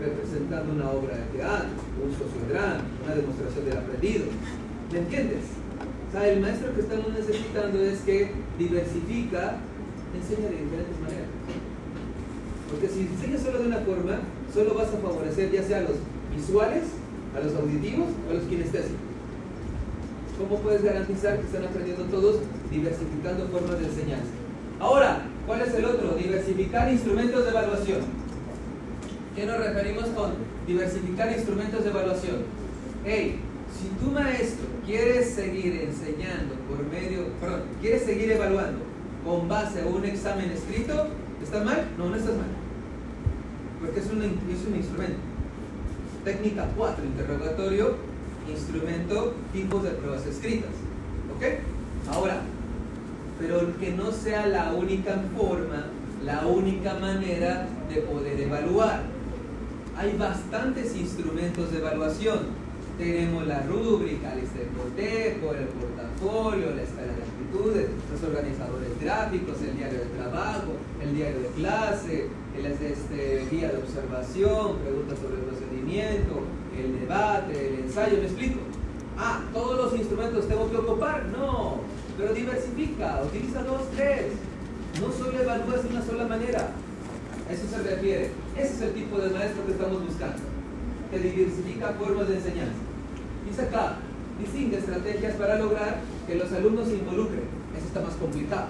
representando 0.00 0.72
una 0.72 0.90
obra 0.90 1.16
de 1.16 1.38
teatro, 1.38 1.68
un 2.02 2.12
sociodrama, 2.12 2.84
una 3.04 3.14
demostración 3.14 3.64
del 3.64 3.78
aprendido. 3.78 4.24
¿Me 4.92 4.98
entiendes? 4.98 5.44
O 6.08 6.12
sea, 6.12 6.28
el 6.28 6.40
maestro 6.40 6.74
que 6.74 6.80
estamos 6.80 7.12
necesitando 7.12 7.80
es 7.80 8.00
que 8.00 8.30
diversifica 8.58 9.58
enseña 10.14 10.50
de 10.50 10.62
diferentes 10.64 10.98
maneras. 11.00 11.28
Porque 12.70 12.88
si 12.88 13.00
enseñas 13.00 13.42
solo 13.42 13.58
de 13.58 13.66
una 13.66 13.78
forma, 13.78 14.18
solo 14.52 14.74
vas 14.74 14.88
a 14.88 14.98
favorecer 14.98 15.50
ya 15.50 15.62
sea 15.62 15.78
a 15.78 15.82
los 15.82 15.98
visuales, 16.34 16.84
a 17.34 17.40
los 17.40 17.54
auditivos 17.54 18.08
o 18.26 18.30
a 18.30 18.34
los 18.34 18.44
kinestésicos. 18.44 19.10
¿Cómo 20.38 20.58
puedes 20.60 20.82
garantizar 20.82 21.38
que 21.38 21.46
están 21.46 21.64
aprendiendo 21.64 22.04
todos 22.04 22.40
diversificando 22.70 23.46
formas 23.48 23.78
de 23.78 23.86
enseñanza? 23.86 24.32
Ahora, 24.78 25.22
¿cuál 25.46 25.60
es 25.60 25.74
el 25.74 25.84
otro? 25.84 26.14
Diversificar 26.14 26.90
instrumentos 26.90 27.44
de 27.44 27.50
evaluación. 27.50 28.00
¿Qué 29.36 29.46
nos 29.46 29.58
referimos 29.58 30.08
con 30.10 30.32
diversificar 30.66 31.30
instrumentos 31.32 31.84
de 31.84 31.90
evaluación? 31.90 32.36
Hey, 33.04 33.40
si 33.76 34.04
tu 34.04 34.10
maestro 34.10 34.66
quiere 34.86 35.22
seguir 35.24 35.82
enseñando 35.82 36.54
por 36.68 36.84
medio, 36.86 37.28
perdón, 37.40 37.62
quiere 37.80 37.98
seguir 37.98 38.32
evaluando 38.32 38.89
con 39.24 39.48
base 39.48 39.82
a 39.82 39.86
un 39.86 40.04
examen 40.04 40.50
escrito, 40.50 41.08
¿está 41.42 41.62
mal? 41.64 41.88
No, 41.98 42.08
no 42.08 42.16
estás 42.16 42.34
mal. 42.34 42.46
Porque 43.80 44.00
es 44.00 44.06
un, 44.10 44.22
es 44.22 44.66
un 44.66 44.76
instrumento. 44.76 45.18
Técnica 46.24 46.68
4, 46.76 47.04
interrogatorio, 47.04 47.96
instrumento, 48.48 49.34
tipos 49.52 49.82
de 49.82 49.90
pruebas 49.90 50.26
escritas. 50.26 50.70
¿Ok? 51.36 52.14
Ahora, 52.14 52.40
pero 53.38 53.78
que 53.78 53.92
no 53.92 54.12
sea 54.12 54.46
la 54.46 54.72
única 54.74 55.18
forma, 55.36 55.86
la 56.24 56.46
única 56.46 56.94
manera 56.94 57.66
de 57.88 58.00
poder 58.02 58.40
evaluar. 58.40 59.02
Hay 59.96 60.16
bastantes 60.16 60.96
instrumentos 60.96 61.70
de 61.72 61.78
evaluación 61.78 62.60
tenemos 63.00 63.46
la 63.46 63.62
rúbrica, 63.62 64.34
el 64.34 64.68
cotejo, 64.76 65.54
el 65.54 65.66
portafolio, 65.68 66.74
la 66.74 66.82
escala 66.82 67.12
de 67.12 67.29
actitudes, 67.50 67.88
los 68.10 68.22
organizadores 68.22 69.00
gráficos, 69.00 69.56
el 69.62 69.76
diario 69.76 69.98
de 69.98 70.06
trabajo, 70.06 70.72
el 71.02 71.14
diario 71.14 71.40
de 71.40 71.48
clase, 71.48 72.26
el 72.56 72.66
este, 72.66 73.46
guía 73.50 73.68
de 73.68 73.78
observación, 73.78 74.78
preguntas 74.78 75.18
sobre 75.18 75.36
el 75.36 75.42
procedimiento, 75.42 76.42
el 76.76 77.00
debate, 77.00 77.68
el 77.68 77.84
ensayo, 77.84 78.18
¿me 78.18 78.24
explico? 78.24 78.60
Ah, 79.18 79.40
¿todos 79.52 79.76
los 79.76 80.00
instrumentos 80.00 80.48
tengo 80.48 80.70
que 80.70 80.76
ocupar? 80.76 81.26
No, 81.26 81.80
pero 82.16 82.32
diversifica, 82.32 83.22
utiliza 83.24 83.62
dos, 83.62 83.82
tres. 83.96 84.26
No 85.00 85.12
solo 85.12 85.40
evalúas 85.40 85.82
de 85.82 85.88
una 85.90 86.04
sola 86.04 86.26
manera. 86.26 86.70
A 87.48 87.52
eso 87.52 87.66
se 87.68 87.82
refiere. 87.82 88.30
Ese 88.56 88.74
es 88.74 88.80
el 88.82 88.92
tipo 88.92 89.18
de 89.18 89.30
maestro 89.30 89.66
que 89.66 89.72
estamos 89.72 90.04
buscando, 90.04 90.38
que 91.10 91.18
diversifica 91.18 91.94
formas 91.98 92.28
de 92.28 92.36
enseñanza. 92.36 92.78
Dice 93.48 93.62
acá, 93.62 93.96
distingue 94.38 94.78
estrategias 94.78 95.34
para 95.34 95.58
lograr 95.58 96.00
que 96.30 96.36
los 96.36 96.52
alumnos 96.52 96.86
se 96.86 96.94
involucren. 96.94 97.42
Eso 97.76 97.86
está 97.88 98.00
más 98.02 98.14
complicado. 98.14 98.68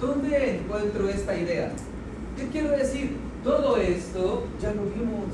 ¿Dónde 0.00 0.56
encuentro 0.56 1.06
esta 1.10 1.38
idea? 1.38 1.70
¿Qué 2.34 2.48
quiero 2.48 2.70
decir? 2.70 3.14
Todo 3.44 3.76
esto 3.76 4.46
ya 4.58 4.72
lo 4.72 4.84
vimos. 4.84 5.28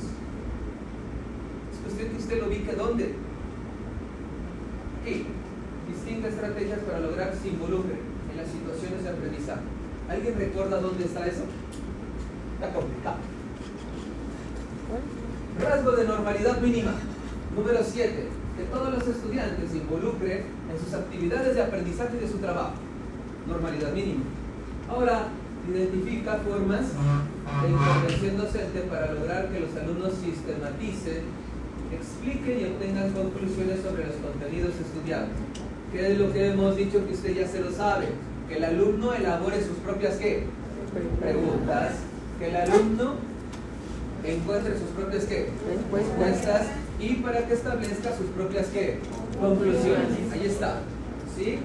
Es 1.73 1.79
cuestión 1.85 2.09
que 2.11 2.17
usted 2.17 2.41
lo 2.41 2.49
ubique 2.49 2.73
dónde. 2.73 3.15
¿Qué? 5.05 5.27
Distingue 5.89 6.29
estrategias 6.29 6.81
para 6.81 6.99
lograr 6.99 7.31
que 7.31 7.39
se 7.39 7.49
involucren 7.49 8.01
en 8.33 8.37
las 8.37 8.49
situaciones 8.49 9.05
de 9.05 9.11
aprendizaje. 9.11 9.63
¿Alguien 10.09 10.35
recuerda 10.37 10.81
dónde 10.81 11.05
está 11.05 11.25
eso? 11.25 11.45
Está 12.55 12.75
complicado. 12.75 13.19
Rasgo 15.61 15.93
de 15.93 16.05
normalidad 16.05 16.61
mínima. 16.61 16.95
Número 17.55 17.79
7 17.85 18.34
que 18.57 18.65
todos 18.65 18.93
los 18.93 19.07
estudiantes 19.07 19.71
se 19.71 19.79
involucren 19.79 20.45
en 20.71 20.85
sus 20.85 20.95
actividades 20.95 21.55
de 21.55 21.63
aprendizaje 21.63 22.17
y 22.17 22.21
de 22.21 22.29
su 22.29 22.39
trabajo. 22.39 22.75
Normalidad 23.47 23.93
mínima. 23.93 24.23
Ahora, 24.89 25.29
identifica 25.69 26.39
formas 26.39 26.87
de 27.63 27.71
intervención 27.71 28.37
docente 28.37 28.81
para 28.83 29.13
lograr 29.13 29.49
que 29.49 29.61
los 29.61 29.75
alumnos 29.77 30.13
sistematicen, 30.23 31.23
expliquen 31.93 32.61
y 32.61 32.65
obtengan 32.65 33.13
conclusiones 33.13 33.81
sobre 33.83 34.07
los 34.07 34.17
contenidos 34.17 34.75
estudiados. 34.77 35.29
¿Qué 35.93 36.13
es 36.13 36.19
lo 36.19 36.33
que 36.33 36.51
hemos 36.51 36.77
dicho 36.77 37.07
que 37.07 37.15
usted 37.15 37.35
ya 37.35 37.49
se 37.49 37.61
lo 37.61 37.71
sabe? 37.71 38.07
Que 38.49 38.57
el 38.57 38.65
alumno 38.65 39.15
elabore 39.15 39.63
sus 39.63 39.79
propias 39.79 40.17
¿qué? 40.17 40.45
preguntas, 41.21 41.95
que 42.39 42.49
el 42.49 42.57
alumno 42.57 43.15
encuentre 44.25 44.79
sus 44.79 44.89
propias 44.91 45.25
¿qué? 45.25 45.49
respuestas 45.91 46.67
y 47.01 47.15
para 47.17 47.47
que 47.47 47.55
establezca 47.55 48.17
sus 48.17 48.27
propias 48.27 48.67
¿qué? 48.69 48.99
conclusiones. 49.41 50.33
Ahí 50.33 50.47
está. 50.47 50.81
¿Sí? 51.37 51.59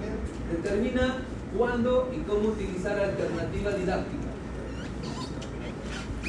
Determina 0.51 1.17
cuándo 1.57 2.09
y 2.15 2.21
cómo 2.21 2.49
utilizar 2.49 2.99
alternativa 2.99 3.71
didáctica 3.71 4.29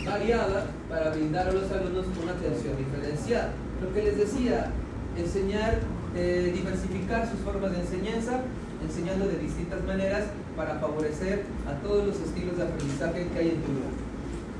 variada 0.05 0.67
para 0.89 1.11
brindar 1.11 1.49
a 1.49 1.53
los 1.53 1.71
alumnos 1.71 2.07
una 2.23 2.33
atención 2.33 2.77
diferenciada. 2.77 3.53
Lo 3.83 3.93
que 3.93 4.03
les 4.03 4.17
decía, 4.19 4.71
enseñar, 5.17 5.79
eh, 6.17 6.53
diversificar 6.55 7.31
sus 7.31 7.41
formas 7.41 7.73
de 7.73 7.81
enseñanza, 7.81 8.41
enseñando 8.83 9.29
de 9.29 9.39
distintas 9.39 9.85
maneras 9.85 10.25
para 10.57 10.79
favorecer 10.79 11.45
a 11.69 11.81
todos 11.83 12.07
los 12.07 12.17
estilos 12.21 12.57
de 12.57 12.63
aprendizaje 12.65 13.29
que 13.33 13.39
hay 13.39 13.49
en 13.51 13.63
tu 13.63 13.73
grupo. 13.73 13.91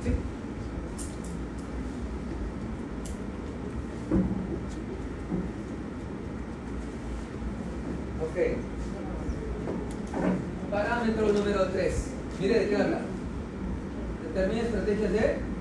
¿Sí? 0.03 0.11
Ok. 8.21 8.37
Parámetro 10.69 11.33
número 11.33 11.67
3. 11.69 12.07
Mire 12.39 12.59
de 12.59 12.69
qué 12.69 12.75
habla. 12.75 13.01
Determina 14.27 14.61
estrategias 14.61 15.11
de 15.11 15.51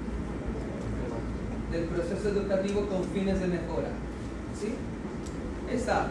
del 1.71 1.85
proceso 1.85 2.29
educativo 2.31 2.87
con 2.87 3.05
fines 3.05 3.41
de 3.41 3.47
mejora. 3.47 3.89
¿Sí? 4.61 4.75
Esta. 5.73 6.09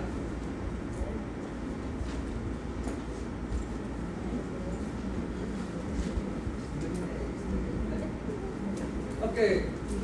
Ok, 9.22 9.38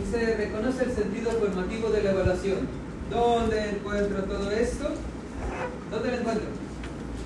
dice, 0.06 0.36
reconoce 0.38 0.84
el 0.84 0.92
sentido 0.92 1.32
formativo 1.32 1.90
de 1.90 2.04
la 2.04 2.12
evaluación. 2.12 2.58
¿Dónde 3.10 3.70
encuentro 3.70 4.24
todo 4.24 4.52
esto? 4.52 4.86
¿Dónde 5.92 6.12
lo 6.12 6.18
encuentro? 6.18 6.48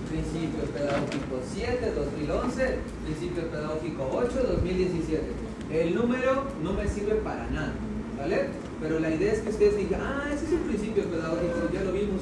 Principio 0.09 0.63
pedagógico 0.73 1.39
7, 1.53 1.93
2011, 1.95 2.75
principio 3.05 3.43
pedagógico 3.51 4.09
8, 4.11 4.47
2017. 4.53 5.23
El 5.71 5.95
número 5.95 6.45
no 6.63 6.73
me 6.73 6.87
sirve 6.87 7.15
para 7.15 7.47
nada, 7.49 7.73
¿vale? 8.17 8.47
Pero 8.81 8.99
la 8.99 9.09
idea 9.09 9.33
es 9.33 9.39
que 9.39 9.49
ustedes 9.49 9.77
digan, 9.77 10.01
ah, 10.01 10.29
ese 10.33 10.45
es 10.45 10.51
un 10.51 10.61
principio 10.61 11.03
pedagógico, 11.03 11.69
ya 11.73 11.83
lo 11.83 11.91
vimos. 11.91 12.21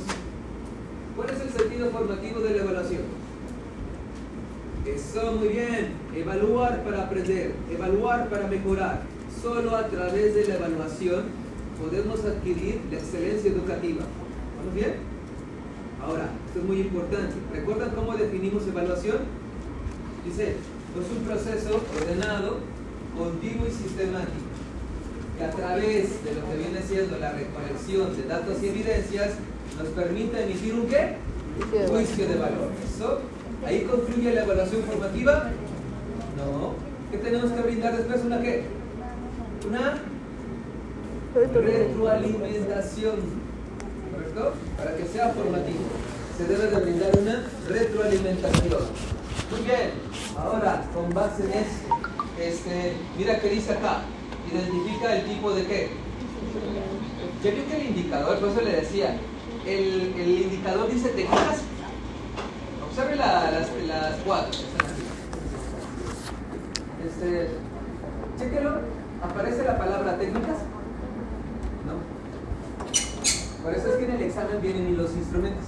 ¿Cuál 1.15 1.29
es 1.29 1.41
el 1.41 1.49
sentido 1.49 1.89
formativo 1.91 2.41
de 2.41 2.49
la 2.51 2.63
evaluación? 2.63 3.01
Eso, 4.85 5.31
muy 5.33 5.49
bien. 5.49 5.93
Evaluar 6.15 6.83
para 6.83 7.03
aprender, 7.03 7.53
evaluar 7.71 8.29
para 8.29 8.47
mejorar. 8.47 9.16
Solo 9.41 9.75
a 9.75 9.87
través 9.87 10.33
de 10.33 10.47
la 10.47 10.55
evaluación 10.55 11.25
podemos 11.79 12.25
adquirir 12.25 12.81
la 12.91 12.97
excelencia 12.97 13.51
educativa. 13.51 14.01
¿Vamos 14.57 14.73
bien? 14.73 14.95
Ahora, 16.03 16.29
esto 16.47 16.59
es 16.59 16.65
muy 16.65 16.81
importante. 16.81 17.35
¿Recuerdan 17.53 17.91
cómo 17.91 18.15
definimos 18.17 18.65
evaluación? 18.67 19.17
Dice, 20.25 20.55
es 20.57 21.17
un 21.17 21.23
proceso 21.23 21.81
ordenado, 22.01 22.57
continuo 23.15 23.67
y 23.67 23.71
sistemático, 23.71 24.49
que 25.37 25.43
a 25.43 25.51
través 25.51 26.23
de 26.23 26.33
lo 26.33 26.49
que 26.49 26.57
viene 26.57 26.81
siendo 26.81 27.17
la 27.19 27.31
recolección 27.31 28.17
de 28.17 28.23
datos 28.23 28.57
y 28.63 28.67
evidencias, 28.67 29.35
nos 29.77 29.87
permite 29.89 30.43
emitir 30.43 30.73
un 30.73 30.87
qué? 30.87 31.17
Juicio 31.87 32.27
de 32.27 32.35
valor. 32.35 32.71
¿Eso? 32.83 33.19
¿Ahí 33.65 33.81
concluye 33.83 34.33
la 34.33 34.43
evaluación 34.43 34.81
formativa? 34.83 35.51
No. 36.37 36.73
¿Qué 37.11 37.17
tenemos 37.17 37.51
que 37.51 37.61
brindar 37.61 37.95
después? 37.95 38.23
¿Una 38.25 38.41
qué? 38.41 38.76
Una 39.67 39.97
retroalimentación. 41.35 43.15
¿Correcto? 44.13 44.53
Para 44.77 44.95
que 44.95 45.05
sea 45.05 45.29
formativo. 45.29 45.79
Se 46.37 46.45
debe 46.45 46.67
de 46.67 46.79
brindar 46.79 47.11
una 47.19 47.43
retroalimentación. 47.67 48.83
Muy 49.51 49.61
bien. 49.61 49.91
Ahora, 50.37 50.83
con 50.93 51.13
base 51.13 51.43
en 51.43 51.51
esto, 51.51 51.95
este, 52.39 52.93
mira 53.17 53.39
qué 53.41 53.49
dice 53.49 53.73
acá. 53.73 54.03
Identifica 54.51 55.15
el 55.17 55.25
tipo 55.25 55.51
de 55.51 55.65
qué. 55.65 55.89
Ya 57.43 57.51
vio 57.51 57.67
que 57.67 57.75
el 57.75 57.87
indicador, 57.87 58.39
por 58.39 58.49
eso 58.49 58.61
le 58.61 58.71
decía, 58.71 59.17
el, 59.65 60.13
el 60.17 60.41
indicador 60.43 60.89
dice 60.89 61.09
técnicas. 61.09 61.61
Observe 62.89 63.15
la, 63.17 63.51
las, 63.51 63.69
las 63.85 64.15
cuatro. 64.25 64.59
Este, 67.05 67.49
chéquelo. 68.39 68.76
¿Aparece 69.23 69.63
la 69.63 69.77
palabra 69.77 70.17
técnicas? 70.17 70.57
No. 71.85 73.63
Por 73.63 73.73
eso 73.73 73.87
es 73.87 73.95
que 73.97 74.05
en 74.05 74.11
el 74.11 74.21
examen 74.21 74.61
vienen 74.61 74.97
los 74.97 75.15
instrumentos. 75.15 75.65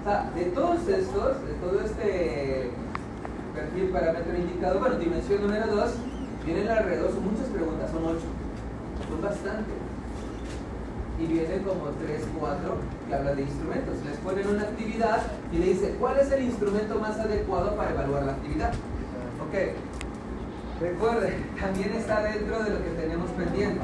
O 0.00 0.04
sea, 0.04 0.30
de 0.34 0.44
todos 0.46 0.88
estos, 0.88 1.46
de 1.46 1.52
todo 1.60 1.80
este 1.80 2.70
perfil, 3.54 3.90
parámetro, 3.90 4.36
indicador, 4.36 4.80
bueno, 4.80 4.96
dimensión 4.96 5.42
número 5.42 5.66
2, 5.66 5.92
vienen 6.44 6.68
alrededor, 6.68 7.12
son 7.12 7.24
muchas 7.24 7.46
preguntas, 7.46 7.90
son 7.90 8.04
ocho. 8.04 8.26
Son 9.08 9.22
bastante 9.22 9.70
y 11.22 11.26
vienen 11.26 11.62
como 11.62 11.86
3, 12.04 12.22
4 12.38 12.76
que 13.08 13.14
hablan 13.14 13.36
de 13.36 13.42
instrumentos. 13.42 13.94
Les 14.04 14.16
ponen 14.18 14.48
una 14.48 14.62
actividad 14.62 15.22
y 15.52 15.58
le 15.58 15.66
dice, 15.66 15.96
¿cuál 16.00 16.18
es 16.18 16.32
el 16.32 16.42
instrumento 16.42 16.98
más 16.98 17.18
adecuado 17.18 17.76
para 17.76 17.90
evaluar 17.90 18.24
la 18.24 18.32
actividad? 18.32 18.72
Ok. 19.46 19.76
Recuerden, 20.82 21.46
también 21.60 21.92
está 21.92 22.24
dentro 22.24 22.58
de 22.64 22.70
lo 22.70 22.82
que 22.82 22.90
tenemos 22.90 23.30
pendiente. 23.30 23.78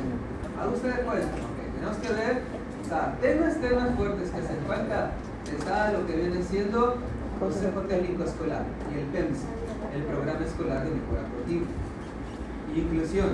¿Haga 0.58 0.70
ustedes 0.70 0.98
cuenta? 1.06 1.30
Ok, 1.46 1.58
tenemos 1.78 1.96
que 1.98 2.12
ver, 2.12 2.42
o 2.82 2.88
sea, 2.88 3.16
temas, 3.20 3.60
temas 3.60 3.94
fuertes 3.94 4.30
que 4.30 4.42
se 4.42 4.52
encuentran. 4.58 5.12
Está 5.46 5.92
lo 5.92 6.04
que 6.08 6.16
viene 6.16 6.42
siendo 6.42 6.96
Consejo 7.38 7.82
Técnico 7.82 8.24
Escolar 8.24 8.64
y 8.90 8.98
el 8.98 9.06
PEMS, 9.14 9.38
el 9.94 10.02
Programa 10.10 10.44
Escolar 10.44 10.84
de 10.84 10.90
Mejora 10.90 11.22
Continua. 11.38 11.68
Inclusión, 12.74 13.30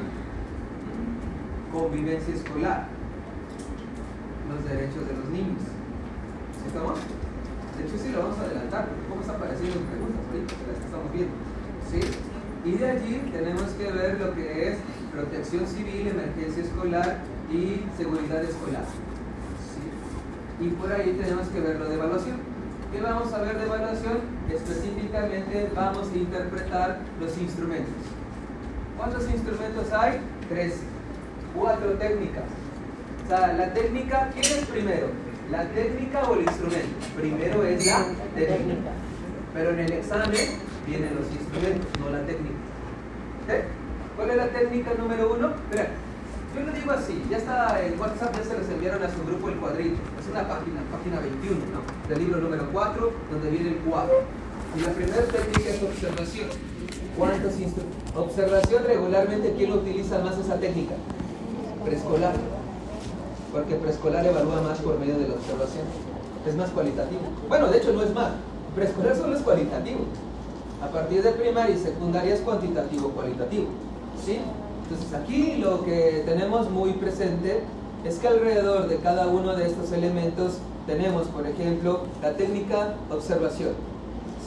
convivencia 1.73 2.35
escolar, 2.35 2.87
los 4.53 4.61
derechos 4.69 5.09
de 5.09 5.15
los 5.17 5.29
niños. 5.33 5.65
¿Sí 6.61 6.69
estamos? 6.69 6.99
De 7.01 7.81
hecho, 7.81 7.97
sí 7.97 8.13
lo 8.13 8.29
vamos 8.29 8.39
a 8.39 8.43
adelantar, 8.43 8.89
porque 9.09 9.25
está 9.25 9.37
apareciendo 9.37 9.81
en 9.81 9.87
preguntas 9.87 10.21
ahorita, 10.29 10.53
las 10.69 10.79
que 10.79 10.85
estamos 10.85 11.13
viendo. 11.17 11.35
¿Sí? 11.89 12.34
Y 12.65 12.73
de 12.73 12.91
allí 12.91 13.31
tenemos 13.31 13.71
que 13.73 13.93
ver 13.93 14.19
lo 14.19 14.35
que 14.35 14.69
es 14.69 14.79
protección 15.13 15.67
civil, 15.67 16.09
emergencia 16.09 16.63
escolar 16.63 17.19
y 17.51 17.85
seguridad 17.97 18.43
escolar. 18.43 18.85
¿Sí? 19.69 20.65
Y 20.65 20.69
por 20.71 20.91
ahí 20.91 21.17
tenemos 21.21 21.47
que 21.49 21.61
ver 21.61 21.79
lo 21.79 21.89
de 21.89 21.95
evaluación. 21.95 22.37
¿Qué 22.91 23.01
vamos 23.01 23.33
a 23.33 23.39
ver 23.43 23.59
de 23.59 23.65
evaluación? 23.65 24.19
Específicamente 24.51 25.69
vamos 25.75 26.09
a 26.11 26.17
interpretar 26.17 27.01
los 27.21 27.37
instrumentos. 27.37 27.93
¿Cuántos 28.97 29.29
instrumentos 29.29 29.93
hay? 29.93 30.21
13. 30.49 30.77
Cuatro 31.55 31.93
técnicas. 31.95 32.45
O 33.25 33.29
sea, 33.29 33.53
la 33.53 33.75
técnica, 33.75 34.31
¿quién 34.33 34.45
es 34.45 34.67
primero? 34.67 35.09
¿La 35.51 35.65
técnica 35.69 36.23
o 36.23 36.35
el 36.35 36.43
instrumento? 36.43 37.07
Primero 37.17 37.63
es 37.65 37.87
la 37.87 38.05
técnica. 38.35 38.91
Pero 39.53 39.71
en 39.71 39.79
el 39.81 39.93
examen 39.93 40.74
vienen 40.87 41.17
los 41.17 41.27
instrumentos, 41.33 41.89
no 42.01 42.11
la 42.11 42.25
técnica. 42.27 42.57
¿Eh? 43.49 43.65
¿Cuál 44.17 44.31
es 44.31 44.37
la 44.37 44.49
técnica 44.49 44.95
número 44.99 45.35
uno? 45.35 45.51
Mira, 45.71 45.89
yo 46.55 46.61
lo 46.63 46.73
digo 46.73 46.93
así, 46.93 47.21
ya 47.29 47.39
está 47.39 47.85
en 47.85 47.99
WhatsApp, 47.99 48.37
ya 48.37 48.45
se 48.45 48.59
les 48.59 48.71
enviaron 48.71 49.03
a 49.03 49.11
su 49.11 49.25
grupo 49.27 49.49
el 49.49 49.57
cuadrito. 49.57 49.99
Es 50.21 50.31
una 50.31 50.47
página, 50.47 50.81
página 50.93 51.21
21, 51.21 51.59
¿no? 51.75 52.09
Del 52.09 52.19
libro 52.19 52.41
número 52.41 52.69
4, 52.73 53.13
donde 53.33 53.51
viene 53.51 53.71
el 53.71 53.77
cuadro. 53.79 54.23
Y 54.77 54.81
la 54.81 54.91
primera 54.91 55.23
técnica 55.23 55.71
es 55.71 55.83
observación. 55.83 56.49
¿Cuántos 57.19 57.59
instrumentos? 57.59 58.17
Observación 58.17 58.85
regularmente, 58.87 59.55
¿quién 59.57 59.73
utiliza 59.73 60.19
más 60.19 60.39
esa 60.39 60.59
técnica? 60.61 60.95
Preescolar. 61.85 62.35
Porque 63.53 63.75
preescolar 63.77 64.27
evalúa 64.27 64.63
más 64.63 64.79
por 64.79 64.99
medio 64.99 65.19
de 65.19 65.29
la 65.29 65.35
observación. 65.35 65.87
Es 66.47 66.55
más 66.55 66.71
cualitativo. 66.71 67.23
Bueno, 67.49 67.69
de 67.69 67.79
hecho 67.79 67.93
no 67.93 68.03
es 68.03 68.13
más. 68.15 68.33
Preescolar 68.75 69.17
solo 69.17 69.37
es 69.37 69.43
cualitativo. 69.43 70.07
A 70.85 70.89
partir 70.89 71.23
de 71.23 71.33
primaria 71.33 71.75
y 71.75 71.79
secundaria 71.79 72.35
es 72.35 72.41
cuantitativo, 72.41 73.09
cualitativo. 73.09 73.69
¿Sí? 74.23 74.39
Entonces 74.83 75.15
aquí 75.15 75.57
lo 75.57 75.83
que 75.83 76.23
tenemos 76.27 76.71
muy 76.71 76.93
presente 76.93 77.63
es 78.05 78.19
que 78.19 78.29
alrededor 78.29 78.87
de 78.87 78.99
cada 78.99 79.29
uno 79.29 79.57
de 79.57 79.67
estos 79.67 79.93
elementos 79.93 80.59
tenemos, 80.87 81.27
por 81.29 81.47
ejemplo, 81.47 82.03
la 82.21 82.35
técnica 82.35 82.97
observación. 83.11 83.71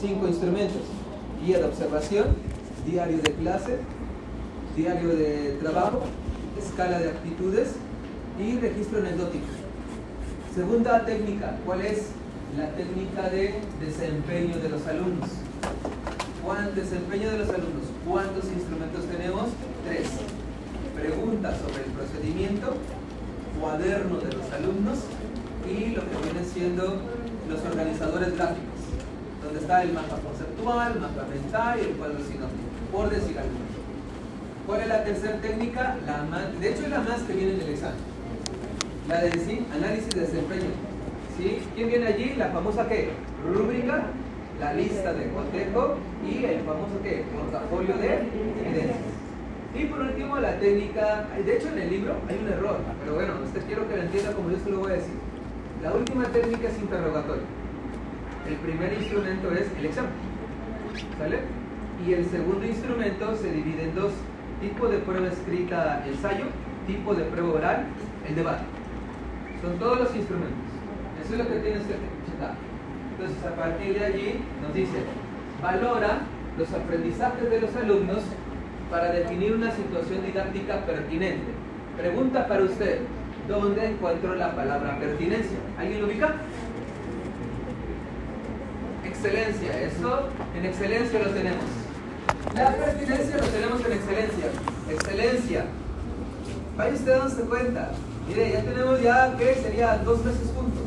Cinco 0.00 0.28
instrumentos. 0.28 0.82
Guía 1.44 1.58
de 1.58 1.64
observación, 1.64 2.26
diario 2.86 3.18
de 3.18 3.32
clase, 3.32 3.78
diario 4.76 5.08
de 5.08 5.58
trabajo, 5.60 6.02
escala 6.56 7.00
de 7.00 7.10
actitudes 7.10 7.70
y 8.40 8.58
registro 8.58 9.00
anecdótico. 9.00 9.46
Segunda 10.54 11.04
técnica, 11.04 11.58
¿cuál 11.66 11.80
es? 11.80 12.10
La 12.56 12.70
técnica 12.70 13.28
de 13.28 13.54
desempeño 13.84 14.56
de 14.58 14.68
los 14.68 14.86
alumnos. 14.86 15.28
¿Cuál 16.48 16.74
desempeño 16.74 17.30
de 17.30 17.38
los 17.40 17.48
alumnos? 17.50 17.92
¿Cuántos 18.08 18.44
instrumentos 18.46 19.04
tenemos? 19.04 19.48
Tres. 19.84 20.08
Preguntas 20.96 21.60
sobre 21.60 21.84
el 21.84 21.90
procedimiento, 21.92 22.72
cuaderno 23.60 24.16
de 24.16 24.32
los 24.32 24.50
alumnos 24.52 24.96
y 25.68 25.90
lo 25.90 26.00
que 26.08 26.16
vienen 26.24 26.46
siendo 26.46 27.02
los 27.50 27.60
organizadores 27.70 28.34
gráficos, 28.34 28.80
donde 29.44 29.60
está 29.60 29.82
el 29.82 29.92
mapa 29.92 30.16
conceptual, 30.24 30.98
mapa 30.98 31.26
mental 31.28 31.80
y 31.80 31.84
el 31.84 31.96
cuadro 31.98 32.16
sinóptico, 32.16 32.70
por 32.92 33.10
decir 33.10 33.38
algo. 33.38 33.58
¿Cuál 34.66 34.80
es 34.80 34.88
la 34.88 35.04
tercera 35.04 35.38
técnica? 35.42 35.98
La 36.06 36.22
más, 36.22 36.58
de 36.58 36.70
hecho 36.70 36.84
es 36.84 36.90
la 36.90 37.00
más 37.00 37.20
que 37.24 37.34
viene 37.34 37.52
en 37.56 37.60
el 37.60 37.68
examen. 37.68 38.00
La 39.06 39.20
de 39.20 39.30
decir 39.32 39.66
análisis 39.70 40.08
de 40.14 40.20
desempeño. 40.22 40.70
¿Sí? 41.36 41.58
¿Quién 41.74 41.88
viene 41.88 42.06
allí? 42.06 42.36
La 42.36 42.48
famosa 42.48 42.88
qué? 42.88 43.10
Rúbrica, 43.46 44.06
la 44.60 44.74
lista 44.74 45.12
de 45.12 45.30
cotejo 45.30 45.96
y 46.26 46.44
el 46.44 46.60
famoso 46.60 47.00
qué? 47.02 47.24
Portafolio 47.34 47.96
de 47.96 48.14
evidencias. 48.14 49.18
Y 49.74 49.84
por 49.84 50.00
último 50.00 50.38
la 50.38 50.58
técnica, 50.58 51.28
de 51.44 51.56
hecho 51.56 51.68
en 51.68 51.78
el 51.78 51.90
libro 51.90 52.14
hay 52.28 52.38
un 52.38 52.48
error, 52.48 52.78
pero 53.00 53.14
bueno, 53.14 53.34
usted 53.44 53.62
quiero 53.66 53.88
que 53.88 53.96
lo 53.96 54.02
entienda 54.02 54.32
como 54.32 54.50
yo 54.50 54.58
se 54.58 54.70
lo 54.70 54.78
voy 54.80 54.92
a 54.92 54.94
decir. 54.94 55.14
La 55.82 55.92
última 55.92 56.24
técnica 56.24 56.68
es 56.68 56.78
interrogatorio. 56.80 57.42
el 58.48 58.56
primer 58.56 58.92
instrumento 58.94 59.52
es 59.52 59.68
el 59.78 59.86
examen. 59.86 60.10
¿Sale? 61.18 61.38
Y 62.04 62.14
el 62.14 62.24
segundo 62.26 62.66
instrumento 62.66 63.36
se 63.36 63.52
divide 63.52 63.84
en 63.84 63.94
dos. 63.94 64.12
Tipo 64.60 64.88
de 64.88 64.98
prueba 64.98 65.28
escrita, 65.28 66.04
ensayo, 66.04 66.46
tipo 66.86 67.14
de 67.14 67.24
prueba 67.24 67.52
oral, 67.52 67.84
el 68.28 68.34
debate. 68.34 68.64
Son 69.62 69.78
todos 69.78 70.00
los 70.00 70.16
instrumentos. 70.16 70.58
Eso 71.22 71.34
es 71.34 71.38
lo 71.38 71.46
que 71.46 71.60
tienes 71.60 71.82
que 71.82 71.92
checar. 71.92 72.17
Entonces, 73.18 73.44
a 73.44 73.56
partir 73.56 73.98
de 73.98 74.04
allí 74.04 74.40
nos 74.62 74.72
dice, 74.72 75.02
valora 75.60 76.20
los 76.56 76.72
aprendizajes 76.72 77.50
de 77.50 77.60
los 77.60 77.74
alumnos 77.74 78.22
para 78.92 79.10
definir 79.10 79.54
una 79.54 79.72
situación 79.72 80.24
didáctica 80.24 80.86
pertinente. 80.86 81.46
Pregunta 81.96 82.46
para 82.46 82.62
usted, 82.62 83.00
¿dónde 83.48 83.86
encuentro 83.86 84.36
la 84.36 84.54
palabra 84.54 85.00
pertinencia? 85.00 85.58
¿Alguien 85.76 86.00
lo 86.00 86.06
ubica? 86.06 86.36
Excelencia, 89.04 89.82
eso 89.82 90.28
en 90.56 90.66
excelencia 90.66 91.18
lo 91.18 91.30
tenemos. 91.30 91.64
La 92.54 92.70
pertinencia 92.70 93.36
lo 93.36 93.46
tenemos 93.46 93.84
en 93.84 93.92
excelencia. 93.94 94.46
Excelencia. 94.90 95.64
Vaya 96.76 96.94
usted 96.94 97.18
dándose 97.18 97.42
cuenta. 97.42 97.90
Mire, 98.28 98.52
ya 98.52 98.62
tenemos 98.62 99.02
ya, 99.02 99.34
¿qué? 99.36 99.54
Sería 99.56 99.96
dos 99.98 100.24
meses 100.24 100.52
juntos. 100.54 100.84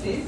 ¿Sí? 0.00 0.24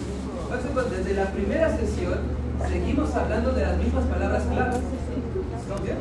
Desde 0.55 1.15
la 1.15 1.27
primera 1.33 1.77
sesión 1.77 2.21
seguimos 2.69 3.13
hablando 3.17 3.51
de 3.51 3.63
las 3.63 3.77
mismas 3.77 4.05
palabras. 4.05 4.45
¿Estamos 4.45 5.83
bien? 5.83 5.97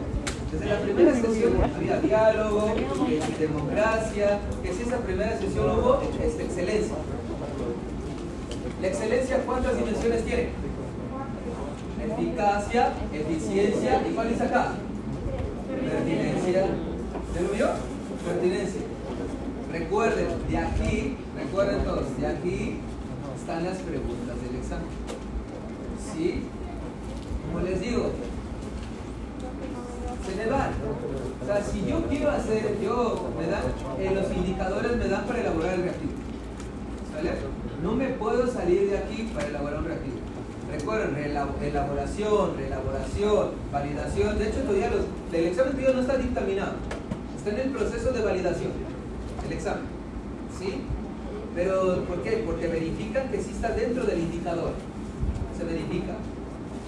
Desde 0.51 0.65
la 0.67 0.79
primera 0.79 1.11
sesión 1.15 1.53
había 1.75 1.99
diálogo, 1.99 2.75
democracia, 3.39 4.39
que 4.61 4.73
si 4.73 4.83
esa 4.83 4.97
primera 4.97 5.39
sesión 5.39 5.71
hubo, 5.71 6.01
es 6.23 6.39
excelencia. 6.39 6.95
La 8.79 8.87
excelencia, 8.87 9.43
¿cuántas 9.43 9.75
dimensiones 9.75 10.23
tiene? 10.23 10.49
Eficacia, 12.11 12.93
eficiencia, 13.11 14.07
¿y 14.07 14.13
cuál 14.13 14.27
es 14.27 14.41
acá? 14.41 14.73
Pertinencia. 15.67 16.65
¿Se 17.33 17.41
lo 17.41 17.49
vio? 17.49 17.69
Pertinencia. 18.23 18.81
Recuerden, 19.71 20.27
de 20.47 20.57
aquí, 20.59 21.17
recuerden 21.35 21.83
todos, 21.83 22.17
de 22.19 22.27
aquí 22.27 22.77
están 23.43 23.63
las 23.65 23.77
preguntas. 23.79 24.42
¿Sí? 26.15 26.43
Como 27.47 27.65
les 27.65 27.81
digo, 27.81 28.11
se 30.27 30.35
me 30.35 30.45
van. 30.49 30.71
O 31.41 31.45
sea, 31.45 31.63
si 31.63 31.85
yo 31.85 32.03
quiero 32.07 32.31
hacer, 32.31 32.77
yo, 32.81 33.29
me 33.37 33.47
dan, 33.47 33.63
eh, 33.99 34.11
los 34.13 34.31
indicadores 34.31 34.97
me 34.97 35.07
dan 35.07 35.25
para 35.25 35.41
elaborar 35.41 35.73
el 35.73 35.83
reactivo. 35.83 36.13
¿Sale? 37.13 37.31
No 37.81 37.93
me 37.93 38.07
puedo 38.09 38.47
salir 38.47 38.89
de 38.89 38.97
aquí 38.97 39.29
para 39.33 39.47
elaborar 39.47 39.79
un 39.79 39.85
reactivo. 39.85 40.17
Recuerden, 40.71 41.17
elaboración, 41.61 42.57
reelaboración, 42.57 43.49
validación. 43.71 44.39
De 44.39 44.49
hecho, 44.49 44.61
todavía 44.61 44.89
los, 44.89 45.05
el 45.33 45.47
examen 45.47 45.73
todavía 45.73 45.95
no 45.95 46.01
está 46.01 46.17
dictaminado. 46.17 46.73
Está 47.37 47.49
en 47.51 47.59
el 47.59 47.69
proceso 47.71 48.11
de 48.11 48.23
validación, 48.23 48.71
el 49.45 49.53
examen. 49.53 49.83
¿Sí? 50.57 50.81
Pero, 51.53 52.03
¿por 52.05 52.23
qué? 52.23 52.43
Porque 52.45 52.67
verifican 52.67 53.29
que 53.29 53.41
sí 53.41 53.51
está 53.51 53.69
dentro 53.71 54.05
del 54.05 54.19
indicador. 54.19 54.71
Se 55.63 55.73
verifica. 55.73 56.15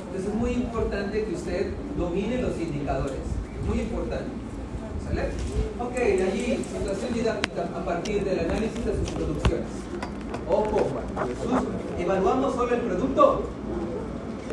Entonces 0.07 0.30
es 0.30 0.35
muy 0.35 0.52
importante 0.52 1.23
que 1.23 1.35
usted 1.35 1.72
domine 1.97 2.41
los 2.41 2.60
indicadores. 2.60 3.15
Es 3.15 3.68
muy 3.68 3.80
importante. 3.80 4.31
¿Sale? 5.06 5.22
Ok, 5.80 5.93
de 5.93 6.23
allí, 6.23 6.64
situación 6.77 7.14
didáctica 7.14 7.69
a 7.73 7.85
partir 7.85 8.23
del 8.26 8.39
análisis 8.39 8.85
de 8.85 8.95
sus 8.97 9.11
producciones. 9.11 9.68
Ojo, 10.49 10.88
¿evaluamos 11.99 12.56
solo 12.56 12.76
el 12.76 12.81
producto? 12.81 13.43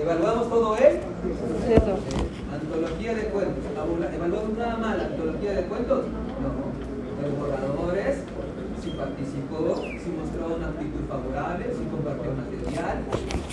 ¿Evaluamos 0.01 0.49
todo 0.49 0.77
él? 0.77 1.01
Antología 2.53 3.15
de 3.15 3.25
cuentos. 3.25 3.65
¿Evaluamos 4.15 4.59
nada 4.59 4.77
más 4.77 4.99
la 4.99 5.05
antología 5.07 5.53
de 5.53 5.63
cuentos? 5.65 6.05
No. 6.07 6.73
Los 7.23 7.39
borradores, 7.39 8.19
si 8.83 8.91
participó, 8.91 9.79
si 9.79 10.11
mostró 10.11 10.57
una 10.57 10.75
actitud 10.75 11.07
favorable, 11.09 11.71
si 11.71 11.85
compartió 11.87 12.35
material, 12.35 12.99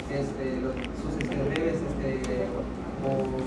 este, 0.10 0.58
sus 0.98 1.14
este, 1.22 1.36
breves 1.38 1.78
este, 1.86 2.50
o 3.06 3.38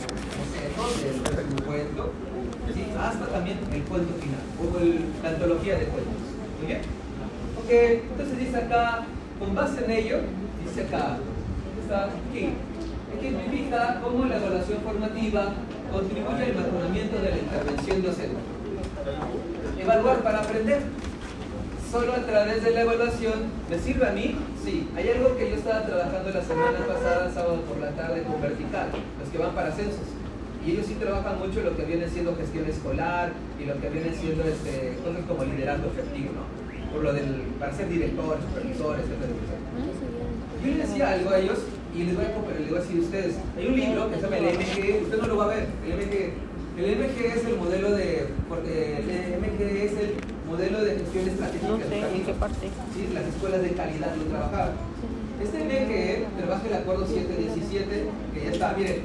bocetos 0.79 1.37
del 1.37 1.63
cuento, 1.67 2.13
¿sí? 2.73 2.87
hasta 2.97 3.27
también 3.27 3.59
el 3.73 3.83
cuento 3.83 4.15
final, 4.15 4.47
o 4.63 5.25
la 5.25 5.29
antología 5.31 5.75
de 5.79 5.87
cuentos. 5.87 6.23
¿Muy 6.59 6.67
bien? 6.69 6.81
Ok, 7.59 7.71
entonces 8.11 8.39
dice 8.39 8.57
acá, 8.59 9.05
con 9.41 9.53
base 9.53 9.85
en 9.85 9.91
ello, 9.91 10.19
dice 10.65 10.83
acá, 10.83 11.19
está 11.83 12.07
aquí, 12.07 12.55
ejemplifica 13.19 14.01
cómo 14.01 14.25
la 14.27 14.37
evaluación 14.37 14.79
formativa 14.83 15.53
contribuye 15.91 16.45
al 16.45 16.55
mejoramiento 16.55 17.17
de 17.19 17.31
la 17.31 17.39
intervención 17.39 18.03
docente. 18.03 18.41
Evaluar 19.81 20.23
para 20.23 20.39
aprender. 20.43 20.83
Solo 21.93 22.15
a 22.15 22.25
través 22.25 22.65
de 22.65 22.71
la 22.71 22.81
evaluación, 22.89 23.53
¿me 23.69 23.79
sirve 23.79 24.09
a 24.09 24.13
mí? 24.13 24.35
Sí. 24.65 24.89
Hay 24.97 25.11
algo 25.11 25.37
que 25.37 25.51
yo 25.51 25.57
estaba 25.57 25.85
trabajando 25.85 26.31
la 26.31 26.41
semana 26.43 26.79
pasada, 26.89 27.31
sábado 27.31 27.61
por 27.69 27.77
la 27.81 27.91
tarde, 27.91 28.23
con 28.23 28.41
Vertical, 28.41 28.89
los 29.21 29.29
que 29.29 29.37
van 29.37 29.55
para 29.55 29.73
censos. 29.73 30.09
Y 30.65 30.71
ellos 30.71 30.87
sí 30.87 30.95
trabajan 30.95 31.39
mucho 31.39 31.61
lo 31.61 31.77
que 31.77 31.85
viene 31.85 32.09
siendo 32.09 32.35
gestión 32.35 32.65
escolar 32.65 33.33
y 33.61 33.67
lo 33.67 33.79
que 33.79 33.91
viene 33.91 34.11
siendo 34.17 34.43
este, 34.43 34.97
cosas 35.05 35.21
como 35.29 35.45
liderazgo 35.45 35.91
efectivo, 35.93 36.31
¿no? 36.33 36.93
Por 36.93 37.03
lo 37.03 37.13
del, 37.13 37.45
para 37.61 37.75
ser 37.75 37.91
director, 37.91 38.39
supervisor, 38.41 38.97
etc. 38.97 39.13
Yo 40.65 40.69
les 40.69 40.89
decía 40.89 41.13
algo 41.13 41.29
a 41.29 41.39
ellos 41.41 41.59
y 41.95 42.05
les 42.05 42.17
voy 42.17 42.25
a, 42.25 42.59
les 42.59 42.71
voy 42.71 42.79
a 42.79 42.81
decir 42.81 43.01
ustedes, 43.01 43.37
hay 43.55 43.67
un 43.67 43.77
libro 43.77 44.09
que 44.09 44.17
se 44.17 44.23
llama 44.23 44.39
el 44.39 44.57
MG, 44.57 45.03
usted 45.03 45.19
no 45.21 45.27
lo 45.27 45.37
va 45.37 45.45
a 45.45 45.49
ver, 45.49 45.67
el 45.85 45.93
MG, 45.93 46.33
el 46.79 46.97
MG 46.97 47.21
es 47.37 47.45
el 47.45 47.57
modelo 47.57 47.91
de, 47.91 48.21
el 48.21 49.41
MG 49.45 49.61
es 49.61 49.93
el 49.93 50.32
modelo 50.53 50.85
de 50.85 50.97
gestión 50.97 51.29
estratégica. 51.29 51.69
No 51.69 51.79
sé, 51.79 52.17
¿en 52.17 52.25
qué 52.27 52.35
parte? 52.35 52.69
Sí, 52.93 53.09
las 53.15 53.25
escuelas 53.25 53.63
de 53.63 53.73
calidad 53.73 54.15
lo 54.17 54.25
trabajaban. 54.25 54.73
Este 55.41 55.59
MG 55.65 56.29
trabaja 56.37 56.67
el 56.69 56.75
acuerdo 56.75 57.07
717, 57.07 58.09
que 58.35 58.45
ya 58.45 58.51
está, 58.51 58.75
miren, 58.77 59.03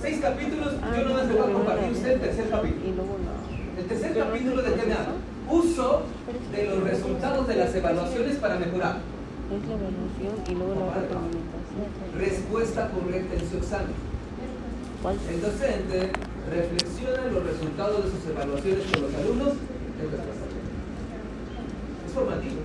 seis 0.00 0.20
capítulos, 0.20 0.74
yo 0.74 1.04
no 1.04 1.16
les 1.16 1.32
voy 1.32 1.40
a 1.40 1.52
compartir 1.52 1.92
usted 1.92 2.10
el 2.12 2.20
tercer 2.20 2.50
capítulo. 2.50 3.02
El 3.78 3.86
tercer 3.86 4.14
capítulo 4.14 4.62
de 4.62 4.74
qué 4.74 4.86
me 4.86 4.92
habla? 4.92 5.14
Uso 5.50 6.02
de 6.52 6.64
los 6.64 6.84
resultados 6.84 7.48
de 7.48 7.56
las 7.56 7.74
evaluaciones 7.74 8.36
para 8.36 8.56
mejorar. 8.56 8.98
Es 9.48 9.68
la 9.68 9.74
evaluación 9.74 10.34
y 10.48 10.54
luego 10.54 10.74
la 10.86 11.00
retroalimentación. 11.00 11.88
Respuesta 12.16 12.90
correcta 12.90 13.34
en 13.34 13.50
su 13.50 13.56
examen. 13.56 13.96
El 15.02 15.40
docente 15.42 16.12
reflexiona 16.48 17.24
los 17.32 17.42
resultados 17.44 18.04
de 18.04 18.10
sus 18.12 18.30
evaluaciones 18.30 18.84
con 18.92 19.02
los 19.02 19.14
alumnos. 19.14 19.54
Es 22.06 22.12
formativo. 22.12 22.60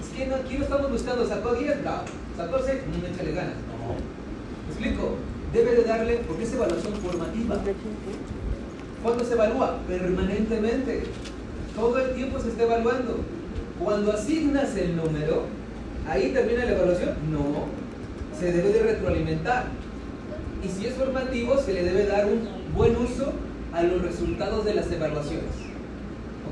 Es 0.00 0.08
que 0.16 0.26
no, 0.26 0.34
aquí 0.36 0.58
no 0.58 0.64
estamos 0.64 0.90
buscando, 0.90 1.26
sacó 1.26 1.54
10, 1.54 1.82
no. 1.84 2.02
Sacó 2.36 2.58
6, 2.64 2.80
no 3.00 3.06
échale 3.06 3.32
ganas. 3.32 3.54
No. 3.54 3.94
¿Me 4.66 4.72
explico? 4.72 5.16
Debe 5.52 5.74
de 5.76 5.84
darle, 5.84 6.20
porque 6.26 6.44
es 6.44 6.52
evaluación 6.52 6.94
formativa. 6.94 7.56
¿Cuándo 9.02 9.24
se 9.24 9.32
evalúa? 9.32 9.78
Permanentemente. 9.88 11.04
Todo 11.74 11.98
el 11.98 12.14
tiempo 12.14 12.38
se 12.40 12.48
está 12.48 12.64
evaluando. 12.64 13.20
Cuando 13.82 14.12
asignas 14.12 14.76
el 14.76 14.96
número, 14.96 15.44
¿ahí 16.08 16.32
termina 16.32 16.64
la 16.64 16.72
evaluación? 16.72 17.14
No. 17.30 17.66
Se 18.38 18.52
debe 18.52 18.72
de 18.72 18.82
retroalimentar. 18.82 19.66
Y 20.62 20.68
si 20.68 20.86
es 20.86 20.94
formativo, 20.94 21.56
se 21.58 21.72
le 21.72 21.82
debe 21.84 22.06
dar 22.06 22.26
un 22.26 22.46
buen 22.76 22.96
uso 22.96 23.32
a 23.72 23.82
los 23.82 24.02
resultados 24.02 24.64
de 24.64 24.74
las 24.74 24.90
evaluaciones. 24.90 25.69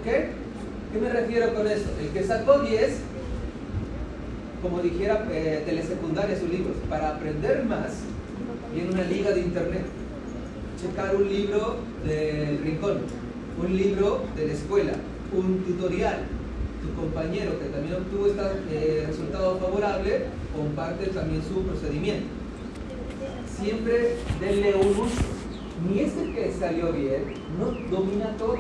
¿Qué 0.09 0.99
me 0.99 1.11
refiero 1.11 1.55
con 1.55 1.67
esto? 1.67 1.91
El 2.01 2.09
que 2.09 2.23
sacó 2.23 2.61
10, 2.61 2.99
como 4.63 4.81
dijera 4.81 5.27
eh, 5.31 5.63
telesecundaria 5.67 6.39
sus 6.39 6.49
libros, 6.49 6.77
para 6.89 7.11
aprender 7.11 7.65
más, 7.65 8.01
viene 8.75 8.91
una 8.91 9.05
liga 9.05 9.33
de 9.33 9.41
internet. 9.41 9.85
Checar 10.81 11.15
un 11.15 11.29
libro 11.29 11.77
del 12.07 12.59
rincón, 12.63 13.01
un 13.63 13.77
libro 13.77 14.23
de 14.35 14.47
la 14.47 14.53
escuela, 14.55 14.93
un 15.37 15.63
tutorial. 15.65 16.21
Tu 16.81 16.95
compañero 16.99 17.59
que 17.59 17.67
también 17.67 17.97
obtuvo 17.97 18.29
este 18.29 18.43
eh, 18.71 19.05
resultado 19.09 19.59
favorable 19.59 20.27
comparte 20.57 21.09
también 21.09 21.43
su 21.43 21.63
procedimiento. 21.63 22.29
Siempre 23.61 24.15
denle 24.41 24.75
un. 24.77 25.09
Ni 25.89 26.01
ese 26.01 26.33
que 26.33 26.53
salió 26.59 26.93
bien 26.93 27.35
no 27.59 27.67
domina 27.91 28.37
todo. 28.37 28.57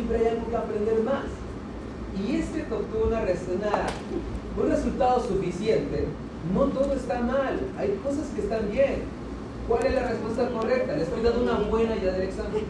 Siempre 0.00 0.16
hay 0.16 0.34
algo 0.34 0.48
que 0.48 0.56
aprender 0.56 1.02
más. 1.02 1.28
Y 2.16 2.36
este 2.36 2.64
que 2.64 2.72
obtuvo 2.72 3.08
una, 3.08 3.20
una, 3.20 4.64
un 4.64 4.70
resultado 4.70 5.20
suficiente, 5.22 6.06
no 6.54 6.64
todo 6.68 6.94
está 6.94 7.20
mal. 7.20 7.60
Hay 7.76 8.00
cosas 8.02 8.28
que 8.34 8.40
están 8.40 8.70
bien. 8.70 9.02
¿Cuál 9.68 9.84
es 9.84 9.94
la 9.94 10.08
respuesta 10.08 10.48
correcta? 10.48 10.96
Le 10.96 11.02
estoy 11.02 11.22
dando 11.22 11.42
una 11.42 11.58
buena 11.68 11.96
ya 11.96 12.12
del 12.12 12.22
examen. 12.22 12.64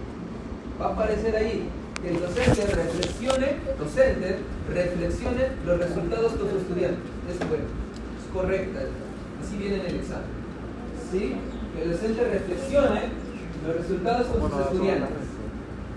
Va 0.81 0.87
a 0.87 0.93
aparecer 0.95 1.37
ahí. 1.37 1.69
Que 2.03 2.09
el 2.09 2.21
docente 2.21 2.67
reflexione, 2.67 3.47
docente, 3.79 4.39
reflexione 4.75 5.43
los 5.65 5.79
resultados 5.79 6.33
con 6.33 6.51
su 6.51 6.57
estudiante. 6.57 7.01
Es 7.31 7.49
bueno, 7.49 7.65
es 8.19 8.35
correcta. 8.35 8.81
Así 9.41 9.57
viene 9.57 9.77
en 9.77 9.87
el 9.87 9.97
examen. 10.01 10.27
¿Sí? 11.13 11.37
Que 11.77 11.83
el 11.85 11.93
docente 11.93 12.25
reflexione 12.25 13.03
los 13.65 13.77
resultados 13.77 14.27
con 14.27 14.51
sus 14.51 14.61
estudiantes. 14.63 15.31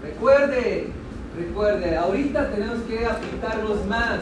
Recuerde, 0.04 0.92
recuerde, 1.38 1.98
ahorita 1.98 2.50
tenemos 2.52 2.80
que 2.84 3.06
aplicarnos 3.06 3.86
más. 3.86 4.20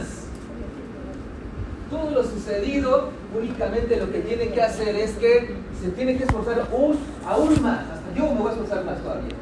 Todo 1.90 2.10
lo 2.10 2.24
sucedido, 2.24 3.10
únicamente 3.36 3.96
lo 3.96 4.10
que 4.10 4.20
tiene 4.20 4.48
que 4.48 4.62
hacer 4.62 4.96
es 4.96 5.12
que 5.12 5.56
se 5.80 5.90
tiene 5.90 6.16
que 6.16 6.24
esforzar 6.24 6.66
aún, 6.70 7.62
más. 7.62 7.80
Hasta 7.80 8.14
yo 8.16 8.32
me 8.32 8.40
voy 8.40 8.48
a 8.48 8.52
esforzar 8.52 8.84
más 8.84 8.98
todavía. 9.02 9.34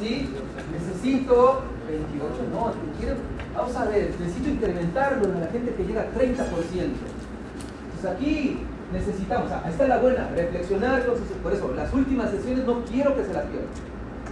¿Sí? 0.00 0.30
Necesito 0.72 1.62
28, 1.88 2.34
no, 2.52 2.72
quiero, 2.98 3.16
vamos 3.54 3.76
a 3.76 3.84
ver, 3.84 4.10
necesito 4.18 4.48
incrementarlo 4.48 5.24
en 5.24 5.40
la 5.40 5.46
gente 5.48 5.74
que 5.74 5.84
llega 5.84 6.02
a 6.02 6.14
30%. 6.14 6.38
Entonces 6.38 8.10
aquí 8.10 8.58
necesitamos, 8.92 9.50
ahí 9.52 9.70
está 9.70 9.86
la 9.86 9.98
buena, 9.98 10.28
reflexionar, 10.34 11.04
por 11.42 11.52
eso 11.52 11.72
las 11.76 11.92
últimas 11.92 12.30
sesiones 12.30 12.64
no 12.64 12.84
quiero 12.84 13.14
que 13.14 13.24
se 13.24 13.32
las 13.32 13.44
pierdan. 13.44 13.68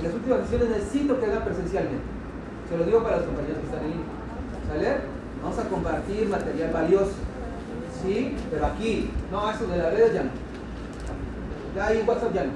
Las 0.03 0.15
últimas 0.15 0.41
sesiones 0.41 0.69
necesito 0.71 1.21
que 1.21 1.27
hagan 1.27 1.45
presencialmente. 1.45 2.20
Se 2.71 2.79
lo 2.79 2.85
digo 2.85 3.03
para 3.03 3.17
los 3.17 3.27
compañeros 3.27 3.59
que 3.59 3.67
están 3.67 3.85
ahí. 3.85 4.01
¿Sale? 4.69 4.97
Vamos 5.43 5.59
a 5.59 5.65
compartir 5.65 6.29
material 6.29 6.71
valioso. 6.73 7.15
¿Sí? 8.03 8.37
Pero 8.51 8.67
aquí, 8.67 9.11
no, 9.33 9.51
eso 9.51 9.67
de 9.67 9.77
las 9.77 9.93
redes 9.93 10.15
ya 10.15 10.23
no. 10.23 10.31
Ya 11.75 11.87
ahí 11.87 12.05
WhatsApp 12.07 12.33
ya 12.33 12.45
no. 12.45 12.53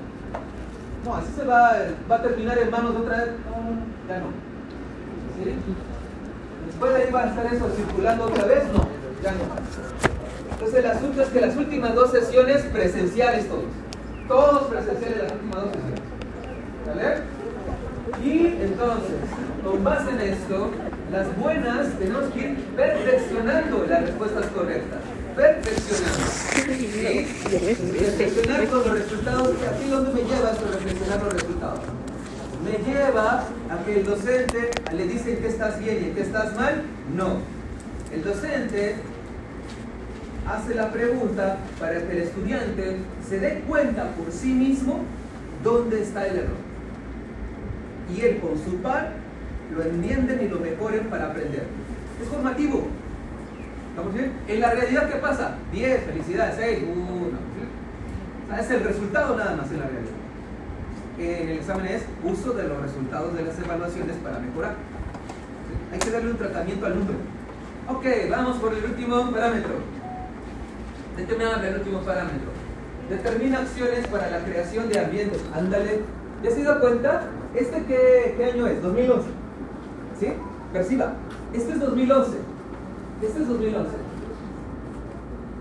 No, 1.04 1.16
así 1.16 1.32
se 1.36 1.44
va, 1.44 1.74
va 2.10 2.16
a 2.16 2.22
terminar 2.22 2.58
en 2.58 2.70
manos 2.70 2.94
de 2.94 3.00
otra 3.00 3.16
vez. 3.18 3.30
ya 4.08 4.18
no. 4.20 4.26
Después 6.66 6.94
de 6.94 7.02
ahí 7.02 7.12
va 7.12 7.22
a 7.24 7.28
estar 7.28 7.46
eso 7.46 7.68
circulando 7.76 8.24
otra 8.24 8.44
vez, 8.46 8.64
no, 8.72 8.88
ya 9.22 9.32
no. 9.32 9.38
Entonces 10.52 10.78
el 10.78 10.86
asunto 10.86 11.22
es 11.22 11.28
que 11.28 11.40
las 11.40 11.56
últimas 11.56 11.94
dos 11.94 12.10
sesiones 12.12 12.62
presenciales 12.66 13.48
todos. 13.48 13.64
Todos 14.28 14.62
presenciales 14.68 15.24
las 15.24 15.32
últimas 15.32 15.62
dos 15.62 15.72
sesiones. 15.72 16.00
¿Vale? 16.86 17.43
Y 18.22 18.46
entonces, 18.62 19.16
con 19.64 19.82
base 19.82 20.10
en 20.10 20.20
esto, 20.20 20.70
las 21.10 21.36
buenas 21.36 21.98
tenemos 21.98 22.24
que 22.32 22.38
ir 22.40 22.64
perfeccionando 22.76 23.86
las 23.88 24.02
respuestas 24.02 24.46
correctas. 24.46 25.00
Perfeccionando. 25.34 26.26
¿Sí? 26.54 27.26
Perfeccionar 27.98 28.68
con 28.68 28.78
los 28.78 28.98
resultados. 28.98 29.48
¿Aquí 29.68 29.90
dónde 29.90 30.12
me 30.12 30.28
lleva 30.28 30.52
esto 30.52 30.66
reflexionar 30.72 31.22
los 31.24 31.32
resultados? 31.32 31.80
Me 32.64 32.92
lleva 32.92 33.44
a 33.70 33.84
que 33.84 34.00
el 34.00 34.06
docente 34.06 34.70
le 34.92 35.06
dice 35.06 35.38
que 35.38 35.48
estás 35.48 35.78
bien 35.80 36.08
y 36.10 36.14
que 36.14 36.22
estás 36.22 36.54
mal. 36.54 36.82
No. 37.14 37.38
El 38.12 38.22
docente 38.22 38.96
hace 40.46 40.74
la 40.74 40.92
pregunta 40.92 41.58
para 41.80 42.00
que 42.00 42.12
el 42.12 42.22
estudiante 42.22 42.98
se 43.28 43.40
dé 43.40 43.64
cuenta 43.66 44.12
por 44.12 44.30
sí 44.30 44.52
mismo 44.52 45.00
dónde 45.62 46.02
está 46.02 46.26
el 46.26 46.38
error 46.38 46.63
y 48.12 48.20
él 48.20 48.40
con 48.40 48.58
su 48.58 48.76
par 48.82 49.12
lo 49.74 49.82
entienden 49.82 50.42
y 50.44 50.48
lo 50.48 50.58
mejoren 50.60 51.06
para 51.06 51.30
aprender. 51.30 51.66
Es 52.20 52.28
formativo. 52.28 52.86
¿Estamos 53.90 54.14
bien? 54.14 54.32
En 54.48 54.60
la 54.60 54.70
realidad, 54.70 55.08
¿qué 55.08 55.18
pasa? 55.18 55.56
10, 55.72 56.04
felicidades, 56.04 56.56
6, 56.58 56.84
1. 56.96 58.60
es 58.60 58.70
el 58.70 58.84
resultado 58.84 59.36
nada 59.36 59.56
más 59.56 59.70
en 59.70 59.80
la 59.80 59.86
realidad. 59.86 60.12
En 61.18 61.48
el 61.48 61.58
examen 61.58 61.86
es 61.86 62.02
uso 62.24 62.52
de 62.54 62.64
los 62.64 62.82
resultados 62.82 63.36
de 63.36 63.44
las 63.44 63.58
evaluaciones 63.58 64.16
para 64.16 64.38
mejorar. 64.40 64.74
Hay 65.92 65.98
que 65.98 66.10
darle 66.10 66.30
un 66.32 66.38
tratamiento 66.38 66.86
al 66.86 66.98
número. 66.98 67.18
Ok, 67.88 68.04
vamos 68.30 68.56
por 68.56 68.74
el 68.74 68.84
último 68.84 69.30
parámetro. 69.30 69.74
¿De 71.16 71.24
qué 71.24 71.36
me 71.36 71.44
habla 71.44 71.68
el 71.68 71.76
último 71.76 72.00
parámetro? 72.00 72.50
Determina 73.08 73.60
acciones 73.60 74.06
para 74.08 74.30
la 74.30 74.38
creación 74.38 74.88
de 74.88 74.98
ambientes. 74.98 75.40
Ándale. 75.54 76.00
¿Ya 76.42 76.50
se 76.50 76.62
dio 76.62 76.80
cuenta? 76.80 77.22
¿Este 77.54 77.84
qué, 77.86 78.44
año 78.52 78.66
es? 78.66 78.82
2011. 78.82 79.28
¿Sí? 80.18 80.26
Perciba. 80.72 81.12
Este 81.52 81.72
es 81.72 81.80
2011. 81.80 82.30
Este 83.22 83.42
es 83.42 83.48
2011. 83.48 83.90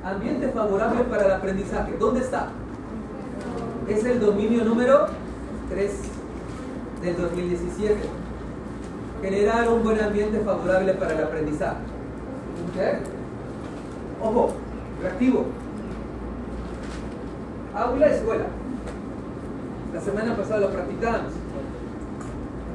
Ambiente 0.04 0.48
favorable 0.50 1.04
para 1.04 1.26
el 1.26 1.32
aprendizaje. 1.34 1.96
¿Dónde 2.00 2.22
está? 2.22 2.50
Es 3.88 4.04
el 4.06 4.20
dominio 4.20 4.66
número 4.66 5.06
3 5.70 5.92
del 7.04 7.16
2017. 7.16 7.96
Generar 9.22 9.70
un 9.70 9.84
buen 9.84 10.00
ambiente 10.02 10.40
favorable 10.40 10.94
para 10.94 11.14
el 11.14 11.24
aprendizaje. 11.24 11.78
¿Ok? 12.70 14.24
Ojo, 14.24 14.54
reactivo. 15.00 15.46
Aula, 17.76 18.08
escuela. 18.08 18.46
La 19.94 20.02
semana 20.02 20.36
pasada 20.36 20.62
lo 20.62 20.72
practicamos 20.72 21.43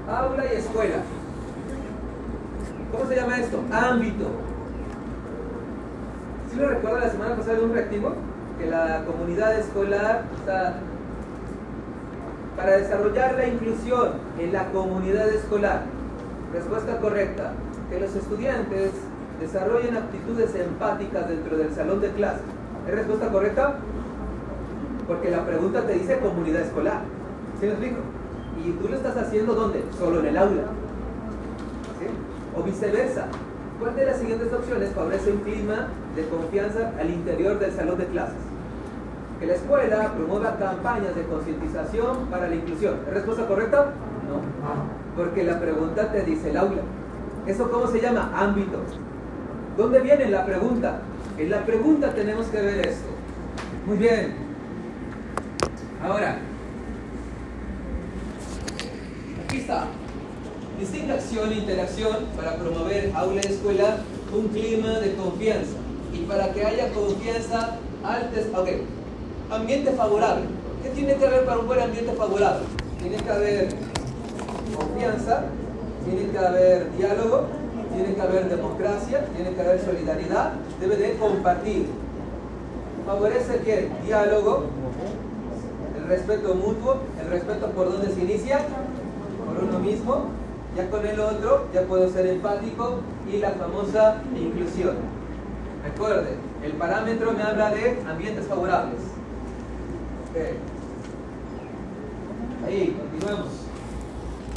aula 0.08 0.44
y 0.52 0.56
escuela. 0.56 0.96
¿Cómo 2.92 3.08
se 3.08 3.16
llama 3.16 3.38
esto? 3.38 3.62
Ámbito. 3.70 4.30
¿Sí 6.50 6.56
lo 6.58 6.68
recuerda 6.68 7.00
la 7.00 7.10
semana 7.10 7.36
pasada 7.36 7.58
de 7.58 7.64
un 7.64 7.74
reactivo? 7.74 8.14
Que 8.58 8.66
la 8.66 9.04
comunidad 9.04 9.58
escolar 9.58 10.24
está 10.38 10.74
para 12.56 12.76
desarrollar 12.78 13.34
la 13.34 13.46
inclusión 13.46 14.12
en 14.38 14.52
la 14.52 14.64
comunidad 14.72 15.28
escolar. 15.28 15.82
Respuesta 16.52 16.98
correcta. 16.98 17.52
Que 17.90 18.00
los 18.00 18.14
estudiantes 18.16 18.92
desarrollen 19.40 19.96
actitudes 19.96 20.54
empáticas 20.54 21.28
dentro 21.28 21.58
del 21.58 21.72
salón 21.74 22.00
de 22.00 22.10
clase. 22.12 22.40
¿Es 22.88 22.94
respuesta 22.94 23.28
correcta? 23.28 23.74
Porque 25.06 25.30
la 25.30 25.44
pregunta 25.44 25.86
te 25.86 25.92
dice 25.92 26.18
comunidad 26.18 26.62
escolar. 26.62 27.02
¿Sí 27.60 27.66
lo 27.66 27.72
explico? 27.72 28.17
Y 28.64 28.70
tú 28.72 28.88
lo 28.88 28.96
estás 28.96 29.16
haciendo 29.16 29.54
¿dónde? 29.54 29.84
Solo 29.98 30.20
en 30.20 30.26
el 30.26 30.36
aula. 30.36 30.62
O 32.56 32.62
viceversa. 32.62 33.26
¿Cuál 33.78 33.94
de 33.94 34.06
las 34.06 34.18
siguientes 34.18 34.52
opciones 34.52 34.90
favorece 34.92 35.30
un 35.30 35.38
clima 35.38 35.88
de 36.16 36.26
confianza 36.28 36.92
al 36.98 37.10
interior 37.10 37.58
del 37.58 37.72
salón 37.72 37.98
de 37.98 38.06
clases? 38.06 38.38
Que 39.38 39.46
la 39.46 39.54
escuela 39.54 40.12
promueva 40.14 40.56
campañas 40.56 41.14
de 41.14 41.22
concientización 41.24 42.26
para 42.26 42.48
la 42.48 42.56
inclusión. 42.56 42.96
¿Es 43.06 43.14
respuesta 43.14 43.46
correcta? 43.46 43.92
No. 44.28 44.40
Porque 45.16 45.44
la 45.44 45.60
pregunta 45.60 46.10
te 46.10 46.22
dice 46.24 46.50
el 46.50 46.56
aula. 46.56 46.82
¿Eso 47.46 47.70
cómo 47.70 47.86
se 47.86 48.00
llama? 48.00 48.32
Ámbito. 48.34 48.78
¿Dónde 49.76 50.00
viene 50.00 50.28
la 50.28 50.44
pregunta? 50.44 50.98
En 51.38 51.50
la 51.50 51.64
pregunta 51.64 52.12
tenemos 52.12 52.46
que 52.46 52.60
ver 52.60 52.84
esto. 52.84 53.06
Muy 53.86 53.96
bien. 53.96 54.34
Ahora, 56.02 56.38
Está. 59.54 59.86
Distinta 60.78 61.14
acción 61.14 61.50
e 61.52 61.56
interacción 61.56 62.16
para 62.36 62.56
promover 62.56 63.12
aula 63.14 63.40
y 63.42 63.46
escuela 63.46 63.96
un 64.32 64.48
clima 64.48 65.00
de 65.00 65.14
confianza. 65.14 65.76
Y 66.12 66.18
para 66.20 66.52
que 66.52 66.64
haya 66.64 66.92
confianza, 66.92 67.76
ok, 68.54 68.68
ambiente 69.50 69.90
favorable. 69.92 70.44
¿Qué 70.82 70.90
tiene 70.90 71.16
que 71.16 71.26
haber 71.26 71.44
para 71.44 71.58
un 71.58 71.66
buen 71.66 71.80
ambiente 71.80 72.12
favorable? 72.12 72.66
Tiene 73.00 73.16
que 73.16 73.30
haber 73.30 73.68
confianza, 74.76 75.44
tiene 76.04 76.30
que 76.30 76.38
haber 76.38 76.96
diálogo, 76.96 77.46
tiene 77.94 78.14
que 78.14 78.20
haber 78.20 78.48
democracia, 78.48 79.26
tiene 79.34 79.54
que 79.54 79.60
haber 79.60 79.80
solidaridad, 79.80 80.52
debe 80.78 80.96
de 80.96 81.16
compartir. 81.16 81.86
Favorece 83.06 83.60
que 83.64 83.90
diálogo, 84.04 84.66
el 85.98 86.06
respeto 86.06 86.54
mutuo, 86.54 86.98
el 87.20 87.30
respeto 87.30 87.70
por 87.70 87.90
donde 87.90 88.14
se 88.14 88.20
inicia, 88.20 88.60
uno 89.62 89.78
mismo, 89.78 90.26
ya 90.76 90.88
con 90.90 91.06
el 91.06 91.18
otro 91.18 91.66
ya 91.72 91.82
puedo 91.82 92.08
ser 92.10 92.26
empático 92.26 93.00
y 93.30 93.38
la 93.38 93.50
famosa 93.50 94.22
inclusión. 94.36 94.96
Recuerde, 95.84 96.36
el 96.64 96.72
parámetro 96.72 97.32
me 97.32 97.42
habla 97.42 97.70
de 97.70 98.00
ambientes 98.08 98.46
favorables. 98.46 99.00
Ahí, 102.66 102.96
continuamos. 103.00 103.48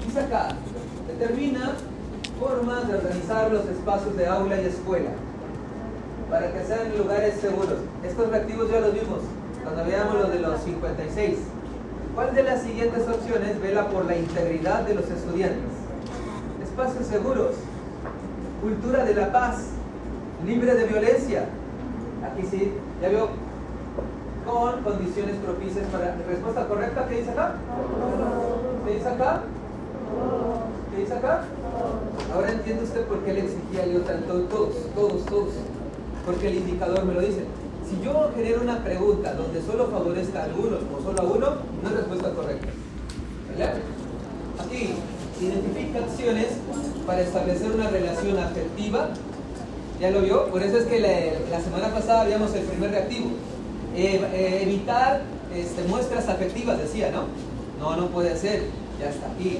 Dice 0.05 0.19
acá, 0.19 0.49
determina 1.07 1.73
formas 2.39 2.87
de 2.87 2.95
organizar 2.95 3.51
los 3.51 3.65
espacios 3.65 4.17
de 4.17 4.27
aula 4.27 4.61
y 4.61 4.65
escuela 4.65 5.11
para 6.29 6.51
que 6.51 6.63
sean 6.63 6.97
lugares 6.97 7.35
seguros. 7.39 7.79
Estos 8.03 8.29
reactivos 8.29 8.69
ya 8.71 8.79
los 8.79 8.93
vimos 8.93 9.19
cuando 9.63 9.85
veamos 9.85 10.15
lo 10.15 10.27
de 10.27 10.39
los 10.39 10.61
56. 10.61 11.37
¿Cuál 12.15 12.35
de 12.35 12.43
las 12.43 12.61
siguientes 12.63 13.07
opciones 13.07 13.61
vela 13.61 13.87
por 13.87 14.05
la 14.05 14.17
integridad 14.17 14.81
de 14.81 14.95
los 14.95 15.09
estudiantes? 15.09 15.71
Espacios 16.61 17.07
seguros, 17.07 17.51
cultura 18.61 19.05
de 19.05 19.15
la 19.15 19.31
paz, 19.31 19.67
libre 20.45 20.75
de 20.75 20.85
violencia. 20.87 21.45
Aquí 22.29 22.45
sí, 22.45 22.73
ya 23.01 23.07
veo, 23.07 23.29
con 24.45 24.81
condiciones 24.81 25.37
propicias 25.37 25.85
para... 25.87 26.15
¿Respuesta 26.27 26.67
correcta? 26.67 27.07
¿Qué 27.07 27.19
dice 27.19 27.31
acá? 27.31 27.55
¿Qué 28.85 28.93
dice 28.93 29.07
acá? 29.07 29.41
¿Qué 30.91 31.01
dice 31.01 31.13
acá? 31.13 31.43
Ahora 32.33 32.51
entiende 32.51 32.83
usted 32.83 33.05
por 33.05 33.19
qué 33.19 33.33
le 33.33 33.45
exigía 33.45 33.85
yo 33.87 34.01
tanto, 34.01 34.41
todos, 34.43 34.75
todos, 34.93 35.25
todos. 35.27 35.53
Porque 36.25 36.49
el 36.49 36.55
indicador 36.55 37.05
me 37.05 37.13
lo 37.13 37.21
dice. 37.21 37.45
Si 37.91 38.05
yo 38.05 38.31
genero 38.33 38.61
una 38.61 38.81
pregunta 38.81 39.33
donde 39.33 39.61
solo 39.61 39.87
favorezca 39.87 40.39
a 40.39 40.45
algunos 40.45 40.79
o 40.97 41.03
solo 41.03 41.21
a 41.21 41.25
uno, 41.25 41.47
no 41.83 41.89
es 41.89 41.95
respuesta 41.95 42.31
correcta. 42.31 42.67
¿Vale? 43.51 43.71
Aquí, 44.65 44.93
identifica 45.41 45.99
acciones 45.99 46.47
para 47.05 47.21
establecer 47.21 47.69
una 47.69 47.89
relación 47.89 48.39
afectiva. 48.39 49.09
¿Ya 49.99 50.09
lo 50.09 50.21
vio? 50.21 50.45
Por 50.47 50.63
eso 50.63 50.77
es 50.77 50.85
que 50.85 51.01
la, 51.01 51.59
semana 51.59 51.93
pasada 51.93 52.21
habíamos 52.21 52.53
el 52.55 52.63
primer 52.63 52.91
reactivo. 52.91 53.31
Eh, 53.93 54.59
evitar 54.63 55.23
este, 55.53 55.83
muestras 55.83 56.29
afectivas, 56.29 56.77
decía, 56.77 57.11
¿no? 57.11 57.25
No, 57.77 57.97
no 57.97 58.07
puede 58.07 58.37
ser. 58.37 58.63
Ya 59.01 59.09
está 59.09 59.29
aquí. 59.33 59.59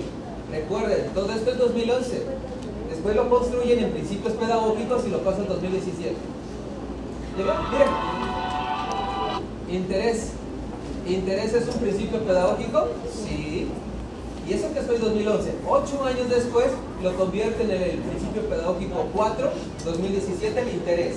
Recuerden, 0.49 1.09
todo 1.13 1.33
esto 1.33 1.51
es 1.51 1.57
2011. 1.57 2.21
Después 2.91 3.13
lo 3.13 3.29
construyen 3.29 3.79
en 3.79 3.91
principios 3.91 4.33
pedagógicos 4.33 5.05
y 5.05 5.09
lo 5.09 5.19
pasan 5.19 5.41
en 5.41 5.49
2017. 5.49 6.15
Miren. 7.41 7.87
Interés. 9.69 10.31
¿Interés 11.07 11.53
es 11.53 11.67
un 11.67 11.81
principio 11.81 12.19
pedagógico? 12.19 12.89
Sí. 13.11 13.67
Y 14.47 14.53
eso 14.53 14.73
que 14.73 14.81
soy 14.83 14.97
2011. 14.97 15.53
Ocho 15.67 16.05
años 16.05 16.29
después 16.29 16.67
lo 17.01 17.15
convierten 17.15 17.71
en 17.71 17.81
el 17.81 17.97
principio 17.99 18.43
pedagógico 18.43 19.07
4, 19.13 19.51
2017, 19.85 20.61
el 20.61 20.69
interés. 20.69 21.15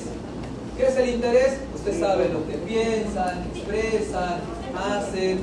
¿Qué 0.76 0.86
es 0.86 0.96
el 0.96 1.08
interés? 1.10 1.58
Usted 1.74 2.00
sabe 2.00 2.28
lo 2.30 2.46
que 2.46 2.54
piensan, 2.58 3.44
expresan, 3.54 4.40
hacen. 4.76 5.40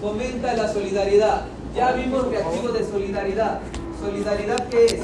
Fomenta 0.00 0.54
la 0.54 0.72
solidaridad. 0.72 1.46
Ya 1.74 1.92
vimos 1.92 2.28
reactivo 2.28 2.68
de 2.68 2.84
solidaridad. 2.84 3.60
¿Solidaridad 4.00 4.68
qué 4.68 4.84
es? 4.84 5.00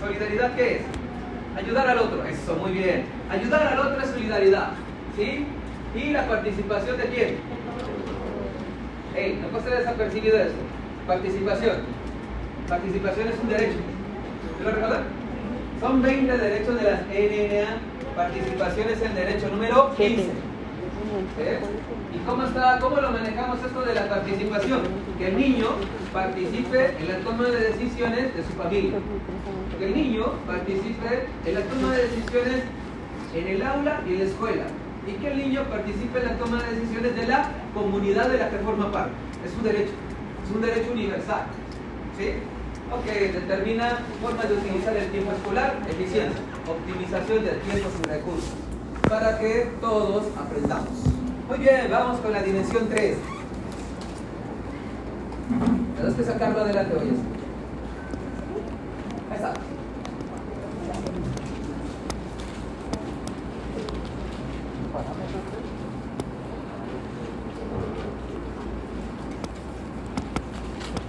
¿Solidaridad 0.00 0.56
qué 0.56 0.76
es? 0.76 1.01
Ayudar 1.56 1.88
al 1.88 1.98
otro. 1.98 2.24
Eso, 2.24 2.56
muy 2.56 2.72
bien. 2.72 3.04
Ayudar 3.30 3.66
al 3.66 3.78
otro 3.78 4.00
es 4.00 4.10
solidaridad. 4.10 4.70
¿Sí? 5.16 5.46
¿Y 5.94 6.10
la 6.10 6.26
participación 6.26 6.96
de 6.96 7.04
quién? 7.04 7.36
Ey, 9.14 9.42
no 9.52 9.60
ser 9.60 9.78
desapercibido 9.78 10.38
eso. 10.38 10.54
Participación. 11.06 11.76
Participación 12.68 13.28
es 13.28 13.34
un 13.42 13.48
derecho. 13.48 13.78
¿Se 14.58 14.64
lo 14.64 14.70
recuerdan? 14.70 15.02
Son 15.80 16.00
20 16.00 16.38
derechos 16.38 16.74
de 16.76 16.82
las 16.82 17.00
NNA. 17.02 18.16
Participación 18.16 18.88
es 18.88 19.02
el 19.02 19.14
derecho 19.14 19.48
número 19.48 19.94
15. 19.96 20.22
¿Eh? 21.40 21.60
¿Y 22.14 22.18
cómo, 22.26 22.44
está, 22.44 22.78
cómo 22.80 23.00
lo 23.00 23.10
manejamos 23.10 23.58
esto 23.64 23.82
de 23.82 23.94
la 23.94 24.08
participación? 24.08 24.80
Que 25.18 25.28
el 25.28 25.36
niño 25.36 25.66
participe 26.12 26.96
en 26.98 27.08
la 27.08 27.18
toma 27.18 27.44
de 27.44 27.72
decisiones 27.72 28.34
de 28.34 28.42
su 28.42 28.52
familia. 28.52 28.98
Que 29.82 29.88
el 29.88 29.94
niño 29.96 30.26
participe 30.46 31.26
en 31.44 31.54
la 31.54 31.60
toma 31.62 31.90
de 31.90 32.02
decisiones 32.04 32.62
en 33.34 33.48
el 33.48 33.62
aula 33.66 34.00
y 34.06 34.12
en 34.12 34.18
la 34.20 34.24
escuela. 34.26 34.62
Y 35.08 35.12
que 35.14 35.26
el 35.26 35.36
niño 35.38 35.64
participe 35.64 36.20
en 36.20 36.24
la 36.24 36.38
toma 36.38 36.62
de 36.62 36.76
decisiones 36.76 37.16
de 37.16 37.26
la 37.26 37.50
comunidad 37.74 38.28
de 38.28 38.38
la 38.38 38.48
que 38.48 38.58
forma 38.58 38.92
parte. 38.92 39.10
Es 39.44 39.52
un 39.56 39.64
derecho. 39.64 39.90
Es 40.44 40.54
un 40.54 40.62
derecho 40.62 40.92
universal. 40.92 41.46
¿Sí? 42.16 42.28
Ok, 42.94 43.06
determina 43.32 43.98
formas 44.22 44.48
de 44.48 44.54
utilizar 44.54 44.96
el 44.96 45.10
tiempo 45.10 45.32
escolar, 45.32 45.74
eficiencia, 45.90 46.40
optimización 46.64 47.44
del 47.44 47.58
tiempo 47.62 47.88
y 48.04 48.08
recursos 48.08 48.54
para 49.08 49.36
que 49.40 49.68
todos 49.80 50.26
aprendamos. 50.38 50.94
Muy 51.48 51.58
bien, 51.58 51.88
vamos 51.90 52.20
con 52.20 52.32
la 52.32 52.40
dimensión 52.40 52.88
3. 52.88 53.16
Tenemos 55.96 56.14
que 56.14 56.22
sacarlo 56.22 56.60
adelante 56.60 56.96
hoy. 56.96 57.41
Está. 59.42 59.54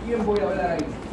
¿Quién 0.04 0.26
voy 0.26 0.40
a 0.40 0.44
hablar 0.50 0.72
ahí? 0.72 1.04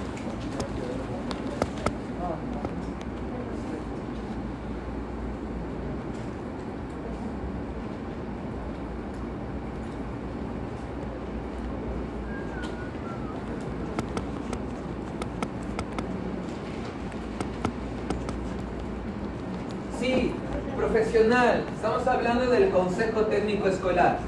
Sí, 20.01 20.33
profesional. 20.79 21.63
Estamos 21.75 22.09
hablando 22.21 22.51
del 22.51 22.69
Consejo 22.69 23.23
Técnico 23.23 23.67
Escolar. 23.67 24.19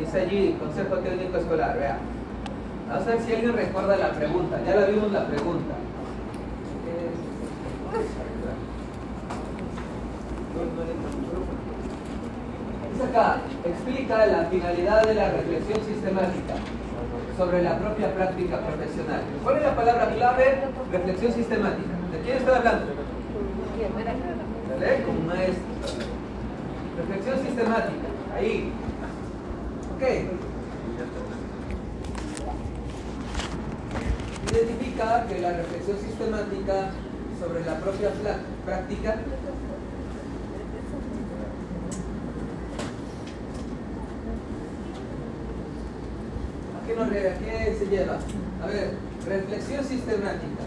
Dice 0.00 0.20
allí, 0.20 0.56
Consejo 0.58 0.96
Técnico 0.96 1.38
Escolar, 1.38 1.78
vea. 1.78 1.98
Vamos 2.88 3.06
a 3.06 3.10
ver 3.10 3.22
si 3.22 3.34
alguien 3.34 3.52
recuerda 3.52 3.96
la 3.96 4.10
pregunta. 4.10 4.58
Ya 4.66 4.74
la 4.74 4.86
vimos 4.86 5.12
la 5.12 5.26
pregunta. 5.28 5.74
Dice 12.92 13.04
acá, 13.04 13.36
explica 13.64 14.26
la 14.26 14.44
finalidad 14.46 15.06
de 15.06 15.14
la 15.14 15.30
reflexión 15.30 15.80
sistemática 15.86 16.54
sobre 17.36 17.62
la 17.62 17.78
propia 17.78 18.12
práctica 18.12 18.58
profesional. 18.58 19.20
¿Cuál 19.44 19.56
es 19.58 19.62
la 19.62 19.76
palabra 19.76 20.10
clave? 20.16 20.58
Reflexión 20.90 21.32
sistemática. 21.32 21.94
¿De 22.10 22.20
quién 22.22 22.38
estoy 22.38 22.54
hablando? 22.56 22.86
¿Vale? 24.74 25.02
Como 25.04 25.20
maestro. 25.28 26.07
Reflexión 26.98 27.38
sistemática. 27.46 28.08
Ahí. 28.34 28.72
Ok. 29.94 30.02
Identifica 34.52 35.26
que 35.28 35.38
la 35.40 35.52
reflexión 35.52 35.98
sistemática 35.98 36.90
sobre 37.38 37.64
la 37.64 37.78
propia 37.78 38.10
práctica 38.64 39.10
¿A 46.74 46.86
qué, 46.86 46.96
nos, 46.96 47.06
¿A 47.06 47.10
qué 47.10 47.76
se 47.78 47.86
lleva? 47.86 48.18
A 48.62 48.66
ver, 48.66 48.94
reflexión 49.24 49.84
sistemática. 49.84 50.64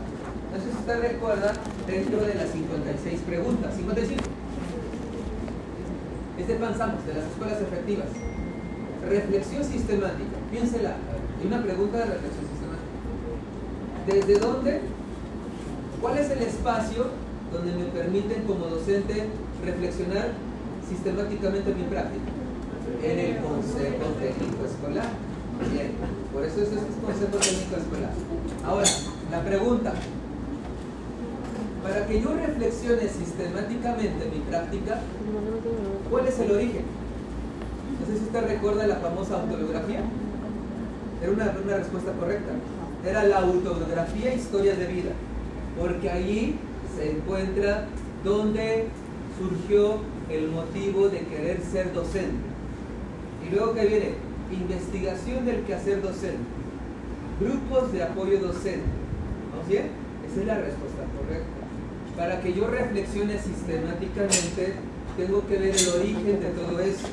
No 0.51 0.57
sé 0.57 0.71
si 0.71 0.77
usted 0.77 1.01
recuerda 1.01 1.53
dentro 1.87 2.21
de 2.21 2.35
las 2.35 2.51
56 2.51 3.19
preguntas. 3.21 3.75
55. 3.75 4.30
Este 6.41 6.55
pensamos 6.55 7.05
de 7.05 7.13
las 7.13 7.25
escuelas 7.25 7.61
efectivas. 7.61 8.07
Reflexión 9.07 9.63
sistemática. 9.63 10.41
Piénsela. 10.49 10.95
Hay 11.39 11.45
una 11.45 11.61
pregunta 11.61 11.99
de 11.99 12.05
reflexión 12.05 12.45
sistemática. 12.49 12.89
¿Desde 14.07 14.39
dónde? 14.39 14.81
¿Cuál 16.01 16.17
es 16.17 16.31
el 16.31 16.41
espacio 16.41 17.11
donde 17.53 17.73
me 17.73 17.85
permiten 17.91 18.41
como 18.45 18.65
docente 18.65 19.27
reflexionar 19.63 20.29
sistemáticamente 20.89 21.75
mi 21.75 21.83
práctica? 21.83 22.25
En 23.03 23.19
el 23.19 23.37
Consejo 23.37 24.09
Técnico 24.17 24.65
Escolar. 24.65 25.09
Bien, 25.71 25.91
por 26.33 26.43
eso 26.43 26.63
es 26.63 26.73
este 26.73 27.01
Consejo 27.05 27.37
Técnico 27.37 27.75
Escolar. 27.77 28.13
Ahora, 28.65 28.89
la 29.29 29.43
pregunta, 29.45 29.93
para 31.83 32.05
que 32.05 32.21
yo 32.21 32.33
reflexione 32.33 33.07
sistemáticamente 33.07 34.25
mi 34.25 34.39
práctica, 34.41 34.99
¿cuál 36.09 36.27
es 36.27 36.39
el 36.39 36.51
origen? 36.51 36.83
No 37.99 38.05
sé 38.05 38.17
si 38.17 38.25
usted 38.25 38.47
recuerda 38.47 38.87
la 38.87 38.97
famosa 38.97 39.41
autobiografía. 39.41 40.01
Era 41.21 41.31
una, 41.31 41.55
una 41.63 41.77
respuesta 41.77 42.11
correcta. 42.13 42.51
Era 43.05 43.23
la 43.23 43.37
autobiografía 43.39 44.33
Historias 44.33 44.77
de 44.77 44.87
Vida. 44.87 45.11
Porque 45.79 46.09
allí 46.09 46.55
se 46.95 47.11
encuentra 47.11 47.85
donde 48.23 48.87
surgió 49.39 49.97
el 50.29 50.49
motivo 50.49 51.09
de 51.09 51.19
querer 51.19 51.61
ser 51.61 51.93
docente. 51.93 52.37
Y 53.45 53.55
luego 53.55 53.73
que 53.73 53.85
viene, 53.85 54.15
investigación 54.51 55.45
del 55.45 55.63
quehacer 55.63 56.01
docente. 56.01 56.43
Grupos 57.39 57.91
de 57.91 58.03
apoyo 58.03 58.39
docente. 58.39 58.85
¿Vamos 59.51 59.67
bien? 59.67 59.89
Esa 60.29 60.41
es 60.41 60.47
la 60.47 60.57
respuesta. 60.57 60.90
Para 62.17 62.41
que 62.41 62.53
yo 62.53 62.67
reflexione 62.67 63.37
sistemáticamente, 63.39 64.75
tengo 65.17 65.45
que 65.47 65.57
ver 65.57 65.75
el 65.75 65.89
origen 65.89 66.39
de 66.39 66.49
todo 66.49 66.79
eso. 66.79 67.07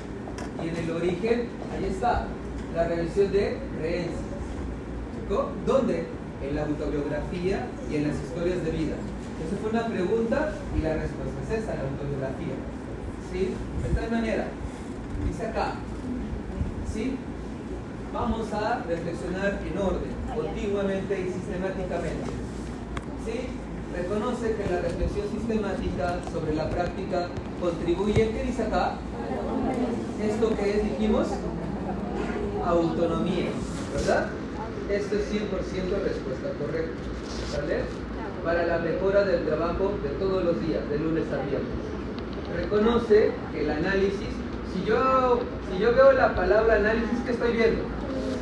Y 0.63 0.69
en 0.69 0.77
el 0.77 0.91
origen, 0.91 1.49
ahí 1.73 1.85
está, 1.91 2.27
la 2.75 2.89
revisión 2.89 3.33
de 3.33 3.59
creencias. 3.79 4.21
¿Dónde? 5.67 6.07
En 6.43 6.57
la 6.57 6.63
autobiografía 6.63 7.67
y 7.91 7.97
en 7.97 8.09
las 8.09 8.17
historias 8.17 8.65
de 8.65 8.71
vida. 8.71 8.97
Esa 9.47 9.57
fue 9.61 9.71
una 9.71 9.87
pregunta 9.87 10.55
y 10.77 10.83
la 10.83 10.95
respuesta 10.95 11.39
es 11.45 11.63
esa, 11.63 11.75
la 11.75 11.83
autobiografía. 11.83 12.57
¿Sí? 13.31 13.55
De 13.83 14.01
tal 14.01 14.11
manera, 14.11 14.47
dice 15.27 15.47
acá, 15.47 15.75
¿sí? 16.93 17.17
Vamos 18.13 18.53
a 18.53 18.83
reflexionar 18.89 19.61
en 19.63 19.79
orden, 19.79 20.11
continuamente 20.35 21.21
y 21.21 21.33
sistemáticamente. 21.33 22.31
¿Sí? 23.27 23.49
Reconoce 23.99 24.55
que 24.55 24.71
la 24.73 24.81
reflexión 24.81 25.27
sistemática 25.29 26.19
sobre 26.33 26.55
la 26.55 26.71
práctica 26.71 27.27
contribuye, 27.61 28.31
¿qué 28.31 28.45
dice 28.45 28.63
acá? 28.63 28.95
Esto 30.23 30.57
que 30.57 30.83
dijimos, 30.83 31.27
autonomía, 32.65 33.51
¿verdad? 33.95 34.29
Esto 34.89 35.17
es 35.17 35.33
100% 35.33 35.43
respuesta 36.05 36.49
correcta, 36.59 36.93
¿vale? 37.57 37.83
Para 38.45 38.67
la 38.67 38.79
mejora 38.79 39.25
del 39.25 39.45
trabajo 39.45 39.93
de 40.03 40.11
todos 40.11 40.45
los 40.45 40.61
días, 40.61 40.89
de 40.89 40.99
lunes 40.99 41.25
a 41.33 41.43
viernes. 41.49 41.69
Reconoce 42.57 43.33
que 43.53 43.63
el 43.63 43.71
análisis, 43.71 44.33
si 44.73 44.85
yo, 44.87 45.41
si 45.71 45.83
yo 45.83 45.93
veo 45.93 46.13
la 46.13 46.35
palabra 46.35 46.77
análisis, 46.77 47.19
¿qué 47.27 47.33
estoy 47.33 47.53
viendo? 47.53 47.83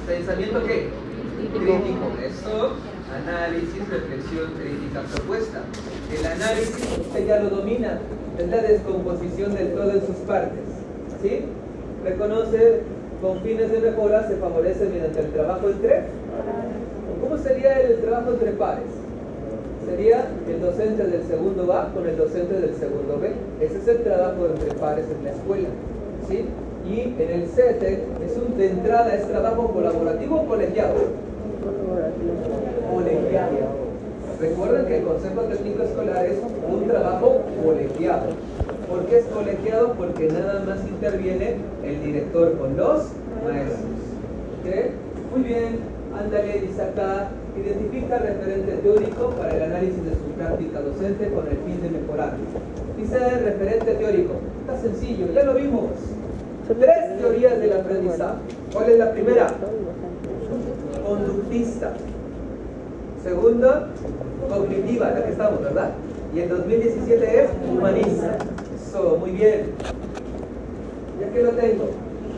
¿Pensamiento 0.06 0.62
qué? 0.64 0.90
Crítico. 1.52 2.12
Eso, 2.22 2.74
análisis, 3.12 3.88
reflexión, 3.88 4.52
crítica, 4.54 5.02
propuesta. 5.14 5.60
El 6.12 6.26
análisis, 6.26 6.98
usted 7.00 7.26
ya 7.26 7.40
lo 7.40 7.50
domina, 7.50 7.98
es 8.38 8.48
la 8.48 8.62
descomposición 8.62 9.54
del 9.54 9.74
todo 9.74 9.90
en 9.90 10.06
sus 10.06 10.16
partes. 10.26 10.64
¿Sí? 11.22 11.44
Reconoce 12.04 12.82
con 13.20 13.40
fines 13.40 13.72
de 13.72 13.80
mejora 13.80 14.28
se 14.28 14.36
favorece 14.36 14.86
mediante 14.86 15.20
el 15.20 15.32
trabajo 15.32 15.68
entre. 15.68 16.02
¿Cómo 17.20 17.38
sería 17.38 17.80
el 17.80 18.00
trabajo 18.02 18.32
entre 18.32 18.52
pares? 18.52 18.84
Sería 19.86 20.26
el 20.48 20.60
docente 20.60 21.04
del 21.04 21.26
segundo 21.26 21.72
A 21.72 21.92
con 21.92 22.06
el 22.06 22.16
docente 22.16 22.60
del 22.60 22.74
segundo 22.76 23.18
B. 23.20 23.32
Ese 23.60 23.78
es 23.78 23.88
el 23.88 24.02
trabajo 24.02 24.46
entre 24.46 24.74
pares 24.74 25.06
en 25.10 25.24
la 25.24 25.30
escuela. 25.30 25.68
¿sí? 26.28 26.44
Y 26.88 27.00
en 27.20 27.30
el 27.30 27.48
CETE 27.48 28.04
es 28.24 28.36
un, 28.36 28.58
de 28.58 28.70
entrada 28.70 29.14
es 29.14 29.26
trabajo 29.28 29.72
colaborativo 29.72 30.46
colegiado. 30.46 31.25
Colegiado. 32.92 33.86
Recuerden 34.38 34.86
que 34.86 34.98
el 34.98 35.04
Consejo 35.04 35.40
Técnico 35.42 35.82
Escolar 35.82 36.26
es 36.26 36.38
un 36.68 36.86
trabajo 36.86 37.40
colegiado. 37.64 38.26
¿Por 38.88 39.06
qué 39.06 39.18
es 39.18 39.24
colegiado? 39.26 39.94
Porque 39.94 40.28
nada 40.28 40.62
más 40.66 40.78
interviene 40.86 41.56
el 41.82 42.02
director 42.02 42.58
con 42.58 42.76
los 42.76 43.12
maestros. 43.44 43.80
Muy 45.32 45.42
bien, 45.42 45.78
ándale, 46.14 46.60
dice 46.60 46.82
acá, 46.82 47.28
identifica 47.56 48.18
referente 48.18 48.72
teórico 48.72 49.30
para 49.30 49.56
el 49.56 49.62
análisis 49.62 50.04
de 50.04 50.10
su 50.10 50.24
práctica 50.36 50.80
docente 50.80 51.30
con 51.30 51.46
el 51.46 51.56
fin 51.56 51.80
de 51.82 51.98
mejorar. 51.98 52.34
Dice 52.98 53.18
referente 53.18 53.94
teórico, 53.94 54.34
está 54.60 54.78
sencillo, 54.80 55.26
ya 55.34 55.44
lo 55.44 55.54
vimos. 55.54 55.90
Tres 56.78 57.18
teorías 57.18 57.58
del 57.58 57.72
aprendizaje. 57.72 58.38
¿Cuál 58.72 58.90
es 58.90 58.98
la 58.98 59.12
primera? 59.12 59.46
Conductista. 61.06 61.92
Segunda, 63.22 63.88
cognitiva, 64.48 65.10
la 65.10 65.24
que 65.24 65.30
estamos, 65.30 65.62
¿verdad? 65.62 65.92
Y 66.34 66.40
el 66.40 66.48
2017 66.48 67.44
es 67.44 67.50
humanista. 67.68 68.38
Eso, 68.74 69.16
muy 69.18 69.30
bien. 69.30 69.70
Ya 71.20 71.30
que 71.30 71.42
lo 71.42 71.50
tengo. 71.50 71.90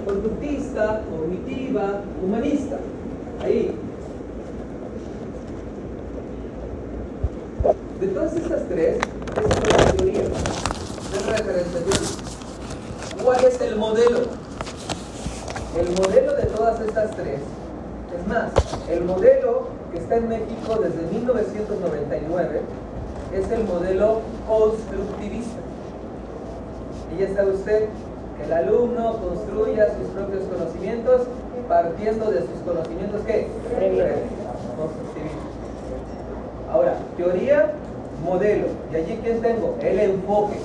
Conductista, 0.04 1.02
cognitiva, 1.10 2.02
humanista. 2.22 2.78
Ahí. 3.42 3.74
De 8.00 8.06
todas 8.08 8.36
estas 8.36 8.68
tres, 8.68 8.98
es 8.98 9.96
teoría. 9.96 10.22
Es. 10.22 12.18
¿Cuál 13.24 13.44
es 13.44 13.60
el 13.60 13.76
modelo? 13.76 14.20
El 15.76 15.90
modelo 15.90 16.34
de 16.34 16.42
todas 16.44 16.80
estas 16.80 17.10
tres, 17.16 17.40
es 18.16 18.26
más, 18.26 18.50
el 18.90 19.04
modelo 19.04 19.68
que 19.92 19.98
está 19.98 20.16
en 20.16 20.28
México 20.28 20.78
desde 20.82 21.02
1999 21.12 22.60
es 23.34 23.50
el 23.50 23.64
modelo 23.64 24.20
constructivista. 24.46 25.60
Y 27.14 27.20
ya 27.20 27.34
sabe 27.34 27.52
usted 27.52 27.88
que 28.36 28.44
el 28.44 28.52
alumno 28.52 29.18
construya 29.18 29.88
sus 29.96 30.08
propios 30.08 30.44
conocimientos 30.44 31.22
partiendo 31.68 32.30
de 32.30 32.40
sus 32.40 32.60
conocimientos 32.64 33.20
¿qué? 33.26 33.48
Previos. 33.76 34.08
Constructivista. 34.78 35.38
Ahora, 36.72 36.98
teoría, 37.16 37.72
modelo. 38.24 38.66
Y 38.92 38.96
allí 38.96 39.18
quién 39.22 39.40
tengo? 39.42 39.76
El 39.80 40.00
enfoque. 40.00 40.56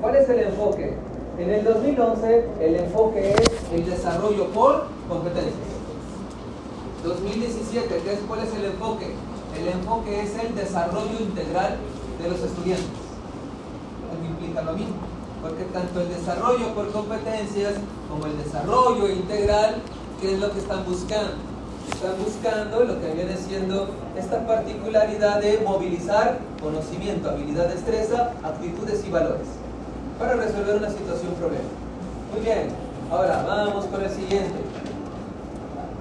¿Cuál 0.00 0.16
es 0.16 0.28
el 0.28 0.40
enfoque? 0.40 0.94
En 1.38 1.50
el 1.50 1.64
2011 1.64 2.44
el 2.60 2.76
enfoque 2.76 3.32
es 3.32 3.72
el 3.72 3.84
desarrollo 3.84 4.46
por 4.48 4.86
competencias. 5.08 5.75
2017, 7.06 8.00
¿qué 8.04 8.12
es- 8.12 8.20
¿cuál 8.26 8.40
es 8.40 8.52
el 8.54 8.64
enfoque? 8.66 9.14
El 9.58 9.68
enfoque 9.68 10.22
es 10.22 10.32
el 10.38 10.54
desarrollo 10.54 11.18
integral 11.20 11.76
de 12.22 12.28
los 12.28 12.40
estudiantes. 12.40 12.86
Eso 12.86 14.24
implica 14.28 14.62
lo 14.62 14.72
mismo, 14.72 14.96
porque 15.42 15.64
tanto 15.64 16.00
el 16.00 16.08
desarrollo 16.08 16.74
por 16.74 16.90
competencias 16.92 17.74
como 18.10 18.26
el 18.26 18.36
desarrollo 18.42 19.08
integral, 19.08 19.76
¿qué 20.20 20.34
es 20.34 20.40
lo 20.40 20.50
que 20.52 20.58
están 20.58 20.84
buscando? 20.84 21.32
Están 21.92 22.14
buscando 22.22 22.84
lo 22.84 23.00
que 23.00 23.12
viene 23.12 23.36
siendo 23.36 23.88
esta 24.18 24.46
particularidad 24.46 25.40
de 25.40 25.60
movilizar 25.64 26.38
conocimiento, 26.60 27.30
habilidad, 27.30 27.68
destreza, 27.68 28.32
actitudes 28.42 29.04
y 29.06 29.10
valores 29.10 29.46
para 30.18 30.34
resolver 30.34 30.76
una 30.76 30.90
situación 30.90 31.32
problema. 31.38 31.68
Muy 32.32 32.40
bien, 32.44 32.68
ahora 33.10 33.44
vamos 33.46 33.84
con 33.86 34.02
el 34.02 34.10
siguiente. 34.10 34.58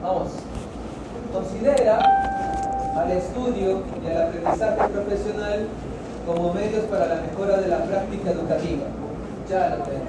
Vamos. 0.01 0.29
Considera 1.35 1.99
al 2.95 3.11
estudio 3.11 3.83
y 4.01 4.07
al 4.07 4.27
aprendizaje 4.27 4.87
profesional 4.87 5.67
como 6.25 6.53
medios 6.53 6.85
para 6.85 7.07
la 7.07 7.15
mejora 7.15 7.57
de 7.57 7.67
la 7.67 7.83
práctica 7.83 8.31
educativa. 8.31 8.85
Ya 9.49 9.75
lo 9.75 9.83
tengo. 9.83 10.05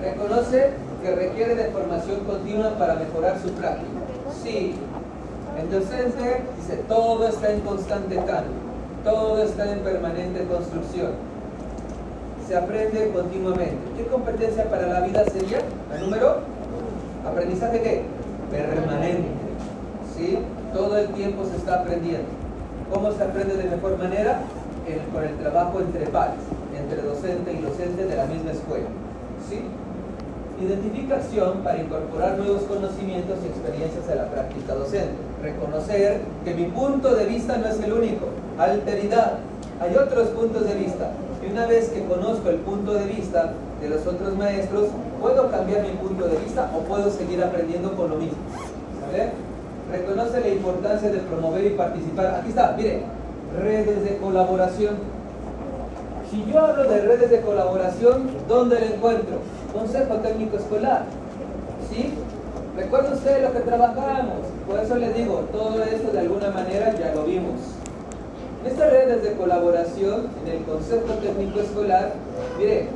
Reconoce 0.00 0.70
que 1.02 1.14
requiere 1.14 1.56
de 1.56 1.64
formación 1.72 2.20
continua 2.20 2.70
para 2.78 2.94
mejorar 2.94 3.38
su 3.38 3.50
práctica. 3.50 4.00
Sí. 4.42 4.76
El 5.60 5.70
docente 5.70 6.42
dice, 6.56 6.76
todo 6.88 7.28
está 7.28 7.52
en 7.52 7.60
constante 7.60 8.16
cambio, 8.16 8.56
todo 9.04 9.42
está 9.42 9.70
en 9.70 9.80
permanente 9.80 10.46
construcción. 10.46 11.35
Se 12.46 12.56
aprende 12.56 13.10
continuamente. 13.12 13.76
¿Qué 13.96 14.06
competencia 14.06 14.70
para 14.70 14.86
la 14.86 15.00
vida 15.00 15.24
sería? 15.24 15.58
La 15.90 15.98
número 15.98 16.36
aprendizaje 17.28 17.80
qué? 17.82 18.02
Permanente. 18.50 19.28
¿Sí? 20.16 20.38
Todo 20.72 20.96
el 20.96 21.08
tiempo 21.08 21.44
se 21.44 21.56
está 21.56 21.80
aprendiendo. 21.80 22.28
¿Cómo 22.92 23.10
se 23.10 23.24
aprende 23.24 23.56
de 23.56 23.64
mejor 23.64 23.98
manera? 23.98 24.42
Con 25.12 25.24
el 25.24 25.36
trabajo 25.38 25.80
entre 25.80 26.06
pares, 26.06 26.38
entre 26.78 27.02
docente 27.02 27.52
y 27.52 27.60
docente 27.60 28.06
de 28.06 28.16
la 28.16 28.26
misma 28.26 28.52
escuela. 28.52 28.86
¿Sí? 29.48 29.62
Identifica 30.64 31.16
acción 31.16 31.64
para 31.64 31.78
incorporar 31.78 32.38
nuevos 32.38 32.62
conocimientos 32.62 33.38
y 33.42 33.48
experiencias 33.48 34.08
a 34.08 34.14
la 34.14 34.30
práctica 34.30 34.74
docente. 34.74 35.16
Reconocer 35.42 36.20
que 36.44 36.54
mi 36.54 36.66
punto 36.66 37.16
de 37.16 37.26
vista 37.26 37.58
no 37.58 37.66
es 37.66 37.80
el 37.80 37.92
único. 37.92 38.26
Alteridad. 38.56 39.38
Hay 39.80 39.96
otros 39.96 40.28
puntos 40.28 40.64
de 40.64 40.74
vista. 40.76 41.10
Y 41.46 41.52
una 41.52 41.66
vez 41.66 41.90
que 41.90 42.04
conozco 42.04 42.48
el 42.48 42.56
punto 42.56 42.94
de 42.94 43.04
vista 43.04 43.52
de 43.80 43.88
los 43.88 44.06
otros 44.06 44.36
maestros, 44.36 44.88
puedo 45.20 45.50
cambiar 45.50 45.82
mi 45.82 45.90
punto 45.90 46.26
de 46.26 46.36
vista 46.38 46.70
o 46.74 46.80
puedo 46.80 47.10
seguir 47.10 47.42
aprendiendo 47.42 47.94
con 47.94 48.10
lo 48.10 48.16
mismo. 48.16 48.38
Reconoce 49.90 50.40
la 50.40 50.48
importancia 50.48 51.10
de 51.10 51.18
promover 51.18 51.64
y 51.64 51.70
participar. 51.70 52.40
Aquí 52.40 52.48
está, 52.48 52.74
mire, 52.76 53.02
redes 53.60 54.02
de 54.04 54.16
colaboración. 54.16 54.96
Si 56.30 56.44
yo 56.50 56.60
hablo 56.60 56.84
de 56.88 57.02
redes 57.02 57.30
de 57.30 57.40
colaboración, 57.40 58.28
¿dónde 58.48 58.80
la 58.80 58.86
encuentro? 58.86 59.36
Consejo 59.72 60.14
Técnico 60.16 60.56
Escolar. 60.56 61.04
¿Sí? 61.88 62.12
Recuerda 62.76 63.14
usted 63.14 63.44
lo 63.44 63.52
que 63.52 63.60
trabajamos. 63.60 64.38
Por 64.68 64.80
eso 64.80 64.96
le 64.96 65.12
digo, 65.12 65.44
todo 65.52 65.82
esto 65.84 66.10
de 66.10 66.18
alguna 66.18 66.50
manera 66.50 66.92
ya 66.98 67.14
lo 67.14 67.22
vimos. 67.22 67.60
Estas 68.66 68.90
redes 68.90 69.22
de 69.22 69.32
colaboración 69.34 70.26
en 70.44 70.52
el 70.52 70.64
Consejo 70.64 71.14
Técnico 71.22 71.60
Escolar, 71.60 72.14
mire, 72.58 72.88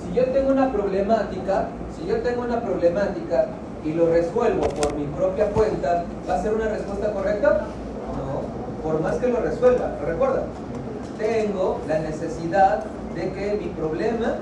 si 0.00 0.14
yo 0.14 0.26
tengo 0.26 0.52
una 0.52 0.72
problemática, 0.72 1.66
si 1.96 2.06
yo 2.06 2.20
tengo 2.20 2.42
una 2.42 2.60
problemática 2.60 3.46
y 3.84 3.94
lo 3.94 4.06
resuelvo 4.06 4.68
por 4.68 4.94
mi 4.94 5.06
propia 5.06 5.46
cuenta, 5.46 6.04
¿va 6.28 6.34
a 6.34 6.42
ser 6.42 6.54
una 6.54 6.68
respuesta 6.68 7.12
correcta? 7.12 7.66
No, 8.16 8.88
por 8.88 9.00
más 9.00 9.16
que 9.16 9.26
lo 9.26 9.40
resuelva, 9.40 9.96
recuerda, 10.06 10.44
tengo 11.18 11.80
la 11.88 11.98
necesidad 11.98 12.84
de 13.16 13.32
que 13.32 13.58
mi 13.60 13.70
problema 13.70 14.36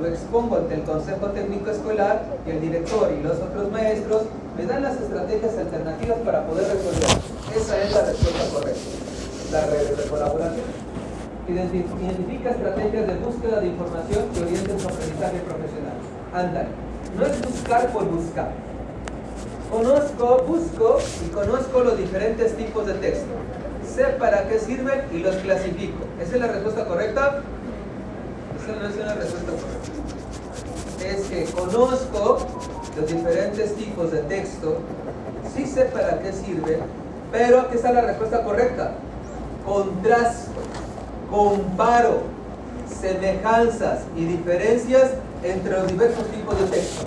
lo 0.00 0.06
expongo 0.08 0.56
ante 0.56 0.74
el 0.74 0.82
Consejo 0.82 1.26
Técnico 1.28 1.70
Escolar 1.70 2.22
y 2.46 2.50
el 2.50 2.60
director 2.60 3.10
y 3.12 3.22
los 3.22 3.36
otros 3.38 3.70
maestros 3.70 4.22
me 4.56 4.66
dan 4.66 4.82
las 4.82 4.96
estrategias 5.00 5.56
alternativas 5.56 6.18
para 6.24 6.46
poder 6.46 6.64
resolver. 6.64 7.18
Esa 7.56 7.82
es 7.82 7.92
la 7.94 8.02
respuesta 8.02 8.44
correcta. 8.52 8.80
La 9.52 9.66
red 9.66 9.96
de 9.96 10.08
colaboración. 10.08 10.64
Identi- 11.48 11.84
Identifica 12.02 12.50
estrategias 12.50 13.06
de 13.06 13.14
búsqueda 13.16 13.60
de 13.60 13.66
información 13.68 14.24
que 14.34 14.40
orienten 14.42 14.80
su 14.80 14.88
aprendizaje 14.88 15.38
profesional. 15.40 15.96
Ándale. 16.32 16.68
No 17.16 17.26
es 17.26 17.40
buscar 17.42 17.92
por 17.92 18.04
buscar. 18.06 18.50
Conozco, 19.70 20.44
busco 20.46 20.98
y 21.24 21.28
conozco 21.30 21.80
los 21.80 21.98
diferentes 21.98 22.56
tipos 22.56 22.86
de 22.86 22.94
texto. 22.94 23.26
Sé 23.94 24.04
para 24.18 24.48
qué 24.48 24.58
sirven 24.58 25.02
y 25.12 25.18
los 25.18 25.36
clasifico. 25.36 26.04
¿Esa 26.20 26.34
es 26.36 26.40
la 26.40 26.46
respuesta 26.48 26.84
correcta? 26.86 27.40
Es 31.04 31.26
que 31.26 31.44
conozco 31.52 32.38
los 32.96 33.06
diferentes 33.10 33.74
tipos 33.74 34.10
de 34.10 34.18
texto, 34.20 34.78
sí 35.54 35.66
sé 35.66 35.84
para 35.86 36.20
qué 36.20 36.32
sirve, 36.32 36.78
pero 37.30 37.60
aquí 37.60 37.76
está 37.76 37.92
la 37.92 38.02
respuesta 38.02 38.42
correcta. 38.42 38.92
Contrasto, 39.66 40.52
comparo 41.30 42.22
semejanzas 42.88 44.00
y 44.16 44.24
diferencias 44.24 45.10
entre 45.42 45.72
los 45.72 45.88
diversos 45.88 46.26
tipos 46.28 46.58
de 46.58 46.66
texto. 46.66 47.04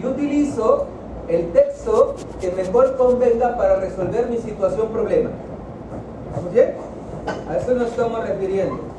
Y 0.00 0.06
utilizo 0.06 0.86
el 1.28 1.52
texto 1.52 2.14
que 2.40 2.52
mejor 2.52 2.96
convenga 2.96 3.56
para 3.56 3.80
resolver 3.80 4.28
mi 4.28 4.38
situación 4.38 4.88
problema. 4.88 5.30
¿Vamos 6.36 6.52
bien? 6.52 6.74
A 7.48 7.56
eso 7.56 7.74
nos 7.74 7.88
estamos 7.88 8.28
refiriendo. 8.28 8.93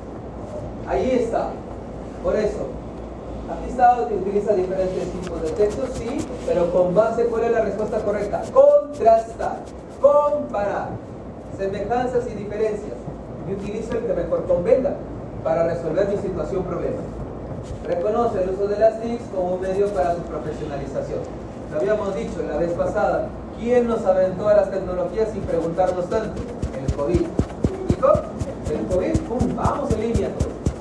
Ahí 0.88 1.20
está. 1.22 1.50
Por 2.24 2.36
eso, 2.36 2.68
aquí 3.52 3.70
está, 3.70 4.02
utiliza 4.02 4.54
diferentes 4.54 5.12
tipos 5.12 5.42
de 5.42 5.50
textos, 5.52 5.90
sí, 5.96 6.26
pero 6.48 6.72
con 6.72 6.94
base, 6.94 7.26
¿cuál 7.26 7.46
es 7.46 7.52
la 7.52 7.62
respuesta 7.62 8.00
correcta? 8.00 8.42
Contrastar, 8.52 9.58
comparar, 10.02 10.90
semejanzas 11.58 12.26
y 12.32 12.36
diferencias. 12.36 12.98
Y 13.48 13.54
utilizo 13.54 13.94
el 13.94 14.06
que 14.06 14.14
mejor 14.14 14.46
convenga 14.46 14.94
para 15.44 15.68
resolver 15.68 16.08
mi 16.08 16.18
situación 16.18 16.64
problema. 16.64 17.02
Reconoce 17.88 18.44
el 18.44 18.50
uso 18.52 18.68
de 18.68 18.80
las 18.80 19.02
TICs 19.02 19.24
como 19.36 19.56
un 19.56 19.62
medio 19.62 19.88
para 19.90 20.16
su 20.16 20.22
profesionalización. 20.22 21.20
Lo 21.72 21.78
habíamos 21.78 22.16
dicho 22.16 22.42
la 22.48 22.58
vez 22.58 22.72
pasada. 22.74 23.28
¿Quién 23.60 23.88
nos 23.88 24.06
aventó 24.06 24.50
a 24.50 24.56
las 24.56 24.72
tecnologías 24.72 25.30
sin 25.32 25.42
preguntarnos 25.44 26.10
tanto? 26.10 26.42
El 26.76 26.94
COVID. 26.96 27.22
¿Explicó? 27.22 28.14
El 28.72 28.86
COVID, 28.88 29.20
¡pum! 29.28 29.56
Vamos 29.56 29.92
en 29.92 30.02
línea. 30.02 30.30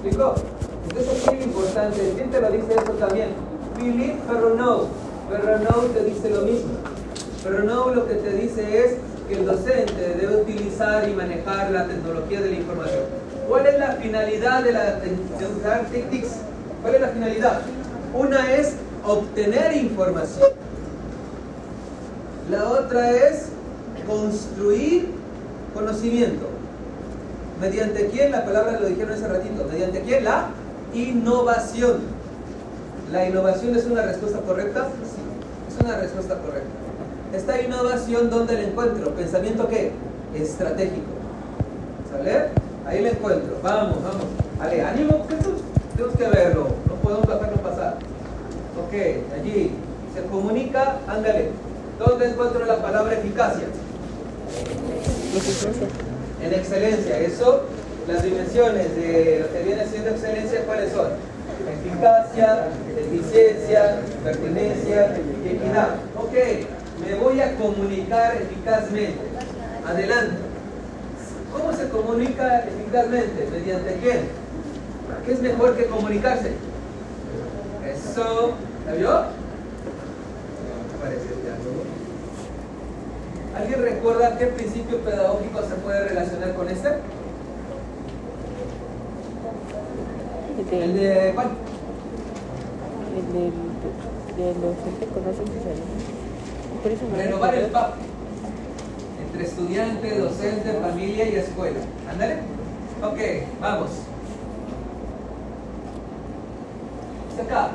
¿Explicó? 0.05 0.35
Entonces 0.90 1.26
aquí 1.26 1.36
lo 1.36 1.44
importante, 1.44 2.12
¿quién 2.14 2.31
te 2.31 2.39
lo 2.39 2.51
dice 2.51 2.74
eso 2.74 2.93
también? 2.93 3.28
Philip 3.74 4.16
Ferronou. 4.26 4.89
Ferronou 5.31 5.89
te 5.94 6.05
dice 6.05 6.28
lo 6.28 6.43
mismo. 6.43 6.74
Ferronou 7.43 7.94
lo 7.94 8.06
que 8.06 8.16
te 8.16 8.31
dice 8.35 8.85
es 8.85 8.97
que 9.26 9.35
el 9.36 9.47
docente 9.47 10.14
debe 10.20 10.43
utilizar 10.43 11.09
y 11.09 11.14
manejar 11.14 11.70
la 11.70 11.86
tecnología 11.86 12.43
de 12.43 12.51
la 12.51 12.56
información. 12.56 13.05
¿Cuál 13.48 13.66
es 13.66 13.78
la 13.78 13.93
finalidad 13.93 14.62
de, 14.62 14.72
la, 14.72 14.97
de 14.97 15.56
usar 15.59 15.86
TICs? 15.86 16.32
¿Cuál 16.82 16.97
es 16.97 17.01
la 17.01 17.09
finalidad? 17.09 17.60
Una 18.12 18.55
es 18.55 18.74
obtener 19.06 19.74
información. 19.74 20.51
La 22.51 22.68
otra 22.68 23.10
es 23.10 23.48
construir 24.06 25.09
conocimiento. 25.72 26.53
¿Mediante 27.60 28.09
quién? 28.09 28.32
La 28.32 28.44
palabra 28.44 28.78
lo 28.81 28.86
dijeron 28.86 29.12
hace 29.12 29.28
ratito. 29.28 29.64
¿Mediante 29.70 30.01
quién? 30.01 30.24
La 30.24 30.48
innovación. 30.93 32.01
¿La 33.12 33.28
innovación 33.28 33.76
es 33.76 33.86
una 33.86 34.02
respuesta 34.02 34.40
correcta? 34.40 34.89
Sí, 35.05 35.74
es 35.74 35.85
una 35.85 35.98
respuesta 35.98 36.36
correcta. 36.39 36.68
Esta 37.32 37.60
innovación, 37.60 38.31
¿dónde 38.31 38.55
la 38.55 38.62
encuentro? 38.62 39.14
¿Pensamiento 39.14 39.68
qué? 39.68 39.93
Estratégico. 40.35 41.12
¿Sale? 42.10 42.48
Ahí 42.86 43.02
la 43.02 43.10
encuentro. 43.10 43.56
Vamos, 43.62 43.98
vamos. 44.02 44.26
Ale, 44.60 44.82
ánimo, 44.82 45.26
que 45.26 45.35
tenemos 45.35 46.16
que 46.16 46.28
verlo. 46.28 46.68
No 46.89 46.94
podemos 46.97 47.26
dejarlo 47.26 47.56
pasar. 47.59 47.97
Ok, 48.78 48.94
allí. 49.35 49.72
Se 50.14 50.22
comunica, 50.31 50.98
ándale. 51.09 51.51
¿Dónde 51.98 52.31
encuentro 52.31 52.64
la 52.66 52.82
palabra 52.82 53.14
eficacia? 53.14 53.66
Eficiencia. 55.35 55.89
En 56.45 56.53
excelencia. 56.53 57.19
Eso, 57.21 57.62
las 58.07 58.23
dimensiones 58.23 58.95
de 58.97 59.41
lo 59.41 59.53
que 59.53 59.62
viene 59.65 59.87
siendo 59.87 60.11
excelencia, 60.11 60.62
¿cuáles 60.66 60.93
son? 60.93 61.09
Eficacia, 61.83 62.69
eficiencia, 62.99 64.01
pertinencia 64.23 65.16
y 65.43 65.49
equidad. 65.49 65.97
Ok, 66.16 66.35
me 67.07 67.15
voy 67.15 67.41
a 67.41 67.57
comunicar 67.57 68.37
eficazmente. 68.37 69.16
Adelante. 69.87 70.37
¿Cómo 71.51 71.73
se 71.73 71.89
comunica 71.89 72.65
eficazmente? 72.65 73.49
¿Mediante 73.51 73.95
quién? 74.03 74.29
¿Qué 75.25 75.33
es 75.33 75.41
mejor 75.41 75.77
que 75.77 75.87
comunicarse? 75.87 76.53
Eso, 77.87 78.53
¿la 78.87 78.93
vio? 78.93 79.25
Parece 81.01 81.29
diálogo. 81.43 81.64
¿Alguien 83.56 83.82
recuerda 83.82 84.36
qué 84.36 84.47
principio 84.47 84.98
pedagógico 84.98 85.60
se 85.62 85.74
puede 85.76 86.09
relacionar 86.09 86.55
con 86.55 86.68
este? 86.68 86.89
El 90.72 90.82
¿El 90.82 90.94
de, 90.94 91.01
de 91.09 91.32
cuál? 91.35 91.48
el 93.16 93.32
del, 93.32 93.52
de 94.36 94.47
los 94.60 94.76
que 94.98 95.06
conocen 95.06 95.47
sus 95.47 95.64
alumnos. 95.66 97.16
Renovar 97.16 97.55
el 97.55 97.66
PAP. 97.70 97.94
Entre 99.24 99.44
estudiante, 99.47 100.18
docente, 100.18 100.72
familia 100.81 101.28
y 101.28 101.36
escuela. 101.36 101.81
¿Ándale? 102.10 102.39
Ok, 103.02 103.18
vamos. 103.60 103.90
Acá, 107.40 107.70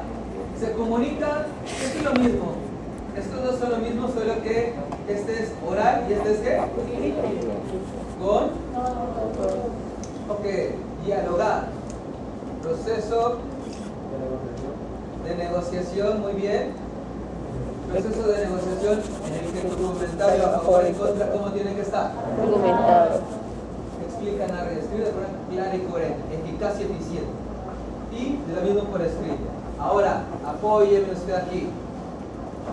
se 0.59 0.71
comunica, 0.73 1.45
es 1.65 2.03
lo 2.03 2.11
mismo. 2.13 2.68
Estos 3.17 3.43
dos 3.43 3.59
son 3.59 3.71
lo 3.71 3.77
mismo, 3.77 4.07
solo 4.07 4.41
que 4.43 4.73
este 5.07 5.43
es 5.43 5.51
oral 5.67 6.05
y 6.09 6.13
este 6.13 6.31
es 6.31 6.39
qué? 6.39 6.59
Con. 8.21 8.43
Ok, 10.29 10.45
dialogar. 11.05 11.67
Proceso 12.61 13.37
de 15.25 15.35
negociación, 15.35 16.21
muy 16.21 16.33
bien. 16.33 16.73
Proceso 17.91 18.27
de 18.27 18.45
negociación 18.45 19.01
en 19.27 19.33
el 19.45 19.51
que 19.51 19.67
tu 19.67 19.75
comentario 19.83 20.45
a 20.45 20.49
favor 20.59 20.85
y 20.87 20.93
contra, 20.93 21.31
¿cómo 21.31 21.51
tiene 21.51 21.73
que 21.73 21.81
estar? 21.81 22.11
argumentado. 22.39 23.21
Explica, 24.07 24.47
narra, 24.47 24.71
escribe 24.71 25.05
de 25.05 25.11
forma 25.11 25.27
clara 25.49 25.75
y 25.75 25.79
coherente, 25.79 26.35
eficaz 26.35 26.79
y 26.79 26.83
eficiente. 26.83 27.33
Y 28.11 28.37
de 28.47 28.55
lo 28.55 28.61
mismo 28.61 28.89
por 28.91 29.01
escrito. 29.01 29.47
Ahora, 29.79 30.23
apóyeme 30.45 31.13
usted 31.13 31.33
aquí. 31.33 31.69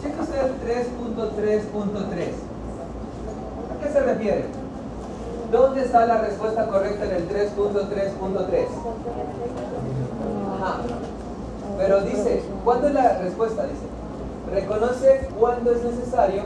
Cheque 0.01 0.21
usted 0.21 0.39
el 0.45 0.55
3.3.3. 0.61 2.29
¿A 3.73 3.83
qué 3.83 3.93
se 3.93 4.01
refiere? 4.01 4.45
¿Dónde 5.51 5.85
está 5.85 6.07
la 6.07 6.19
respuesta 6.19 6.67
correcta 6.67 7.05
en 7.05 7.13
el 7.13 7.29
3.3.3? 7.29 8.67
Ajá. 10.55 10.79
Pero 11.79 12.01
dice, 12.03 12.43
¿cuándo 12.65 12.89
es 12.89 12.95
la 12.95 13.19
respuesta? 13.19 13.65
Dice, 13.65 13.87
reconoce 14.53 15.29
cuándo 15.39 15.73
es 15.73 15.85
necesario 15.85 16.43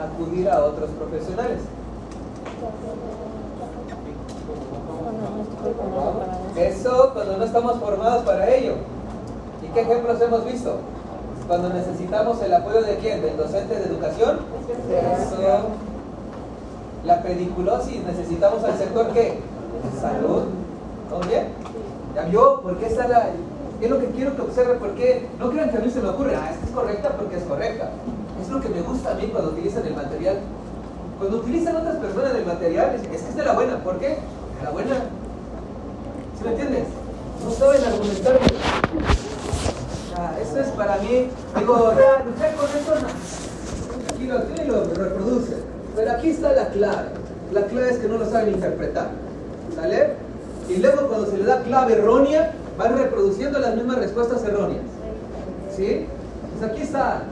acudir 0.00 0.48
a 0.50 0.64
otros 0.64 0.90
profesionales. 0.90 1.60
Eso 6.56 7.10
cuando 7.12 7.36
no 7.38 7.44
estamos 7.44 7.78
formados 7.78 8.22
para 8.24 8.48
ello. 8.50 8.74
¿Y 9.62 9.66
qué 9.72 9.80
ejemplos 9.80 10.20
hemos 10.20 10.44
visto? 10.44 10.78
Cuando 11.46 11.68
necesitamos 11.68 12.40
el 12.42 12.54
apoyo 12.54 12.82
de 12.82 12.96
quién? 12.96 13.20
¿Del 13.20 13.36
docente 13.36 13.74
de 13.74 13.84
educación? 13.84 14.38
Eso. 14.90 15.68
La 17.04 17.22
pediculosis, 17.22 18.02
necesitamos 18.02 18.64
al 18.64 18.78
sector 18.78 19.12
qué? 19.12 19.40
Salud. 20.00 20.44
¿Todo 21.10 21.20
bien? 21.28 21.48
¿Ya 22.14 22.22
vio? 22.22 22.60
¿Por 22.62 22.78
qué 22.78 22.86
está 22.86 23.08
la.? 23.08 23.28
Es 23.80 23.90
lo 23.90 24.00
que 24.00 24.06
quiero 24.06 24.34
que 24.34 24.40
observe, 24.40 24.74
porque 24.74 25.28
no 25.38 25.50
crean 25.50 25.70
que 25.70 25.76
a 25.76 25.80
mí 25.80 25.90
se 25.90 26.00
me 26.00 26.08
ocurre, 26.08 26.34
ah, 26.34 26.50
esta 26.50 26.64
es 26.64 26.72
correcta 26.72 27.10
porque 27.10 27.36
es 27.36 27.42
correcta. 27.42 27.90
Es 28.40 28.48
lo 28.48 28.60
que 28.60 28.68
me 28.70 28.80
gusta 28.80 29.10
a 29.10 29.14
mí 29.14 29.26
cuando 29.26 29.50
utilizan 29.50 29.86
el 29.86 29.94
material. 29.94 30.38
Cuando 31.18 31.36
utilizan 31.38 31.76
otras 31.76 31.96
personas 31.96 32.34
el 32.34 32.46
material, 32.46 32.94
es 32.94 33.06
que 33.06 33.16
es 33.16 33.36
de 33.36 33.44
la 33.44 33.52
buena. 33.52 33.84
¿Por 33.84 33.98
qué? 33.98 34.08
De 34.08 34.64
la 34.64 34.70
buena. 34.70 34.94
¿Sí 36.38 36.44
me 36.44 36.50
entiendes? 36.50 36.84
No 37.44 37.50
saben 37.50 37.84
argumentar. 37.84 38.38
Eso 40.40 40.60
es 40.60 40.68
para 40.68 40.96
mí. 40.98 41.28
Digo, 41.58 41.92
ya, 41.92 42.24
luchar 42.24 42.54
con 42.54 42.66
esto 42.66 42.94
no. 43.00 44.14
Aquí 44.14 44.26
lo 44.26 44.62
y 44.62 44.66
lo 44.68 44.84
reproduce. 44.94 45.54
Pero 45.96 46.10
aquí 46.12 46.30
está 46.30 46.52
la 46.52 46.68
clave. 46.68 47.08
La 47.52 47.62
clave 47.62 47.90
es 47.90 47.98
que 47.98 48.08
no 48.08 48.18
lo 48.18 48.28
saben 48.28 48.54
interpretar. 48.54 49.08
¿Sale? 49.74 50.10
Y 50.68 50.76
luego 50.76 51.08
cuando 51.08 51.30
se 51.30 51.38
le 51.38 51.44
da 51.44 51.62
clave 51.62 51.94
errónea, 51.94 52.52
van 52.78 52.96
reproduciendo 52.96 53.58
las 53.58 53.74
mismas 53.74 53.98
respuestas 53.98 54.44
erróneas. 54.44 54.84
¿Sí? 55.74 56.06
Pues 56.58 56.70
aquí 56.70 56.82
está. 56.82 57.22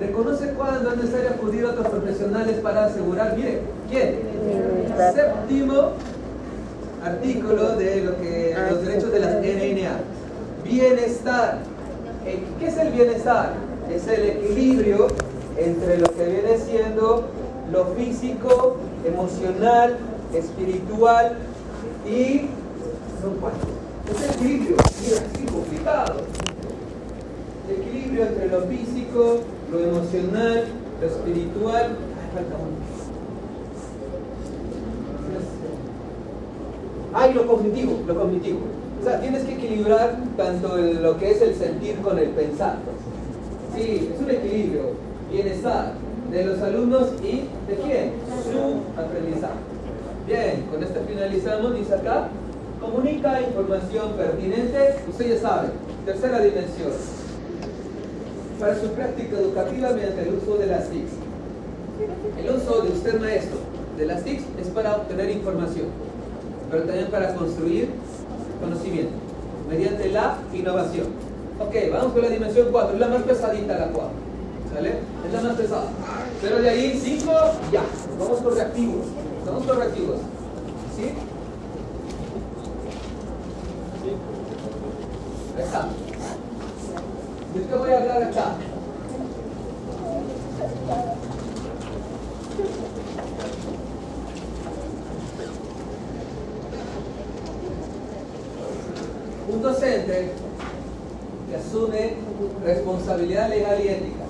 Reconoce 0.00 0.50
cuándo 0.50 0.90
es 0.90 0.96
necesario 0.96 1.30
acudir 1.30 1.64
a 1.64 1.70
otros 1.70 1.86
profesionales 1.86 2.56
para 2.60 2.86
asegurar, 2.86 3.34
mire, 3.34 3.62
¿quién? 3.88 4.20
Séptimo 5.14 5.92
artículo 7.02 7.76
de 7.76 8.04
lo 8.04 8.16
que 8.20 8.54
los 8.70 8.84
derechos 8.84 9.10
de 9.10 9.20
las 9.20 9.34
NNA. 9.36 10.00
Bienestar. 10.64 11.58
Eh, 12.26 12.42
¿Qué 12.58 12.66
es 12.66 12.76
el 12.76 12.92
bienestar? 12.92 13.54
Es 13.88 14.08
el 14.08 14.30
equilibrio 14.30 15.06
entre 15.56 15.98
lo 15.98 16.06
que 16.12 16.24
viene 16.24 16.58
siendo 16.58 17.24
lo 17.70 17.84
físico, 17.94 18.78
emocional, 19.04 19.96
espiritual 20.34 21.36
y 22.04 22.48
son. 23.22 23.36
Es 24.10 24.34
equilibrio, 24.34 24.76
mira, 25.02 25.16
es 25.16 25.52
complicado. 25.52 26.22
El 27.68 27.76
equilibrio 27.80 28.26
entre 28.26 28.48
lo 28.48 28.62
físico, 28.62 29.40
lo 29.70 29.78
emocional, 29.78 30.64
lo 31.00 31.06
espiritual. 31.06 31.84
Ay, 31.84 32.30
falta 32.34 32.56
uno. 32.56 32.76
Ah, 37.14 37.28
lo 37.28 37.46
cognitivo, 37.46 38.00
lo 38.04 38.18
cognitivo. 38.18 38.85
Tienes 39.06 39.44
que 39.44 39.54
equilibrar 39.54 40.16
tanto 40.36 40.76
lo 40.76 41.16
que 41.16 41.30
es 41.30 41.40
el 41.40 41.54
sentir 41.54 41.96
con 41.98 42.18
el 42.18 42.30
pensar. 42.30 42.74
Sí, 43.72 44.10
es 44.12 44.20
un 44.20 44.28
equilibrio, 44.28 44.82
bienestar 45.30 45.92
de 46.30 46.44
los 46.44 46.60
alumnos 46.60 47.10
y 47.22 47.44
de 47.68 47.76
quién? 47.84 48.12
Su 48.42 49.00
aprendizaje. 49.00 49.54
Bien, 50.26 50.66
con 50.72 50.82
esto 50.82 51.00
finalizamos, 51.06 51.76
dice 51.76 51.94
acá, 51.94 52.28
comunica 52.80 53.40
información 53.42 54.12
pertinente, 54.16 54.96
usted 55.08 55.34
ya 55.34 55.40
sabe, 55.40 55.68
tercera 56.04 56.40
dimensión, 56.40 56.90
para 58.58 58.74
su 58.74 58.88
práctica 58.88 59.38
educativa 59.38 59.90
mediante 59.90 60.22
el 60.22 60.34
uso 60.34 60.58
de 60.58 60.66
las 60.66 60.90
TICs. 60.90 61.12
El 62.40 62.56
uso 62.56 62.82
de 62.82 62.88
usted 62.90 63.20
maestro 63.20 63.58
de 63.96 64.06
las 64.06 64.24
TICs 64.24 64.42
es 64.60 64.66
para 64.68 64.96
obtener 64.96 65.30
información, 65.30 65.86
pero 66.72 66.82
también 66.82 67.08
para 67.08 67.34
construir 67.34 67.88
conocimiento, 68.60 69.12
mediante 69.68 70.08
la 70.10 70.38
innovación. 70.52 71.06
Ok, 71.58 71.74
vamos 71.92 72.12
con 72.12 72.22
la 72.22 72.28
dimensión 72.28 72.68
4, 72.70 72.94
es 72.94 73.00
la 73.00 73.08
más 73.08 73.22
pesadita 73.22 73.78
la 73.78 73.88
4, 73.88 74.10
¿sale? 74.74 74.90
Es 75.26 75.32
la 75.32 75.40
más 75.40 75.56
pesada. 75.56 75.88
Pero 76.42 76.60
de 76.60 76.68
ahí 76.68 77.00
5, 77.02 77.32
ya, 77.72 77.82
vamos 78.18 78.40
con 78.40 78.54
reactivos, 78.54 79.06
vamos 79.46 79.64
con 79.64 79.78
reactivos, 79.78 80.18
¿sí? 80.96 81.12
Ahí 85.56 85.62
está. 85.62 85.88
¿De 87.54 87.76
voy 87.78 87.90
a 87.90 87.98
hablar 87.98 88.22
acá? 88.22 88.56
Un 99.56 99.62
docente 99.62 100.32
que 101.48 101.56
asume 101.56 102.12
responsabilidad 102.62 103.48
legal 103.48 103.82
y 103.82 103.88
ética. 103.88 104.24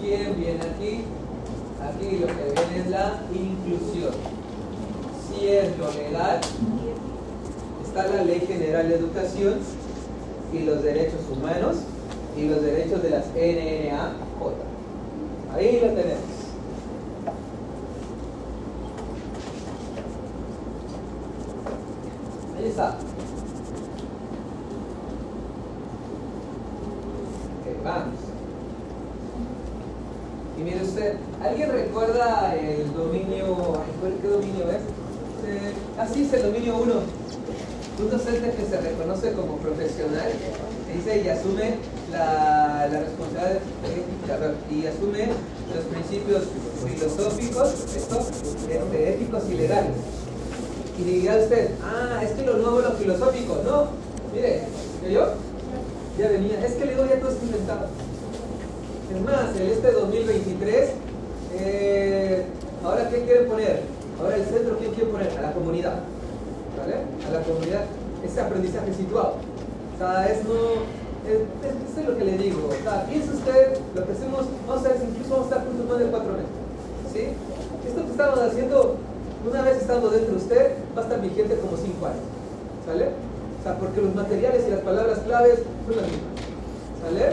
¿Quién 0.00 0.36
viene 0.36 0.60
aquí? 0.60 1.02
Aquí 1.82 2.18
lo 2.18 2.28
que 2.28 2.54
viene 2.54 2.78
es 2.78 2.86
la 2.88 3.20
inclusión. 3.34 4.14
Si 5.26 5.48
es 5.48 5.76
lo 5.76 5.90
legal, 5.90 6.40
está 7.84 8.06
la 8.14 8.22
Ley 8.22 8.44
General 8.46 8.88
de 8.88 8.94
Educación 8.94 9.54
y 10.52 10.60
los 10.60 10.84
derechos 10.84 11.22
humanos 11.32 11.78
y 12.36 12.44
los 12.44 12.62
derechos 12.62 13.02
de 13.02 13.10
las 13.10 13.26
NNA 13.34 14.12
J. 14.38 14.54
Ahí 15.52 15.80
lo 15.80 15.88
tenemos. 15.88 16.20
Ahí 22.56 22.66
está. 22.66 22.96
Ok, 27.60 27.69
vamos. 27.84 28.14
Y 30.58 30.62
mire 30.62 30.82
usted, 30.82 31.14
¿alguien 31.42 31.70
recuerda 31.72 32.54
el 32.54 32.92
dominio, 32.92 33.46
ay, 33.80 33.92
¿cuál- 34.00 34.14
¿qué 34.20 34.28
dominio 34.28 34.64
es? 34.70 34.82
Eh, 35.46 35.72
así 35.98 36.24
es 36.24 36.32
el 36.34 36.42
dominio 36.42 36.76
1. 36.76 36.92
Un 38.02 38.10
docente 38.10 38.50
que 38.52 38.64
se 38.66 38.80
reconoce 38.80 39.32
como 39.32 39.56
profesional 39.56 40.30
dice 40.92 41.22
y 41.22 41.28
asume 41.28 41.74
la, 42.10 42.88
la 42.90 43.00
responsabilidad 43.00 43.60
y 44.70 44.86
asume 44.86 45.28
los 45.74 45.84
principios 45.84 46.42
filosóficos, 46.84 47.74
esto, 47.96 48.18
este, 48.70 49.10
éticos 49.14 49.42
y 49.50 49.54
legales. 49.54 49.92
Y 50.98 51.02
diría 51.04 51.36
usted, 51.36 51.70
ah, 51.82 52.20
es 52.22 52.32
que 52.32 52.42
lo 52.44 52.56
nuevo 52.58 52.80
lo 52.80 52.92
filosófico. 52.92 53.58
No, 53.64 53.86
mire, 54.34 54.62
¿yo? 55.10 55.28
Ya 56.18 56.28
venía, 56.28 56.64
es 56.64 56.72
que 56.74 56.84
le 56.84 56.94
doy 56.94 57.08
ya 57.08 57.20
todo 57.20 57.30
esto 57.30 57.46
inventado. 57.46 57.86
Es 59.14 59.20
más, 59.22 59.56
en 59.56 59.66
este 59.68 59.90
2023, 59.92 60.90
eh, 61.54 62.44
ahora 62.84 63.08
¿qué 63.08 63.24
quieren 63.24 63.48
poner? 63.48 63.82
Ahora 64.20 64.36
el 64.36 64.44
centro, 64.44 64.76
¿quién 64.78 64.92
quiere 64.92 65.10
poner? 65.10 65.36
A 65.38 65.42
la 65.42 65.52
comunidad. 65.52 66.00
¿Vale? 66.78 66.94
A 67.26 67.30
la 67.32 67.42
comunidad, 67.42 67.84
ese 68.24 68.40
aprendizaje 68.40 68.92
situado. 68.94 69.36
O 69.94 69.98
sea, 69.98 70.26
es 70.28 70.44
no. 70.44 71.00
Es, 71.26 72.06
lo 72.06 72.16
que 72.16 72.24
le 72.24 72.38
digo. 72.38 72.68
O 72.68 72.82
sea, 72.82 73.04
piensa 73.06 73.32
usted, 73.32 73.78
lo 73.94 74.06
que 74.06 74.12
hacemos, 74.12 74.46
vamos 74.66 74.84
a 74.84 74.88
ver, 74.88 74.98
incluso 75.08 75.30
vamos 75.30 75.46
a 75.46 75.48
estar 75.50 75.66
juntos 75.66 75.86
más 75.88 75.98
de 75.98 76.06
cuatro 76.06 76.32
meses. 76.32 76.56
¿Sí? 77.12 77.22
Esto 77.86 78.04
que 78.04 78.10
estamos 78.10 78.38
haciendo, 78.38 78.96
una 79.48 79.62
vez 79.62 79.76
estando 79.76 80.10
dentro 80.10 80.32
de 80.32 80.38
usted, 80.38 80.72
va 80.96 81.02
a 81.02 81.04
estar 81.04 81.20
vigente 81.20 81.56
como 81.56 81.76
cinco 81.76 82.06
años. 82.06 82.24
¿Sale? 82.86 83.29
O 83.60 83.62
sea, 83.62 83.76
porque 83.76 84.00
los 84.00 84.14
materiales 84.14 84.64
y 84.66 84.70
las 84.70 84.80
palabras 84.80 85.18
claves 85.20 85.60
son 85.60 85.96
las 85.96 86.08
mismas. 86.08 86.32
¿Sale? 87.04 87.26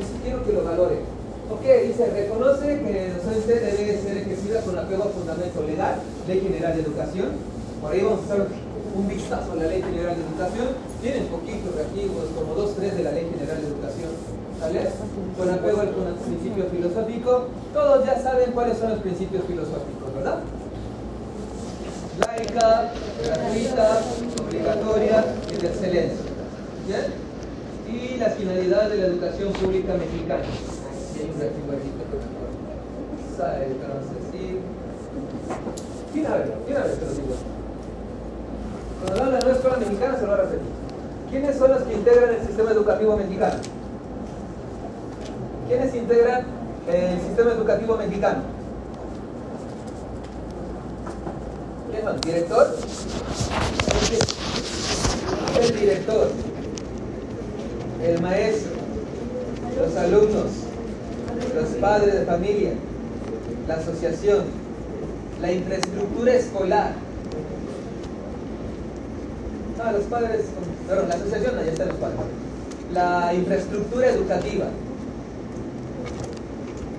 Eso 0.00 0.16
quiero 0.24 0.44
que 0.44 0.52
lo 0.52 0.64
valore. 0.64 1.04
Ok, 1.52 1.60
dice, 1.60 2.08
reconoce 2.08 2.80
que 2.80 3.06
el 3.06 3.16
docente 3.20 3.52
debe 3.60 4.00
ser 4.00 4.16
ejercida 4.16 4.62
con 4.62 4.78
apego 4.78 5.04
a 5.04 5.08
fundamento 5.08 5.60
legal, 5.62 6.00
Ley 6.26 6.40
General 6.40 6.74
de 6.74 6.82
Educación. 6.82 7.28
Por 7.82 7.92
ahí 7.92 8.00
vamos 8.00 8.20
a 8.20 8.24
hacer 8.24 8.46
un 8.96 9.08
vistazo 9.08 9.52
a 9.52 9.56
la 9.56 9.66
Ley 9.66 9.82
General 9.82 10.16
de 10.16 10.24
Educación. 10.24 10.68
Tienen 11.02 11.26
poquitos 11.28 11.74
reactivos, 11.76 12.32
como 12.32 12.54
dos, 12.54 12.74
tres 12.76 12.96
de 12.96 13.04
la 13.04 13.12
Ley 13.12 13.28
General 13.28 13.60
de 13.60 13.68
Educación. 13.68 14.10
¿Sale? 14.58 14.88
Con 15.36 15.50
apego 15.50 15.80
al 15.80 16.16
principio 16.16 16.64
filosófico. 16.72 17.48
Todos 17.74 18.06
ya 18.06 18.22
saben 18.22 18.52
cuáles 18.52 18.78
son 18.78 18.88
los 18.90 19.00
principios 19.00 19.44
filosóficos, 19.44 20.14
¿verdad? 20.16 20.40
Laica, 22.18 22.92
gratuita, 23.24 24.00
obligatoria 24.40 25.24
y 25.50 25.56
de 25.56 25.66
excelencia. 25.66 26.26
¿Bien? 26.86 27.24
Y 27.88 28.18
las 28.18 28.34
finalidades 28.34 28.90
de 28.90 28.98
la 28.98 29.06
educación 29.06 29.52
pública 29.52 29.94
mexicana. 29.94 30.44
Sabe, 33.36 33.66
sí. 34.30 34.60
¿Quién 36.12 36.26
a 36.26 36.36
ver? 36.36 36.54
¿Quién 36.66 36.76
a 36.76 36.84
ver? 36.84 36.96
Te 36.96 37.04
lo 37.04 37.12
digo. 37.12 37.34
Cuando 39.04 39.24
hablan 39.24 39.40
de 39.40 39.46
la 39.46 39.52
escuela 39.52 39.76
mexicana, 39.78 40.16
se 40.16 40.26
lo 40.26 40.28
voy 40.28 40.40
a. 40.40 41.30
¿Quiénes 41.30 41.56
son 41.56 41.70
los 41.72 41.82
que 41.82 41.94
integran 41.94 42.30
el 42.34 42.46
sistema 42.46 42.70
educativo 42.70 43.16
mexicano? 43.16 43.54
¿Quiénes 45.66 45.94
integran 45.94 46.44
el 46.86 47.20
sistema 47.20 47.50
educativo 47.52 47.96
mexicano? 47.96 48.53
¿Quién? 51.94 52.20
¿Director? 52.20 52.76
El 55.60 55.80
director, 55.80 56.30
el 58.02 58.20
maestro, 58.20 58.72
los 59.80 59.96
alumnos, 59.96 60.46
los 61.54 61.68
padres 61.80 62.14
de 62.14 62.26
familia, 62.26 62.72
la 63.68 63.74
asociación, 63.74 64.44
la 65.40 65.52
infraestructura 65.52 66.34
escolar. 66.34 66.94
Ah, 69.82 69.92
los 69.92 70.02
padres, 70.04 70.46
perdón, 70.88 71.08
la 71.08 71.14
asociación, 71.14 71.58
ahí 71.58 71.68
están 71.68 71.88
los 71.88 71.96
padres. 71.98 72.18
La 72.92 73.34
infraestructura 73.34 74.08
educativa, 74.08 74.66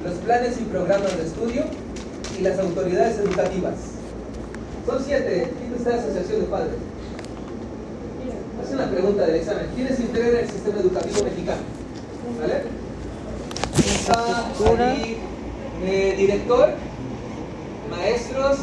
los 0.05 0.13
planes 0.19 0.57
y 0.59 0.63
programas 0.63 1.17
de 1.17 1.23
estudio 1.23 1.63
y 2.39 2.41
las 2.41 2.57
autoridades 2.59 3.19
educativas. 3.19 3.94
Son 4.85 5.03
siete. 5.03 5.51
¿Quién 5.59 5.73
está 5.73 5.89
la 5.91 5.95
asociación 5.97 6.41
de 6.41 6.45
padres? 6.45 6.75
Hace 8.61 8.75
una 8.75 8.89
pregunta 8.91 9.25
del 9.25 9.35
examen. 9.35 9.67
¿Quiénes 9.73 9.99
integran 9.99 10.43
el 10.43 10.49
sistema 10.49 10.79
educativo 10.79 11.23
mexicano? 11.23 11.61
¿Vale? 12.39 12.63
Está 13.77 14.91
ahí 14.91 15.17
eh, 15.83 16.15
director, 16.17 16.69
maestros, 17.89 18.59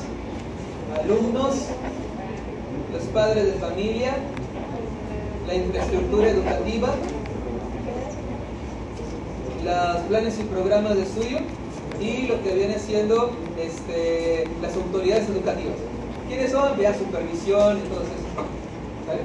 alumnos, 1.02 1.56
los 2.92 3.02
padres 3.12 3.46
de 3.46 3.52
familia, 3.54 4.14
la 5.48 5.54
infraestructura 5.54 6.28
educativa, 6.28 6.88
los 9.64 10.02
planes 10.08 10.38
y 10.38 10.42
programas 10.44 10.96
de 10.96 11.02
estudio 11.02 11.38
y 12.00 12.26
lo 12.28 12.42
que 12.42 12.54
viene 12.54 12.78
siendo 12.78 13.32
este, 13.58 14.44
las 14.60 14.76
autoridades 14.76 15.28
educativas. 15.28 15.91
¿Quiénes 16.32 16.50
son? 16.50 16.78
Vea 16.78 16.94
supervisión 16.96 17.76
y 17.76 17.88
todo 17.90 18.00
eso. 18.00 18.12
¿Vale? 19.06 19.20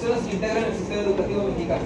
Son 0.00 0.10
los 0.12 0.20
que 0.20 0.34
integran 0.34 0.64
el 0.64 0.74
sistema 0.74 1.02
educativo 1.02 1.42
mexicano. 1.42 1.82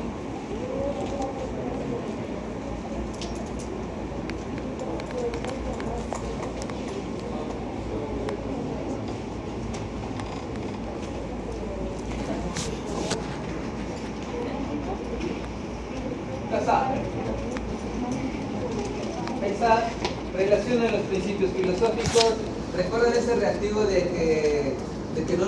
está, 19.45 19.89
relaciona 20.37 20.91
los 20.91 21.01
principios 21.03 21.51
filosóficos. 21.53 22.35
Recuerden 22.77 23.13
ese 23.13 23.37
reactivo 23.37 23.85
de 23.85 24.03
que, 24.03 24.75
de 25.15 25.25
que 25.25 25.37
no 25.37 25.47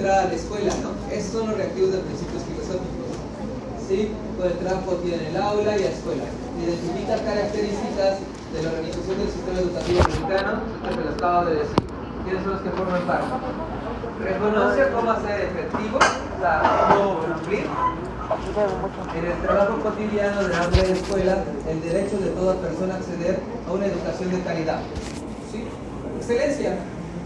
entrar 0.00 0.24
a 0.24 0.28
la 0.28 0.34
escuela, 0.34 0.72
¿no? 0.82 0.96
Esos 1.12 1.32
son 1.32 1.48
los 1.48 1.58
reactivos 1.58 1.92
de 1.92 1.98
principios 1.98 2.42
filosóficos. 2.48 3.12
¿Sí? 3.86 4.12
Con 4.38 4.46
el 4.48 4.56
trabajo 4.58 4.96
tiene 5.04 5.28
el 5.28 5.36
aula 5.36 5.76
y 5.76 5.82
la 5.84 5.90
escuela. 5.90 6.24
Identifica 6.56 7.20
características 7.20 8.24
de 8.24 8.62
la 8.62 8.68
organización 8.70 9.18
del 9.18 9.28
sistema 9.28 9.58
educativo 9.60 10.00
mexicano, 10.08 10.52
que 10.88 10.94
se 10.94 11.04
lo 11.04 11.10
acabo 11.10 11.44
de 11.44 11.54
decir. 11.60 11.80
¿Quiénes 12.24 12.42
son 12.44 12.52
los 12.52 12.62
que 12.62 12.70
forman 12.70 13.02
parte? 13.02 13.28
Reconoce 14.24 14.88
cómo 14.92 15.10
hacer 15.10 15.40
efectivo, 15.40 15.96
o 15.96 16.40
sea, 16.40 16.88
cómo 16.88 17.20
cumplir 17.20 17.64
en 19.16 19.24
el 19.24 19.38
trabajo 19.42 19.80
cotidiano 19.82 20.42
de 20.42 20.48
la 20.48 20.94
escuela 20.94 21.44
el 21.68 21.82
derecho 21.82 22.18
de 22.18 22.30
toda 22.30 22.54
persona 22.56 22.94
a 22.94 22.96
acceder 22.98 23.40
a 23.68 23.72
una 23.72 23.86
educación 23.86 24.30
de 24.30 24.40
calidad. 24.40 24.80
¿Sí? 25.50 25.64
Excelencia. 26.18 26.78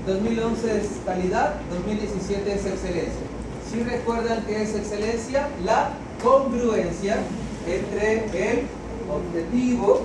2011 0.06 0.76
es 0.76 0.86
calidad, 1.06 1.54
2017 1.70 2.52
es 2.52 2.66
excelencia. 2.66 3.26
Si 3.70 3.82
recuerdan 3.82 4.44
que 4.44 4.62
es 4.62 4.74
excelencia, 4.74 5.48
la 5.64 5.90
congruencia 6.22 7.18
entre 7.66 8.24
el 8.50 8.66
objetivo, 9.10 10.02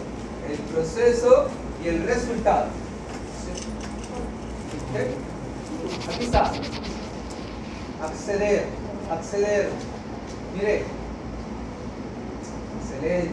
el 0.50 0.58
proceso 0.74 1.48
y 1.84 1.90
el 1.90 2.04
resultado. 2.04 2.68
Aquí 6.10 6.24
está. 6.24 6.52
Acceder, 8.02 8.66
acceder. 9.12 9.70
Mire. 10.56 10.84
Excelente. 12.82 13.32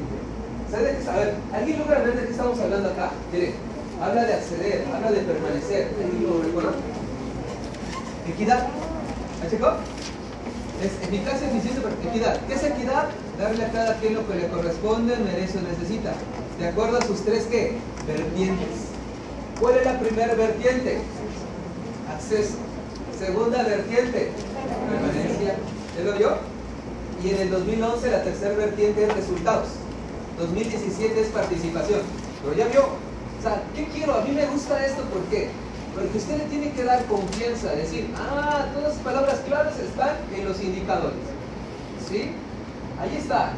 ¿Sabe? 0.71 0.99
A 1.09 1.17
ver, 1.17 1.35
¿alguien 1.55 1.79
logra 1.79 2.01
ver 2.01 2.17
de 2.17 2.27
qué 2.27 2.31
estamos 2.33 2.59
hablando 2.59 2.91
acá? 2.91 3.13
Mire, 3.33 3.55
habla 4.01 4.25
de 4.25 4.35
acceder, 4.35 4.85
habla 4.93 5.11
de 5.11 5.21
permanecer. 5.21 5.91
¿Alguien 6.03 6.27
lo? 6.27 6.73
Equidad. 8.33 8.67
¿Ha 9.43 9.51
checado? 9.51 9.77
Es 10.83 11.09
eficacia, 11.09 11.49
eficiencia, 11.49 11.83
equidad. 12.09 12.41
¿Qué 12.47 12.55
es 12.55 12.65
equidad? 12.65 13.09
Darle 13.39 13.65
a 13.65 13.73
cada 13.73 13.95
quien 13.97 14.15
lo 14.15 14.27
que 14.27 14.35
le 14.35 14.49
corresponde, 14.49 15.17
merece 15.17 15.59
o 15.59 15.63
necesita. 15.63 16.13
De 16.59 16.69
acuerdo 16.69 16.99
a 16.99 17.03
sus 17.03 17.25
tres, 17.25 17.47
¿qué? 17.51 17.79
Vertientes. 18.07 18.69
¿Cuál 19.61 19.77
es 19.77 19.85
la 19.85 19.99
primera 19.99 20.35
vertiente? 20.35 20.99
Acceso. 22.13 22.57
Segunda 23.19 23.63
vertiente, 23.63 24.31
permanencia. 24.91 25.57
¿Ya 25.97 26.05
lo 26.05 26.19
vio? 26.19 26.37
Y 27.25 27.31
en 27.31 27.41
el 27.41 27.51
2011 27.51 28.11
la 28.11 28.23
tercera 28.23 28.55
vertiente 28.55 29.05
es 29.05 29.15
resultados. 29.15 29.69
2017 30.39 31.21
es 31.21 31.29
participación. 31.29 32.01
Pero 32.43 32.55
ya 32.55 32.69
vio. 32.69 33.06
¿Qué 33.75 33.85
quiero? 33.87 34.15
A 34.15 34.23
mí 34.23 34.33
me 34.33 34.47
gusta 34.47 34.85
esto, 34.85 35.03
¿por 35.05 35.23
qué? 35.25 35.51
Porque 35.95 36.19
usted 36.19 36.39
le 36.39 36.45
tiene 36.45 36.73
que 36.73 36.85
dar 36.85 37.05
confianza, 37.07 37.73
decir, 37.73 38.11
ah, 38.17 38.67
todas 38.75 38.95
las 38.95 38.99
palabras 38.99 39.41
claves 39.47 39.79
están 39.79 40.17
en 40.37 40.45
los 40.47 40.61
indicadores. 40.63 41.19
¿Sí? 42.09 42.33
Ahí 43.01 43.17
está. 43.17 43.53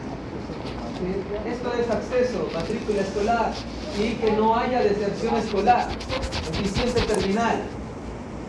Esto 1.47 1.73
es 1.75 1.91
acceso, 1.91 2.49
matrícula 2.53 3.03
escolar 3.03 3.53
y 3.99 4.15
que 4.15 4.33
no 4.33 4.57
haya 4.57 4.81
deserción 4.81 5.37
escolar, 5.37 5.89
eficiencia 6.51 7.07
terminal. 7.07 7.63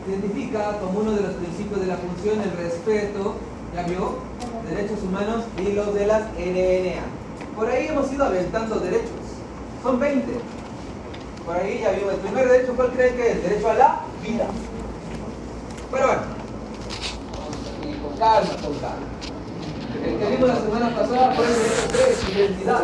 Identifica 0.08 0.80
como 0.80 1.02
uno 1.02 1.12
de 1.12 1.22
los 1.22 1.34
principios 1.36 1.82
de 1.82 1.88
la 1.88 1.98
función 1.98 2.42
el 2.42 2.52
respeto, 2.58 3.36
¿ya 3.76 3.84
vio? 3.84 4.18
Derechos 4.68 5.04
humanos 5.04 5.46
y 5.60 5.74
los 5.74 5.94
de 5.94 6.08
las 6.08 6.24
NNA. 6.34 7.56
Por 7.56 7.70
ahí 7.70 7.88
hemos 7.88 8.12
ido 8.12 8.26
aventando 8.26 8.80
derechos. 8.80 9.10
Son 9.84 10.00
20. 10.00 10.59
Por 11.50 11.58
ahí 11.58 11.80
ya 11.82 11.90
vimos, 11.90 12.14
el 12.14 12.20
primer 12.20 12.48
derecho, 12.48 12.76
¿cuál 12.76 12.92
creen 12.92 13.16
que 13.16 13.32
es? 13.32 13.38
El 13.38 13.42
derecho 13.42 13.72
a 13.72 13.74
la 13.74 14.02
vida. 14.22 14.46
Pero 15.90 16.06
bueno, 16.06 16.22
con 18.04 18.18
calma, 18.20 18.50
con 18.62 18.74
calma. 18.78 19.08
El 20.06 20.20
que 20.20 20.30
vimos 20.30 20.48
la 20.48 20.62
semana 20.62 20.96
pasada 20.96 21.34
fue 21.34 21.46
el 21.48 21.54
derecho 21.56 21.88
3, 21.90 22.36
identidad. 22.36 22.84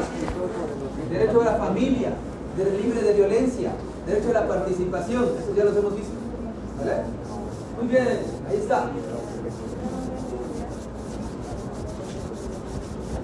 El 1.04 1.10
derecho 1.16 1.42
a 1.42 1.46
la 1.46 1.56
familia, 1.58 2.14
derecho 2.58 2.78
libre 2.80 3.04
de 3.04 3.14
violencia, 3.14 3.72
derecho 4.08 4.30
a 4.32 4.34
la 4.34 4.48
participación, 4.48 5.26
eso 5.26 5.54
ya 5.56 5.66
los 5.66 5.78
hemos 5.78 5.96
visto. 5.96 6.16
¿Vale? 6.80 7.04
Muy 7.80 7.88
bien, 7.88 8.20
ahí 8.50 8.58
está. 8.58 8.86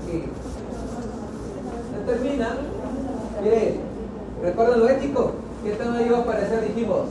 Aquí. 0.05 0.23
Se 1.89 2.13
termina. 2.13 2.57
Mire, 3.41 3.90
¿recuerdan 4.41 4.79
lo 4.79 4.89
ético? 4.89 5.31
¿Qué 5.63 5.71
tema 5.71 6.01
iba 6.01 6.17
a 6.17 6.21
aparecer? 6.21 6.67
Dijimos. 6.73 7.01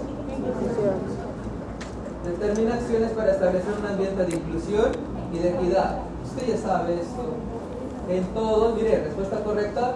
Determina 2.24 2.74
acciones 2.74 3.10
para 3.12 3.32
establecer 3.32 3.74
un 3.78 3.86
ambiente 3.86 4.24
de 4.24 4.36
inclusión 4.36 4.86
y 5.32 5.38
de 5.38 5.50
equidad. 5.50 5.98
Usted 6.24 6.54
ya 6.54 6.58
sabe 6.58 6.94
esto. 6.94 7.22
En 8.08 8.24
todo, 8.34 8.74
mire, 8.74 9.04
respuesta 9.04 9.42
correcta. 9.44 9.94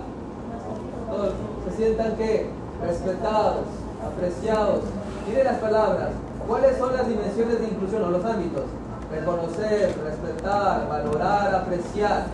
Todos 1.10 1.32
se 1.68 1.76
sientan 1.76 2.16
que 2.16 2.48
respetados, 2.80 3.66
apreciados. 4.04 4.80
Mire 5.28 5.44
las 5.44 5.58
palabras. 5.58 6.10
¿Cuáles 6.46 6.76
son 6.78 6.92
las 6.92 7.08
dimensiones 7.08 7.60
de 7.60 7.66
inclusión 7.66 8.04
o 8.04 8.10
los 8.10 8.24
ámbitos? 8.24 8.64
Reconocer, 9.10 9.94
respetar, 10.04 10.88
valorar, 10.88 11.54
apreciar 11.54 12.26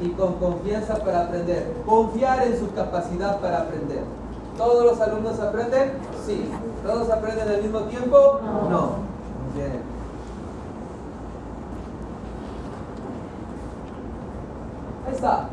y 0.00 0.10
con 0.10 0.34
confianza 0.34 0.96
para 0.96 1.22
aprender. 1.22 1.72
Confiar 1.86 2.46
en 2.46 2.58
su 2.58 2.72
capacidad 2.72 3.40
para 3.40 3.62
aprender. 3.62 4.02
¿Todos 4.60 4.84
los 4.84 5.00
alumnos 5.00 5.40
aprenden? 5.40 5.92
Sí. 6.26 6.44
¿Todos 6.86 7.08
aprenden 7.08 7.48
al 7.48 7.62
mismo 7.62 7.80
tiempo? 7.84 8.40
No. 8.68 8.96
Bien. 9.54 9.80
Ahí 15.08 15.14
está. 15.14 15.48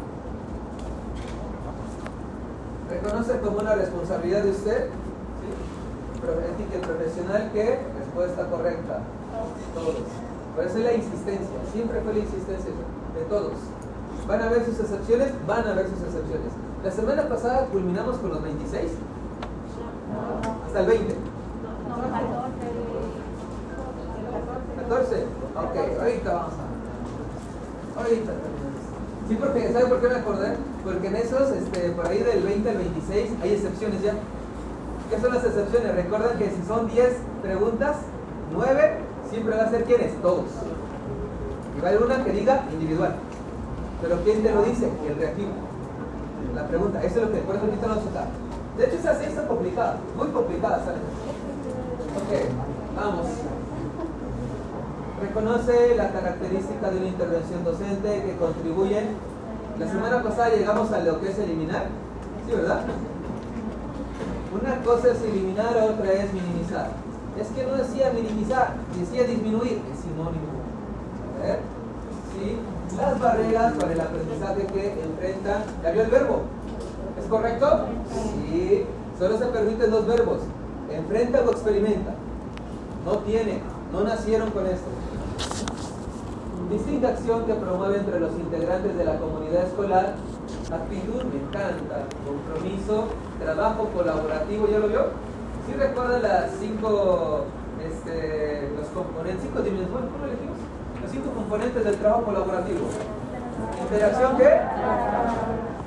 Reconoce 2.90 3.40
como 3.40 3.60
una 3.60 3.76
responsabilidad 3.76 4.44
de 4.44 4.52
usted, 4.52 4.90
¿sí? 4.90 6.64
Y 6.76 6.78
profesional 6.86 7.50
que 7.54 7.80
respuesta 7.98 8.50
correcta. 8.50 9.00
Todos. 9.74 9.96
Por 10.54 10.66
eso 10.66 10.80
es 10.80 10.84
la 10.84 10.94
insistencia. 10.94 11.58
Siempre 11.72 12.02
fue 12.02 12.14
la 12.14 12.20
insistencia 12.20 12.72
de 13.16 13.22
todos. 13.30 13.54
¿Van 14.28 14.42
a 14.42 14.48
haber 14.48 14.66
sus 14.66 14.78
excepciones? 14.82 15.32
Van 15.48 15.66
a 15.66 15.72
haber 15.72 15.88
sus 15.88 16.02
excepciones. 16.02 16.67
La 16.84 16.92
semana 16.92 17.28
pasada 17.28 17.66
culminamos 17.72 18.18
con 18.18 18.30
los 18.30 18.44
26. 18.44 18.92
Hasta 20.68 20.80
el 20.80 20.86
20. 20.86 21.16
14. 24.78 25.26
Ok, 25.56 26.00
ahorita 26.00 26.34
vamos 26.34 26.54
a. 26.54 28.00
Ahorita 28.00 28.32
Sí, 29.28 29.36
porque, 29.36 29.74
¿sabe 29.74 29.86
por 29.88 30.00
qué 30.00 30.08
me 30.08 30.16
acordé? 30.16 30.56
Porque 30.86 31.08
en 31.08 31.16
esos, 31.18 31.52
este, 31.52 31.90
por 31.90 32.08
ahí 32.08 32.20
del 32.20 32.44
20 32.44 32.70
al 32.70 32.78
26, 32.78 33.32
hay 33.42 33.54
excepciones 33.54 34.02
ya. 34.02 34.14
¿Qué 35.10 35.20
son 35.20 35.34
las 35.34 35.44
excepciones? 35.44 35.96
Recuerdan 35.96 36.38
que 36.38 36.50
si 36.50 36.64
son 36.66 36.88
10 36.88 37.18
preguntas, 37.42 37.98
9 38.54 38.98
siempre 39.30 39.58
va 39.58 39.64
a 39.64 39.70
ser 39.70 39.84
quiénes? 39.84 40.14
Todos. 40.22 40.46
Y 41.78 41.82
va 41.82 41.90
a 41.90 41.92
haber 41.92 42.04
una 42.04 42.24
que 42.24 42.32
diga 42.32 42.64
individual. 42.72 43.16
Pero 44.02 44.18
¿quién 44.24 44.44
te 44.44 44.54
lo 44.54 44.64
dice? 44.64 44.90
El 45.10 45.16
reactivo. 45.18 45.67
La 46.56 46.68
pregunta, 46.68 47.04
eso 47.04 47.20
es 47.20 47.28
lo 47.28 47.32
que 47.32 47.40
por 47.40 47.56
eso 47.56 47.66
ahorita 47.66 47.88
no 47.88 47.94
a 47.94 47.98
sacar. 47.98 48.28
De 48.78 48.86
hecho, 48.86 48.96
esa 48.96 49.20
sí 49.20 49.26
está 49.26 49.48
complicada, 49.48 49.98
muy 50.16 50.28
complicada, 50.28 50.80
¿sabes? 50.86 51.02
Ok, 52.18 52.32
vamos. 52.96 53.28
Reconoce 55.22 55.96
la 55.96 56.12
característica 56.12 56.92
de 56.92 56.98
una 56.98 57.08
intervención 57.08 57.64
docente 57.64 58.24
que 58.24 58.38
contribuyen. 58.38 59.18
La 59.80 59.88
semana 59.88 60.24
pasada 60.24 60.50
llegamos 60.56 60.92
a 60.92 61.00
lo 61.00 61.20
que 61.20 61.32
es 61.32 61.40
eliminar. 61.40 61.86
¿Sí, 62.46 62.56
verdad? 62.56 62.82
Una 64.54 64.84
cosa 64.84 65.12
es 65.12 65.22
eliminar, 65.24 65.76
otra 65.78 66.14
es 66.14 66.34
minimizar. 66.34 66.92
Es 67.40 67.48
que 67.50 67.64
no 67.64 67.76
decía 67.76 68.12
minimizar, 68.14 68.76
decía 68.98 69.24
disminuir. 69.24 69.82
Es 69.92 70.00
sinónimo. 70.00 70.58
A 71.40 71.46
ver. 71.46 71.60
¿Sí? 72.34 72.58
Las 72.98 73.20
barreras 73.20 73.74
para 73.74 73.94
el 73.94 74.02
aprendizaje 74.02 74.66
que 74.74 75.04
enfrentan. 75.04 75.64
¿Ya 75.84 75.92
vio 75.92 76.02
el 76.02 76.10
verbo? 76.10 76.42
¿Es 77.20 77.26
correcto? 77.28 77.86
Sí. 78.12 78.86
Solo 79.20 79.38
se 79.38 79.46
permiten 79.46 79.92
dos 79.92 80.08
verbos. 80.08 80.40
Enfrenta 80.92 81.42
o 81.42 81.52
experimenta. 81.52 82.14
No 83.06 83.20
tiene. 83.20 83.62
No 83.92 84.04
nacieron 84.04 84.50
con 84.52 84.66
esto. 84.66 84.88
Distinta 86.72 87.10
acción 87.10 87.46
que 87.46 87.54
promueve 87.54 88.00
entre 88.00 88.20
los 88.20 88.32
integrantes 88.34 88.98
de 88.98 89.06
la 89.06 89.18
comunidad 89.18 89.64
escolar. 89.64 90.16
Actitud, 90.72 91.24
me 91.24 91.40
encanta. 91.40 92.04
Compromiso, 92.26 93.06
trabajo 93.40 93.90
colaborativo, 93.96 94.68
¿ya 94.68 94.80
lo 94.80 94.88
vio? 94.88 95.02
¿Sí 95.66 95.74
recuerda 95.74 96.20
las 96.20 96.52
cinco, 96.60 97.46
este, 97.82 98.70
los 98.78 98.88
componentes, 98.88 99.44
cinco 99.44 99.62
dimensiones, 99.62 100.10
¿cómo? 100.12 100.26
Los 100.26 100.47
cinco 101.12 101.32
componentes 101.32 101.84
del 101.84 101.96
trabajo 101.96 102.24
colaborativo. 102.24 102.88
Interacción, 103.82 104.38
¿qué? 104.38 104.60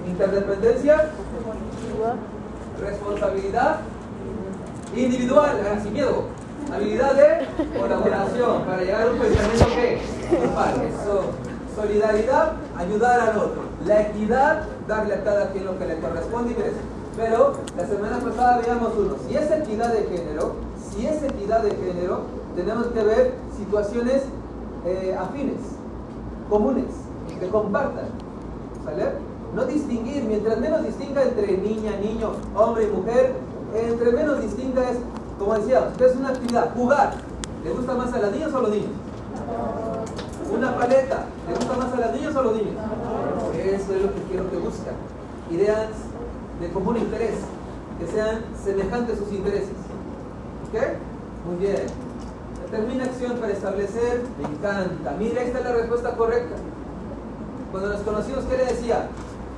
Interdependencia. 0.09 1.11
responsabilidad 2.81 3.81
individual, 4.97 5.61
ah, 5.65 5.79
sin 5.83 5.93
miedo. 5.93 6.25
Habilidad 6.73 7.15
de 7.15 7.47
colaboración 7.79 8.65
para 8.65 8.83
llegar 8.83 9.03
a 9.03 9.11
un 9.11 9.19
pensamiento 9.19 9.67
que. 9.67 9.95
Eso, 9.95 11.25
solidaridad, 11.75 12.53
ayudar 12.77 13.21
al 13.21 13.37
otro. 13.39 13.63
La 13.87 14.03
equidad, 14.03 14.63
darle 14.87 15.15
a 15.15 15.25
cada 15.25 15.51
quien 15.51 15.67
lo 15.67 15.79
que 15.79 15.87
le 15.87 15.99
corresponde 15.99 16.53
y. 16.53 16.57
Pero 17.17 17.55
la 17.77 17.87
semana 17.87 18.19
pasada 18.19 18.59
veíamos 18.59 18.93
uno. 18.97 19.17
Si 19.27 19.37
es 19.37 19.51
equidad 19.51 19.93
de 19.93 20.05
género, 20.05 20.55
si 20.91 21.07
es 21.07 21.23
equidad 21.23 21.63
de 21.63 21.71
género, 21.71 22.23
tenemos 22.55 22.87
que 22.89 23.03
ver 23.03 23.35
situaciones 23.59 24.23
eh, 24.85 25.17
afines, 25.19 25.61
comunes, 26.49 26.87
que 27.39 27.49
compartan. 27.49 28.07
¿Sale? 28.85 29.13
No 29.55 29.65
distinguir, 29.65 30.25
mientras 30.25 30.59
menos 30.59 30.85
distinga 30.85 31.23
entre 31.23 31.59
niña, 31.59 31.97
niño, 32.01 32.33
hombre 32.55 32.85
y 32.85 32.87
mujer, 32.87 33.35
entre 33.75 34.13
menos 34.13 34.41
distinga 34.41 34.91
es, 34.91 34.99
como 35.39 35.55
que 35.55 36.05
es 36.05 36.17
una 36.17 36.29
actividad, 36.29 36.75
jugar. 36.75 37.15
¿Le 37.65 37.71
gusta 37.73 37.95
más 37.95 38.13
a 38.13 38.19
las 38.19 38.33
niñas 38.33 38.53
o 38.53 38.59
a 38.59 38.61
los 38.63 38.71
niños? 38.71 38.91
Una 40.55 40.77
paleta, 40.77 41.27
¿le 41.49 41.55
gusta 41.55 41.77
más 41.77 41.93
a 41.93 41.97
las 41.97 42.15
niñas 42.15 42.35
o 42.35 42.41
a 42.41 42.43
los 42.43 42.55
niños? 42.55 42.75
Eso 43.55 43.95
es 43.95 44.03
lo 44.03 44.15
que 44.15 44.23
quiero 44.29 44.51
que 44.51 44.57
busquen. 44.57 44.95
Ideas 45.51 45.89
de 46.61 46.69
común 46.71 46.97
interés, 46.97 47.41
que 47.99 48.07
sean 48.07 48.43
semejantes 48.63 49.19
sus 49.19 49.33
intereses. 49.33 49.75
Muy 51.47 51.57
bien. 51.57 52.10
Determina 52.71 53.05
acción 53.05 53.37
para 53.39 53.53
establecer, 53.53 54.23
me 54.39 54.47
encanta. 54.49 55.17
Mira, 55.19 55.43
esta 55.43 55.59
es 55.59 55.65
la 55.65 55.73
respuesta 55.73 56.17
correcta. 56.17 56.55
Cuando 57.73 57.89
nos 57.89 58.01
conocimos, 58.03 58.45
¿qué 58.45 58.59
le 58.59 58.65
decía? 58.67 59.09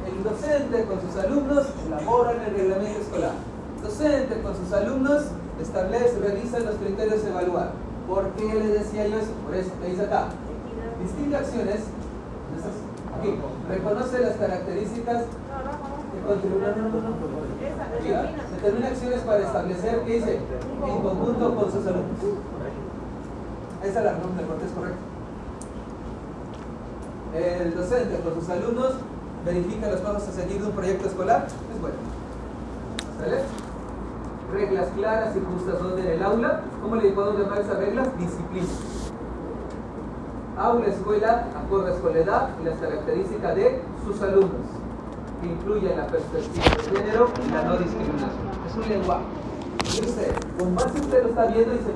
El 0.08 0.24
docente 0.24 0.84
con 0.84 0.98
sus 1.02 1.22
alumnos 1.22 1.66
elabora 1.86 2.32
el 2.32 2.54
reglamento 2.54 3.00
escolar. 3.00 3.32
El 3.76 3.82
docente 3.82 4.40
con 4.40 4.56
sus 4.56 4.72
alumnos 4.72 5.24
establece, 5.60 6.20
revisa 6.20 6.58
los 6.60 6.76
criterios 6.76 7.22
de 7.22 7.30
evaluar. 7.30 7.72
¿Por 8.08 8.30
qué 8.30 8.54
le 8.54 8.68
decía 8.68 9.06
yo 9.06 9.18
eso? 9.18 9.32
Por 9.44 9.56
eso, 9.56 9.70
te 9.82 9.88
dice 9.90 10.02
acá. 10.04 10.28
Distingue 11.02 11.36
acciones. 11.36 11.80
Aquí, 13.18 13.34
reconoce 13.68 14.20
las 14.20 14.36
características 14.36 15.24
Determina 18.54 18.88
acciones 18.88 19.20
para 19.20 19.38
establecer, 19.40 20.02
¿qué 20.04 20.14
dice? 20.14 20.38
En 20.86 21.02
conjunto 21.02 21.54
con 21.54 21.72
sus 21.72 21.86
alumnos. 21.86 22.18
Esa 23.82 23.98
es 23.98 24.04
la 24.04 24.12
pregunta, 24.12 24.42
el 24.42 24.66
es 24.66 24.72
correcto. 24.72 25.02
El 27.34 27.74
docente 27.74 28.20
con 28.20 28.34
sus 28.34 28.48
alumnos 28.48 28.92
verifica 29.44 29.90
los 29.90 30.00
pasos 30.00 30.28
a 30.28 30.32
seguir 30.32 30.60
de 30.60 30.68
un 30.68 30.72
proyecto 30.72 31.08
escolar. 31.08 31.46
Es 31.46 31.80
bueno. 31.80 31.96
¿Sale? 33.18 33.42
Reglas 34.52 34.88
claras 34.96 35.34
y 35.34 35.40
justas 35.40 35.82
donde 35.82 36.02
en 36.02 36.10
el 36.10 36.22
aula. 36.22 36.60
¿Cómo 36.80 36.96
le 36.96 37.10
podemos 37.10 37.40
llamar 37.40 37.60
esas 37.60 37.78
reglas? 37.78 38.08
Disciplina. 38.18 38.66
Aula, 40.58 40.86
escuela, 40.86 41.46
acorde 41.56 41.90
a 41.90 41.94
escuela 41.94 42.50
y 42.60 42.64
las 42.64 42.78
características 42.78 43.56
de 43.56 43.82
sus 44.04 44.20
alumnos 44.22 44.68
que 45.40 45.48
incluye 45.48 45.96
la 45.96 46.06
perspectiva 46.06 46.64
de 46.76 46.98
género 46.98 47.32
y 47.44 47.50
la 47.50 47.64
no 47.64 47.76
discriminación. 47.78 48.52
Es 48.68 48.76
un 48.76 48.88
lenguaje. 48.88 49.24
Y 49.82 50.06
usted, 50.06 50.34
con 50.56 50.74
más 50.74 50.86
usted 50.86 51.22
lo 51.22 51.28
está 51.30 51.46
viendo, 51.46 51.72
dice, 51.72 51.92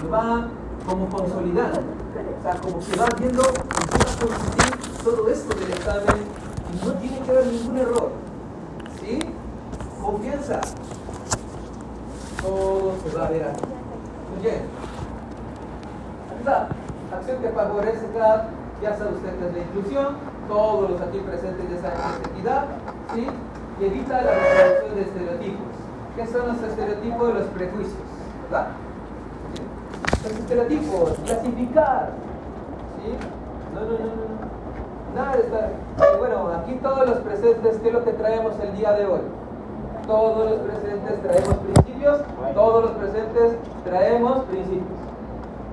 se 0.00 0.08
va 0.08 0.48
como 0.86 1.08
consolidando. 1.08 1.80
O 1.80 2.42
sea, 2.42 2.54
como 2.60 2.78
que 2.78 2.96
va 2.96 3.08
viendo, 3.18 3.42
a 3.42 4.20
coincidir 4.20 5.02
todo 5.02 5.28
esto 5.28 5.54
del 5.54 5.72
examen 5.72 6.24
y 6.72 6.86
no 6.86 6.92
tiene 6.94 7.18
que 7.20 7.30
haber 7.30 7.46
ningún 7.46 7.78
error. 7.78 8.10
¿Sí? 9.00 9.18
Confianza. 10.00 10.60
Todo 12.42 12.94
se 13.02 13.16
va 13.16 13.26
a 13.26 13.30
ver 13.30 13.44
aquí. 13.44 13.64
Muy 14.34 14.42
bien. 14.42 14.62
Acción 17.12 17.40
que 17.40 17.48
favorece 17.50 18.06
cada, 18.12 18.48
ya 18.82 18.98
sabe 18.98 19.14
usted 19.14 19.38
que 19.38 19.46
es 19.46 19.52
la 19.54 19.58
inclusión, 19.60 20.16
todos 20.46 20.90
los 20.90 21.00
aquí 21.00 21.18
presentes 21.20 21.70
de 21.70 21.76
esa 21.76 21.92
equidad, 22.28 22.64
¿sí? 23.14 23.26
y 23.80 23.84
evita 23.84 24.20
la 24.20 24.32
reproducción 24.32 24.94
de 24.94 25.02
estereotipos. 25.02 25.66
¿Qué 26.16 26.26
son 26.26 26.48
los 26.48 26.62
estereotipos 26.62 27.28
de 27.28 27.34
los 27.34 27.46
prejuicios? 27.48 27.96
¿Verdad? 28.50 28.68
Los 30.24 30.32
estereotipos, 30.32 31.10
clasificar. 31.26 32.08
¿sí? 32.96 33.12
No, 33.74 33.80
no, 33.80 33.90
no, 33.90 33.98
no. 33.98 35.14
Nada 35.14 35.36
de 35.36 35.42
estar. 35.42 35.70
Bueno, 36.18 36.48
aquí 36.48 36.78
todos 36.82 37.06
los 37.06 37.18
presentes, 37.18 37.76
¿qué 37.78 37.88
es 37.88 37.94
lo 37.94 38.04
que 38.04 38.12
traemos 38.12 38.54
el 38.60 38.74
día 38.74 38.92
de 38.92 39.04
hoy? 39.04 39.20
Todos 40.06 40.50
los 40.50 40.60
presentes 40.60 41.22
traemos 41.22 41.54
principios, 41.56 42.20
todos 42.54 42.84
los 42.84 42.90
presentes 42.92 43.52
traemos 43.84 44.44
principios. 44.44 44.98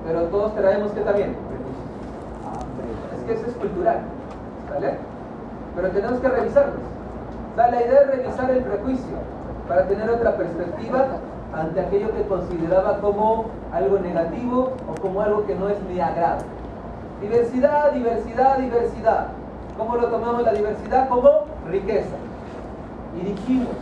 Pero 0.05 0.23
todos 0.23 0.53
traemos 0.55 0.91
¿qué 0.91 0.99
también? 1.01 1.35
Es 3.17 3.23
que 3.23 3.33
eso 3.33 3.47
es 3.47 3.53
cultural. 3.55 3.99
¿Vale? 4.73 4.97
Pero 5.75 5.89
tenemos 5.91 6.19
que 6.19 6.27
revisarlos. 6.27 6.75
O 7.53 7.55
sea, 7.55 7.71
la 7.71 7.81
idea 7.81 8.01
es 8.01 8.07
revisar 8.07 8.51
el 8.51 8.63
prejuicio 8.63 9.15
para 9.67 9.87
tener 9.87 10.09
otra 10.09 10.35
perspectiva 10.35 11.05
ante 11.53 11.79
aquello 11.79 12.13
que 12.13 12.23
consideraba 12.27 12.99
como 12.99 13.45
algo 13.73 13.99
negativo 13.99 14.73
o 14.87 15.01
como 15.01 15.21
algo 15.21 15.45
que 15.45 15.55
no 15.55 15.69
es 15.69 15.81
mi 15.83 15.99
agrado. 15.99 16.43
Diversidad, 17.21 17.91
diversidad, 17.91 18.57
diversidad. 18.57 19.27
¿Cómo 19.77 19.95
lo 19.97 20.07
tomamos 20.07 20.43
la 20.43 20.53
diversidad? 20.53 21.09
Como 21.09 21.29
riqueza. 21.69 22.15
Y 23.19 23.25
dijimos, 23.25 23.75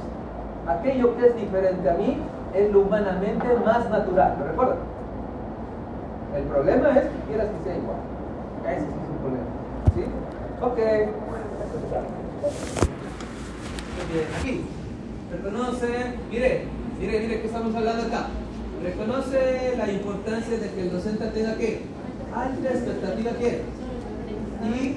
aquello 0.67 1.15
que 1.15 1.27
es 1.27 1.35
diferente 1.35 1.89
a 1.89 1.93
mí 1.93 2.17
es 2.53 2.71
lo 2.71 2.81
humanamente 2.81 3.47
más 3.65 3.89
natural. 3.89 4.35
¿Lo 4.39 4.47
recuerdan? 4.47 4.77
El 6.35 6.43
problema 6.43 6.89
es 6.89 7.03
que 7.03 7.19
quieras 7.27 7.47
que 7.47 7.63
sea 7.63 7.77
igual. 7.77 7.97
Ese 8.65 8.77
es 8.77 9.09
un 9.09 9.17
problema. 9.17 9.45
¿Sí? 9.95 10.05
Ok. 10.61 10.79
Aquí. 14.39 14.65
Reconoce, 15.31 16.15
mire, 16.31 16.65
mire, 16.99 17.19
mire, 17.19 17.41
¿qué 17.41 17.47
estamos 17.47 17.75
hablando 17.75 18.03
acá? 18.03 18.27
Reconoce 18.83 19.75
la 19.77 19.91
importancia 19.91 20.57
de 20.57 20.69
que 20.69 20.81
el 20.81 20.91
docente 20.91 21.25
tenga 21.27 21.55
que 21.55 21.81
alta 22.33 22.69
expectativa 22.69 23.31
que 23.31 23.61
y 24.63 24.95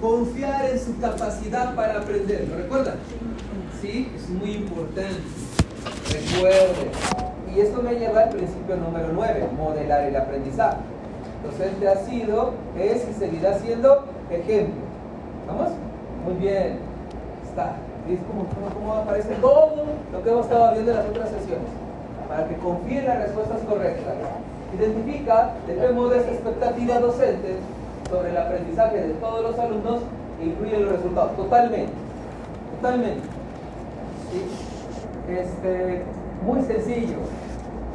confiar 0.00 0.70
en 0.70 0.78
su 0.78 0.98
capacidad 0.98 1.74
para 1.74 1.98
aprender. 1.98 2.48
¿Lo 2.48 2.56
recuerdan? 2.56 2.94
Sí, 3.80 4.10
es 4.16 4.28
muy 4.30 4.52
importante. 4.52 5.20
Recuerde. 6.12 6.90
Y 7.54 7.60
esto 7.60 7.82
me 7.82 7.94
lleva 7.94 8.22
al 8.22 8.30
principio 8.30 8.76
número 8.76 9.08
9, 9.12 9.48
modelar 9.56 10.04
el 10.04 10.16
aprendizaje 10.16 10.78
docente 11.42 11.88
ha 11.88 11.96
sido, 12.04 12.52
es 12.78 13.08
y 13.08 13.14
seguirá 13.18 13.58
siendo 13.58 14.04
ejemplo. 14.30 14.82
¿Vamos? 15.46 15.72
Muy 16.24 16.34
bien. 16.34 16.78
Está. 17.48 17.76
¿Ves 18.08 18.20
cómo, 18.26 18.94
aparece 18.94 19.34
todo 19.34 19.84
lo 20.12 20.22
que 20.22 20.30
hemos 20.30 20.46
estado 20.46 20.72
viendo 20.72 20.92
en 20.92 20.96
las 20.96 21.06
otras 21.06 21.28
sesiones? 21.28 21.68
Para 22.26 22.48
que 22.48 22.56
confíe 22.56 23.00
en 23.00 23.06
las 23.06 23.18
respuestas 23.18 23.60
correctas. 23.68 24.14
Identifica 24.78 25.52
de 25.66 25.74
qué 25.74 25.88
modo 25.90 26.14
esa 26.14 26.30
expectativa 26.30 27.00
docente 27.00 27.56
sobre 28.08 28.30
el 28.30 28.36
aprendizaje 28.38 29.08
de 29.08 29.14
todos 29.14 29.42
los 29.42 29.58
alumnos 29.58 30.00
incluye 30.42 30.78
los 30.78 30.92
resultados. 30.92 31.36
Totalmente. 31.36 31.92
Totalmente. 32.76 33.28
Este, 35.28 36.02
muy 36.42 36.62
sencillo. 36.62 37.18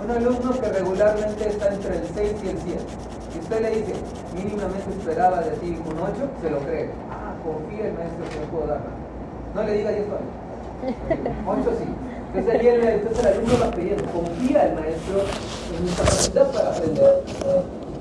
Un 0.04 0.12
alumno 0.12 0.52
que 0.60 0.70
regularmente 0.70 1.50
está 1.50 1.74
entre 1.74 1.98
el 1.98 2.04
6 2.14 2.36
y 2.44 2.50
el 2.50 2.58
7 2.60 2.84
si 3.34 3.40
usted 3.40 3.62
le 3.62 3.70
dice, 3.72 3.94
mínimamente 4.36 4.92
esperaba 4.92 5.42
de 5.42 5.52
ti 5.58 5.76
un 5.84 5.98
8, 5.98 6.30
se 6.40 6.50
lo 6.52 6.60
cree. 6.60 6.90
Ah, 7.10 7.34
confía 7.44 7.88
el 7.88 7.94
maestro 7.94 8.30
que 8.30 8.46
no 8.46 8.52
puedo 8.52 8.68
dar 8.68 8.78
más. 8.78 9.03
No 9.56 9.64
le 9.64 9.74
diga 9.74 9.92
10 9.92 10.06
todavía. 10.06 10.44
8 11.48 11.62
sí. 11.80 11.86
Entonces, 12.36 12.64
el, 12.64 13.28
alumno 13.28 13.54
va 13.62 13.72
pidiendo, 13.72 14.04
confía 14.06 14.66
el 14.66 14.74
maestro 14.74 15.20
en 15.78 15.86
mi 15.86 15.92
capacidad 15.92 16.52
para 16.52 16.70
aprender. 16.70 17.24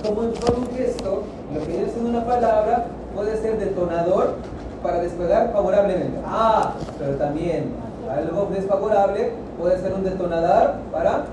Como 0.02 0.22
en 0.22 0.32
todo 0.32 0.56
un 0.56 0.76
gesto, 0.76 1.22
lo 1.52 1.60
que 1.60 1.66
viene 1.66 1.90
siendo 1.90 2.10
una 2.10 2.24
palabra 2.24 2.86
puede 3.14 3.36
ser 3.36 3.58
detonador 3.58 4.36
para 4.82 5.00
despegar 5.00 5.52
favorablemente. 5.52 6.18
Ah, 6.26 6.72
pero 6.98 7.16
también 7.16 7.72
algo 8.10 8.48
desfavorable 8.52 9.32
puede 9.58 9.78
ser 9.80 9.92
un 9.92 10.04
detonador 10.04 10.76
para 10.90 11.26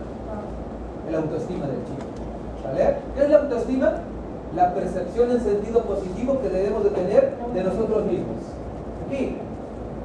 el 1.08 1.16
autoestima 1.16 1.66
del 1.66 1.78
chico. 1.86 2.10
¿Qué 3.16 3.24
es 3.24 3.30
la 3.30 3.38
autoestima? 3.38 3.94
La 4.56 4.74
percepción 4.74 5.32
en 5.32 5.42
sentido 5.42 5.82
positivo 5.84 6.40
que 6.42 6.50
debemos 6.50 6.84
de 6.84 6.90
tener 6.90 7.34
de 7.54 7.64
nosotros 7.64 8.06
mismos. 8.06 8.38
Aquí, 9.08 9.38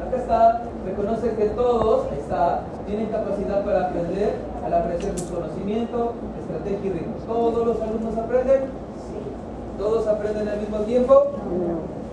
acá 0.05 0.17
está, 0.17 0.63
reconoce 0.85 1.31
que 1.35 1.47
todos 1.51 2.13
está, 2.13 2.61
tienen 2.87 3.07
capacidad 3.07 3.65
para 3.65 3.89
aprender 3.89 4.35
al 4.65 4.75
apreciar 4.75 5.19
su 5.19 5.35
conocimiento, 5.35 6.13
estrategia 6.41 6.87
y 6.87 6.93
ritmo. 6.93 7.15
¿Todos 7.27 7.67
los 7.67 7.81
alumnos 7.81 8.17
aprenden? 8.17 8.63
Sí. 8.63 9.19
¿Todos 9.79 10.07
aprenden 10.07 10.49
al 10.49 10.61
mismo 10.61 10.79
tiempo? 10.81 11.27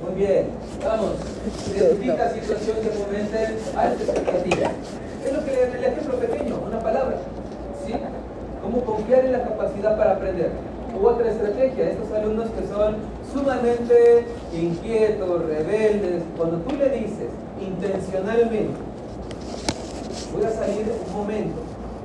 Muy 0.03 0.16
bien, 0.16 0.48
vamos. 0.84 1.11
Identifica 1.76 2.30
situación 2.32 2.78
que 2.82 2.90
fomente 2.90 3.58
alta 3.76 4.03
expectativa. 4.03 4.72
Es 5.26 5.34
lo 5.34 5.45
que 5.45 5.52
le 5.52 5.64
el 5.64 5.84
ejemplo 5.84 6.18
pequeño, 6.18 6.56
una 6.68 6.80
palabra. 6.80 7.18
¿Sí? 7.86 7.94
¿Cómo 8.64 8.82
confiar 8.84 9.26
en 9.26 9.34
la 9.34 9.44
capacidad 9.44 9.98
para 9.98 10.14
aprender? 10.14 10.52
U 11.00 11.06
otra 11.06 11.30
estrategia, 11.30 11.90
estos 11.90 12.11
alumnos 12.11 12.50
que 12.50 12.68
son 12.68 12.95
sumamente 13.32 14.26
inquietos, 14.53 15.45
rebeldes, 15.45 16.24
cuando 16.38 16.58
tú 16.58 16.76
le 16.76 16.90
dices 16.90 17.30
intencionalmente, 17.62 18.74
voy 20.34 20.44
a 20.44 20.52
salir 20.52 20.86
un 21.08 21.14
momento, 21.14 21.56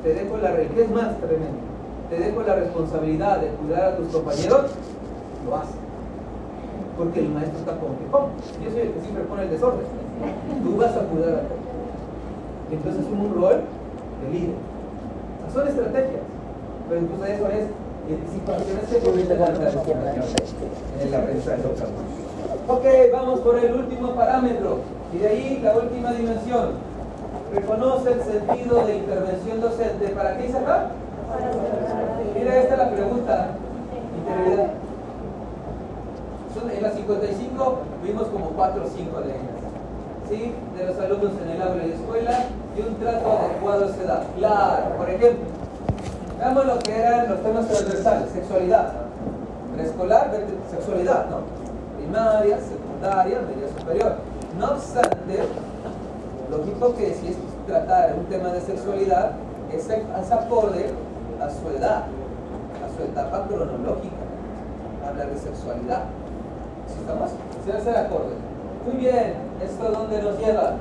te 0.03 0.15
dejo 0.15 0.37
la 0.39 0.57
¿qué 0.57 0.83
es 0.83 0.91
más 0.91 1.19
tremendo? 1.19 1.67
Te 2.11 2.19
dejo 2.19 2.43
la 2.43 2.55
responsabilidad 2.55 3.41
de 3.41 3.49
cuidar 3.49 3.93
a 3.93 3.97
tus 3.97 4.09
compañeros, 4.09 4.71
lo 5.45 5.57
hace. 5.57 5.75
Porque 6.97 7.21
el 7.21 7.29
maestro 7.29 7.59
está 7.59 7.73
con 7.79 7.97
que, 7.97 8.07
¿cómo? 8.11 8.29
Yo 8.63 8.71
soy 8.71 8.81
el 8.81 8.93
que 8.93 9.01
siempre 9.01 9.25
pone 9.25 9.43
el 9.43 9.51
desorden. 9.51 9.87
Tú 10.63 10.77
vas 10.77 10.97
a 10.97 11.01
cuidar 11.01 11.35
a 11.35 11.41
todos. 11.41 11.67
Entonces 12.71 13.05
es 13.05 13.13
un 13.13 13.35
rol 13.35 13.61
de 14.23 14.33
líder. 14.33 14.55
Son 15.53 15.69
estrategias. 15.69 16.23
Pero 16.89 17.01
entonces 17.01 17.31
eso 17.37 17.49
es 17.49 17.65
anticipaciones 18.15 18.85
que 18.89 18.97
permiten 18.99 19.41
la 19.41 19.47
en 19.49 21.09
el 21.09 21.15
aprendizaje 21.15 21.63
local. 21.63 21.89
Ok, 22.69 22.85
vamos 23.13 23.41
por 23.41 23.59
el 23.59 23.75
último 23.75 24.15
parámetro. 24.15 24.79
Y 25.13 25.19
de 25.19 25.29
ahí 25.29 25.61
la 25.63 25.77
última 25.77 26.13
dimensión. 26.13 26.71
Reconoce 27.55 28.13
el 28.13 28.23
sentido 28.23 28.87
de 28.87 28.97
intervención 28.97 29.61
docente. 29.61 30.09
¿Para 30.09 30.37
qué 30.37 30.47
hice 30.47 30.59
acá? 30.59 30.89
Mira, 32.35 32.57
esta 32.57 32.75
es 32.75 32.79
la 32.79 32.91
pregunta. 32.91 33.49
Interioridad. 34.19 34.71
En 36.75 36.83
las 36.83 36.95
55 36.95 37.79
vimos 38.03 38.29
como 38.29 38.47
4 38.51 38.83
o 38.85 38.89
5 38.89 39.21
de. 39.21 39.35
¿Sí? 40.29 40.55
De 40.77 40.85
los 40.85 40.99
alumnos 40.99 41.33
en 41.43 41.51
el 41.51 41.63
aula 41.63 41.87
y 41.87 41.93
escuela 41.93 42.45
y 42.77 42.81
un 42.81 42.97
trato 42.97 43.39
adecuado 43.39 43.85
a 43.85 43.89
esa 43.89 44.03
edad. 44.03 44.23
Claro, 44.37 44.97
por 44.97 45.09
ejemplo, 45.09 45.47
veamos 46.39 46.67
lo 46.67 46.79
que 46.81 46.99
eran 46.99 47.29
los 47.29 47.43
temas 47.43 47.69
transversales, 47.69 48.31
sexualidad. 48.33 48.93
Preescolar, 49.75 50.31
sexualidad, 50.71 51.27
¿no? 51.31 51.39
Primaria, 51.99 52.59
secundaria, 52.59 53.39
media 53.41 53.69
superior. 53.79 54.17
No 54.59 54.71
obstante, 54.73 55.45
lógico 56.51 56.95
que 56.97 57.15
si 57.15 57.29
es 57.29 57.37
tratar 57.67 58.15
un 58.19 58.25
tema 58.27 58.49
de 58.49 58.61
sexualidad, 58.63 59.33
es, 59.71 59.89
es 59.89 60.33
acorde 60.33 60.91
a 61.43 61.51
su 61.51 61.77
edad, 61.77 62.05
a 62.05 62.97
su 62.97 63.03
etapa 63.03 63.47
cronológica. 63.47 64.17
Hablar 65.07 65.29
de 65.29 65.39
sexualidad. 65.39 66.05
¿Sí 66.89 67.01
estamos? 67.01 67.31
Se 67.65 67.71
debe 67.71 67.85
ser 67.85 67.97
acorde. 67.99 68.35
Muy 68.87 68.97
bien, 68.97 69.35
¿esto 69.63 69.91
dónde 69.91 70.23
nos 70.23 70.39
lleva? 70.39 70.77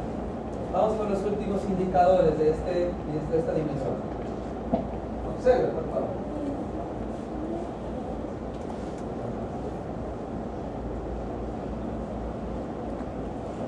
Vamos 0.71 0.93
con 0.95 1.11
los 1.11 1.21
últimos 1.23 1.61
indicadores 1.65 2.37
de, 2.37 2.51
este, 2.51 2.71
de 2.71 3.37
esta 3.39 3.51
dimensión. 3.51 3.95
Observe, 5.37 5.67
por 5.67 5.83
favor. 5.91 6.14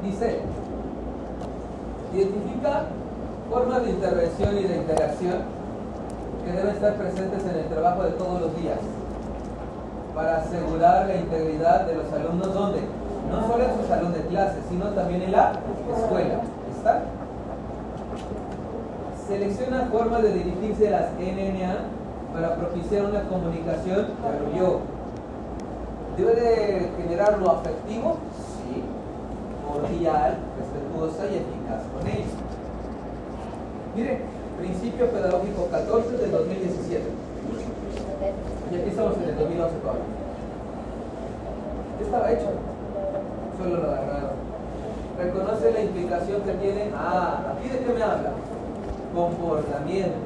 Dice, 0.07 0.39
identifica 2.13 2.83
formas 3.51 3.83
de 3.83 3.89
intervención 3.89 4.57
y 4.57 4.63
de 4.63 4.77
interacción 4.77 5.35
que 6.45 6.51
deben 6.53 6.75
estar 6.75 6.93
presentes 6.95 7.43
en 7.43 7.59
el 7.59 7.65
trabajo 7.65 8.03
de 8.03 8.11
todos 8.11 8.39
los 8.39 8.55
días 8.55 8.79
para 10.15 10.37
asegurar 10.37 11.07
la 11.07 11.15
integridad 11.17 11.87
de 11.87 11.95
los 11.95 12.13
alumnos 12.13 12.53
donde 12.53 12.79
no 13.29 13.47
solo 13.47 13.65
en 13.65 13.81
su 13.81 13.87
salón 13.89 14.13
de 14.13 14.21
clases, 14.27 14.63
sino 14.69 14.85
también 14.91 15.23
en 15.23 15.33
la 15.33 15.51
escuela. 15.93 16.39
¿Está? 16.77 17.01
Selecciona 19.27 19.89
formas 19.91 20.23
de 20.23 20.31
dirigirse 20.31 20.87
a 20.87 21.01
las 21.01 21.11
NNA 21.19 21.75
para 22.33 22.55
propiciar 22.55 23.07
una 23.07 23.23
comunicación, 23.23 24.07
pero 24.23 24.57
yo, 24.57 24.79
¿debe 26.15 26.41
de 26.41 26.91
generar 26.97 27.39
lo 27.39 27.51
afectivo? 27.51 28.15
Sí, 29.67 29.79
cordial, 29.79 30.37
respetuosa 30.57 31.25
y 31.25 31.35
eficaz 31.37 31.83
con 31.91 32.07
ellos. 32.07 32.33
Mire, 33.95 34.21
principio 34.57 35.11
pedagógico 35.11 35.67
14 35.71 36.17
del 36.17 36.31
2017. 36.31 37.03
Y 38.71 38.75
aquí 38.75 38.89
estamos 38.89 39.17
en 39.17 39.29
el 39.29 39.37
2011 39.37 39.75
todavía. 39.77 40.03
¿Qué 41.97 42.03
estaba 42.03 42.31
hecho? 42.31 42.49
Solo 43.57 43.77
lo 43.77 43.91
agarraron. 43.91 44.37
Reconoce 45.17 45.71
la 45.71 45.81
implicación 45.81 46.41
que 46.41 46.53
tiene. 46.53 46.91
Ah, 46.95 47.53
¿aquí 47.57 47.69
de 47.69 47.79
qué 47.79 47.93
me 47.93 48.03
habla? 48.03 48.33
Comportamiento, 49.13 50.17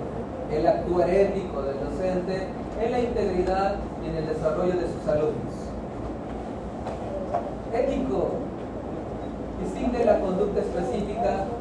el 0.51 0.67
actuar 0.67 1.09
ético 1.09 1.61
del 1.61 1.79
docente 1.79 2.47
en 2.81 2.91
la 2.91 2.99
integridad 2.99 3.75
y 4.03 4.09
en 4.09 4.15
el 4.17 4.27
desarrollo 4.27 4.73
de 4.73 4.87
sus 4.87 5.07
alumnos. 5.07 5.53
Ético, 7.73 8.31
distingue 9.63 10.05
la 10.05 10.19
conducta 10.19 10.61
específica 10.61 11.60